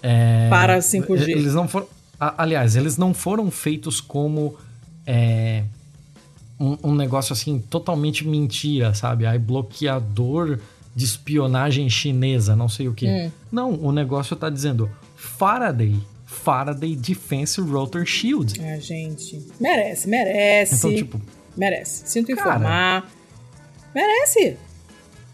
É, 0.01 0.49
Para 0.49 0.79
5G. 0.79 1.29
Eles 1.29 1.55
não 1.55 1.66
foram... 1.66 1.89
Aliás, 2.20 2.77
eles 2.77 2.97
não 2.97 3.12
foram 3.12 3.51
feitos 3.51 4.01
como... 4.01 4.57
É, 5.05 5.64
um, 6.59 6.79
um, 6.85 6.95
negócio 6.95 7.33
assim 7.33 7.59
totalmente 7.59 8.27
mentira, 8.27 8.95
sabe? 8.95 9.27
Aí 9.27 9.39
bloqueador 9.39 10.61
de 10.95 11.05
espionagem 11.05 11.91
chinesa, 11.91 12.55
não 12.55 12.68
sei 12.68 12.87
o 12.87 12.95
que. 12.95 13.09
Hum. 13.09 13.31
Não, 13.51 13.72
o 13.72 13.91
negócio 13.91 14.37
tá 14.37 14.49
dizendo 14.49 14.89
Faraday. 15.39 16.01
Faraday 16.26 16.97
Defense 16.97 17.61
Rotor 17.61 18.05
Shield. 18.05 18.61
Ah, 18.61 18.78
gente. 18.78 19.47
Merece, 19.61 20.09
merece. 20.09 20.74
Então, 20.76 20.95
tipo. 20.95 21.20
Merece. 21.57 22.03
Sinto 22.07 22.32
informar. 22.32 23.03
Cara, 23.03 23.12
merece. 23.95 24.57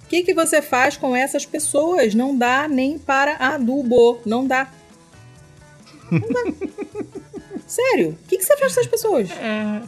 O 0.04 0.08
que, 0.08 0.22
que 0.22 0.34
você 0.34 0.60
faz 0.60 0.96
com 0.96 1.14
essas 1.14 1.46
pessoas? 1.46 2.14
Não 2.14 2.36
dá 2.36 2.68
nem 2.68 2.98
para 2.98 3.36
adubo. 3.36 4.20
Não 4.26 4.46
dá. 4.46 4.70
Não 6.10 6.20
dá. 6.20 6.52
Sério. 7.66 8.10
O 8.10 8.28
que, 8.28 8.36
que 8.36 8.44
você 8.44 8.56
faz 8.56 8.74
com 8.74 8.80
essas 8.80 8.86
pessoas? 8.90 9.30
É. 9.30 9.82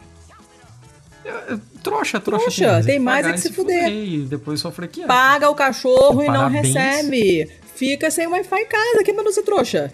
Trouxa, 1.83 2.21
trouxa. 2.21 2.51
trouxa 2.51 2.85
tem 2.85 2.99
mais 2.99 3.27
é 3.27 3.33
que 3.33 3.39
se 3.39 3.53
fuder. 3.53 3.91
Depois 4.29 4.61
sofrer 4.61 4.87
aqui. 4.87 5.05
Paga 5.05 5.51
o 5.51 5.55
cachorro 5.55 6.23
e 6.23 6.27
não 6.29 6.49
recebe. 6.49 7.51
Fica 7.75 8.11
sem 8.11 8.27
Wi-Fi 8.27 8.61
em 8.61 8.67
casa. 8.67 9.05
Quem 9.05 9.15
mandou 9.15 9.33
ser 9.33 9.43
trouxa? 9.43 9.93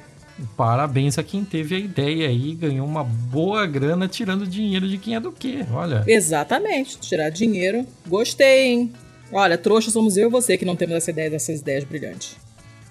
Parabéns 0.56 1.18
a 1.18 1.22
quem 1.22 1.44
teve 1.44 1.74
a 1.74 1.78
ideia 1.78 2.28
aí, 2.28 2.54
ganhou 2.54 2.86
uma 2.86 3.04
boa 3.04 3.66
grana 3.66 4.06
tirando 4.06 4.46
dinheiro 4.46 4.88
de 4.88 4.98
quem 4.98 5.14
é 5.14 5.20
do 5.20 5.32
quê, 5.32 5.64
olha. 5.72 6.04
Exatamente, 6.06 6.98
tirar 6.98 7.30
dinheiro. 7.30 7.86
Gostei, 8.06 8.68
hein? 8.68 8.92
Olha, 9.32 9.58
trouxa 9.58 9.90
somos 9.90 10.16
eu 10.16 10.28
e 10.28 10.30
você 10.30 10.56
que 10.56 10.64
não 10.64 10.76
temos 10.76 10.96
essa 10.96 11.10
ideia 11.10 11.30
dessas 11.30 11.60
ideias 11.60 11.84
brilhantes. 11.84 12.36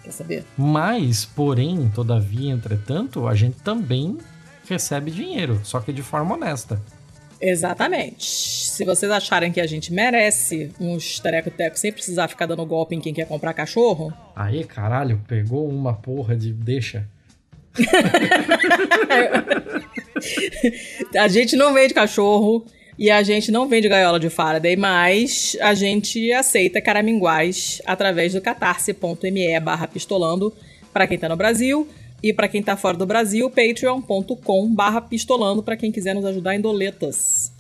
Quer 0.04 0.12
saber? 0.12 0.46
Mas, 0.58 1.26
porém, 1.26 1.90
todavia, 1.94 2.52
entretanto, 2.52 3.28
a 3.28 3.36
gente 3.36 3.58
também 3.60 4.18
recebe 4.68 5.12
dinheiro, 5.12 5.60
só 5.64 5.80
que 5.80 5.92
de 5.92 6.02
forma 6.02 6.36
honesta. 6.36 6.82
Exatamente. 7.40 8.26
Se 8.26 8.84
vocês 8.84 9.12
acharem 9.12 9.52
que 9.52 9.62
a 9.62 9.68
gente 9.68 9.94
merece 9.94 10.72
uns 10.80 11.20
tereco-teco 11.20 11.78
sem 11.78 11.92
precisar 11.92 12.28
ficar 12.28 12.46
dando 12.46 12.66
golpe 12.66 12.96
em 12.96 13.00
quem 13.00 13.14
quer 13.14 13.28
comprar 13.28 13.54
cachorro. 13.54 14.14
Aí, 14.36 14.64
caralho, 14.64 15.22
pegou 15.28 15.68
uma 15.68 15.94
porra 15.94 16.36
de 16.36 16.52
deixa. 16.52 17.08
a 21.18 21.28
gente 21.28 21.56
não 21.56 21.74
vende 21.74 21.94
cachorro 21.94 22.66
e 22.98 23.12
a 23.12 23.22
gente 23.22 23.52
não 23.52 23.68
vende 23.68 23.88
gaiola 23.88 24.20
de 24.20 24.30
Faraday, 24.30 24.76
mas 24.76 25.56
a 25.62 25.76
gente 25.76 26.32
aceita 26.34 26.82
caraminguais 26.82 27.82
através 27.86 28.34
do 28.34 28.42
catarse.me 28.42 29.60
barra 29.60 29.88
pistolando 29.88 30.52
para 30.92 31.06
quem 31.06 31.18
tá 31.18 31.30
no 31.30 31.36
Brasil 31.36 31.88
e 32.24 32.34
para 32.34 32.48
quem 32.48 32.64
tá 32.64 32.76
fora 32.76 32.98
do 32.98 33.06
Brasil, 33.06 33.50
patreon.com 33.50 34.74
barra 34.74 35.02
pistolando 35.02 35.62
para 35.62 35.78
quem 35.78 35.92
quiser 35.92 36.16
nos 36.16 36.26
ajudar 36.26 36.56
em 36.56 36.62
doletas. 36.62 37.52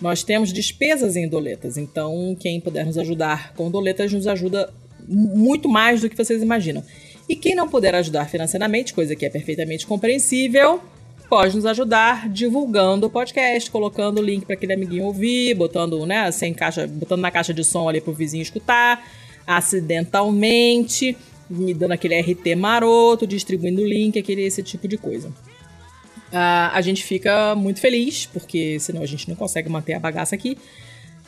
Nós 0.00 0.22
temos 0.22 0.52
despesas 0.52 1.16
em 1.16 1.28
doletas, 1.28 1.78
então 1.78 2.36
quem 2.38 2.60
puder 2.60 2.84
nos 2.84 2.98
ajudar 2.98 3.54
com 3.54 3.70
doletas 3.70 4.12
nos 4.12 4.26
ajuda 4.26 4.68
muito 5.08 5.68
mais 5.68 6.00
do 6.00 6.10
que 6.10 6.16
vocês 6.16 6.42
imaginam. 6.42 6.84
E 7.28 7.36
quem 7.36 7.54
não 7.54 7.68
puder 7.68 7.94
ajudar 7.94 8.28
financeiramente, 8.28 8.92
coisa 8.92 9.14
que 9.14 9.24
é 9.24 9.30
perfeitamente 9.30 9.86
compreensível, 9.86 10.80
pode 11.28 11.56
nos 11.56 11.64
ajudar 11.64 12.28
divulgando 12.28 13.06
o 13.06 13.10
podcast, 13.10 13.70
colocando 13.70 14.18
o 14.18 14.22
link 14.22 14.44
para 14.44 14.54
aquele 14.54 14.74
amiguinho 14.74 15.04
ouvir, 15.04 15.54
botando, 15.54 16.04
né, 16.04 16.30
sem 16.30 16.52
caixa, 16.52 16.86
botando 16.86 17.20
na 17.20 17.30
caixa 17.30 17.54
de 17.54 17.64
som 17.64 17.88
ali 17.88 18.00
pro 18.00 18.12
vizinho 18.12 18.42
escutar, 18.42 19.02
acidentalmente, 19.46 21.16
me 21.48 21.72
dando 21.72 21.92
aquele 21.92 22.20
RT 22.20 22.54
maroto, 22.56 23.26
distribuindo 23.26 23.80
o 23.80 23.86
link, 23.86 24.18
aquele 24.18 24.42
esse 24.42 24.62
tipo 24.62 24.86
de 24.86 24.98
coisa. 24.98 25.28
Uh, 25.28 26.72
a 26.72 26.80
gente 26.80 27.04
fica 27.04 27.54
muito 27.54 27.80
feliz, 27.80 28.26
porque 28.26 28.78
senão 28.80 29.02
a 29.02 29.06
gente 29.06 29.28
não 29.28 29.36
consegue 29.36 29.68
manter 29.68 29.94
a 29.94 30.00
bagaça 30.00 30.34
aqui. 30.34 30.56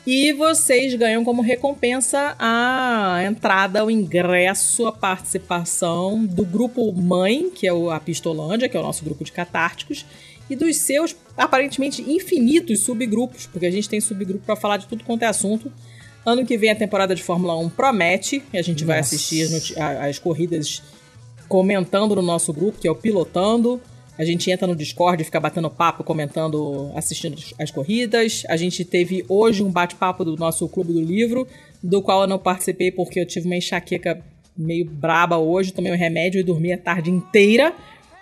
E 0.05 0.31
vocês 0.33 0.93
ganham 0.93 1.25
como 1.25 1.41
recompensa 1.41 2.35
a 2.37 3.23
entrada, 3.25 3.83
o 3.83 3.89
ingresso, 3.89 4.85
a 4.85 4.91
participação 4.91 6.23
do 6.23 6.45
grupo 6.45 6.91
Mãe, 6.93 7.49
que 7.49 7.67
é 7.67 7.71
a 7.71 7.99
Pistolândia, 7.99 8.69
que 8.69 8.77
é 8.77 8.79
o 8.79 8.83
nosso 8.83 9.03
grupo 9.03 9.23
de 9.23 9.31
catárticos, 9.31 10.05
e 10.47 10.55
dos 10.55 10.77
seus 10.77 11.15
aparentemente 11.35 12.03
infinitos 12.03 12.81
subgrupos, 12.81 13.47
porque 13.47 13.65
a 13.65 13.71
gente 13.71 13.89
tem 13.89 13.99
subgrupo 13.99 14.45
para 14.45 14.55
falar 14.55 14.77
de 14.77 14.85
tudo 14.85 15.03
quanto 15.03 15.23
é 15.23 15.25
assunto. 15.25 15.73
Ano 16.23 16.45
que 16.45 16.55
vem 16.55 16.69
a 16.69 16.75
temporada 16.75 17.15
de 17.15 17.23
Fórmula 17.23 17.57
1 17.57 17.69
promete, 17.69 18.43
e 18.53 18.57
a 18.59 18.61
gente 18.61 18.83
Nossa. 18.83 18.85
vai 18.85 18.99
assistir 18.99 19.43
as, 19.43 19.75
as 19.75 20.19
corridas 20.19 20.83
comentando 21.47 22.15
no 22.15 22.21
nosso 22.21 22.53
grupo, 22.53 22.77
que 22.79 22.87
é 22.87 22.91
o 22.91 22.95
Pilotando. 22.95 23.81
A 24.17 24.23
gente 24.23 24.49
entra 24.49 24.65
no 24.65 24.75
Discord, 24.75 25.23
fica 25.23 25.39
batendo 25.39 25.69
papo, 25.69 26.03
comentando, 26.03 26.89
assistindo 26.95 27.37
as 27.59 27.69
corridas. 27.69 28.43
A 28.47 28.55
gente 28.55 28.85
teve 28.85 29.25
hoje 29.27 29.61
um 29.61 29.69
bate-papo 29.69 30.23
do 30.23 30.37
nosso 30.37 30.67
Clube 30.69 30.93
do 30.93 31.01
Livro, 31.01 31.47
do 31.83 32.01
qual 32.01 32.21
eu 32.21 32.27
não 32.27 32.39
participei 32.39 32.91
porque 32.91 33.19
eu 33.19 33.25
tive 33.25 33.45
uma 33.45 33.57
enxaqueca 33.57 34.23
meio 34.57 34.85
braba 34.85 35.37
hoje, 35.37 35.73
tomei 35.73 35.91
um 35.91 35.97
remédio 35.97 36.39
e 36.39 36.43
dormi 36.43 36.71
a 36.71 36.77
tarde 36.77 37.11
inteira. 37.11 37.73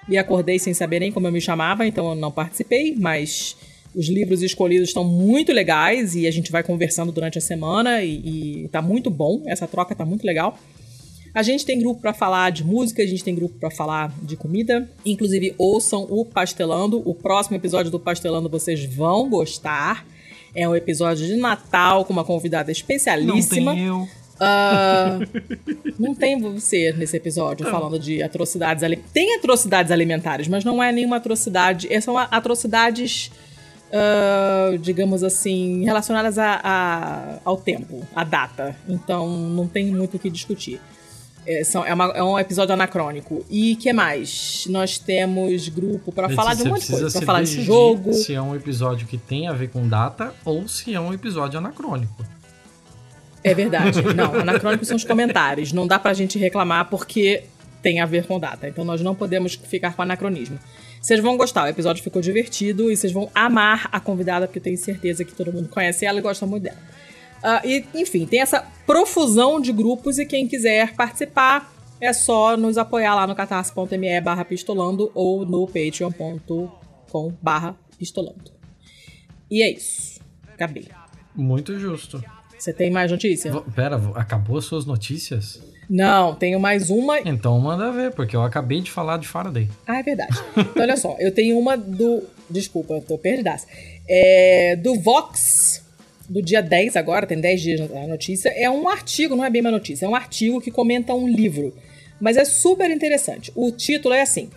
E 0.09 0.17
acordei 0.17 0.59
sem 0.59 0.73
saber 0.73 0.99
nem 0.99 1.11
como 1.11 1.27
eu 1.27 1.31
me 1.31 1.39
chamava, 1.39 1.85
então 1.85 2.09
eu 2.09 2.15
não 2.15 2.31
participei, 2.31 2.95
mas 2.97 3.55
os 3.95 4.09
livros 4.09 4.41
escolhidos 4.41 4.89
estão 4.89 5.03
muito 5.03 5.53
legais 5.53 6.15
e 6.15 6.27
a 6.27 6.31
gente 6.31 6.51
vai 6.51 6.63
conversando 6.63 7.11
durante 7.11 7.37
a 7.37 7.41
semana 7.41 8.01
e, 8.01 8.63
e 8.63 8.67
tá 8.69 8.81
muito 8.81 9.09
bom, 9.09 9.43
essa 9.45 9.67
troca 9.67 9.95
tá 9.95 10.03
muito 10.03 10.25
legal. 10.25 10.57
A 11.33 11.41
gente 11.41 11.65
tem 11.65 11.79
grupo 11.79 11.99
para 11.99 12.13
falar 12.13 12.51
de 12.51 12.63
música, 12.63 13.01
a 13.01 13.07
gente 13.07 13.23
tem 13.23 13.33
grupo 13.33 13.57
para 13.57 13.71
falar 13.71 14.13
de 14.21 14.37
comida. 14.37 14.87
Inclusive, 15.03 15.55
ouçam 15.57 16.05
o 16.07 16.23
Pastelando. 16.23 17.01
O 17.09 17.15
próximo 17.15 17.57
episódio 17.57 17.91
do 17.91 17.99
Pastelando 17.99 18.47
vocês 18.47 18.85
vão 18.85 19.27
gostar. 19.27 20.05
É 20.53 20.69
um 20.69 20.75
episódio 20.75 21.25
de 21.25 21.35
Natal 21.35 22.05
com 22.05 22.13
uma 22.13 22.23
convidada 22.23 22.71
especialíssima. 22.71 23.73
Não 23.73 23.75
tem 23.75 23.85
eu. 23.85 24.07
Uh, 24.33 25.93
não 25.97 26.13
tem 26.13 26.39
você 26.39 26.91
nesse 26.93 27.17
episódio 27.17 27.67
falando 27.67 27.97
de 27.97 28.21
atrocidades 28.21 28.83
alimentares. 28.83 29.13
Tem 29.13 29.35
atrocidades 29.35 29.91
alimentares, 29.91 30.47
mas 30.47 30.63
não 30.63 30.83
é 30.83 30.91
nenhuma 30.91 31.15
atrocidade. 31.15 31.87
São 32.01 32.15
atrocidades, 32.15 33.31
uh, 33.89 34.77
digamos 34.77 35.23
assim, 35.23 35.83
relacionadas 35.83 36.37
a, 36.37 36.59
a, 36.63 37.39
ao 37.43 37.57
tempo, 37.57 38.05
à 38.15 38.23
data. 38.23 38.75
Então 38.87 39.27
não 39.49 39.67
tem 39.67 39.87
muito 39.87 40.17
o 40.17 40.19
que 40.19 40.29
discutir. 40.29 40.79
É, 41.45 41.63
são, 41.63 41.85
é, 41.85 41.93
uma, 41.93 42.05
é, 42.05 42.23
um 42.23 42.39
episódio 42.39 42.73
anacrônico. 42.73 43.45
E 43.49 43.75
que 43.75 43.91
mais? 43.91 44.65
Nós 44.69 44.97
temos 44.97 45.67
grupo 45.69 46.11
para 46.11 46.29
falar 46.29 46.53
de 46.53 46.63
um 46.63 46.69
monte 46.69 46.85
de 46.85 46.91
coisa. 46.91 47.11
Pra 47.11 47.25
falar 47.25 47.43
de 47.43 47.61
jogo. 47.63 48.13
Se 48.13 48.33
é 48.33 48.41
um 48.41 48.55
episódio 48.55 49.07
que 49.07 49.17
tem 49.17 49.47
a 49.47 49.53
ver 49.53 49.69
com 49.69 49.87
data 49.87 50.33
ou 50.45 50.67
se 50.67 50.93
é 50.93 50.99
um 50.99 51.13
episódio 51.13 51.57
anacrônico. 51.57 52.25
É 53.43 53.53
verdade. 53.53 54.01
Não, 54.15 54.33
anacrônicos 54.35 54.87
são 54.87 54.95
os 54.95 55.03
comentários. 55.03 55.73
Não 55.73 55.85
dá 55.85 55.99
pra 55.99 56.13
gente 56.13 56.39
reclamar 56.39 56.89
porque 56.89 57.43
tem 57.81 57.99
a 57.99 58.05
ver 58.05 58.25
com 58.25 58.39
data. 58.39 58.67
Então 58.67 58.85
nós 58.85 59.01
não 59.01 59.13
podemos 59.13 59.55
ficar 59.55 59.93
com 59.93 60.01
anacronismo. 60.01 60.57
Vocês 61.01 61.19
vão 61.19 61.35
gostar, 61.35 61.65
o 61.65 61.67
episódio 61.67 62.01
ficou 62.01 62.21
divertido 62.21 62.89
e 62.89 62.95
vocês 62.95 63.11
vão 63.11 63.29
amar 63.35 63.89
a 63.91 63.99
convidada, 63.99 64.47
porque 64.47 64.59
eu 64.59 64.63
tenho 64.63 64.77
certeza 64.77 65.25
que 65.25 65.33
todo 65.33 65.51
mundo 65.51 65.67
conhece 65.67 66.05
ela 66.05 66.17
e 66.17 66.21
gosta 66.21 66.45
muito 66.45 66.63
dela. 66.63 66.77
Uh, 67.43 67.67
e, 67.67 67.85
enfim, 67.93 68.25
tem 68.25 68.39
essa 68.39 68.65
profusão 68.85 69.59
de 69.59 69.73
grupos 69.73 70.17
e 70.17 70.25
quem 70.25 70.47
quiser 70.47 70.95
participar 70.95 71.73
é 71.99 72.13
só 72.13 72.55
nos 72.55 72.77
apoiar 72.77 73.15
lá 73.15 73.27
no 73.27 73.35
catarse.me 73.35 74.21
barra 74.21 74.45
pistolando 74.45 75.11
ou 75.13 75.45
no 75.45 75.67
patreon.com 75.67 77.33
barra 77.41 77.75
pistolando. 77.97 78.51
E 79.51 79.61
é 79.61 79.71
isso. 79.71 80.19
Acabei. 80.53 80.87
Muito 81.35 81.77
justo. 81.77 82.23
Você 82.57 82.71
tem 82.71 82.89
mais 82.89 83.11
notícia? 83.11 83.51
V 83.51 83.61
pera, 83.75 84.01
acabou 84.15 84.57
as 84.57 84.65
suas 84.65 84.85
notícias? 84.85 85.61
Não, 85.89 86.33
tenho 86.33 86.59
mais 86.59 86.89
uma. 86.89 87.19
Então 87.19 87.59
manda 87.59 87.91
ver, 87.91 88.11
porque 88.13 88.35
eu 88.35 88.41
acabei 88.41 88.79
de 88.81 88.89
falar 88.89 89.17
de 89.17 89.27
Faraday. 89.27 89.69
Ah, 89.85 89.99
é 89.99 90.03
verdade. 90.03 90.39
Então 90.57 90.81
olha 90.81 90.95
só, 90.95 91.15
eu 91.19 91.33
tenho 91.33 91.59
uma 91.59 91.77
do. 91.77 92.23
Desculpa, 92.49 92.93
eu 92.93 93.01
tô 93.01 93.17
perdidaça. 93.17 93.67
É, 94.07 94.75
do 94.77 94.99
Vox, 94.99 95.82
do 96.29 96.41
dia 96.41 96.61
10 96.61 96.95
agora, 96.95 97.27
tem 97.27 97.39
10 97.39 97.61
dias 97.61 97.91
a 97.91 98.07
notícia. 98.07 98.49
É 98.49 98.69
um 98.69 98.87
artigo, 98.87 99.35
não 99.35 99.43
é 99.43 99.49
bem 99.49 99.61
uma 99.61 99.71
notícia, 99.71 100.05
é 100.05 100.09
um 100.09 100.15
artigo 100.15 100.61
que 100.61 100.71
comenta 100.71 101.13
um 101.13 101.27
livro. 101.27 101.73
Mas 102.19 102.37
é 102.37 102.45
super 102.45 102.89
interessante. 102.89 103.51
O 103.55 103.71
título 103.71 104.13
é 104.13 104.21
assim: 104.21 104.49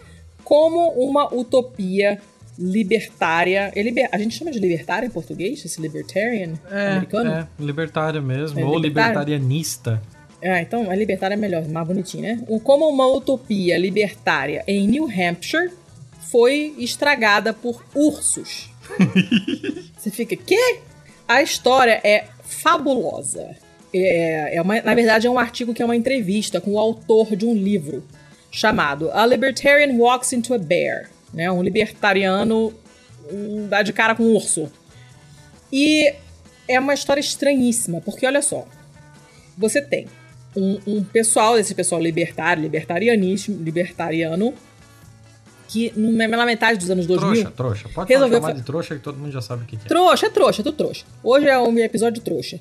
Como 0.45 0.91
uma 0.91 1.33
utopia 1.35 2.21
libertária. 2.59 3.73
É 3.75 3.83
liber, 3.83 4.09
a 4.11 4.19
gente 4.19 4.37
chama 4.37 4.51
de 4.51 4.59
libertária 4.59 5.07
em 5.07 5.11
português? 5.11 5.65
Esse 5.65 5.81
libertarian 5.81 6.55
é, 6.71 6.89
americano? 6.93 7.31
É, 7.31 7.47
libertária 7.59 8.21
mesmo, 8.21 8.59
é 8.59 8.65
ou 8.65 8.79
libertarianista. 8.79 10.01
É, 10.41 10.61
então 10.61 10.91
a 10.91 10.95
libertária 10.95 11.35
é 11.35 11.37
melhor, 11.37 11.67
mais 11.69 11.87
bonitinho, 11.87 12.23
né? 12.23 12.45
O 12.49 12.61
Como 12.61 12.89
uma 12.89 13.07
utopia 13.07 13.79
libertária 13.79 14.63
em 14.67 14.87
New 14.87 15.07
Hampshire 15.07 15.71
foi 16.31 16.75
estragada 16.79 17.53
por 17.53 17.85
ursos. 17.95 18.71
Você 19.97 20.11
fica, 20.11 20.37
quê? 20.37 20.81
A 21.29 21.43
história 21.43 22.01
é 22.05 22.27
fabulosa. 22.43 23.57
É, 23.93 24.57
é 24.57 24.63
uma, 24.63 24.81
na 24.83 24.95
verdade, 24.95 25.27
é 25.27 25.31
um 25.31 25.39
artigo 25.39 25.73
que 25.73 25.83
é 25.83 25.85
uma 25.85 25.97
entrevista 25.97 26.61
com 26.61 26.73
o 26.73 26.79
autor 26.79 27.35
de 27.35 27.47
um 27.47 27.55
livro 27.55 28.05
chamado 28.51 29.11
A 29.13 29.27
Libertarian 29.27 29.95
Walks 29.97 30.33
into 30.33 30.55
a 30.55 30.59
Bear 30.59 31.11
né? 31.37 31.51
Um 31.51 31.63
libertariano 31.63 32.73
dá 33.69 33.83
de 33.83 33.93
cara 33.93 34.15
com 34.15 34.23
um 34.25 34.35
urso. 34.35 34.71
E 35.73 36.15
é 36.67 36.81
uma 36.81 36.95
história 36.95 37.21
estranhíssima, 37.21 38.01
porque 38.01 38.27
olha 38.27 38.41
só, 38.41 38.67
você 39.57 39.83
tem 39.83 40.07
um, 40.57 40.79
um 40.87 41.05
pessoal, 41.05 41.59
esse 41.59 41.75
pessoal 41.75 42.01
libertário, 42.01 42.63
libertarianismo, 42.63 43.63
libertariano, 43.63 44.55
que 45.69 45.93
na 45.97 46.47
metade 46.47 46.79
dos 46.79 46.91
anos 46.91 47.07
2000... 47.07 47.33
Trouxa, 47.33 47.51
trouxa. 47.57 47.89
Pode 47.95 48.13
resolveu 48.13 48.41
chamar 48.41 48.55
de 48.55 48.63
trouxa 48.63 48.95
que 48.95 49.01
todo 49.01 49.19
mundo 49.19 49.33
já 49.33 49.41
sabe 49.41 49.65
o 49.65 49.67
que, 49.67 49.77
é. 49.77 49.79
Trouxa, 49.81 50.31
trouxa, 50.31 50.63
tu 50.63 50.73
trouxa. 50.73 51.05
Hoje 51.23 51.47
é 51.47 51.59
um 51.59 51.79
episódio 51.79 52.15
de 52.15 52.21
trouxa. 52.21 52.61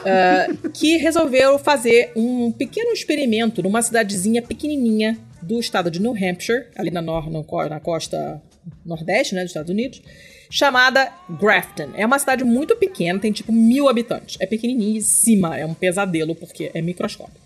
Uh, 0.00 0.70
que 0.72 0.96
resolveu 0.96 1.58
fazer 1.58 2.12
um 2.16 2.50
pequeno 2.52 2.92
experimento 2.92 3.62
numa 3.62 3.82
cidadezinha 3.82 4.42
pequenininha 4.42 5.18
do 5.40 5.58
estado 5.58 5.90
de 5.90 6.00
New 6.00 6.12
Hampshire, 6.12 6.66
ali 6.76 6.90
na, 6.90 7.02
nor 7.02 7.28
no, 7.30 7.44
na 7.68 7.80
costa 7.80 8.40
nordeste 8.84 9.34
né, 9.34 9.42
dos 9.42 9.50
Estados 9.50 9.70
Unidos, 9.70 10.02
chamada 10.48 11.12
Grafton. 11.28 11.90
É 11.94 12.06
uma 12.06 12.18
cidade 12.18 12.44
muito 12.44 12.76
pequena, 12.76 13.18
tem 13.18 13.32
tipo 13.32 13.52
mil 13.52 13.88
habitantes. 13.88 14.36
É 14.40 14.46
pequeniníssima, 14.46 15.58
é 15.58 15.66
um 15.66 15.74
pesadelo 15.74 16.34
porque 16.34 16.70
é 16.72 16.80
microscópio. 16.80 17.40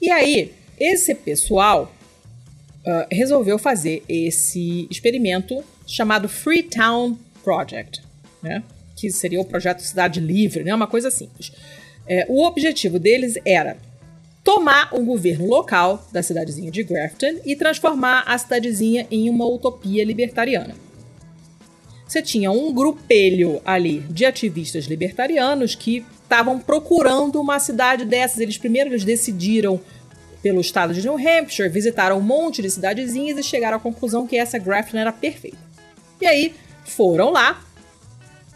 E 0.00 0.10
aí, 0.10 0.52
esse 0.78 1.14
pessoal 1.14 1.92
uh, 2.88 3.06
resolveu 3.12 3.58
fazer 3.58 4.02
esse 4.08 4.88
experimento 4.90 5.62
chamado 5.86 6.28
Freetown 6.28 7.16
Project, 7.44 8.02
né? 8.42 8.62
que 8.96 9.10
seria 9.10 9.40
o 9.40 9.44
projeto 9.44 9.80
Cidade 9.80 10.18
Livre, 10.18 10.64
né? 10.64 10.74
uma 10.74 10.86
coisa 10.86 11.10
simples. 11.10 11.52
É, 12.06 12.24
o 12.28 12.42
objetivo 12.44 12.98
deles 12.98 13.38
era 13.44 13.76
tomar 14.42 14.94
o 14.94 15.04
governo 15.04 15.46
local 15.46 16.08
da 16.10 16.22
cidadezinha 16.22 16.70
de 16.70 16.82
Grafton 16.82 17.36
e 17.44 17.54
transformar 17.54 18.24
a 18.26 18.36
cidadezinha 18.38 19.06
em 19.10 19.28
uma 19.28 19.46
utopia 19.46 20.04
libertariana. 20.04 20.74
Você 22.06 22.22
tinha 22.22 22.50
um 22.50 22.72
grupelho 22.72 23.60
ali 23.66 24.00
de 24.08 24.24
ativistas 24.24 24.86
libertarianos 24.86 25.74
que 25.74 26.02
estavam 26.22 26.58
procurando 26.58 27.38
uma 27.38 27.58
cidade 27.58 28.06
dessas. 28.06 28.38
Eles 28.38 28.56
primeiro 28.56 28.88
eles 28.88 29.04
decidiram 29.04 29.78
pelo 30.42 30.60
estado 30.60 30.94
de 30.94 31.02
New 31.02 31.16
Hampshire, 31.16 31.68
visitaram 31.68 32.18
um 32.18 32.22
monte 32.22 32.62
de 32.62 32.70
cidadezinhas 32.70 33.38
e 33.38 33.42
chegaram 33.42 33.76
à 33.76 33.80
conclusão 33.80 34.26
que 34.26 34.36
essa 34.36 34.58
Grafton 34.58 34.98
era 34.98 35.12
perfeita. 35.12 35.58
E 36.20 36.26
aí 36.26 36.54
foram 36.84 37.30
lá, 37.30 37.62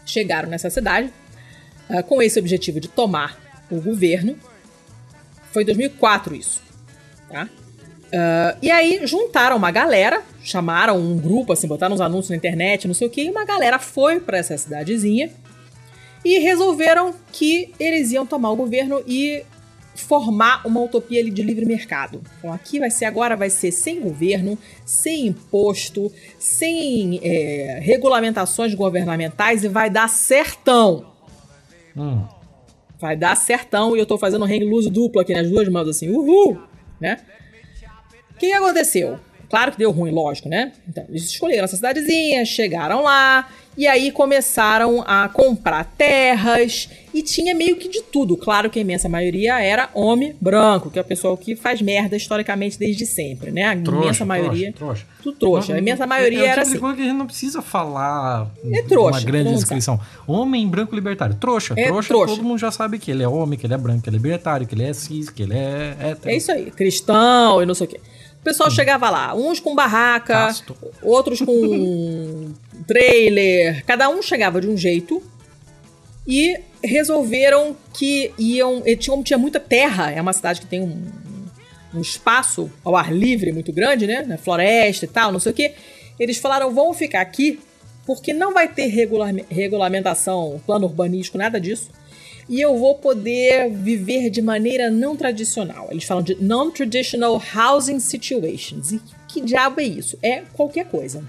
chegaram 0.05 0.49
nessa 0.49 0.69
cidade 0.69 1.11
uh, 1.89 2.03
com 2.03 2.21
esse 2.21 2.39
objetivo 2.39 2.79
de 2.79 2.87
tomar 2.87 3.41
o 3.69 3.81
governo 3.81 4.37
foi 5.53 5.61
em 5.61 5.65
2004 5.67 6.35
isso. 6.35 6.61
Tá? 7.29 7.45
Uh, 7.45 8.57
e 8.61 8.71
aí 8.71 9.05
juntaram 9.05 9.55
uma 9.55 9.71
galera, 9.71 10.21
chamaram 10.43 10.97
um 10.97 11.17
grupo, 11.17 11.53
assim, 11.53 11.67
botaram 11.67 11.93
uns 11.93 12.01
anúncios 12.01 12.31
na 12.31 12.35
internet, 12.35 12.87
não 12.87 12.95
sei 12.95 13.07
o 13.07 13.09
que, 13.09 13.23
e 13.23 13.29
uma 13.29 13.45
galera 13.45 13.79
foi 13.79 14.19
para 14.19 14.37
essa 14.37 14.57
cidadezinha 14.57 15.31
e 16.25 16.39
resolveram 16.39 17.13
que 17.31 17.73
eles 17.79 18.11
iam 18.11 18.25
tomar 18.25 18.51
o 18.51 18.55
governo 18.55 19.03
e 19.05 19.43
formar 19.95 20.65
uma 20.65 20.81
utopia 20.81 21.23
de 21.23 21.41
livre 21.41 21.65
mercado. 21.65 22.21
Então 22.37 22.51
aqui 22.51 22.79
vai 22.79 22.89
ser 22.89 23.05
agora 23.05 23.35
vai 23.35 23.49
ser 23.49 23.71
sem 23.71 23.99
governo, 23.99 24.57
sem 24.85 25.27
imposto, 25.27 26.11
sem 26.39 27.19
é, 27.23 27.79
regulamentações 27.81 28.73
governamentais 28.73 29.63
e 29.63 29.67
vai 29.67 29.89
dar 29.89 30.09
certão. 30.09 31.13
Hum 31.95 32.25
vai 33.03 33.17
dar 33.17 33.35
certão 33.35 33.97
e 33.97 33.99
eu 33.99 34.05
tô 34.05 34.17
fazendo 34.17 34.45
hang 34.45 34.63
loose 34.63 34.89
duplo 34.89 35.19
aqui 35.19 35.33
nas 35.33 35.49
duas 35.49 35.67
mãos, 35.67 35.89
assim, 35.89 36.07
uhul, 36.07 36.57
né? 37.01 37.19
O 38.31 38.37
que 38.37 38.53
aconteceu? 38.53 39.19
Claro 39.49 39.73
que 39.73 39.77
deu 39.77 39.91
ruim, 39.91 40.09
lógico, 40.09 40.47
né? 40.47 40.71
Então, 40.87 41.03
eles 41.09 41.25
escolheram 41.25 41.65
essa 41.65 41.75
cidadezinha, 41.75 42.45
chegaram 42.45 43.03
lá, 43.03 43.51
e 43.77 43.87
aí 43.87 44.11
começaram 44.11 45.03
a 45.05 45.27
comprar 45.29 45.83
terras, 45.97 46.89
e 47.13 47.21
tinha 47.21 47.53
meio 47.53 47.75
que 47.75 47.87
de 47.87 48.01
tudo. 48.01 48.35
Claro 48.35 48.69
que 48.69 48.79
a 48.79 48.81
imensa 48.81 49.07
maioria 49.07 49.59
era 49.61 49.89
homem 49.93 50.35
branco, 50.41 50.89
que 50.89 50.97
é 50.97 51.01
o 51.01 51.05
pessoal 51.05 51.37
que 51.37 51.55
faz 51.55 51.81
merda 51.81 52.15
historicamente 52.15 52.77
desde 52.79 53.05
sempre, 53.05 53.51
né? 53.51 53.65
A 53.65 53.77
trouxa, 53.77 54.05
imensa 54.05 54.25
maioria. 54.25 54.73
Trouxa, 54.73 55.05
trouxa. 55.05 55.23
Tu 55.23 55.31
trouxa. 55.33 55.73
a 55.75 55.77
imensa 55.77 56.07
maioria 56.07 56.41
é, 56.41 56.45
é, 56.45 56.47
era 56.47 56.65
tipo 56.65 56.85
assim. 56.85 56.95
que 56.95 57.01
a 57.01 57.05
gente 57.05 57.17
não 57.17 57.27
precisa 57.27 57.61
falar 57.61 58.51
é 58.71 58.81
trouxa, 58.81 59.19
uma 59.19 59.21
grande 59.21 59.53
descrição. 59.53 59.99
Homem 60.25 60.67
branco 60.67 60.95
libertário. 60.95 61.35
Trouxa. 61.35 61.75
É 61.77 61.85
trouxa, 61.85 62.07
trouxa, 62.09 62.35
todo 62.35 62.43
mundo 62.43 62.57
já 62.57 62.71
sabe 62.71 62.97
que 62.97 63.11
ele 63.11 63.21
é 63.21 63.27
homem, 63.27 63.59
que 63.59 63.67
ele 63.67 63.75
é 63.75 63.77
branco, 63.77 64.01
que 64.01 64.09
ele 64.09 64.17
é 64.17 64.19
libertário, 64.19 64.65
que 64.65 64.73
ele 64.73 64.83
é 64.83 64.93
cis, 64.93 65.29
que 65.29 65.43
ele 65.43 65.53
é 65.53 65.95
hétero. 65.99 66.29
É 66.29 66.35
isso 66.35 66.51
aí. 66.51 66.71
Cristão 66.71 67.61
e 67.61 67.65
não 67.65 67.75
sei 67.75 67.87
o 67.87 67.89
quê. 67.89 67.99
O 68.43 68.49
pessoal 68.51 68.69
Sim. 68.69 68.75
chegava 68.75 69.09
lá, 69.09 69.33
uns 69.33 69.61
com 69.61 69.73
barraca, 69.73 70.33
Casto. 70.33 70.75
outros 71.01 71.39
com 71.39 72.51
trailer, 72.85 73.85
cada 73.85 74.09
um 74.09 74.21
chegava 74.21 74.59
de 74.59 74.67
um 74.67 74.75
jeito 74.75 75.23
e 76.27 76.59
resolveram 76.83 77.73
que 77.93 78.33
iam. 78.37 78.81
Tinha, 78.99 79.23
tinha 79.23 79.37
muita 79.37 79.61
terra, 79.61 80.11
é 80.11 80.21
uma 80.21 80.33
cidade 80.33 80.59
que 80.59 80.67
tem 80.67 80.81
um, 80.81 81.05
um 81.93 82.01
espaço 82.01 82.69
ao 82.83 82.97
ar 82.97 83.13
livre 83.13 83.53
muito 83.53 83.71
grande, 83.71 84.05
né? 84.05 84.37
Floresta 84.43 85.05
e 85.05 85.07
tal, 85.07 85.31
não 85.31 85.39
sei 85.39 85.53
o 85.53 85.55
que. 85.55 85.71
Eles 86.19 86.37
falaram: 86.37 86.69
vamos 86.75 86.97
ficar 86.97 87.21
aqui, 87.21 87.61
porque 88.05 88.33
não 88.33 88.53
vai 88.53 88.67
ter 88.67 88.87
regular, 88.87 89.33
regulamentação, 89.49 90.61
plano 90.65 90.85
urbanístico, 90.85 91.37
nada 91.37 91.61
disso 91.61 91.89
e 92.47 92.59
eu 92.59 92.77
vou 92.77 92.95
poder 92.95 93.69
viver 93.69 94.29
de 94.29 94.41
maneira 94.41 94.89
não 94.89 95.15
tradicional. 95.15 95.87
Eles 95.89 96.03
falam 96.03 96.23
de 96.23 96.35
non-traditional 96.35 97.41
housing 97.55 97.99
situations. 97.99 98.91
E 98.91 99.01
que 99.27 99.41
diabo 99.41 99.79
é 99.79 99.85
isso? 99.85 100.17
É 100.21 100.43
qualquer 100.53 100.85
coisa. 100.85 101.23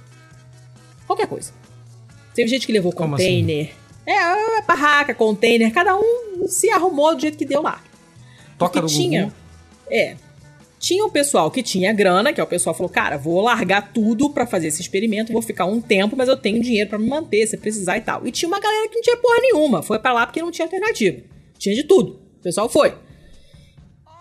Qualquer 1.06 1.26
coisa. 1.26 1.52
Teve 2.34 2.48
gente 2.48 2.66
que 2.66 2.72
levou 2.72 2.92
Como 2.92 3.14
assim? 3.14 3.24
container. 3.24 3.72
Assim? 4.06 4.18
É, 4.58 4.62
barraca, 4.62 5.14
container, 5.14 5.72
cada 5.72 5.96
um 5.96 6.46
se 6.46 6.68
arrumou 6.70 7.14
do 7.14 7.20
jeito 7.20 7.38
que 7.38 7.46
deu 7.46 7.62
lá. 7.62 7.82
Toca 8.58 8.80
Porque 8.80 8.80
no 8.80 8.86
tinha. 8.88 9.32
É, 9.90 10.16
tinha 10.84 11.02
o 11.02 11.10
pessoal 11.10 11.50
que 11.50 11.62
tinha 11.62 11.94
grana, 11.94 12.30
que 12.30 12.38
é 12.38 12.44
o 12.44 12.46
pessoal 12.46 12.74
falou: 12.74 12.90
cara, 12.90 13.16
vou 13.16 13.40
largar 13.40 13.90
tudo 13.90 14.28
para 14.28 14.46
fazer 14.46 14.66
esse 14.66 14.82
experimento, 14.82 15.32
vou 15.32 15.40
ficar 15.40 15.64
um 15.64 15.80
tempo, 15.80 16.14
mas 16.14 16.28
eu 16.28 16.36
tenho 16.36 16.62
dinheiro 16.62 16.90
para 16.90 16.98
me 16.98 17.08
manter, 17.08 17.46
se 17.46 17.56
precisar 17.56 17.96
e 17.96 18.02
tal. 18.02 18.26
E 18.26 18.30
tinha 18.30 18.46
uma 18.46 18.60
galera 18.60 18.86
que 18.86 18.94
não 18.94 19.00
tinha 19.00 19.16
porra 19.16 19.40
nenhuma, 19.40 19.82
foi 19.82 19.98
para 19.98 20.12
lá 20.12 20.26
porque 20.26 20.42
não 20.42 20.50
tinha 20.50 20.66
alternativa. 20.66 21.22
Tinha 21.58 21.74
de 21.74 21.84
tudo. 21.84 22.20
O 22.38 22.42
pessoal 22.42 22.68
foi. 22.68 22.94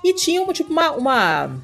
E 0.06 0.14
tinha 0.14 0.42
uma, 0.42 0.54
tipo 0.54 0.72
uma, 0.72 0.92
uma 0.92 1.62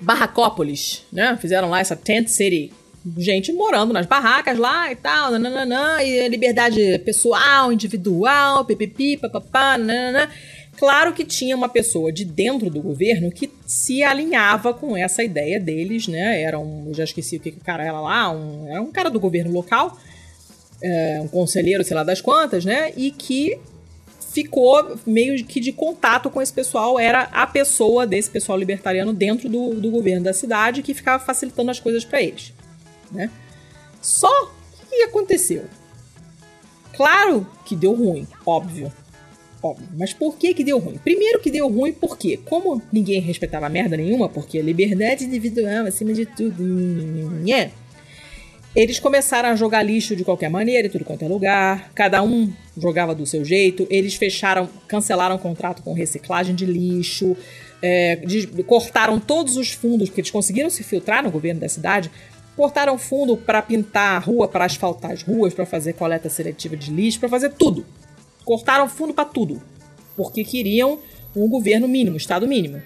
barracópolis, 0.00 1.04
né? 1.12 1.36
Fizeram 1.38 1.68
lá 1.68 1.80
essa 1.80 1.94
tent 1.94 2.28
city. 2.28 2.72
Gente 3.18 3.52
morando 3.52 3.92
nas 3.92 4.06
barracas 4.06 4.56
lá 4.56 4.90
e 4.90 4.96
tal, 4.96 5.32
nananã, 5.32 6.02
e 6.02 6.28
liberdade 6.28 6.98
pessoal, 7.00 7.70
individual, 7.70 8.64
pipipi, 8.64 9.18
papapá, 9.18 9.76
nananã. 9.76 10.30
Claro 10.82 11.12
que 11.12 11.24
tinha 11.24 11.56
uma 11.56 11.68
pessoa 11.68 12.12
de 12.12 12.24
dentro 12.24 12.68
do 12.68 12.82
governo 12.82 13.30
que 13.30 13.48
se 13.64 14.02
alinhava 14.02 14.74
com 14.74 14.96
essa 14.96 15.22
ideia 15.22 15.60
deles, 15.60 16.08
né? 16.08 16.42
Era 16.42 16.58
um, 16.58 16.92
já 16.92 17.04
esqueci 17.04 17.36
o 17.36 17.40
que, 17.40 17.52
que 17.52 17.58
o 17.58 17.64
cara 17.64 17.84
era 17.84 18.00
lá, 18.00 18.32
um, 18.32 18.66
era 18.66 18.82
um 18.82 18.90
cara 18.90 19.08
do 19.08 19.20
governo 19.20 19.52
local, 19.52 19.96
é, 20.82 21.20
um 21.22 21.28
conselheiro, 21.28 21.84
sei 21.84 21.94
lá 21.94 22.02
das 22.02 22.20
quantas, 22.20 22.64
né? 22.64 22.92
E 22.96 23.12
que 23.12 23.60
ficou 24.32 24.98
meio 25.06 25.44
que 25.44 25.60
de 25.60 25.70
contato 25.70 26.28
com 26.28 26.42
esse 26.42 26.52
pessoal, 26.52 26.98
era 26.98 27.28
a 27.30 27.46
pessoa 27.46 28.04
desse 28.04 28.28
pessoal 28.28 28.58
libertariano 28.58 29.12
dentro 29.12 29.48
do, 29.48 29.74
do 29.74 29.88
governo 29.88 30.24
da 30.24 30.32
cidade 30.32 30.82
que 30.82 30.94
ficava 30.94 31.24
facilitando 31.24 31.70
as 31.70 31.78
coisas 31.78 32.04
para 32.04 32.20
eles, 32.20 32.52
né? 33.12 33.30
Só 34.00 34.50
que 34.90 35.00
aconteceu? 35.04 35.64
Claro 36.92 37.46
que 37.64 37.76
deu 37.76 37.94
ruim, 37.94 38.26
óbvio. 38.44 38.92
Óbvio. 39.62 39.86
Mas 39.96 40.12
por 40.12 40.36
que 40.36 40.52
que 40.52 40.64
deu 40.64 40.78
ruim? 40.78 40.98
Primeiro 40.98 41.38
que 41.38 41.50
deu 41.50 41.68
ruim 41.68 41.92
porque, 41.92 42.36
como 42.36 42.82
ninguém 42.92 43.20
respeitava 43.20 43.68
merda 43.68 43.96
nenhuma, 43.96 44.28
porque 44.28 44.60
liberdade 44.60 45.24
individual 45.24 45.86
acima 45.86 46.12
de 46.12 46.26
tudo, 46.26 46.62
né? 46.64 47.70
Eles 48.74 48.98
começaram 48.98 49.50
a 49.50 49.54
jogar 49.54 49.82
lixo 49.82 50.16
de 50.16 50.24
qualquer 50.24 50.48
maneira, 50.48 50.88
em 50.88 50.90
tudo 50.90 51.04
quanto 51.04 51.24
é 51.24 51.28
lugar. 51.28 51.92
Cada 51.94 52.22
um 52.22 52.50
jogava 52.76 53.14
do 53.14 53.26
seu 53.26 53.44
jeito. 53.44 53.86
Eles 53.90 54.14
fecharam, 54.14 54.68
cancelaram 54.88 55.36
o 55.36 55.38
contrato 55.38 55.82
com 55.82 55.92
reciclagem 55.92 56.54
de 56.54 56.64
lixo. 56.64 57.36
É, 57.82 58.16
de, 58.16 58.46
cortaram 58.62 59.20
todos 59.20 59.56
os 59.56 59.72
fundos, 59.72 60.08
porque 60.08 60.22
eles 60.22 60.30
conseguiram 60.30 60.70
se 60.70 60.82
filtrar 60.82 61.22
no 61.22 61.30
governo 61.30 61.60
da 61.60 61.68
cidade. 61.68 62.10
Cortaram 62.56 62.96
fundo 62.96 63.36
para 63.36 63.60
pintar 63.60 64.16
a 64.16 64.18
rua, 64.18 64.48
para 64.48 64.64
asfaltar 64.64 65.10
as 65.12 65.22
ruas, 65.22 65.52
para 65.52 65.66
fazer 65.66 65.92
coleta 65.92 66.30
seletiva 66.30 66.74
de 66.74 66.90
lixo, 66.90 67.20
para 67.20 67.28
fazer 67.28 67.52
tudo. 67.52 67.84
Cortaram 68.44 68.88
fundo 68.88 69.14
para 69.14 69.24
tudo. 69.24 69.62
Porque 70.16 70.44
queriam 70.44 70.98
um 71.34 71.48
governo 71.48 71.88
mínimo, 71.88 72.16
estado 72.16 72.46
mínimo. 72.46 72.82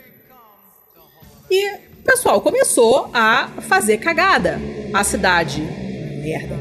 E 1.51 1.87
pessoal 2.07 2.41
começou 2.41 3.11
a 3.13 3.49
fazer 3.63 3.99
cagada. 3.99 4.59
A 4.95 5.03
cidade, 5.03 5.61
merda. 5.61 6.57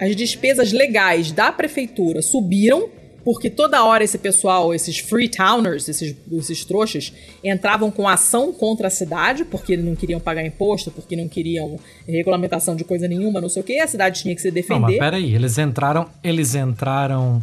As 0.00 0.16
despesas 0.16 0.72
legais 0.72 1.30
da 1.30 1.52
prefeitura 1.52 2.20
subiram, 2.20 2.90
porque 3.24 3.50
toda 3.50 3.84
hora 3.84 4.02
esse 4.02 4.18
pessoal, 4.18 4.74
esses 4.74 4.98
freetowners, 4.98 5.88
esses, 5.88 6.14
esses 6.32 6.64
trouxas, 6.64 7.12
entravam 7.42 7.90
com 7.90 8.08
ação 8.08 8.52
contra 8.52 8.88
a 8.88 8.90
cidade, 8.90 9.44
porque 9.44 9.76
não 9.76 9.94
queriam 9.94 10.20
pagar 10.20 10.44
imposto, 10.44 10.90
porque 10.90 11.16
não 11.16 11.28
queriam 11.28 11.78
regulamentação 12.06 12.74
de 12.74 12.84
coisa 12.84 13.06
nenhuma, 13.06 13.40
não 13.40 13.48
sei 13.48 13.62
o 13.62 13.64
que, 13.64 13.78
a 13.78 13.86
cidade 13.86 14.22
tinha 14.22 14.34
que 14.34 14.40
se 14.40 14.50
defender. 14.50 14.80
Não, 14.80 14.88
mas 14.88 14.98
peraí, 14.98 15.34
eles 15.34 15.58
entraram, 15.58 16.08
eles 16.22 16.54
entraram 16.54 17.42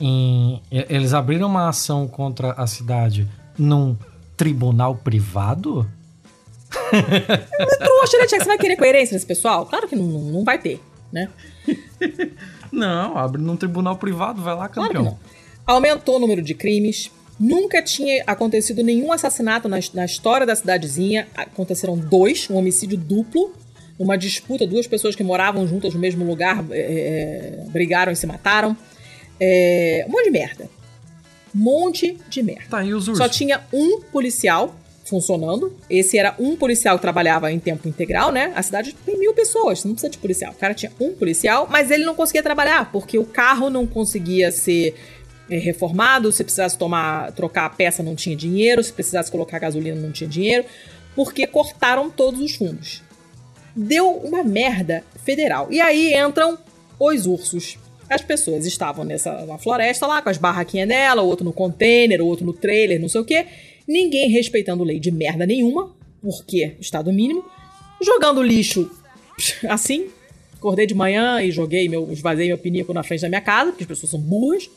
em. 0.00 0.60
Eles 0.70 1.12
abriram 1.12 1.48
uma 1.48 1.68
ação 1.68 2.08
contra 2.08 2.52
a 2.52 2.66
cidade 2.66 3.28
num 3.58 3.96
tribunal 4.36 4.96
privado? 4.96 5.88
É 6.92 7.76
trouxa, 7.76 8.18
né, 8.18 8.26
Tiago? 8.26 8.44
Você 8.44 8.48
vai 8.48 8.58
querer 8.58 8.76
coerência 8.76 9.14
nesse 9.14 9.26
pessoal? 9.26 9.66
Claro 9.66 9.88
que 9.88 9.96
não, 9.96 10.06
não 10.06 10.44
vai 10.44 10.58
ter, 10.58 10.80
né? 11.12 11.28
Não, 12.72 13.16
abre 13.16 13.40
num 13.40 13.56
tribunal 13.56 13.96
privado, 13.96 14.42
vai 14.42 14.54
lá, 14.54 14.68
campeão. 14.68 15.02
Claro 15.04 15.18
Aumentou 15.66 16.16
o 16.16 16.18
número 16.18 16.42
de 16.42 16.54
crimes. 16.54 17.10
Nunca 17.38 17.80
tinha 17.80 18.24
acontecido 18.26 18.82
nenhum 18.82 19.12
assassinato 19.12 19.68
na, 19.68 19.78
na 19.94 20.04
história 20.04 20.46
da 20.46 20.54
cidadezinha. 20.54 21.28
Aconteceram 21.34 21.96
dois, 21.96 22.48
um 22.50 22.56
homicídio 22.56 22.98
duplo. 22.98 23.54
Uma 23.98 24.16
disputa, 24.16 24.66
duas 24.66 24.86
pessoas 24.86 25.14
que 25.14 25.22
moravam 25.22 25.66
juntas 25.68 25.94
no 25.94 26.00
mesmo 26.00 26.24
lugar 26.24 26.64
é, 26.70 26.78
é, 26.78 27.64
brigaram 27.70 28.10
e 28.10 28.16
se 28.16 28.26
mataram. 28.26 28.76
É, 29.38 30.04
um 30.08 30.10
monte 30.10 30.24
de 30.24 30.30
merda. 30.30 30.70
Um 31.54 31.58
monte 31.58 32.18
de 32.28 32.42
merda. 32.42 32.64
Tá, 32.68 32.84
e 32.84 32.92
os 32.92 33.06
ursos? 33.08 33.24
Só 33.24 33.28
tinha 33.28 33.60
um 33.72 34.00
policial 34.00 34.74
funcionando. 35.10 35.76
Esse 35.90 36.16
era 36.16 36.34
um 36.38 36.56
policial 36.56 36.96
que 36.96 37.02
trabalhava 37.02 37.52
em 37.52 37.58
tempo 37.58 37.88
integral, 37.88 38.32
né? 38.32 38.52
A 38.54 38.62
cidade 38.62 38.94
tem 39.04 39.18
mil 39.18 39.34
pessoas, 39.34 39.84
não 39.84 39.92
precisa 39.92 40.10
de 40.10 40.18
policial. 40.18 40.52
O 40.52 40.54
cara 40.54 40.72
tinha 40.72 40.92
um 41.00 41.12
policial, 41.12 41.66
mas 41.68 41.90
ele 41.90 42.04
não 42.04 42.14
conseguia 42.14 42.42
trabalhar, 42.42 42.90
porque 42.90 43.18
o 43.18 43.24
carro 43.24 43.68
não 43.68 43.86
conseguia 43.86 44.50
ser 44.50 44.94
é, 45.50 45.58
reformado, 45.58 46.30
se 46.30 46.44
precisasse 46.44 46.78
tomar, 46.78 47.32
trocar 47.32 47.66
a 47.66 47.70
peça 47.70 48.02
não 48.02 48.14
tinha 48.14 48.36
dinheiro, 48.36 48.82
se 48.82 48.92
precisasse 48.92 49.30
colocar 49.30 49.58
gasolina 49.58 50.00
não 50.00 50.12
tinha 50.12 50.30
dinheiro, 50.30 50.64
porque 51.14 51.46
cortaram 51.46 52.08
todos 52.08 52.40
os 52.40 52.54
fundos. 52.54 53.02
Deu 53.74 54.10
uma 54.10 54.44
merda 54.44 55.04
federal. 55.24 55.66
E 55.70 55.80
aí 55.80 56.14
entram 56.14 56.56
os 56.98 57.26
ursos. 57.26 57.78
As 58.08 58.22
pessoas 58.22 58.66
estavam 58.66 59.04
nessa 59.04 59.46
na 59.46 59.58
floresta 59.58 60.06
lá, 60.06 60.20
com 60.20 60.28
as 60.28 60.36
barraquinhas 60.36 60.88
dela, 60.88 61.22
outro 61.22 61.44
no 61.44 61.52
container, 61.52 62.20
outro 62.20 62.44
no 62.44 62.52
trailer, 62.52 63.00
não 63.00 63.08
sei 63.08 63.20
o 63.20 63.24
quê. 63.24 63.46
Ninguém 63.90 64.28
respeitando 64.30 64.84
lei 64.84 65.00
de 65.00 65.10
merda 65.10 65.44
nenhuma, 65.44 65.90
porque 66.22 66.76
Estado 66.78 67.12
mínimo. 67.12 67.44
Jogando 68.00 68.40
lixo 68.40 68.88
assim. 69.68 70.06
Acordei 70.54 70.86
de 70.86 70.94
manhã 70.94 71.42
e 71.42 71.50
joguei 71.50 71.88
meu. 71.88 72.08
esvazei 72.12 72.46
meu 72.46 72.56
pinico 72.56 72.94
na 72.94 73.02
frente 73.02 73.22
da 73.22 73.28
minha 73.28 73.40
casa, 73.40 73.72
porque 73.72 73.82
as 73.82 73.88
pessoas 73.88 74.10
são 74.10 74.20
burras. 74.20 74.70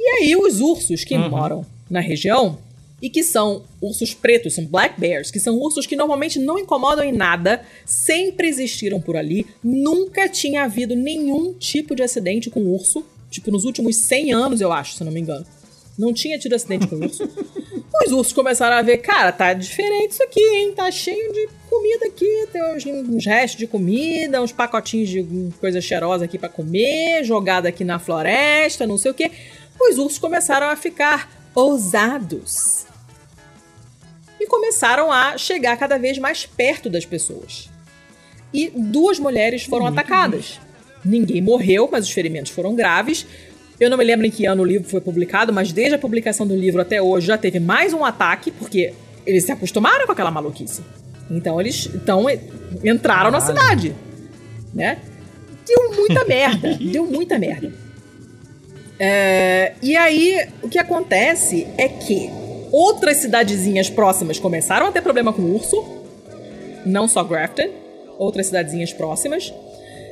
E 0.00 0.08
aí 0.08 0.34
os 0.34 0.58
ursos 0.58 1.04
que 1.04 1.14
uhum. 1.14 1.28
moram 1.28 1.66
na 1.90 2.00
região 2.00 2.56
e 3.02 3.10
que 3.10 3.22
são 3.22 3.64
ursos 3.78 4.14
pretos, 4.14 4.54
são 4.54 4.64
black 4.64 4.98
bears, 4.98 5.30
que 5.30 5.38
são 5.38 5.58
ursos 5.58 5.86
que 5.86 5.94
normalmente 5.94 6.38
não 6.38 6.58
incomodam 6.58 7.04
em 7.04 7.12
nada, 7.12 7.62
sempre 7.84 8.48
existiram 8.48 9.02
por 9.02 9.16
ali, 9.16 9.46
nunca 9.62 10.28
tinha 10.30 10.64
havido 10.64 10.96
nenhum 10.96 11.52
tipo 11.52 11.94
de 11.94 12.02
acidente 12.02 12.48
com 12.48 12.60
urso, 12.62 13.04
tipo 13.30 13.50
nos 13.50 13.64
últimos 13.64 13.96
100 13.96 14.32
anos, 14.32 14.60
eu 14.62 14.72
acho, 14.72 14.94
se 14.94 15.04
não 15.04 15.12
me 15.12 15.20
engano. 15.20 15.46
Não 15.98 16.12
tinha 16.12 16.38
tido 16.38 16.54
acidente 16.54 16.86
com 16.86 16.96
urso. 16.96 17.28
Os 18.06 18.12
ursos 18.12 18.32
começaram 18.32 18.76
a 18.76 18.82
ver, 18.82 18.98
cara, 18.98 19.32
tá 19.32 19.52
diferente 19.52 20.12
isso 20.12 20.22
aqui, 20.22 20.40
hein? 20.40 20.72
Tá 20.72 20.90
cheio 20.90 21.32
de 21.32 21.48
comida 21.68 22.06
aqui, 22.06 22.48
tem 22.52 22.62
uns, 22.74 22.86
uns 22.86 23.26
restos 23.26 23.58
de 23.58 23.66
comida, 23.66 24.40
uns 24.40 24.52
pacotinhos 24.52 25.08
de 25.08 25.26
coisa 25.60 25.80
cheirosa 25.80 26.24
aqui 26.24 26.38
para 26.38 26.48
comer, 26.48 27.24
jogada 27.24 27.68
aqui 27.68 27.84
na 27.84 27.98
floresta, 27.98 28.86
não 28.86 28.96
sei 28.96 29.10
o 29.10 29.14
quê. 29.14 29.30
Os 29.80 29.98
ursos 29.98 30.18
começaram 30.18 30.68
a 30.68 30.76
ficar 30.76 31.30
ousados. 31.54 32.86
E 34.40 34.46
começaram 34.46 35.10
a 35.10 35.36
chegar 35.36 35.76
cada 35.76 35.98
vez 35.98 36.16
mais 36.18 36.46
perto 36.46 36.88
das 36.88 37.04
pessoas. 37.04 37.68
E 38.54 38.70
duas 38.70 39.18
mulheres 39.18 39.64
foram 39.64 39.86
Muito 39.86 39.98
atacadas. 39.98 40.60
Ninguém 41.04 41.40
morreu, 41.40 41.88
mas 41.90 42.04
os 42.04 42.12
ferimentos 42.12 42.52
foram 42.52 42.74
graves. 42.74 43.26
Eu 43.80 43.88
não 43.88 43.96
me 43.96 44.04
lembro 44.04 44.26
em 44.26 44.30
que 44.30 44.44
ano 44.44 44.62
o 44.62 44.66
livro 44.66 44.88
foi 44.88 45.00
publicado, 45.00 45.52
mas 45.52 45.72
desde 45.72 45.94
a 45.94 45.98
publicação 45.98 46.46
do 46.46 46.56
livro 46.56 46.80
até 46.80 47.00
hoje 47.00 47.28
já 47.28 47.38
teve 47.38 47.60
mais 47.60 47.92
um 47.92 48.04
ataque, 48.04 48.50
porque 48.50 48.92
eles 49.24 49.44
se 49.44 49.52
acostumaram 49.52 50.06
com 50.06 50.12
aquela 50.12 50.30
maluquice. 50.30 50.82
Então 51.30 51.60
eles 51.60 51.88
então, 51.94 52.26
entraram 52.82 53.30
na 53.30 53.40
cidade, 53.40 53.94
né? 54.74 54.98
Deu 55.66 55.94
muita 55.94 56.24
merda, 56.26 56.74
deu 56.80 57.06
muita 57.06 57.38
merda. 57.38 57.72
É, 58.98 59.74
e 59.80 59.96
aí, 59.96 60.48
o 60.60 60.68
que 60.68 60.78
acontece 60.78 61.68
é 61.76 61.86
que 61.88 62.28
outras 62.72 63.18
cidadezinhas 63.18 63.88
próximas 63.88 64.40
começaram 64.40 64.86
a 64.86 64.92
ter 64.92 65.02
problema 65.02 65.32
com 65.32 65.42
o 65.42 65.54
urso, 65.54 65.84
não 66.84 67.06
só 67.06 67.22
Grafton, 67.22 67.68
outras 68.18 68.46
cidadezinhas 68.46 68.92
próximas. 68.92 69.52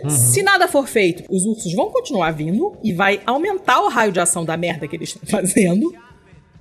Uhum. 0.05 0.11
Se 0.11 0.43
nada 0.43 0.69
for 0.69 0.87
feito, 0.87 1.25
os 1.29 1.45
ursos 1.45 1.73
vão 1.73 1.91
continuar 1.91 2.31
vindo 2.33 2.77
e 2.83 2.93
vai 2.93 3.21
aumentar 3.27 3.81
o 3.83 3.89
raio 3.89 4.13
de 4.13 4.21
ação 4.21 4.45
da 4.45 4.57
merda 4.57 4.87
que 4.87 4.97
eles 4.97 5.11
estão 5.11 5.27
fazendo, 5.29 5.95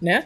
né? 0.01 0.25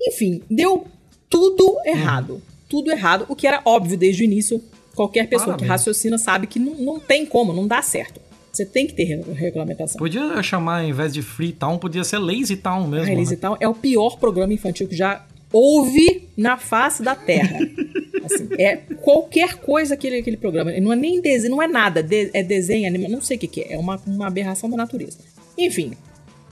Enfim, 0.00 0.42
deu 0.50 0.86
tudo 1.28 1.78
errado. 1.84 2.34
Uhum. 2.34 2.40
Tudo 2.68 2.90
errado, 2.90 3.26
o 3.28 3.36
que 3.36 3.46
era 3.46 3.60
óbvio 3.64 3.96
desde 3.96 4.22
o 4.22 4.24
início. 4.24 4.62
Qualquer 4.94 5.28
pessoa 5.28 5.48
Parabéns. 5.48 5.66
que 5.66 5.68
raciocina 5.68 6.16
sabe 6.16 6.46
que 6.46 6.58
não, 6.58 6.74
não 6.74 6.98
tem 6.98 7.26
como, 7.26 7.52
não 7.52 7.66
dá 7.66 7.82
certo. 7.82 8.20
Você 8.50 8.64
tem 8.64 8.86
que 8.86 8.94
ter 8.94 9.04
regulamentação. 9.04 9.98
Podia 9.98 10.42
chamar, 10.42 10.80
ao 10.80 10.88
invés 10.88 11.12
de 11.12 11.20
Free 11.20 11.52
Town, 11.52 11.76
podia 11.76 12.02
ser 12.02 12.18
Lazy 12.18 12.56
Town 12.56 12.88
mesmo. 12.88 13.12
Ah, 13.12 13.18
Lazy 13.18 13.34
né? 13.34 13.40
Town 13.42 13.56
é 13.60 13.68
o 13.68 13.74
pior 13.74 14.16
programa 14.18 14.54
infantil 14.54 14.88
que 14.88 14.96
já 14.96 15.26
houve 15.52 16.26
na 16.34 16.56
face 16.56 17.02
da 17.02 17.14
Terra. 17.14 17.58
Assim, 18.26 18.48
é 18.58 18.76
qualquer 18.76 19.56
coisa 19.56 19.94
aquele, 19.94 20.18
aquele 20.18 20.36
programa. 20.36 20.72
Não 20.80 20.92
é 20.92 20.96
nem 20.96 21.20
desenho, 21.20 21.52
não 21.52 21.62
é 21.62 21.66
nada. 21.66 22.02
De, 22.02 22.30
é 22.32 22.42
desenho, 22.42 22.86
anima, 22.86 23.08
não 23.08 23.22
sei 23.22 23.36
o 23.36 23.40
que, 23.40 23.48
que 23.48 23.60
é. 23.62 23.74
É 23.74 23.78
uma, 23.78 24.00
uma 24.06 24.26
aberração 24.26 24.68
da 24.68 24.76
natureza. 24.76 25.18
Enfim, 25.56 25.92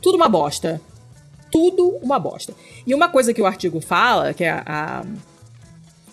tudo 0.00 0.16
uma 0.16 0.28
bosta. 0.28 0.80
Tudo 1.50 1.98
uma 2.02 2.18
bosta. 2.18 2.54
E 2.86 2.94
uma 2.94 3.08
coisa 3.08 3.32
que 3.32 3.42
o 3.42 3.46
artigo 3.46 3.80
fala, 3.80 4.34
que 4.34 4.44
a, 4.44 4.62
a 4.66 5.04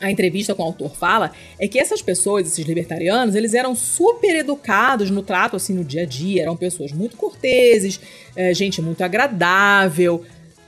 a 0.01 0.09
entrevista 0.09 0.55
com 0.55 0.63
o 0.63 0.65
autor 0.65 0.95
fala 0.95 1.31
é 1.59 1.67
que 1.67 1.79
essas 1.79 2.01
pessoas, 2.01 2.47
esses 2.47 2.65
libertarianos, 2.65 3.35
eles 3.35 3.53
eram 3.53 3.75
super 3.75 4.35
educados 4.35 5.11
no 5.11 5.21
trato, 5.21 5.55
assim, 5.55 5.73
no 5.73 5.83
dia 5.83 6.01
a 6.01 6.05
dia, 6.05 6.41
eram 6.41 6.57
pessoas 6.57 6.91
muito 6.91 7.15
corteses, 7.15 7.99
é, 8.35 8.51
gente 8.53 8.81
muito 8.81 9.03
agradável. 9.03 10.25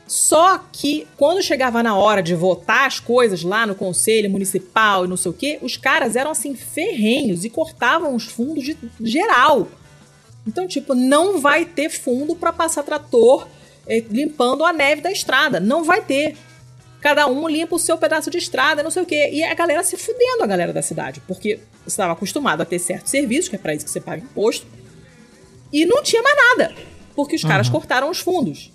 Só 0.07 0.59
que 0.71 1.07
quando 1.17 1.41
chegava 1.41 1.81
na 1.81 1.95
hora 1.95 2.21
de 2.21 2.35
votar 2.35 2.85
as 2.85 2.99
coisas 2.99 3.41
lá 3.43 3.65
no 3.65 3.73
conselho 3.73 4.29
municipal 4.29 5.05
e 5.05 5.07
não 5.07 5.17
sei 5.17 5.31
o 5.31 5.33
quê, 5.33 5.59
os 5.61 5.77
caras 5.77 6.15
eram 6.15 6.31
assim 6.31 6.55
ferrenhos 6.55 7.45
e 7.45 7.49
cortavam 7.49 8.13
os 8.13 8.25
fundos 8.25 8.63
de 8.65 8.77
geral. 9.01 9.67
Então, 10.45 10.67
tipo, 10.67 10.93
não 10.93 11.39
vai 11.39 11.65
ter 11.65 11.89
fundo 11.89 12.35
para 12.35 12.51
passar 12.51 12.83
trator 12.83 13.47
é, 13.87 14.03
limpando 14.09 14.65
a 14.65 14.73
neve 14.73 15.01
da 15.01 15.11
estrada. 15.11 15.59
Não 15.59 15.83
vai 15.83 16.01
ter 16.01 16.35
cada 16.99 17.27
um 17.27 17.49
limpa 17.49 17.75
o 17.75 17.79
seu 17.79 17.97
pedaço 17.97 18.29
de 18.29 18.37
estrada, 18.37 18.81
não 18.81 18.89
sei 18.89 19.03
o 19.03 19.05
quê. 19.05 19.29
E 19.31 19.43
a 19.43 19.53
galera 19.53 19.83
se 19.83 19.97
fudendo, 19.97 20.41
a 20.41 20.47
galera 20.47 20.71
da 20.71 20.81
cidade, 20.81 21.21
porque 21.27 21.59
estava 21.85 22.13
acostumado 22.13 22.61
a 22.61 22.65
ter 22.65 22.79
certo 22.79 23.07
serviço, 23.07 23.49
que 23.49 23.57
é 23.57 23.59
para 23.59 23.73
isso 23.75 23.83
que 23.83 23.91
você 23.91 23.99
paga 23.99 24.23
imposto, 24.23 24.65
e 25.71 25.85
não 25.85 26.01
tinha 26.01 26.21
mais 26.21 26.35
nada, 26.37 26.73
porque 27.13 27.35
os 27.35 27.43
uhum. 27.43 27.49
caras 27.49 27.67
cortaram 27.67 28.09
os 28.09 28.19
fundos. 28.19 28.71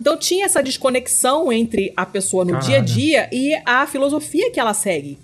Então 0.00 0.16
tinha 0.16 0.44
essa 0.44 0.62
desconexão 0.62 1.52
entre 1.52 1.92
a 1.96 2.06
pessoa 2.06 2.44
no 2.44 2.52
Caralho. 2.52 2.68
dia 2.68 2.78
a 2.78 2.80
dia 2.80 3.28
e 3.32 3.62
a 3.64 3.86
filosofia 3.86 4.50
que 4.50 4.60
ela 4.60 4.74
segue. 4.74 5.18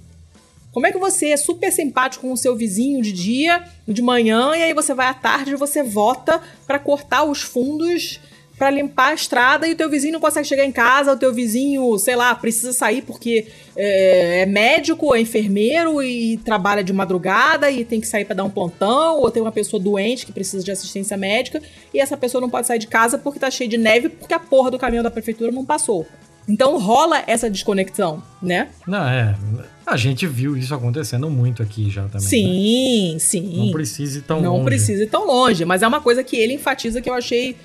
Como 0.72 0.88
é 0.88 0.92
que 0.92 0.98
você 0.98 1.28
é 1.28 1.36
super 1.36 1.70
simpático 1.70 2.26
com 2.26 2.32
o 2.32 2.36
seu 2.36 2.56
vizinho 2.56 3.00
de 3.00 3.12
dia, 3.12 3.64
de 3.86 4.02
manhã, 4.02 4.56
e 4.56 4.62
aí 4.64 4.74
você 4.74 4.92
vai 4.92 5.06
à 5.06 5.14
tarde 5.14 5.52
e 5.52 5.56
você 5.56 5.84
vota 5.84 6.42
para 6.66 6.80
cortar 6.80 7.22
os 7.22 7.42
fundos 7.42 8.18
para 8.56 8.70
limpar 8.70 9.08
a 9.08 9.14
estrada 9.14 9.66
e 9.66 9.72
o 9.72 9.76
teu 9.76 9.90
vizinho 9.90 10.12
não 10.12 10.20
consegue 10.20 10.46
chegar 10.46 10.64
em 10.64 10.72
casa, 10.72 11.12
o 11.12 11.16
teu 11.16 11.32
vizinho, 11.32 11.98
sei 11.98 12.14
lá, 12.14 12.34
precisa 12.34 12.72
sair 12.72 13.02
porque 13.02 13.48
é, 13.76 14.42
é 14.42 14.46
médico, 14.46 15.14
é 15.14 15.20
enfermeiro 15.20 16.02
e 16.02 16.36
trabalha 16.38 16.82
de 16.84 16.92
madrugada 16.92 17.70
e 17.70 17.84
tem 17.84 18.00
que 18.00 18.06
sair 18.06 18.24
para 18.24 18.36
dar 18.36 18.44
um 18.44 18.50
plantão, 18.50 19.18
ou 19.18 19.30
tem 19.30 19.42
uma 19.42 19.52
pessoa 19.52 19.82
doente 19.82 20.24
que 20.24 20.32
precisa 20.32 20.62
de 20.62 20.70
assistência 20.70 21.16
médica 21.16 21.60
e 21.92 22.00
essa 22.00 22.16
pessoa 22.16 22.40
não 22.40 22.50
pode 22.50 22.66
sair 22.66 22.78
de 22.78 22.86
casa 22.86 23.18
porque 23.18 23.38
tá 23.38 23.50
cheio 23.50 23.68
de 23.68 23.76
neve 23.76 24.08
porque 24.08 24.34
a 24.34 24.40
porra 24.40 24.70
do 24.70 24.78
caminhão 24.78 25.02
da 25.02 25.10
prefeitura 25.10 25.50
não 25.50 25.64
passou. 25.64 26.06
Então 26.46 26.78
rola 26.78 27.24
essa 27.26 27.48
desconexão, 27.48 28.22
né? 28.40 28.68
Não, 28.86 29.06
é. 29.08 29.34
A 29.86 29.96
gente 29.96 30.26
viu 30.26 30.56
isso 30.56 30.74
acontecendo 30.74 31.28
muito 31.30 31.62
aqui 31.62 31.90
já 31.90 32.04
também. 32.04 32.20
Sim, 32.20 33.12
né? 33.14 33.18
sim. 33.18 33.66
Não 33.66 33.72
precisa 33.72 34.18
ir 34.18 34.22
tão 34.22 34.40
não 34.40 34.50
longe. 34.50 34.58
Não 34.58 34.64
precisa 34.64 35.02
ir 35.02 35.06
tão 35.06 35.26
longe, 35.26 35.64
mas 35.64 35.82
é 35.82 35.88
uma 35.88 36.00
coisa 36.00 36.22
que 36.22 36.36
ele 36.36 36.52
enfatiza 36.52 37.00
que 37.00 37.08
eu 37.08 37.14
achei 37.14 37.56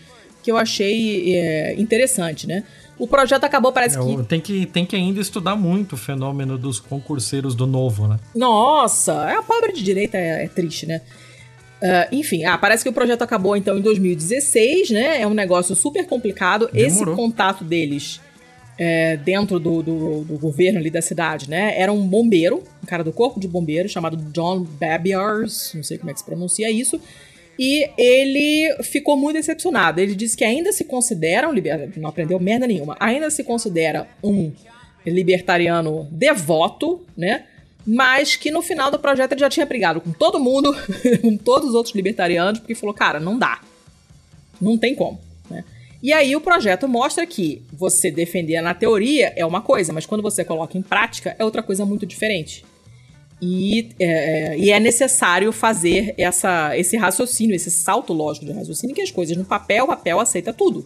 que 0.42 0.52
eu 0.52 0.58
achei 0.58 1.36
é, 1.36 1.74
interessante, 1.80 2.48
né? 2.48 2.64
O 2.98 3.08
projeto 3.08 3.46
acabou, 3.46 3.72
parece 3.72 3.98
é, 3.98 4.02
que... 4.02 4.24
Tem, 4.24 4.42
que. 4.42 4.66
tem 4.66 4.86
que 4.86 4.96
ainda 4.96 5.22
estudar 5.22 5.56
muito 5.56 5.94
o 5.94 5.98
fenômeno 5.98 6.58
dos 6.58 6.80
concurseiros 6.80 7.56
do 7.56 7.66
novo, 7.66 8.08
né? 8.08 8.20
Nossa, 8.36 9.14
é 9.30 9.36
a 9.36 9.42
pobre 9.42 9.72
de 9.72 9.82
direita 9.82 10.18
é, 10.18 10.46
é 10.46 10.48
triste, 10.48 10.86
né? 10.86 11.02
Uh, 11.82 12.14
enfim, 12.14 12.44
ah, 12.44 12.58
parece 12.58 12.84
que 12.84 12.90
o 12.90 12.94
projeto 12.94 13.22
acabou 13.22 13.56
então 13.56 13.78
em 13.78 13.82
2016, 13.82 14.90
né? 14.90 15.22
É 15.22 15.26
um 15.26 15.34
negócio 15.34 15.74
super 15.76 16.06
complicado. 16.06 16.70
Demorou. 16.74 16.88
Esse 16.88 17.06
contato 17.16 17.64
deles 17.64 18.20
é, 18.80 19.18
dentro 19.18 19.60
do, 19.60 19.84
do, 19.84 20.24
do, 20.24 20.38
governo 20.38 20.80
ali 20.80 20.90
da 20.90 21.02
cidade, 21.02 21.50
né? 21.50 21.78
Era 21.78 21.92
um 21.92 22.08
bombeiro, 22.08 22.64
um 22.82 22.86
cara 22.86 23.04
do 23.04 23.12
corpo 23.12 23.38
de 23.38 23.48
bombeiro, 23.48 23.90
chamado 23.90 24.16
John 24.32 24.64
Babiars, 24.64 25.74
não 25.76 25.84
sei 25.84 25.98
como 25.98 26.10
é 26.10 26.14
que 26.14 26.20
se 26.20 26.26
pronuncia 26.26 26.72
isso, 26.72 27.00
e 27.62 27.92
ele 27.98 28.74
ficou 28.84 29.18
muito 29.18 29.36
decepcionado. 29.36 30.00
Ele 30.00 30.16
disse 30.16 30.38
que 30.38 30.46
ainda 30.46 30.72
se 30.72 30.86
considera 30.86 31.50
um 31.50 31.52
libertariano, 31.52 31.94
não 31.98 32.10
aprendeu 32.10 32.40
merda 32.40 32.66
nenhuma, 32.66 32.96
ainda 32.98 33.30
se 33.30 33.44
considera 33.44 34.08
um 34.24 34.54
libertariano 35.06 36.08
devoto, 36.10 37.06
né? 37.18 37.44
Mas 37.86 38.38
que 38.38 38.50
no 38.50 38.62
final 38.62 38.90
do 38.90 38.98
projeto 38.98 39.34
ele 39.34 39.42
já 39.42 39.50
tinha 39.50 39.66
brigado 39.66 40.00
com 40.00 40.12
todo 40.12 40.40
mundo, 40.40 40.74
com 41.22 41.36
todos 41.36 41.70
os 41.70 41.76
outros 41.76 41.94
libertarianos, 41.94 42.60
porque 42.60 42.76
falou, 42.76 42.96
cara, 42.96 43.20
não 43.20 43.38
dá. 43.38 43.60
Não 44.62 44.78
tem 44.78 44.96
como. 44.96 45.20
E 46.02 46.14
aí 46.14 46.34
o 46.34 46.40
projeto 46.40 46.88
mostra 46.88 47.28
que 47.28 47.62
você 47.74 48.10
defender 48.10 48.62
na 48.62 48.74
teoria 48.74 49.34
é 49.36 49.46
uma 49.46 49.62
coisa, 49.62 49.92
mas 49.92 50.06
quando 50.06 50.22
você 50.22 50.46
coloca 50.46 50.78
em 50.78 50.82
prática 50.82 51.36
é 51.38 51.44
outra 51.44 51.62
coisa 51.62 51.86
muito 51.86 52.06
diferente. 52.06 52.64
E 53.42 53.96
é, 54.00 54.58
e 54.58 54.72
é 54.72 54.80
necessário 54.80 55.52
fazer 55.52 56.14
essa, 56.18 56.78
esse 56.78 56.98
raciocínio, 56.98 57.56
esse 57.56 57.72
salto 57.72 58.12
lógico 58.12 58.46
de 58.46 58.52
raciocínio, 58.52 58.96
que 58.96 59.02
as 59.02 59.12
coisas 59.12 59.38
no 59.38 59.46
papel, 59.46 59.86
o 59.86 59.88
papel 59.88 60.20
aceita 60.20 60.52
tudo. 60.52 60.86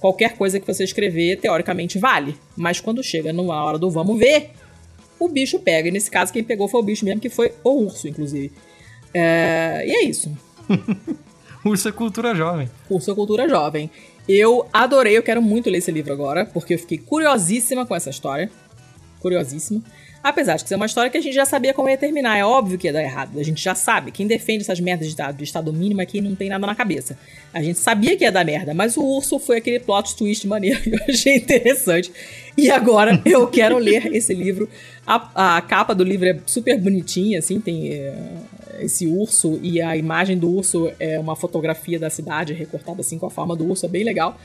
Qualquer 0.00 0.36
coisa 0.36 0.58
que 0.58 0.66
você 0.66 0.84
escrever, 0.84 1.38
teoricamente, 1.38 1.98
vale. 1.98 2.36
Mas 2.56 2.80
quando 2.80 3.02
chega 3.02 3.32
na 3.32 3.42
hora 3.42 3.78
do 3.78 3.90
vamos 3.90 4.18
ver, 4.18 4.50
o 5.18 5.28
bicho 5.28 5.58
pega. 5.58 5.88
E 5.88 5.90
nesse 5.90 6.10
caso, 6.10 6.32
quem 6.32 6.44
pegou 6.44 6.68
foi 6.68 6.80
o 6.80 6.84
bicho 6.84 7.04
mesmo, 7.04 7.20
que 7.20 7.28
foi 7.28 7.52
o 7.64 7.84
urso, 7.84 8.08
inclusive. 8.08 8.52
É, 9.12 9.84
e 9.86 9.90
é 9.90 10.04
isso. 10.04 10.30
Urso 11.64 11.88
é 11.88 11.92
cultura 11.92 12.32
jovem. 12.32 12.70
Urso 12.88 13.10
é 13.10 13.14
cultura 13.14 13.48
jovem. 13.48 13.90
Eu 14.28 14.68
adorei, 14.72 15.18
eu 15.18 15.22
quero 15.22 15.42
muito 15.42 15.68
ler 15.68 15.78
esse 15.78 15.90
livro 15.90 16.12
agora, 16.12 16.46
porque 16.46 16.74
eu 16.74 16.78
fiquei 16.78 16.96
curiosíssima 16.96 17.84
com 17.84 17.96
essa 17.96 18.08
história. 18.08 18.48
Curiosíssima. 19.18 19.82
Apesar 20.26 20.56
de 20.56 20.68
ser 20.68 20.74
uma 20.74 20.86
história 20.86 21.08
que 21.08 21.16
a 21.16 21.20
gente 21.20 21.36
já 21.36 21.46
sabia 21.46 21.72
como 21.72 21.88
ia 21.88 21.96
terminar. 21.96 22.36
É 22.36 22.44
óbvio 22.44 22.76
que 22.76 22.88
ia 22.88 22.92
dar 22.92 23.00
errado. 23.00 23.38
A 23.38 23.44
gente 23.44 23.62
já 23.62 23.76
sabe. 23.76 24.10
Quem 24.10 24.26
defende 24.26 24.62
essas 24.62 24.80
merdas 24.80 25.06
de 25.06 25.12
estado, 25.12 25.36
de 25.36 25.44
estado 25.44 25.72
mínimo 25.72 26.00
aqui 26.00 26.20
não 26.20 26.34
tem 26.34 26.48
nada 26.48 26.66
na 26.66 26.74
cabeça. 26.74 27.16
A 27.54 27.62
gente 27.62 27.78
sabia 27.78 28.16
que 28.16 28.24
ia 28.24 28.32
dar 28.32 28.44
merda, 28.44 28.74
mas 28.74 28.96
o 28.96 29.04
urso 29.04 29.38
foi 29.38 29.58
aquele 29.58 29.78
plot 29.78 30.16
twist 30.16 30.44
maneiro 30.48 30.80
que 30.82 30.90
eu 30.90 30.98
achei 31.08 31.36
interessante. 31.36 32.10
E 32.58 32.68
agora 32.68 33.22
eu 33.24 33.46
quero 33.46 33.78
ler 33.78 34.12
esse 34.16 34.34
livro. 34.34 34.68
A, 35.06 35.58
a 35.58 35.60
capa 35.62 35.94
do 35.94 36.02
livro 36.02 36.26
é 36.28 36.36
super 36.44 36.76
bonitinha, 36.76 37.38
assim, 37.38 37.60
tem 37.60 37.92
é, 37.92 38.12
esse 38.80 39.06
urso 39.06 39.60
e 39.62 39.80
a 39.80 39.96
imagem 39.96 40.36
do 40.36 40.50
urso 40.50 40.90
é 40.98 41.20
uma 41.20 41.36
fotografia 41.36 42.00
da 42.00 42.10
cidade 42.10 42.52
recortada 42.52 43.00
assim 43.00 43.16
com 43.16 43.26
a 43.26 43.30
forma 43.30 43.54
do 43.54 43.64
urso, 43.64 43.86
é 43.86 43.88
bem 43.88 44.02
legal. 44.02 44.36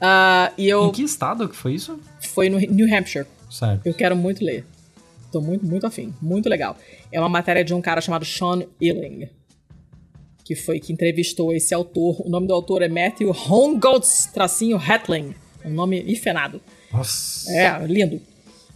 Uh, 0.00 0.50
e 0.56 0.66
eu... 0.66 0.86
Em 0.86 0.92
que 0.92 1.02
estado 1.02 1.46
que 1.46 1.54
foi 1.54 1.74
isso? 1.74 2.00
Foi 2.20 2.48
no 2.48 2.58
New 2.58 2.86
Hampshire. 2.86 3.26
Certo. 3.50 3.86
Eu 3.86 3.92
quero 3.92 4.16
muito 4.16 4.42
ler. 4.42 4.64
Tô 5.30 5.40
muito, 5.40 5.64
muito 5.64 5.86
afim. 5.86 6.12
Muito 6.20 6.48
legal. 6.48 6.76
É 7.12 7.20
uma 7.20 7.28
matéria 7.28 7.64
de 7.64 7.72
um 7.72 7.80
cara 7.80 8.00
chamado 8.00 8.24
Sean 8.24 8.64
Illing. 8.80 9.28
Que 10.44 10.54
foi 10.56 10.80
que 10.80 10.92
entrevistou 10.92 11.52
esse 11.52 11.72
autor. 11.72 12.20
O 12.26 12.28
nome 12.28 12.46
do 12.46 12.54
autor 12.54 12.82
é 12.82 12.88
Matthew 12.88 13.30
Hongold's 13.30 14.26
tracinho 14.32 14.78
Hetling. 14.78 15.34
Um 15.64 15.70
nome 15.70 16.02
ifenado. 16.06 16.60
Nossa. 16.92 17.52
É, 17.52 17.86
lindo. 17.86 18.20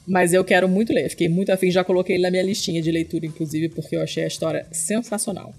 Mas 0.06 0.32
eu 0.32 0.44
quero 0.44 0.68
muito 0.68 0.92
ler. 0.92 1.08
Fiquei 1.08 1.28
muito 1.28 1.50
afim. 1.50 1.70
Já 1.70 1.82
coloquei 1.82 2.16
ele 2.16 2.22
na 2.22 2.30
minha 2.30 2.42
listinha 2.42 2.80
de 2.80 2.90
leitura, 2.90 3.26
inclusive, 3.26 3.70
porque 3.70 3.96
eu 3.96 4.02
achei 4.02 4.24
a 4.24 4.26
história 4.26 4.66
sensacional. 4.70 5.52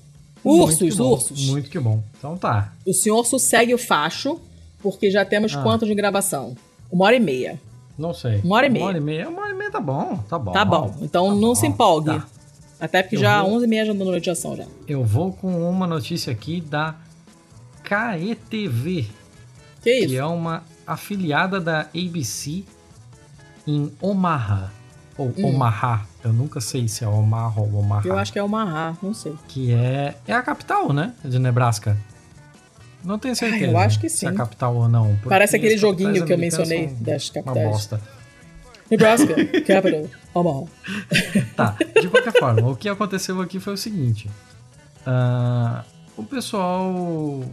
Ursos, 0.44 1.00
ursos. 1.00 1.48
Muito 1.48 1.70
que 1.70 1.80
bom. 1.80 2.04
Então 2.18 2.38
tá. 2.38 2.74
O 2.86 2.94
senhor 2.94 3.26
segue 3.26 3.74
o 3.74 3.78
facho, 3.80 4.40
porque 4.80 5.10
já 5.10 5.26
temos 5.26 5.56
ah. 5.56 5.64
quanto 5.64 5.86
de 5.88 5.96
gravação? 5.96 6.56
Uma 6.92 7.06
hora 7.06 7.16
e 7.16 7.20
meia. 7.20 7.60
Não 7.98 8.14
sei. 8.14 8.42
Uma 8.44 8.56
hora 8.58 8.68
e 8.68 8.70
meia. 8.70 8.84
Uma 8.84 8.90
hora 8.90 8.98
e 8.98 9.02
meia, 9.02 9.30
uma 9.30 9.42
hora 9.42 9.52
e 9.52 9.54
meia 9.56 9.72
tá 9.72 9.80
bom, 9.80 10.18
tá 10.30 10.38
bom. 10.38 10.52
Tá 10.52 10.66
bom. 10.66 10.96
Então 11.02 11.28
tá 11.28 11.34
não 11.34 11.42
bom. 11.42 11.56
se 11.56 11.68
empolgue. 11.68 12.20
Tá. 12.20 12.28
Até 12.80 13.02
porque 13.02 13.16
eu 13.16 13.22
já 13.22 13.42
vou... 13.42 13.54
11 13.54 13.66
e 13.66 13.68
meia 13.68 13.86
já 13.86 13.94
dando 13.94 14.06
notificação 14.06 14.56
já. 14.56 14.66
Eu 14.88 15.04
vou 15.04 15.32
com 15.32 15.70
uma 15.70 15.88
notícia 15.88 16.32
aqui 16.32 16.60
da 16.60 16.96
KETV. 17.84 19.08
Que 19.82 20.00
isso? 20.00 20.08
Que 20.10 20.18
é 20.18 20.26
uma 20.26 20.64
afiliada 20.86 21.60
da 21.62 21.82
ABC 21.82 22.64
em 23.66 23.92
Omaha. 24.02 24.72
Ou 25.18 25.28
hum. 25.38 25.56
Omaha. 25.56 26.06
Eu 26.24 26.34
nunca 26.34 26.60
sei 26.60 26.88
se 26.88 27.04
é 27.04 27.08
Omaha 27.08 27.62
ou 27.62 27.80
Omaha. 27.80 28.02
Eu 28.06 28.18
acho 28.18 28.34
que 28.34 28.40
é 28.40 28.44
Omaha, 28.44 28.98
não 29.02 29.14
sei. 29.14 29.34
Que 29.48 29.72
é, 29.72 30.16
é 30.28 30.34
a 30.34 30.42
capital, 30.42 30.92
né? 30.92 31.14
De 31.24 31.40
Nebraska. 31.40 31.98
Não 33.06 33.20
tenho 33.20 33.36
certeza. 33.36 33.66
eu 33.66 33.78
acho 33.78 34.00
que 34.00 34.10
sim. 34.10 34.18
Se 34.18 34.26
é 34.26 34.30
a 34.30 34.34
capital 34.34 34.76
ou 34.76 34.90
não. 34.90 35.18
Parece 35.28 35.56
aquele 35.56 35.78
joguinho 35.78 36.26
que 36.26 36.34
eu 36.34 36.38
mencionei 36.38 36.88
das 36.88 37.30
capitais. 37.30 37.58
Uma 37.58 37.72
bosta. 37.72 38.02
Nebraska, 38.90 39.34
capital, 39.66 40.06
Omaha. 40.34 40.68
tá, 41.56 41.76
de 42.00 42.08
qualquer 42.08 42.34
forma, 42.34 42.70
o 42.70 42.76
que 42.76 42.88
aconteceu 42.88 43.42
aqui 43.42 43.60
foi 43.60 43.74
o 43.74 43.78
seguinte. 43.78 44.30
Uh, 45.08 45.84
o 46.16 46.24
pessoal 46.24 47.44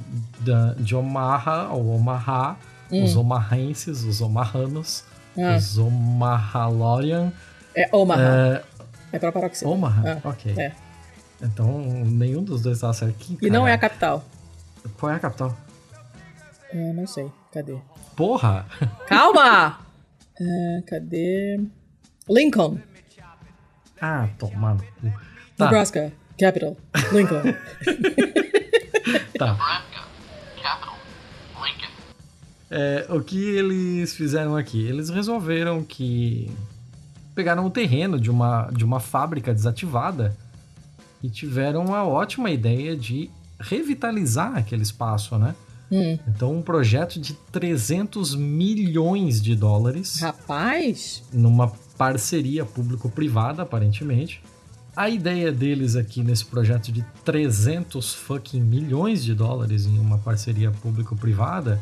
da, 0.41 0.75
de 0.75 0.95
Omaha, 0.95 1.69
ou 1.71 1.95
Omaha, 1.95 2.57
hum. 2.91 3.03
os 3.03 3.17
omahenses, 3.17 4.05
os 4.05 4.21
omahanos, 4.21 5.05
ah. 5.39 5.57
os 5.57 5.79
Omahalorian... 5.79 7.33
É 7.75 7.89
Omaha. 7.91 8.63
É, 9.13 9.17
é 9.17 9.19
pra 9.19 9.33
paroxia. 9.33 9.67
Omaha? 9.67 10.21
Ah, 10.23 10.29
ok. 10.29 10.55
É. 10.59 10.73
Então, 11.41 11.81
nenhum 12.05 12.45
dos 12.45 12.63
dois 12.63 12.79
tá 12.81 12.93
certo 12.93 13.17
aqui. 13.19 13.39
E 13.41 13.51
não 13.51 13.67
é 13.67 13.73
a 13.73 13.79
capital. 13.79 14.23
Qual 14.99 15.13
é 15.13 15.17
a 15.17 15.19
capital? 15.19 15.57
É, 16.71 16.93
não 16.93 17.07
sei. 17.07 17.31
Cadê? 17.53 17.77
Porra! 18.17 18.67
Calma! 19.07 19.79
é, 20.41 20.83
cadê? 20.89 21.61
Lincoln. 22.29 22.79
Ah, 24.01 24.29
toma 24.39 24.75
no 24.75 25.13
Tá. 25.57 25.67
Nebraska, 25.67 26.13
capital. 26.39 26.77
Lincoln. 27.13 27.43
tá. 29.39 29.59
É, 32.71 33.07
o 33.11 33.21
que 33.21 33.39
eles 33.55 34.15
fizeram 34.15 34.57
aqui? 34.57 34.83
Eles 34.87 35.11
resolveram 35.11 35.85
que 35.85 36.51
pegaram 37.35 37.67
o 37.67 37.71
terreno 37.71 38.19
de 38.19 38.31
uma, 38.31 38.71
de 38.73 38.83
uma 38.83 38.99
fábrica 38.99 39.53
desativada 39.53 40.35
e 41.23 41.29
tiveram 41.29 41.95
a 41.95 42.03
ótima 42.07 42.51
ideia 42.51 42.97
de 42.97 43.31
revitalizar 43.63 44.57
aquele 44.57 44.83
espaço, 44.83 45.39
né? 45.39 45.55
Hum. 45.91 46.19
Então, 46.27 46.57
um 46.57 46.63
projeto 46.63 47.21
de 47.21 47.35
300 47.53 48.35
milhões 48.35 49.43
de 49.43 49.55
dólares. 49.55 50.21
Rapaz! 50.21 51.23
Numa 51.33 51.69
parceria 51.99 52.65
público-privada, 52.65 53.63
aparentemente. 53.63 54.43
A 54.97 55.09
ideia 55.09 55.53
deles 55.53 55.97
aqui 55.97 56.23
nesse 56.23 56.45
projeto 56.45 56.91
de 56.91 57.05
300 57.25 58.15
fucking 58.15 58.61
milhões 58.61 59.23
de 59.23 59.35
dólares 59.35 59.87
em 59.87 59.99
uma 59.99 60.19
parceria 60.19 60.71
público-privada 60.71 61.81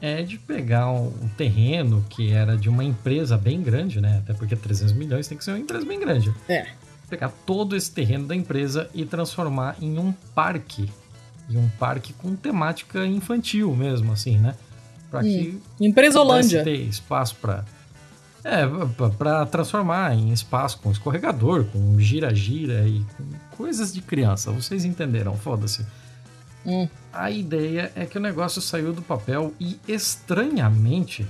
é 0.00 0.22
de 0.22 0.38
pegar 0.38 0.90
um, 0.90 1.10
terreno 1.36 2.04
que 2.10 2.30
era 2.30 2.56
de 2.56 2.68
uma 2.68 2.84
empresa 2.84 3.38
bem 3.38 3.62
grande, 3.62 4.00
né? 4.00 4.18
Até 4.18 4.34
porque 4.34 4.54
300 4.54 4.92
milhões 4.92 5.26
tem 5.26 5.38
que 5.38 5.44
ser 5.44 5.52
uma 5.52 5.58
empresa 5.58 5.86
bem 5.86 5.98
grande. 5.98 6.34
É. 6.46 6.66
Pegar 7.08 7.30
todo 7.46 7.74
esse 7.74 7.90
terreno 7.90 8.26
da 8.26 8.34
empresa 8.34 8.90
e 8.94 9.06
transformar 9.06 9.76
em 9.80 9.98
um 9.98 10.12
parque 10.34 10.90
de 11.48 11.58
um 11.58 11.68
parque 11.78 12.12
com 12.12 12.34
temática 12.34 13.06
infantil 13.06 13.74
mesmo, 13.74 14.12
assim, 14.12 14.38
né? 14.38 14.54
Para 15.10 15.20
hum. 15.20 15.22
que 15.22 15.62
Empresolândia. 15.80 16.64
ter 16.64 16.76
espaço 16.76 17.36
para 17.36 17.64
É, 18.44 18.66
para 19.16 19.46
transformar 19.46 20.14
em 20.14 20.32
espaço 20.32 20.78
com 20.78 20.90
escorregador, 20.90 21.64
com 21.66 21.98
gira-gira 21.98 22.86
e 22.86 23.04
coisas 23.56 23.92
de 23.92 24.02
criança. 24.02 24.50
Vocês 24.50 24.84
entenderam, 24.84 25.36
foda-se. 25.36 25.86
Hum. 26.66 26.88
A 27.12 27.30
ideia 27.30 27.92
é 27.94 28.06
que 28.06 28.18
o 28.18 28.20
negócio 28.20 28.60
saiu 28.60 28.92
do 28.92 29.02
papel 29.02 29.52
e 29.60 29.78
estranhamente 29.86 31.26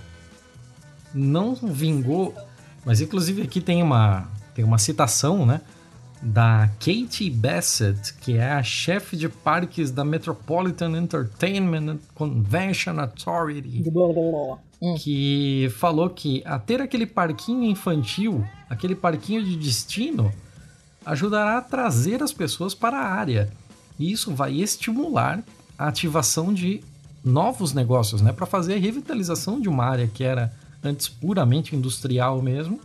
não 1.13 1.55
vingou. 1.55 2.35
Mas 2.85 3.01
inclusive 3.01 3.43
aqui 3.43 3.61
tem 3.61 3.83
uma, 3.83 4.29
tem 4.55 4.65
uma 4.65 4.79
citação, 4.79 5.47
né? 5.47 5.61
Da 6.25 6.71
Katie 6.81 7.29
Bassett, 7.29 8.15
que 8.15 8.39
é 8.39 8.53
a 8.53 8.63
chefe 8.63 9.17
de 9.17 9.29
parques 9.29 9.91
da 9.91 10.05
Metropolitan 10.05 10.97
Entertainment 10.97 11.99
Convention 12.15 12.99
Authority. 12.99 13.83
Blá, 13.91 14.07
blá, 14.07 14.15
blá. 14.15 14.59
Hum. 14.81 14.95
Que 14.99 15.69
falou 15.79 16.09
que 16.09 16.43
a 16.47 16.59
ter 16.59 16.81
aquele 16.81 17.07
parquinho 17.07 17.65
infantil, 17.65 18.45
aquele 18.69 18.95
parquinho 18.95 19.45
de 19.45 19.55
destino, 19.57 20.33
ajudará 21.05 21.59
a 21.59 21.63
trazer 21.63 22.23
as 22.23 22.33
pessoas 22.33 22.75
para 22.75 22.99
a 22.99 23.07
área. 23.07 23.51
E 23.99 24.11
isso 24.11 24.35
vai 24.35 24.55
estimular 24.55 25.43
a 25.79 25.89
ativação 25.89 26.53
de 26.53 26.83
novos 27.25 27.73
negócios, 27.73 28.21
né? 28.21 28.33
Para 28.33 28.47
fazer 28.47 28.75
a 28.75 28.79
revitalização 28.79 29.61
de 29.61 29.69
uma 29.69 29.85
área 29.85 30.07
que 30.07 30.25
era 30.25 30.53
antes 30.83 31.09
puramente 31.09 31.75
industrial 31.75 32.43
mesmo, 32.43 32.81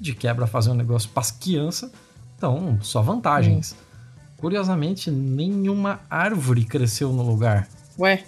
de 0.00 0.14
quebra 0.14 0.46
fazer 0.46 0.70
um 0.70 0.74
negócio 0.74 1.08
para 1.10 1.20
as 1.20 1.30
crianças. 1.30 1.90
Então, 2.42 2.76
só 2.82 3.00
vantagens. 3.00 3.72
Hum. 3.72 3.84
Curiosamente, 4.36 5.12
nenhuma 5.12 6.00
árvore 6.10 6.64
cresceu 6.64 7.12
no 7.12 7.22
lugar. 7.22 7.68
Ué? 7.96 8.24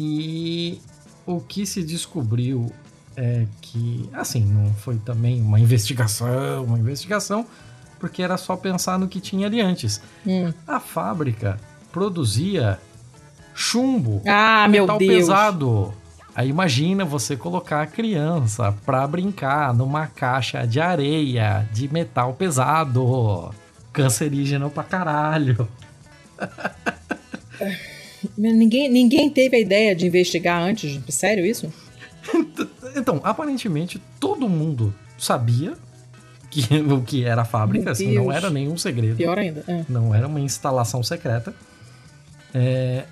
E 0.00 0.80
o 1.26 1.38
que 1.38 1.66
se 1.66 1.82
descobriu 1.82 2.72
é 3.14 3.44
que, 3.60 4.08
assim, 4.14 4.42
não 4.42 4.72
foi 4.72 4.96
também 4.96 5.42
uma 5.42 5.60
investigação, 5.60 6.64
uma 6.64 6.78
investigação, 6.78 7.44
porque 8.00 8.22
era 8.22 8.38
só 8.38 8.56
pensar 8.56 8.98
no 8.98 9.06
que 9.06 9.20
tinha 9.20 9.48
ali 9.48 9.60
antes. 9.60 10.00
Hum. 10.26 10.50
A 10.66 10.80
fábrica 10.80 11.60
produzia 11.92 12.80
chumbo, 13.54 14.22
ah, 14.26 14.66
metal 14.66 14.96
pesado. 14.96 15.92
Aí 16.34 16.48
imagina 16.48 17.04
você 17.04 17.36
colocar 17.36 17.82
a 17.82 17.86
criança 17.86 18.74
pra 18.86 19.06
brincar 19.06 19.74
numa 19.74 20.06
caixa 20.06 20.66
de 20.66 20.80
areia 20.80 21.68
de 21.72 21.92
metal 21.92 22.32
pesado. 22.32 23.54
Cancerígeno 23.92 24.70
pra 24.70 24.82
caralho. 24.82 25.68
Ninguém, 28.36 28.88
ninguém 28.88 29.28
teve 29.28 29.56
a 29.56 29.60
ideia 29.60 29.94
de 29.96 30.06
investigar 30.06 30.62
antes? 30.62 31.00
Sério 31.08 31.44
isso? 31.44 31.72
então, 32.96 33.20
aparentemente 33.24 34.00
todo 34.20 34.48
mundo 34.48 34.94
sabia 35.18 35.74
que, 36.48 36.62
o 36.76 37.02
que 37.02 37.24
era 37.24 37.42
a 37.42 37.44
fábrica, 37.44 37.90
assim, 37.90 38.14
não 38.14 38.30
era 38.30 38.48
nenhum 38.48 38.76
segredo. 38.76 39.16
Pior 39.16 39.38
ainda. 39.38 39.64
É. 39.66 39.84
Não 39.88 40.14
era 40.14 40.28
uma 40.28 40.40
instalação 40.40 41.02
secreta. 41.02 41.54
É, 42.54 43.04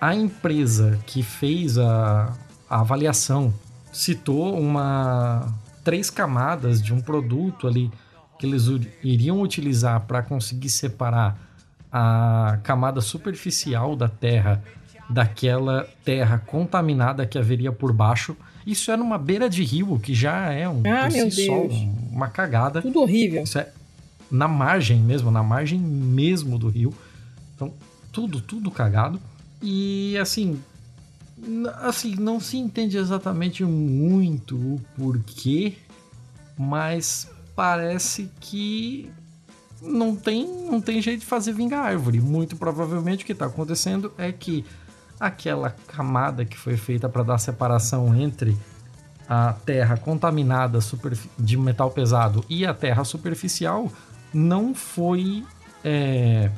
a 0.00 0.14
empresa 0.14 0.98
que 1.06 1.22
fez 1.22 1.78
a, 1.78 2.32
a 2.68 2.80
avaliação 2.80 3.52
citou 3.92 4.58
uma 4.58 5.54
três 5.84 6.10
camadas 6.10 6.82
de 6.82 6.92
um 6.92 7.00
produto 7.00 7.66
ali 7.66 7.90
que 8.38 8.46
eles 8.46 8.64
iriam 9.02 9.40
utilizar 9.40 10.00
para 10.00 10.22
conseguir 10.22 10.68
separar 10.68 11.38
a 11.90 12.58
camada 12.62 13.00
superficial 13.00 13.96
da 13.96 14.08
Terra 14.08 14.62
daquela 15.08 15.88
terra 16.04 16.42
contaminada 16.44 17.26
que 17.26 17.38
haveria 17.38 17.72
por 17.72 17.92
baixo. 17.92 18.36
Isso 18.66 18.90
é 18.90 18.96
numa 18.96 19.16
beira 19.16 19.48
de 19.48 19.62
rio, 19.62 19.98
que 20.00 20.12
já 20.12 20.52
é 20.52 20.68
um 20.68 20.82
ah, 20.86 21.08
si. 21.10 21.46
Só, 21.46 21.62
uma 22.10 22.28
cagada. 22.28 22.82
Tudo 22.82 23.00
horrível. 23.00 23.44
Isso 23.44 23.58
é 23.58 23.70
na 24.30 24.48
margem 24.48 24.98
mesmo, 24.98 25.30
na 25.30 25.42
margem 25.42 25.78
mesmo 25.78 26.58
do 26.58 26.68
rio. 26.68 26.92
Então, 27.54 27.72
tudo, 28.12 28.40
tudo 28.40 28.70
cagado. 28.70 29.20
E 29.62 30.18
assim, 30.18 30.60
assim, 31.80 32.14
não 32.16 32.40
se 32.40 32.56
entende 32.56 32.96
exatamente 32.96 33.64
muito 33.64 34.56
o 34.56 34.80
porquê, 34.96 35.76
mas 36.58 37.30
parece 37.54 38.30
que 38.40 39.10
não 39.82 40.16
tem, 40.16 40.46
não 40.46 40.80
tem 40.80 41.00
jeito 41.00 41.20
de 41.20 41.26
fazer 41.26 41.52
vingar 41.52 41.84
árvore. 41.84 42.20
Muito 42.20 42.56
provavelmente 42.56 43.22
o 43.22 43.26
que 43.26 43.32
está 43.32 43.46
acontecendo 43.46 44.12
é 44.18 44.32
que 44.32 44.64
aquela 45.18 45.70
camada 45.70 46.44
que 46.44 46.56
foi 46.56 46.76
feita 46.76 47.08
para 47.08 47.22
dar 47.22 47.38
separação 47.38 48.14
entre 48.14 48.56
a 49.28 49.52
terra 49.52 49.96
contaminada 49.96 50.78
de 51.38 51.56
metal 51.56 51.90
pesado 51.90 52.44
e 52.48 52.64
a 52.64 52.72
terra 52.72 53.02
superficial 53.02 53.90
não 54.32 54.74
foi 54.74 55.44
é, 55.82 56.50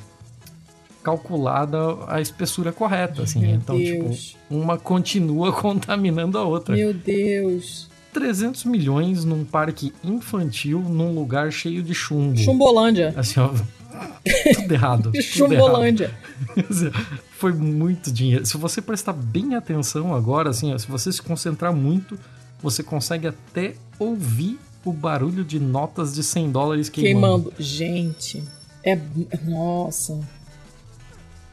calculada 1.08 1.78
a 2.06 2.20
espessura 2.20 2.70
correta, 2.70 3.22
assim. 3.22 3.40
Meu 3.40 3.50
então, 3.54 3.78
tipo, 3.78 4.04
Deus. 4.04 4.18
tipo, 4.18 4.38
uma 4.50 4.76
continua 4.76 5.52
contaminando 5.58 6.36
a 6.36 6.44
outra. 6.44 6.74
Meu 6.74 6.92
Deus. 6.92 7.88
300 8.12 8.64
milhões 8.64 9.24
num 9.24 9.44
parque 9.44 9.92
infantil 10.04 10.80
num 10.80 11.14
lugar 11.14 11.50
cheio 11.50 11.82
de 11.82 11.94
chumbo. 11.94 12.36
Chumbolândia. 12.36 13.14
Assim, 13.16 13.40
ó, 13.40 13.48
tudo 14.54 14.72
errado. 14.72 15.12
Chumbolândia. 15.22 16.12
Foi 17.32 17.52
muito 17.52 18.10
dinheiro. 18.12 18.44
Se 18.44 18.56
você 18.56 18.82
prestar 18.82 19.12
bem 19.12 19.54
atenção 19.54 20.14
agora, 20.14 20.50
assim, 20.50 20.74
ó, 20.74 20.78
se 20.78 20.88
você 20.88 21.12
se 21.12 21.22
concentrar 21.22 21.72
muito, 21.72 22.18
você 22.60 22.82
consegue 22.82 23.28
até 23.28 23.74
ouvir 23.98 24.58
o 24.84 24.92
barulho 24.92 25.44
de 25.44 25.60
notas 25.60 26.14
de 26.14 26.22
100 26.22 26.50
dólares 26.50 26.88
queimando. 26.88 27.50
Queimando. 27.50 27.62
Gente, 27.62 28.42
é. 28.82 28.98
Nossa. 29.44 30.18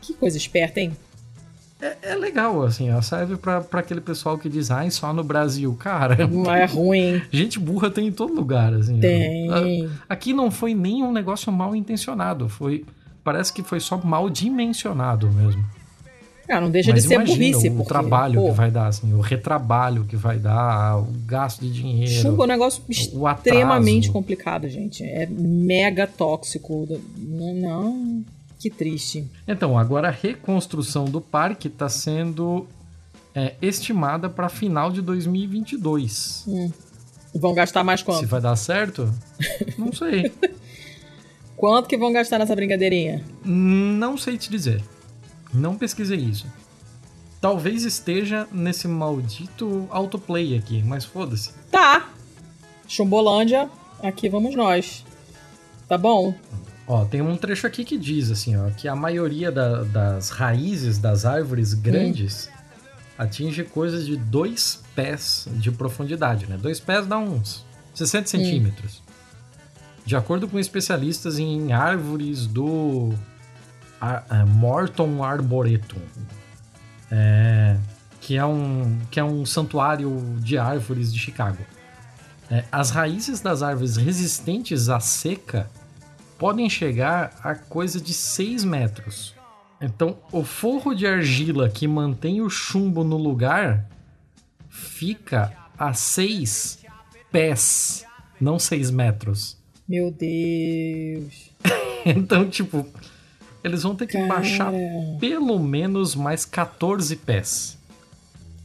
Que 0.06 0.14
coisa 0.14 0.38
esperta, 0.38 0.80
hein? 0.80 0.96
É, 1.82 2.12
é 2.12 2.16
legal, 2.16 2.64
assim, 2.64 2.92
ó, 2.92 3.02
serve 3.02 3.36
para 3.36 3.66
aquele 3.74 4.00
pessoal 4.00 4.38
que 4.38 4.48
diz, 4.48 4.72
ai, 4.72 4.90
só 4.90 5.14
no 5.14 5.24
Brasil. 5.24 5.76
Cara, 5.80 6.26
não 6.28 6.54
é 6.54 6.66
ruim. 6.66 7.22
Gente 7.32 7.60
burra 7.60 7.90
tem 7.90 8.08
em 8.08 8.12
todo 8.12 8.34
lugar, 8.34 8.74
assim. 8.74 9.00
Tem. 9.00 9.90
Aqui 10.08 10.34
não 10.34 10.50
foi 10.50 10.74
nem 10.74 11.04
um 11.04 11.12
negócio 11.12 11.52
mal 11.52 11.76
intencionado, 11.76 12.48
foi. 12.48 12.86
Parece 13.24 13.52
que 13.52 13.64
foi 13.64 13.80
só 13.80 13.98
mal 13.98 14.30
dimensionado 14.30 15.30
mesmo. 15.32 15.64
Ah, 16.48 16.62
não 16.62 16.70
deixa 16.70 16.92
Mas 16.92 17.02
de 17.02 17.10
ser 17.10 17.24
burrice. 17.24 17.70
O 17.70 17.78
porque, 17.78 17.90
trabalho 17.90 18.40
pô, 18.40 18.50
que 18.50 18.52
vai 18.56 18.70
dar, 18.70 18.88
assim, 18.88 19.14
o 19.14 19.20
retrabalho 19.20 20.06
que 20.06 20.16
vai 20.16 20.38
dar, 20.38 21.00
o 21.00 21.08
gasto 21.26 21.62
de 21.62 21.74
dinheiro. 21.74 22.12
Chumbo 22.22 22.44
é 22.44 22.46
um 22.46 22.50
negócio 22.50 22.84
extremamente 22.88 24.12
complicado, 24.12 24.70
gente. 24.70 25.04
É 25.04 25.26
mega 25.26 26.06
tóxico. 26.06 26.88
Não, 27.18 27.54
não. 27.56 28.26
Que 28.60 28.70
triste. 28.70 29.30
Então, 29.48 29.78
agora 29.78 30.08
a 30.08 30.12
reconstrução 30.12 31.06
do 31.06 31.20
parque 31.20 31.68
está 31.68 31.90
sendo 31.90 32.68
é, 33.34 33.56
estimada 33.62 34.30
para 34.30 34.50
final 34.50 34.92
de 34.92 35.02
2022. 35.02 36.46
Hum. 36.48 36.72
Vão 37.36 37.54
gastar 37.54 37.84
mais 37.84 38.02
quanto? 38.02 38.22
Se 38.22 38.26
vai 38.26 38.40
dar 38.40 38.56
certo? 38.56 39.14
Não 39.78 39.92
sei. 39.92 40.32
quanto 41.58 41.88
que 41.90 41.98
vão 41.98 42.14
gastar 42.14 42.40
nessa 42.40 42.56
brincadeirinha? 42.56 43.24
Não 43.44 44.18
sei 44.18 44.38
te 44.38 44.50
dizer. 44.50 44.82
Não 45.54 45.76
pesquisei 45.78 46.18
isso. 46.18 46.48
Talvez 47.42 47.84
esteja 47.84 48.48
nesse 48.52 48.88
maldito 48.88 49.88
autoplay 49.92 50.58
aqui, 50.58 50.82
mas 50.82 51.04
foda-se. 51.04 51.52
Tá. 51.70 52.10
Chumbolândia, 52.88 53.70
aqui 54.02 54.30
vamos 54.30 54.56
nós. 54.56 55.06
Tá 55.88 55.98
bom? 55.98 56.34
Ó, 56.88 57.04
tem 57.04 57.22
um 57.22 57.36
trecho 57.36 57.66
aqui 57.66 57.84
que 57.84 57.98
diz 57.98 58.30
assim, 58.30 58.56
ó, 58.56 58.70
que 58.70 58.88
a 58.88 58.96
maioria 58.96 59.52
da, 59.52 59.84
das 59.84 60.30
raízes 60.30 61.00
das 61.00 61.26
árvores 61.26 61.74
grandes 61.74 62.48
hum. 62.48 62.52
atinge 63.18 63.64
coisas 63.64 64.06
de 64.06 64.16
dois 64.16 64.84
pés 64.96 65.48
de 65.54 65.72
profundidade, 65.72 66.46
né? 66.48 66.58
Dois 66.58 66.80
pés 66.80 67.08
dá 67.08 67.18
uns 67.18 67.66
60 67.96 68.24
hum. 68.24 68.28
centímetros. 68.28 69.02
De 70.06 70.16
acordo 70.16 70.48
com 70.48 70.60
especialistas 70.60 71.40
em 71.40 71.74
árvores 71.74 72.46
do 72.46 73.12
Ar, 74.00 74.24
é, 74.30 74.46
Morton 74.46 75.24
Arboretum, 75.24 76.00
é, 77.10 77.78
que, 78.22 78.38
é 78.38 78.46
um, 78.46 79.00
que 79.10 79.20
é 79.20 79.24
um 79.24 79.44
santuário 79.44 80.22
de 80.38 80.60
árvores 80.60 81.12
de 81.12 81.18
Chicago. 81.18 81.66
É, 82.52 82.64
as 82.72 82.92
raízes 82.92 83.42
das 83.42 83.64
árvores 83.64 83.98
resistentes 83.98 84.90
à 84.90 85.00
seca 85.00 85.68
podem 86.38 86.70
chegar 86.70 87.40
a 87.44 87.56
coisa 87.56 88.00
de 88.00 88.14
6 88.14 88.64
metros. 88.64 89.34
Então, 89.82 90.18
o 90.32 90.44
forro 90.44 90.94
de 90.94 91.06
argila 91.06 91.70
que 91.70 91.88
mantém 91.88 92.42
o 92.42 92.50
chumbo 92.50 93.04
no 93.04 93.18
lugar 93.18 93.86
fica 94.70 95.52
a 95.78 95.94
6 95.94 96.80
pés, 97.32 98.06
não 98.40 98.58
6 98.58 98.92
metros. 98.92 99.58
Meu 99.88 100.12
Deus. 100.12 101.52
então, 102.06 102.50
tipo, 102.50 102.86
eles 103.64 103.84
vão 103.84 103.96
ter 103.96 104.08
que 104.08 104.14
Cara. 104.14 104.28
baixar 104.28 104.72
pelo 105.20 105.60
menos 105.60 106.16
mais 106.16 106.46
14 106.46 107.16
pés. 107.18 107.78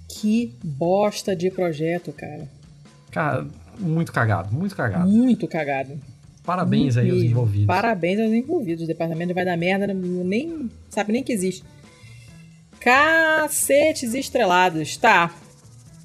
Que 0.09 0.55
bosta 0.63 1.35
de 1.35 1.51
projeto, 1.51 2.13
cara. 2.13 2.49
Cara, 3.11 3.47
muito 3.79 4.13
cagado, 4.13 4.55
muito 4.55 4.77
cagado. 4.77 5.09
Muito 5.09 5.49
cagado. 5.49 5.99
Parabéns 6.51 6.97
aí 6.97 7.09
aos 7.09 7.23
envolvidos. 7.23 7.67
Parabéns 7.67 8.19
aos 8.19 8.33
envolvidos. 8.33 8.83
O 8.83 8.87
departamento 8.89 9.33
vai 9.33 9.45
dar 9.45 9.57
merda, 9.57 9.87
nem 9.87 10.69
sabe 10.89 11.13
nem 11.13 11.23
que 11.23 11.33
existe. 11.33 11.63
Cacetes 12.81 14.15
estrelados. 14.15 14.97
Tá. 14.97 15.33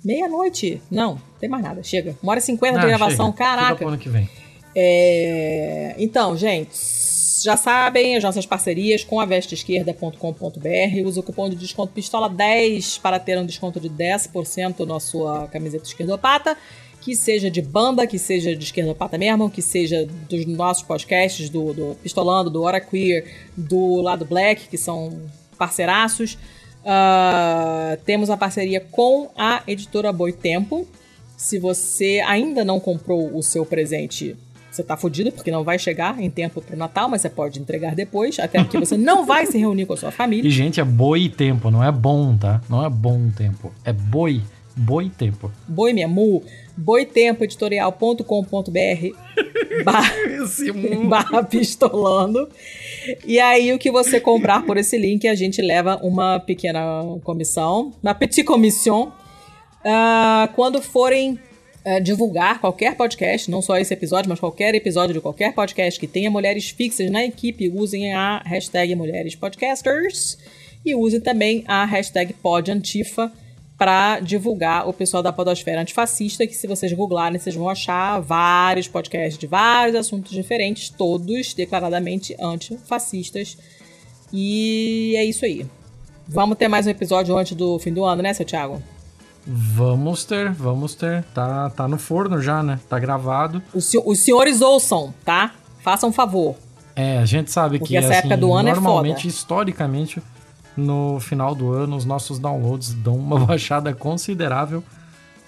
Meia-noite. 0.03 0.79
Não, 0.91 1.19
tem 1.39 1.49
mais 1.49 1.63
nada. 1.63 1.81
Chega. 1.81 2.15
Uma 2.21 2.33
hora 2.33 2.39
e 2.39 2.43
cinquenta 2.43 2.77
de 2.77 2.85
gravação. 2.85 3.31
Chega. 3.31 3.37
Caraca. 3.37 3.75
Fica 3.75 3.87
ano 3.87 3.97
que 3.97 4.07
vem. 4.07 4.29
É... 4.75 5.95
Então, 5.97 6.37
gente, 6.37 6.75
já 7.43 7.57
sabem 7.57 8.15
as 8.15 8.23
nossas 8.23 8.45
parcerias 8.45 9.03
com 9.03 9.19
a 9.19 9.25
vesteesquerda.com.br. 9.25 11.07
Usa 11.07 11.21
o 11.21 11.23
cupom 11.23 11.49
de 11.49 11.55
desconto 11.55 11.91
PISTOLA10 11.91 13.01
para 13.01 13.17
ter 13.17 13.39
um 13.39 13.45
desconto 13.47 13.79
de 13.79 13.89
10% 13.89 14.85
na 14.85 14.99
sua 14.99 15.47
camiseta 15.47 15.85
esquerdopata. 15.85 16.55
Que 17.05 17.15
seja 17.15 17.51
de 17.51 17.61
banda, 17.61 18.07
que 18.07 18.17
seja 18.17 18.55
de 18.55 18.63
esquerdopata 18.63 19.15
mesmo, 19.15 19.49
que 19.49 19.61
seja 19.61 20.07
dos 20.27 20.45
nossos 20.47 20.81
podcasts, 20.81 21.49
do, 21.49 21.71
do 21.71 21.95
Pistolando, 22.01 22.49
do 22.49 22.63
Hora 22.63 22.81
Queer, 22.81 23.25
do 23.55 24.01
Lado 24.01 24.25
Black, 24.25 24.67
que 24.67 24.77
são 24.77 25.21
parceiraços. 25.55 26.33
Uh, 26.81 27.95
temos 28.05 28.31
a 28.31 28.37
parceria 28.37 28.79
com 28.79 29.29
a 29.37 29.61
editora 29.67 30.11
Boitempo. 30.11 30.87
Se 31.37 31.59
você 31.59 32.23
ainda 32.25 32.65
não 32.65 32.79
comprou 32.79 33.37
o 33.37 33.43
seu 33.43 33.65
presente 33.65 34.35
você 34.75 34.83
tá 34.83 34.97
fudido 34.97 35.31
porque 35.31 35.49
não 35.49 35.63
vai 35.63 35.79
chegar 35.79 36.19
em 36.19 36.29
tempo 36.29 36.61
pro 36.61 36.75
Natal, 36.75 37.07
mas 37.07 37.21
você 37.21 37.29
pode 37.29 37.59
entregar 37.61 37.95
depois, 37.95 38.37
até 38.39 38.61
porque 38.61 38.77
você 38.77 38.97
não 38.97 39.25
vai 39.25 39.45
se 39.45 39.57
reunir 39.57 39.85
com 39.85 39.93
a 39.93 39.97
sua 39.97 40.11
família. 40.11 40.45
E, 40.45 40.51
gente, 40.51 40.81
é 40.81 40.83
boi 40.83 41.29
tempo, 41.29 41.71
não 41.71 41.81
é 41.81 41.89
bom, 41.91 42.35
tá? 42.35 42.59
Não 42.69 42.85
é 42.85 42.89
bom 42.89 43.29
tempo. 43.29 43.71
É 43.85 43.93
boi. 43.93 44.41
Boi 44.75 45.09
tempo. 45.09 45.49
Boi 45.65 45.93
minha 45.93 46.09
mu. 46.09 46.43
boitempoeditorial.com.br 46.77 49.15
barra, 49.83 50.15
barra 51.07 51.43
pistolando. 51.43 52.47
E 53.25 53.39
aí, 53.39 53.73
o 53.73 53.79
que 53.79 53.91
você 53.91 54.19
comprar 54.19 54.65
por 54.65 54.77
esse 54.77 54.97
link, 54.97 55.27
a 55.27 55.35
gente 55.35 55.61
leva 55.61 55.99
uma 56.03 56.39
pequena 56.39 56.81
comissão, 57.23 57.93
uma 58.01 58.13
petit 58.13 58.43
commission. 58.43 59.11
Uh, 59.81 60.51
quando 60.55 60.81
forem 60.81 61.39
é, 61.85 61.99
divulgar 61.99 62.59
qualquer 62.59 62.97
podcast, 62.97 63.51
não 63.51 63.61
só 63.61 63.77
esse 63.77 63.93
episódio, 63.93 64.27
mas 64.27 64.39
qualquer 64.39 64.73
episódio 64.73 65.13
de 65.13 65.21
qualquer 65.21 65.53
podcast 65.53 65.99
que 65.99 66.07
tenha 66.07 66.31
mulheres 66.31 66.71
fixas 66.71 67.11
na 67.11 67.23
equipe, 67.23 67.69
usem 67.69 68.11
a 68.11 68.41
hashtag 68.43 68.95
Mulheres 68.95 69.35
Podcasters 69.35 70.35
e 70.83 70.95
usem 70.95 71.21
também 71.21 71.63
a 71.67 71.85
hashtag 71.85 72.33
PodAntifa 72.33 73.31
para 73.77 74.19
divulgar 74.19 74.87
o 74.87 74.93
pessoal 74.93 75.21
da 75.21 75.33
Podosfera 75.33 75.81
Antifascista, 75.81 76.47
que 76.47 76.53
se 76.53 76.67
vocês 76.67 76.93
googlarem, 76.93 77.37
vocês 77.37 77.55
vão 77.55 77.69
achar 77.69 78.19
vários 78.19 78.87
podcasts 78.87 79.37
de 79.37 79.47
vários 79.47 79.95
assuntos 79.95 80.31
diferentes, 80.31 80.89
todos 80.89 81.53
declaradamente 81.53 82.35
antifascistas. 82.39 83.57
E 84.31 85.13
é 85.17 85.25
isso 85.25 85.45
aí. 85.45 85.65
Vamos 86.27 86.57
ter 86.57 86.67
mais 86.67 86.87
um 86.87 86.89
episódio 86.89 87.37
antes 87.37 87.55
do 87.55 87.77
fim 87.79 87.93
do 87.93 88.03
ano, 88.03 88.21
né, 88.21 88.33
seu 88.33 88.45
Thiago? 88.45 88.81
Vamos 89.45 90.25
ter, 90.25 90.51
vamos 90.51 90.95
ter. 90.95 91.23
Tá, 91.33 91.69
tá 91.69 91.87
no 91.87 91.99
forno 91.99 92.41
já, 92.41 92.63
né? 92.63 92.79
Tá 92.89 92.97
gravado. 92.97 93.61
Os, 93.73 93.91
os 94.05 94.19
senhores 94.19 94.61
ouçam, 94.61 95.13
tá? 95.23 95.53
Façam 95.81 96.09
um 96.09 96.13
favor. 96.13 96.55
É, 96.95 97.19
a 97.19 97.25
gente 97.25 97.51
sabe 97.51 97.77
Porque 97.77 97.93
que 97.93 97.97
essa 97.97 98.07
assim, 98.07 98.17
época 98.19 98.37
do 98.37 98.53
ano 98.53 98.69
normalmente, 98.69 99.19
é 99.19 99.21
foda. 99.21 99.27
historicamente, 99.27 100.21
no 100.75 101.19
final 101.19 101.55
do 101.55 101.71
ano, 101.71 101.95
os 101.95 102.05
nossos 102.05 102.39
downloads 102.39 102.93
dão 102.93 103.15
uma 103.15 103.39
baixada 103.45 103.93
considerável. 103.93 104.83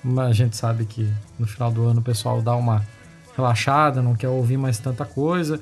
Mas 0.04 0.30
a 0.30 0.34
gente 0.34 0.56
sabe 0.56 0.86
que 0.86 1.12
no 1.38 1.46
final 1.46 1.72
do 1.72 1.86
ano 1.86 2.00
o 2.00 2.04
pessoal 2.04 2.42
dá 2.42 2.56
uma 2.56 2.86
relaxada, 3.36 4.02
não 4.02 4.16
quer 4.16 4.30
ouvir 4.30 4.58
mais 4.58 4.80
tanta 4.80 5.06
coisa. 5.06 5.60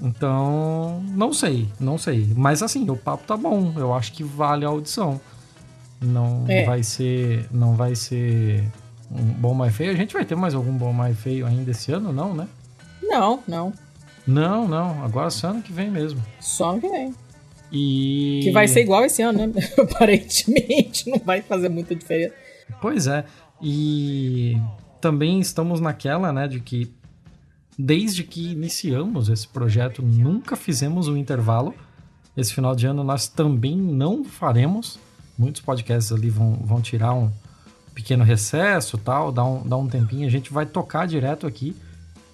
Então, 0.00 1.02
não 1.08 1.32
sei, 1.32 1.68
não 1.78 1.98
sei. 1.98 2.32
Mas 2.34 2.62
assim, 2.62 2.88
o 2.88 2.96
papo 2.96 3.24
tá 3.26 3.36
bom. 3.36 3.74
Eu 3.76 3.94
acho 3.94 4.12
que 4.12 4.24
vale 4.24 4.64
a 4.64 4.68
audição. 4.68 5.20
Não 6.00 6.46
é. 6.48 6.64
vai 6.64 6.82
ser. 6.82 7.46
Não 7.52 7.74
vai 7.74 7.94
ser 7.94 8.64
um 9.10 9.24
bom 9.34 9.52
mais 9.52 9.76
feio. 9.76 9.92
A 9.92 9.94
gente 9.94 10.14
vai 10.14 10.24
ter 10.24 10.34
mais 10.34 10.54
algum 10.54 10.72
bom 10.72 10.92
mais 10.92 11.18
feio 11.18 11.46
ainda 11.46 11.70
esse 11.70 11.92
ano, 11.92 12.12
não, 12.12 12.34
né? 12.34 12.48
Não, 13.02 13.42
não. 13.46 13.72
Não, 14.26 14.66
não. 14.66 15.04
Agora 15.04 15.28
só 15.30 15.48
ano 15.48 15.62
que 15.62 15.72
vem 15.72 15.90
mesmo. 15.90 16.22
Só 16.40 16.70
ano 16.70 16.80
que 16.80 16.88
vem. 16.88 17.14
E. 17.72 18.40
Que 18.42 18.50
vai 18.50 18.66
ser 18.66 18.80
igual 18.80 19.04
esse 19.04 19.22
ano, 19.22 19.46
né? 19.46 19.52
Aparentemente, 19.78 21.08
não 21.08 21.18
vai 21.18 21.42
fazer 21.42 21.68
muita 21.68 21.94
diferença. 21.94 22.34
Pois 22.80 23.06
é. 23.06 23.24
E 23.62 24.56
também 25.00 25.40
estamos 25.40 25.80
naquela, 25.80 26.32
né, 26.32 26.48
de 26.48 26.60
que 26.60 26.90
desde 27.78 28.24
que 28.24 28.52
iniciamos 28.52 29.28
esse 29.28 29.46
projeto, 29.48 30.02
nunca 30.02 30.56
fizemos 30.56 31.08
um 31.08 31.16
intervalo. 31.16 31.74
Esse 32.36 32.54
final 32.54 32.74
de 32.74 32.86
ano 32.86 33.02
nós 33.02 33.26
também 33.26 33.76
não 33.76 34.24
faremos 34.24 34.98
muitos 35.40 35.62
podcasts 35.62 36.12
ali 36.12 36.28
vão, 36.28 36.52
vão 36.62 36.82
tirar 36.82 37.14
um 37.14 37.30
pequeno 37.94 38.22
recesso 38.22 38.98
tal, 38.98 39.32
dar 39.32 39.44
um, 39.44 39.66
dar 39.66 39.78
um 39.78 39.88
tempinho, 39.88 40.26
a 40.26 40.30
gente 40.30 40.52
vai 40.52 40.66
tocar 40.66 41.06
direto 41.06 41.46
aqui. 41.46 41.74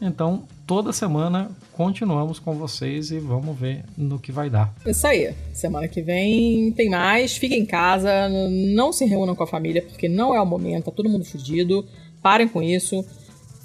Então, 0.00 0.42
toda 0.66 0.92
semana 0.92 1.50
continuamos 1.72 2.38
com 2.38 2.54
vocês 2.54 3.10
e 3.10 3.18
vamos 3.18 3.56
ver 3.56 3.84
no 3.96 4.18
que 4.18 4.32
vai 4.32 4.50
dar. 4.50 4.74
Isso 4.84 5.06
aí. 5.06 5.32
Semana 5.52 5.86
que 5.86 6.02
vem 6.02 6.72
tem 6.72 6.90
mais. 6.90 7.36
Fiquem 7.36 7.60
em 7.60 7.66
casa, 7.66 8.28
não 8.74 8.92
se 8.92 9.04
reúnam 9.04 9.36
com 9.36 9.44
a 9.44 9.46
família, 9.46 9.82
porque 9.82 10.08
não 10.08 10.34
é 10.34 10.40
o 10.40 10.46
momento, 10.46 10.86
tá 10.86 10.90
todo 10.90 11.08
mundo 11.08 11.24
fudido. 11.24 11.86
Parem 12.20 12.48
com 12.48 12.62
isso. 12.62 13.04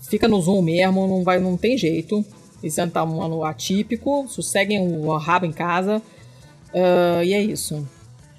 Fica 0.04 0.28
no 0.28 0.40
Zoom 0.42 0.62
mesmo, 0.62 1.08
não, 1.08 1.24
vai, 1.24 1.40
não 1.40 1.58
tem 1.58 1.78
jeito. 1.78 2.24
Esse 2.64 2.80
ano 2.80 2.92
tá 2.92 3.04
um 3.04 3.22
ano 3.22 3.44
atípico. 3.44 4.28
Sosseguem 4.28 4.80
o 4.80 5.18
rabo 5.18 5.46
em 5.46 5.52
casa. 5.52 6.02
Uh, 6.74 7.24
e 7.24 7.34
é 7.34 7.42
isso. 7.42 7.88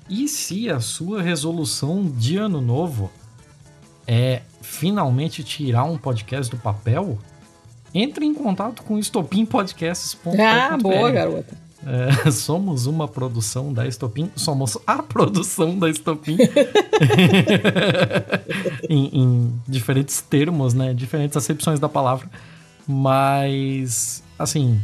E 0.08 0.28
se 0.28 0.70
a 0.70 0.78
sua 0.78 1.22
resolução 1.22 2.04
de 2.04 2.36
ano 2.36 2.60
novo 2.60 3.10
é 4.06 4.42
finalmente 4.60 5.42
tirar 5.42 5.84
um 5.84 5.96
podcast 5.96 6.50
do 6.50 6.60
papel, 6.60 7.18
entre 7.94 8.24
em 8.24 8.34
contato 8.34 8.82
com 8.82 8.98
estopimpodcasts.com.br. 8.98 10.40
Ah, 10.40 10.76
boa, 10.76 11.10
garota. 11.10 11.56
É, 11.84 12.30
somos 12.30 12.86
uma 12.86 13.08
produção 13.08 13.72
da 13.72 13.86
Estopim, 13.86 14.30
somos 14.36 14.78
a 14.86 15.02
produção 15.02 15.76
da 15.78 15.90
Estopim. 15.90 16.38
em, 18.88 19.10
em, 19.12 19.60
diferentes 19.66 20.20
termos, 20.20 20.74
né? 20.74 20.94
Diferentes 20.94 21.36
acepções 21.36 21.80
da 21.80 21.88
palavra. 21.88 22.30
Mas, 22.86 24.22
assim, 24.38 24.80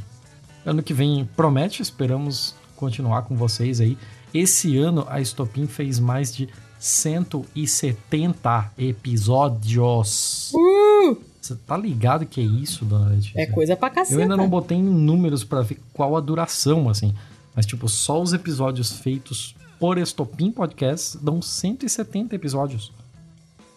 ano 0.66 0.82
que 0.82 0.92
vem 0.92 1.28
promete, 1.36 1.82
esperamos 1.82 2.56
continuar 2.76 3.22
com 3.22 3.36
vocês 3.36 3.80
aí. 3.80 3.96
Esse 4.32 4.76
ano 4.76 5.06
a 5.08 5.20
Estopim 5.20 5.66
fez 5.66 5.98
mais 5.98 6.32
de 6.34 6.48
170 6.78 8.72
episódios. 8.78 10.52
Uh! 10.54 11.27
Você 11.48 11.56
tá 11.66 11.78
ligado 11.78 12.26
que 12.26 12.42
é 12.42 12.44
isso, 12.44 12.84
dona 12.84 13.08
Letícia? 13.08 13.40
É 13.40 13.46
coisa 13.46 13.74
pra 13.74 13.88
cacete. 13.88 14.14
Eu 14.14 14.20
ainda 14.20 14.36
não 14.36 14.48
botei 14.48 14.76
em 14.76 14.82
números 14.82 15.44
para 15.44 15.62
ver 15.62 15.80
qual 15.94 16.14
a 16.14 16.20
duração, 16.20 16.90
assim. 16.90 17.14
Mas, 17.56 17.64
tipo, 17.64 17.88
só 17.88 18.20
os 18.20 18.34
episódios 18.34 18.92
feitos 18.92 19.54
por 19.80 19.96
Estopim 19.96 20.50
Podcast 20.50 21.16
dão 21.16 21.40
170 21.40 22.36
episódios. 22.36 22.92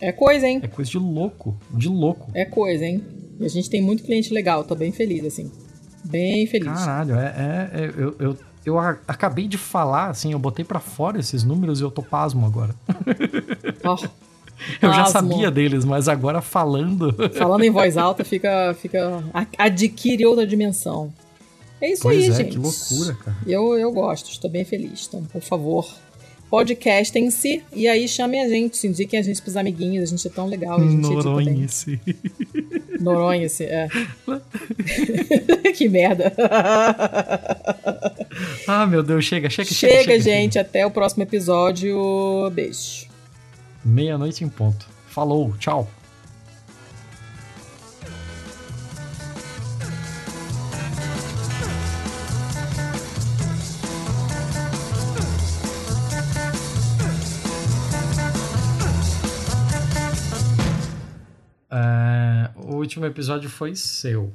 É 0.02 0.12
coisa, 0.12 0.46
hein? 0.46 0.60
É 0.62 0.68
coisa 0.68 0.92
de 0.92 0.98
louco. 0.98 1.58
De 1.70 1.88
louco. 1.88 2.30
É 2.34 2.44
coisa, 2.44 2.86
hein? 2.86 3.02
E 3.40 3.46
a 3.46 3.48
gente 3.48 3.70
tem 3.70 3.82
muito 3.82 4.04
cliente 4.04 4.34
legal, 4.34 4.66
tô 4.66 4.76
bem 4.76 4.92
feliz, 4.92 5.24
assim. 5.24 5.50
Bem 6.04 6.46
feliz. 6.48 6.74
Caralho, 6.74 7.16
é, 7.16 7.26
é, 7.26 7.84
é 7.84 7.94
eu, 7.96 8.16
eu 8.20 8.38
eu 8.64 8.78
acabei 8.78 9.48
de 9.48 9.58
falar, 9.58 10.10
assim, 10.10 10.34
eu 10.34 10.40
botei 10.40 10.64
para 10.64 10.80
fora 10.80 11.20
esses 11.20 11.44
números 11.44 11.80
e 11.80 11.84
eu 11.84 11.90
tô 11.90 12.04
pasmo 12.04 12.46
agora. 12.46 12.76
Oh, 13.84 13.96
eu 14.82 14.94
já 14.94 15.06
sabia 15.06 15.50
deles, 15.50 15.86
mas 15.86 16.08
agora 16.08 16.42
falando. 16.42 17.14
Falando 17.34 17.64
em 17.64 17.72
voz 17.72 17.96
alta, 17.98 18.24
fica, 18.24 18.76
fica 18.80 19.24
adquire 19.58 20.26
outra 20.26 20.46
dimensão. 20.46 21.12
É 21.82 21.92
isso 21.92 22.04
pois 22.04 22.24
aí, 22.24 22.30
é, 22.30 22.34
gente. 22.34 22.52
Que 22.52 22.58
loucura, 22.58 23.16
cara. 23.16 23.38
Eu, 23.48 23.78
eu 23.78 23.92
gosto, 23.92 24.30
estou 24.30 24.50
bem 24.50 24.64
feliz. 24.64 25.08
Então, 25.08 25.24
por 25.26 25.42
favor, 25.42 25.88
podcastem-se 26.52 27.64
e 27.74 27.88
aí 27.88 28.08
chamem 28.08 28.42
a 28.42 28.48
gente, 28.48 28.86
indiquem 28.86 29.20
a 29.20 29.24
gente 29.24 29.42
pros 29.42 29.58
amiguinhos, 29.58 30.04
a 30.04 30.16
gente 30.16 30.28
é 30.28 30.30
tão 30.30 30.48
legal. 30.48 30.80
Noronha-se. 30.80 32.00
Noronha-se, 33.00 33.64
é. 33.64 33.88
que 35.76 35.90
merda. 35.90 36.32
ah, 38.68 38.86
meu 38.86 39.02
Deus, 39.02 39.26
chega, 39.26 39.50
chega, 39.50 39.74
chega. 39.74 40.04
Chega, 40.04 40.20
gente, 40.20 40.60
até 40.60 40.86
o 40.86 40.92
próximo 40.92 41.24
episódio. 41.24 41.98
Beijo. 42.52 43.11
Meia-noite 43.84 44.44
em 44.44 44.50
ponto. 44.50 44.88
Falou, 45.08 45.56
tchau. 45.58 45.90
o 62.72 62.76
último 62.76 63.06
episódio 63.06 63.50
foi 63.50 63.76
seu. 63.76 64.34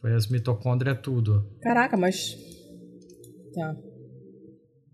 Foi 0.00 0.14
as 0.14 0.26
mitocôndrias 0.26 0.98
tudo. 1.00 1.46
Caraca, 1.60 1.96
mas. 1.96 2.36
Tá. 3.54 3.76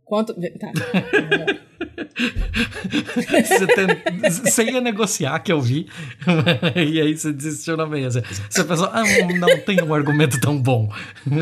Quanto. 0.05 0.35
Tá. 0.35 0.73
você, 4.23 4.65
tem... 4.65 4.75
ia 4.75 4.81
negociar, 4.81 5.39
que 5.41 5.53
eu 5.53 5.61
vi, 5.61 5.89
e 6.77 7.01
aí 7.01 7.17
você 7.17 7.33
desistiu 7.33 7.77
na 7.77 7.87
mesa. 7.87 8.23
Você 8.49 8.65
pensou, 8.65 8.89
ah, 8.93 9.03
não 9.39 9.59
tem 9.61 9.83
um 9.83 9.93
argumento 9.93 10.41
tão 10.41 10.61
bom. 10.61 10.93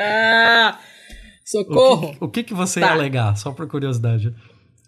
ah, 0.00 0.78
socorro! 1.44 2.08
O 2.08 2.12
que, 2.12 2.24
o 2.24 2.28
que, 2.28 2.42
que 2.44 2.54
você 2.54 2.80
tá. 2.80 2.86
ia 2.86 2.92
alegar, 2.92 3.36
só 3.36 3.52
por 3.52 3.66
curiosidade? 3.66 4.34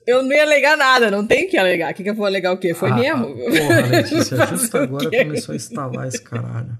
Eu 0.07 0.23
não 0.23 0.33
ia 0.33 0.43
alegar 0.43 0.77
nada, 0.77 1.11
não 1.11 1.27
tem 1.27 1.49
que 1.49 1.57
alegar. 1.57 1.91
O 1.91 1.95
que, 1.95 2.03
que 2.03 2.11
eu 2.11 2.15
vou 2.15 2.27
alegar 2.27 2.53
o 2.53 2.59
quê? 2.59 2.75
Foi 2.75 2.91
ah, 2.91 2.95
mesmo? 2.95 3.35
Porra, 3.35 3.81
Letícia, 3.89 4.47
justo 4.47 4.77
agora 4.77 5.11
começou 5.11 5.55
a 5.55 5.57
instalar 5.57 6.09
esse 6.09 6.23
caralho. 6.23 6.79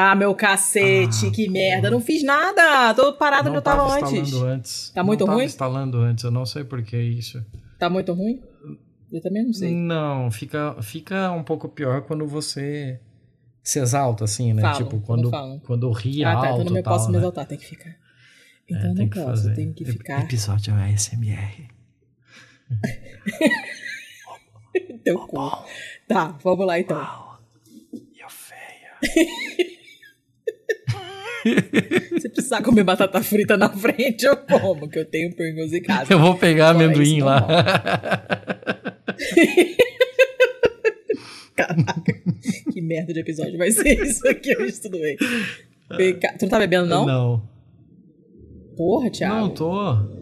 Ah, 0.00 0.14
meu 0.14 0.32
cacete, 0.32 1.26
ah, 1.26 1.30
que 1.32 1.50
merda. 1.50 1.90
Não 1.90 2.00
fiz 2.00 2.22
nada. 2.22 2.94
Tô 2.94 3.12
parada 3.14 3.48
onde 3.48 3.58
eu 3.58 3.62
tava, 3.62 3.88
tava 3.88 4.06
antes. 4.06 4.32
antes. 4.32 4.90
Tá 4.90 5.02
muito 5.02 5.26
não 5.26 5.32
ruim? 5.32 5.38
Tava 5.38 5.46
instalando 5.46 5.98
antes, 5.98 6.22
eu 6.22 6.30
não 6.30 6.46
sei 6.46 6.62
por 6.62 6.80
que 6.84 6.96
isso. 6.96 7.44
Tá 7.80 7.90
muito 7.90 8.12
ruim? 8.12 8.40
Eu 9.10 9.20
também 9.20 9.44
não 9.44 9.52
sei. 9.52 9.74
Não, 9.74 10.30
fica, 10.30 10.80
fica 10.82 11.32
um 11.32 11.42
pouco 11.42 11.68
pior 11.68 12.02
quando 12.02 12.28
você 12.28 13.00
se 13.60 13.80
exalta, 13.80 14.22
assim, 14.22 14.52
né? 14.52 14.62
Falo, 14.62 14.76
tipo, 14.76 15.00
quando, 15.00 15.32
quando 15.66 15.90
ri 15.90 16.22
ah, 16.22 16.32
alto. 16.32 16.38
Ah, 16.38 16.48
tá, 16.48 16.60
então 16.60 16.74
não 16.74 16.82
posso 16.84 16.98
tal, 16.98 17.06
me 17.08 17.12
né? 17.14 17.18
exaltar, 17.18 17.46
tem 17.46 17.58
que 17.58 17.66
ficar. 17.66 17.96
Então 18.70 18.90
é, 18.90 18.94
não 18.94 19.08
posso, 19.08 19.26
fazer. 19.26 19.54
tem 19.54 19.72
que 19.72 19.84
ficar. 19.84 20.22
Episódio 20.22 20.74
ASMR. 20.74 21.68
Teu 25.02 25.18
cu. 25.26 25.64
Tá, 26.06 26.38
vamos 26.44 26.64
lá 26.64 26.78
então. 26.78 26.98
Uau, 26.98 27.40
you're 28.14 28.30
feia. 28.30 29.66
Se 32.20 32.28
precisar 32.28 32.62
comer 32.62 32.84
batata 32.84 33.22
frita 33.22 33.56
na 33.56 33.68
frente, 33.68 34.24
eu 34.24 34.36
como, 34.36 34.88
que 34.88 34.98
eu 34.98 35.04
tenho 35.04 35.34
Pringles 35.34 35.72
em 35.72 35.82
casa. 35.82 36.12
Eu 36.12 36.18
vou 36.18 36.36
pegar 36.36 36.74
Fora 36.74 36.84
amendoim 36.84 37.20
lá. 37.20 37.46
Caraca, 41.54 42.14
que 42.72 42.80
merda 42.80 43.12
de 43.12 43.20
episódio 43.20 43.58
vai 43.58 43.70
ser 43.72 44.00
isso 44.00 44.26
aqui 44.28 44.56
hoje, 44.56 44.80
tudo 44.80 44.98
bem. 44.98 45.16
Tu 45.16 46.42
não 46.42 46.48
tá 46.48 46.58
bebendo, 46.58 46.86
não? 46.86 47.04
Não. 47.06 47.48
Porra, 48.76 49.10
Thiago. 49.10 49.34
Não, 49.34 49.50
tô. 49.50 50.18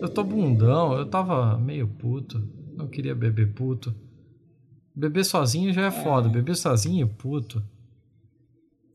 Eu 0.00 0.08
tô 0.08 0.24
bundão, 0.24 0.96
eu 0.98 1.06
tava 1.06 1.58
meio 1.58 1.86
puto. 1.86 2.42
Não 2.76 2.88
queria 2.88 3.14
beber 3.14 3.52
puto. 3.52 3.94
Beber 4.94 5.24
sozinho 5.24 5.72
já 5.72 5.82
é, 5.82 5.86
é. 5.86 5.90
foda, 5.90 6.28
beber 6.28 6.56
sozinho, 6.56 7.06
puto. 7.06 7.62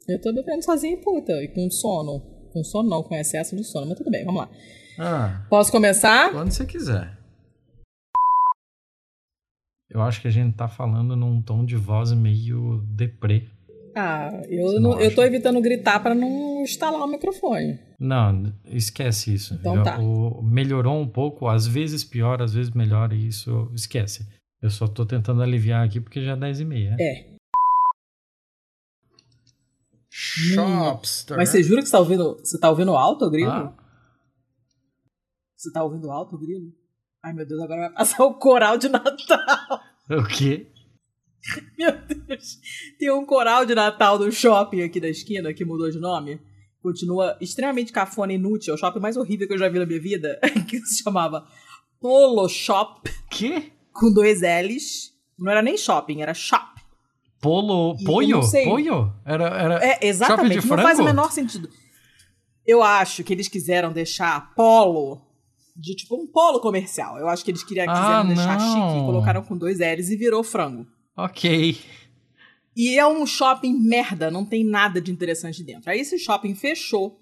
Eu 0.07 0.19
tô 0.19 0.33
bebendo 0.33 0.63
sozinho, 0.63 0.97
puta, 0.97 1.31
e 1.43 1.47
com 1.47 1.69
sono. 1.69 2.19
Com 2.51 2.63
sono 2.63 2.89
não, 2.89 3.03
com 3.03 3.15
excesso 3.15 3.55
de 3.55 3.63
sono, 3.63 3.87
mas 3.87 3.97
tudo 3.97 4.11
bem, 4.11 4.25
vamos 4.25 4.41
lá. 4.41 4.49
Ah, 4.99 5.45
Posso 5.49 5.71
começar? 5.71 6.31
Quando 6.31 6.51
você 6.51 6.65
quiser. 6.65 7.17
Eu 9.89 10.01
acho 10.01 10.21
que 10.21 10.27
a 10.27 10.31
gente 10.31 10.55
tá 10.55 10.67
falando 10.67 11.15
num 11.15 11.41
tom 11.41 11.63
de 11.63 11.75
voz 11.75 12.11
meio 12.11 12.81
deprê. 12.87 13.47
Ah, 13.95 14.41
eu, 14.49 14.79
não, 14.79 14.99
eu 14.99 15.13
tô 15.13 15.23
evitando 15.23 15.61
gritar 15.61 16.01
para 16.01 16.15
não 16.15 16.63
instalar 16.63 17.01
o 17.03 17.07
microfone. 17.07 17.79
Não, 17.99 18.51
esquece 18.65 19.33
isso. 19.33 19.53
Então 19.53 19.83
tá. 19.83 19.99
O, 19.99 20.41
melhorou 20.41 20.99
um 20.99 21.07
pouco, 21.07 21.47
às 21.47 21.67
vezes 21.67 22.03
pior, 22.03 22.41
às 22.41 22.53
vezes 22.53 22.71
melhor, 22.71 23.13
e 23.13 23.27
isso 23.27 23.71
esquece. 23.73 24.27
Eu 24.61 24.71
só 24.71 24.87
tô 24.87 25.05
tentando 25.05 25.43
aliviar 25.43 25.85
aqui 25.85 26.01
porque 26.01 26.23
já 26.23 26.31
é 26.31 26.35
10 26.35 26.61
e 26.61 26.65
meia. 26.65 26.95
É. 26.99 27.32
Shopster. 30.15 31.35
Mas 31.35 31.49
você 31.49 31.63
jura 31.63 31.81
que 31.81 31.87
você 31.87 31.91
tá 31.91 31.99
ouvindo, 31.99 32.37
você 32.37 32.59
tá 32.59 32.69
ouvindo 32.69 32.95
alto, 32.95 33.31
Grilo? 33.31 33.49
Ah. 33.49 33.73
Você 35.57 35.71
tá 35.71 35.83
ouvindo 35.83 36.11
alto, 36.11 36.37
Grilo? 36.37 36.71
Ai, 37.23 37.33
meu 37.33 37.47
Deus, 37.47 37.59
agora 37.59 37.87
vai 37.87 37.93
passar 37.93 38.23
o 38.23 38.35
coral 38.35 38.77
de 38.77 38.89
Natal. 38.89 39.09
O 40.09 40.27
quê? 40.27 40.69
Meu 41.79 41.93
Deus. 41.97 42.59
Tem 42.99 43.09
um 43.09 43.25
coral 43.25 43.65
de 43.65 43.73
Natal 43.73 44.17
do 44.17 44.29
shopping 44.29 44.81
aqui 44.81 44.99
da 44.99 45.07
esquina 45.07 45.53
que 45.53 45.63
mudou 45.63 45.89
de 45.89 45.97
nome. 45.97 46.41
Continua 46.81 47.37
extremamente 47.39 47.93
cafona 47.93 48.33
e 48.33 48.35
inútil. 48.35 48.73
É 48.73 48.75
o 48.75 48.77
shopping 48.77 48.99
mais 48.99 49.15
horrível 49.15 49.47
que 49.47 49.53
eu 49.53 49.57
já 49.57 49.69
vi 49.69 49.79
na 49.79 49.85
minha 49.85 50.01
vida. 50.01 50.37
Que 50.67 50.77
se 50.81 51.01
chamava 51.01 51.47
Polo 52.01 52.49
Shop. 52.49 53.09
Que? 53.31 53.71
Com 53.93 54.13
dois 54.13 54.41
L's. 54.41 55.13
Não 55.39 55.49
era 55.49 55.61
nem 55.61 55.77
shopping, 55.77 56.21
era 56.21 56.33
shop. 56.33 56.72
Polo. 57.43 57.97
Polho? 58.05 58.39
Polho? 58.63 59.13
Era, 59.25 59.47
era 59.47 59.85
é, 59.85 59.99
exatamente. 60.01 60.65
Não 60.65 60.77
faz 60.77 60.97
o 60.97 61.03
menor 61.03 61.31
sentido. 61.31 61.69
Eu 62.65 62.81
acho 62.81 63.23
que 63.23 63.33
eles 63.33 63.49
quiseram 63.49 63.91
deixar 63.91 64.55
polo 64.55 65.21
de 65.75 65.93
tipo 65.93 66.15
um 66.15 66.25
polo 66.25 66.61
comercial. 66.61 67.17
Eu 67.17 67.27
acho 67.27 67.43
que 67.43 67.51
eles 67.51 67.63
queriam, 67.63 67.85
ah, 67.89 67.93
quiseram 67.93 68.27
deixar 68.27 68.59
chique 68.59 68.97
e 68.97 69.05
colocaram 69.05 69.43
com 69.43 69.57
dois 69.57 69.79
L's 69.79 70.09
e 70.09 70.15
virou 70.15 70.41
frango. 70.43 70.87
Ok. 71.17 71.77
E 72.75 72.97
é 72.97 73.05
um 73.05 73.25
shopping 73.25 73.73
merda, 73.73 74.31
não 74.31 74.45
tem 74.45 74.63
nada 74.63 75.01
de 75.01 75.11
interessante 75.11 75.61
dentro. 75.61 75.91
Aí 75.91 75.99
esse 75.99 76.17
shopping 76.17 76.55
fechou 76.55 77.19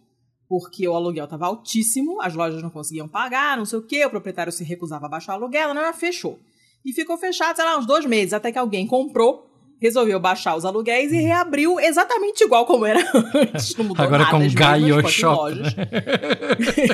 porque 0.48 0.88
o 0.88 0.94
aluguel 0.94 1.24
estava 1.24 1.48
altíssimo, 1.48 2.22
as 2.22 2.36
lojas 2.36 2.62
não 2.62 2.70
conseguiam 2.70 3.08
pagar, 3.08 3.58
não 3.58 3.66
sei 3.66 3.80
o 3.80 3.82
quê, 3.82 4.06
o 4.06 4.10
proprietário 4.10 4.52
se 4.52 4.64
recusava 4.64 5.06
a 5.06 5.10
baixar 5.10 5.34
o 5.34 5.36
aluguel, 5.38 5.74
não, 5.74 5.94
fechou. 5.94 6.40
E 6.86 6.94
ficou 6.94 7.18
fechado, 7.18 7.56
sei 7.56 7.66
lá, 7.66 7.78
uns 7.78 7.86
dois 7.86 8.06
meses, 8.06 8.34
até 8.34 8.52
que 8.52 8.60
alguém 8.60 8.86
comprou 8.86 9.51
resolveu 9.82 10.20
baixar 10.20 10.56
os 10.56 10.64
aluguéis 10.64 11.12
e 11.12 11.18
reabriu 11.18 11.80
exatamente 11.80 12.44
igual 12.44 12.66
como 12.68 12.86
era 12.86 13.00
antes. 13.34 13.76
Não 13.76 13.86
mudou 13.86 14.06
agora 14.06 14.26
nada, 14.26 14.38
com 14.38 14.54
Gaio 14.54 15.08
Shop. 15.10 15.56
Né? 15.56 15.72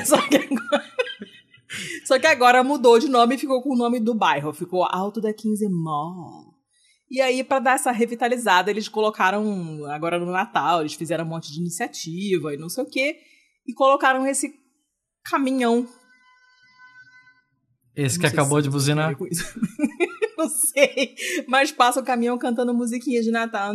Só, 0.06 0.16
que 0.26 0.36
agora... 0.36 0.84
Só 2.06 2.18
que 2.18 2.26
agora 2.26 2.64
mudou 2.64 2.98
de 2.98 3.08
nome 3.08 3.34
e 3.34 3.38
ficou 3.38 3.62
com 3.62 3.74
o 3.74 3.76
nome 3.76 4.00
do 4.00 4.14
bairro. 4.14 4.54
Ficou 4.54 4.84
Alto 4.84 5.20
da 5.20 5.34
15 5.34 5.68
Mall. 5.68 6.54
E 7.10 7.20
aí, 7.20 7.44
para 7.44 7.58
dar 7.58 7.74
essa 7.74 7.90
revitalizada, 7.90 8.70
eles 8.70 8.88
colocaram, 8.88 9.84
agora 9.86 10.18
no 10.18 10.30
Natal, 10.30 10.80
eles 10.80 10.94
fizeram 10.94 11.24
um 11.24 11.28
monte 11.28 11.52
de 11.52 11.58
iniciativa 11.58 12.52
e 12.52 12.58
não 12.58 12.68
sei 12.68 12.84
o 12.84 12.86
quê, 12.86 13.16
e 13.66 13.72
colocaram 13.72 14.26
esse 14.26 14.52
caminhão. 15.24 15.88
Esse 17.96 18.18
que 18.18 18.26
acabou 18.26 18.60
de 18.60 18.68
buzinar? 18.68 19.16
não 20.44 20.48
sei. 20.48 21.16
Mas 21.48 21.72
passa 21.72 22.00
o 22.00 22.04
caminhão 22.04 22.38
cantando 22.38 22.72
musiquinha 22.72 23.20
de 23.20 23.30
Natal. 23.32 23.74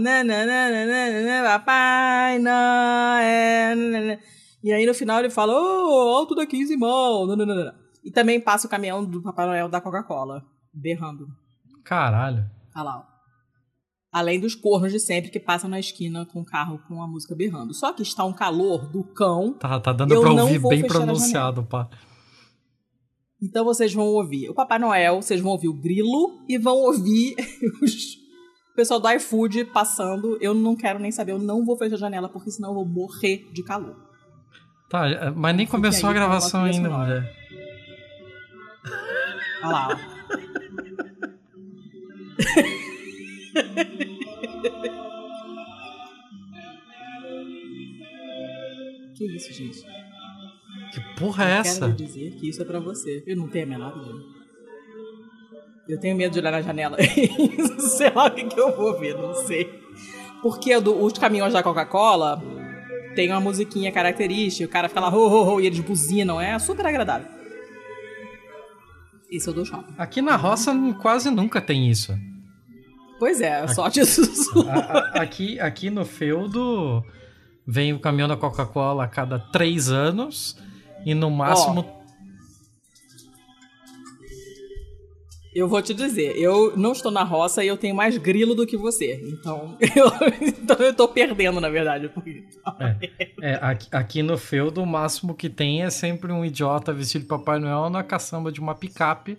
Papai 1.43 2.39
Noel. 2.39 4.17
E 4.63 4.71
aí 4.71 4.85
no 4.85 4.93
final 4.93 5.19
ele 5.19 5.29
fala, 5.29 5.53
oh, 5.53 6.15
alto 6.15 6.33
da 6.33 6.45
15 6.45 6.77
mão. 6.77 7.27
E 8.03 8.09
também 8.09 8.39
passa 8.39 8.65
o 8.65 8.69
caminhão 8.69 9.03
do 9.03 9.21
Papai 9.21 9.45
Noel 9.45 9.67
da 9.67 9.81
Coca-Cola, 9.81 10.41
berrando. 10.73 11.27
Caralho. 11.83 12.49
Olha 12.73 12.83
lá, 12.83 12.99
ó. 12.99 13.13
Além 14.11 14.39
dos 14.39 14.55
cornos 14.55 14.91
de 14.91 14.99
sempre 14.99 15.31
que 15.31 15.39
passam 15.39 15.69
na 15.69 15.79
esquina 15.79 16.25
com 16.25 16.41
o 16.41 16.45
carro 16.45 16.79
com 16.87 17.01
a 17.01 17.07
música 17.07 17.35
berrando. 17.35 17.73
Só 17.73 17.91
que 17.91 18.03
está 18.03 18.23
um 18.23 18.31
calor 18.31 18.87
do 18.89 19.03
cão. 19.03 19.53
Tá, 19.53 19.79
tá 19.79 19.91
dando 19.91 20.21
pra 20.21 20.31
ouvir 20.31 20.61
bem 20.61 20.87
pronunciado, 20.87 21.63
pá. 21.63 21.89
Então 23.43 23.65
vocês 23.65 23.93
vão 23.93 24.05
ouvir 24.05 24.49
o 24.49 24.53
Papai 24.53 24.79
Noel, 24.79 25.21
vocês 25.21 25.41
vão 25.41 25.51
ouvir 25.51 25.67
o 25.67 25.73
Grilo 25.73 26.41
e 26.47 26.57
vão 26.57 26.77
ouvir 26.77 27.35
os... 27.83 28.13
o 28.71 28.73
pessoal 28.73 29.01
do 29.01 29.11
iFood 29.11 29.65
passando. 29.65 30.37
Eu 30.39 30.53
não 30.53 30.77
quero 30.77 30.97
nem 30.97 31.11
saber, 31.11 31.33
eu 31.33 31.39
não 31.39 31.65
vou 31.65 31.77
fechar 31.77 31.95
a 31.95 31.99
janela 31.99 32.29
porque 32.29 32.49
senão 32.49 32.69
eu 32.69 32.75
vou 32.75 32.85
morrer 32.85 33.45
de 33.51 33.61
calor. 33.61 33.97
Tá, 34.89 35.09
é, 35.09 35.29
mas 35.29 35.53
nem 35.57 35.67
começou 35.67 36.09
a 36.09 36.13
gravação 36.13 36.63
ainda, 36.63 36.89
mulher. 36.89 37.29
Olha 39.61 39.71
lá. 39.71 39.99
que 49.13 49.35
isso, 49.35 49.53
gente? 49.53 50.02
Que 50.93 51.01
porra 51.19 51.45
é 51.45 51.51
essa? 51.57 51.85
Eu 51.85 51.95
quero 51.95 52.05
dizer 52.05 52.31
que 52.35 52.49
isso 52.49 52.61
é 52.61 52.65
pra 52.65 52.79
você. 52.79 53.23
Eu 53.25 53.35
não 53.35 53.47
tenho 53.47 53.65
a 53.65 53.69
menor 53.69 53.97
ideia. 53.97 54.43
Eu 55.89 55.99
tenho 55.99 56.15
medo 56.15 56.33
de 56.33 56.39
olhar 56.39 56.51
na 56.51 56.61
janela. 56.61 56.97
sei 57.97 58.11
lá 58.11 58.27
o 58.27 58.31
que, 58.31 58.59
eu 58.59 58.75
vou 58.75 58.99
ver, 58.99 59.17
não 59.17 59.33
sei. 59.33 59.81
Porque 60.43 60.79
do, 60.79 61.03
os 61.03 61.13
caminhões 61.13 61.51
da 61.51 61.63
Coca-Cola 61.63 62.39
tem 63.15 63.31
uma 63.31 63.39
musiquinha 63.39 63.91
característica, 63.91 64.69
o 64.69 64.71
cara 64.71 64.87
fica 64.87 65.01
lá, 65.01 65.09
ho, 65.09 65.17
ho, 65.17 65.55
ho, 65.55 65.61
e 65.61 65.65
eles 65.65 65.79
buzinam. 65.79 66.39
É 66.39 66.57
super 66.59 66.85
agradável. 66.85 67.27
Isso 69.31 69.49
eu 69.49 69.53
dou 69.53 69.65
shopping. 69.65 69.95
Aqui 69.97 70.21
na 70.21 70.35
roça 70.35 70.73
quase 71.01 71.31
nunca 71.31 71.59
tem 71.59 71.89
isso. 71.89 72.15
Pois 73.17 73.41
é, 73.41 73.61
aqui, 73.61 73.73
sorte 73.73 73.99
isso. 74.01 74.21
aqui, 75.13 75.59
aqui 75.59 75.89
no 75.89 76.05
feudo 76.05 77.03
vem 77.65 77.93
o 77.93 77.99
caminhão 77.99 78.27
da 78.27 78.37
Coca-Cola 78.37 79.05
a 79.05 79.07
cada 79.07 79.39
três 79.39 79.89
anos 79.89 80.55
e 81.05 81.13
no 81.13 81.29
máximo. 81.29 81.85
Eu 85.55 85.67
vou 85.67 85.81
te 85.83 85.93
dizer, 85.93 86.35
eu 86.35 86.75
não 86.75 86.93
estou 86.93 87.11
na 87.11 87.23
roça 87.23 87.63
e 87.63 87.67
eu 87.67 87.77
tenho 87.77 87.95
mais 87.95 88.17
grilo 88.17 88.55
do 88.55 88.65
que 88.65 88.75
você. 88.75 89.21
Então 89.27 89.77
eu, 89.95 90.07
então 90.47 90.77
eu 90.77 90.93
tô 90.95 91.07
perdendo, 91.07 91.61
na 91.61 91.69
verdade. 91.69 92.09
É, 92.79 93.51
é 93.51 93.59
aqui, 93.61 93.87
aqui, 93.91 94.23
no 94.23 94.35
feudo, 94.35 94.81
o 94.81 94.85
máximo 94.85 95.35
que 95.35 95.49
tem 95.49 95.83
é 95.83 95.91
sempre 95.91 96.31
um 96.31 96.43
idiota 96.43 96.91
vestido 96.91 97.21
de 97.21 97.27
Papai 97.27 97.59
Noel 97.59 97.89
na 97.91 98.01
caçamba 98.01 98.51
de 98.51 98.59
uma 98.59 98.73
picape 98.73 99.37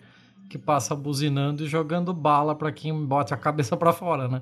que 0.49 0.57
passa 0.57 0.95
buzinando 0.95 1.65
e 1.65 1.67
jogando 1.67 2.13
bala 2.13 2.55
para 2.55 2.71
quem 2.71 2.95
bote 3.05 3.35
a 3.35 3.37
cabeça 3.37 3.77
para 3.77 3.93
fora, 3.93 4.29
né? 4.29 4.41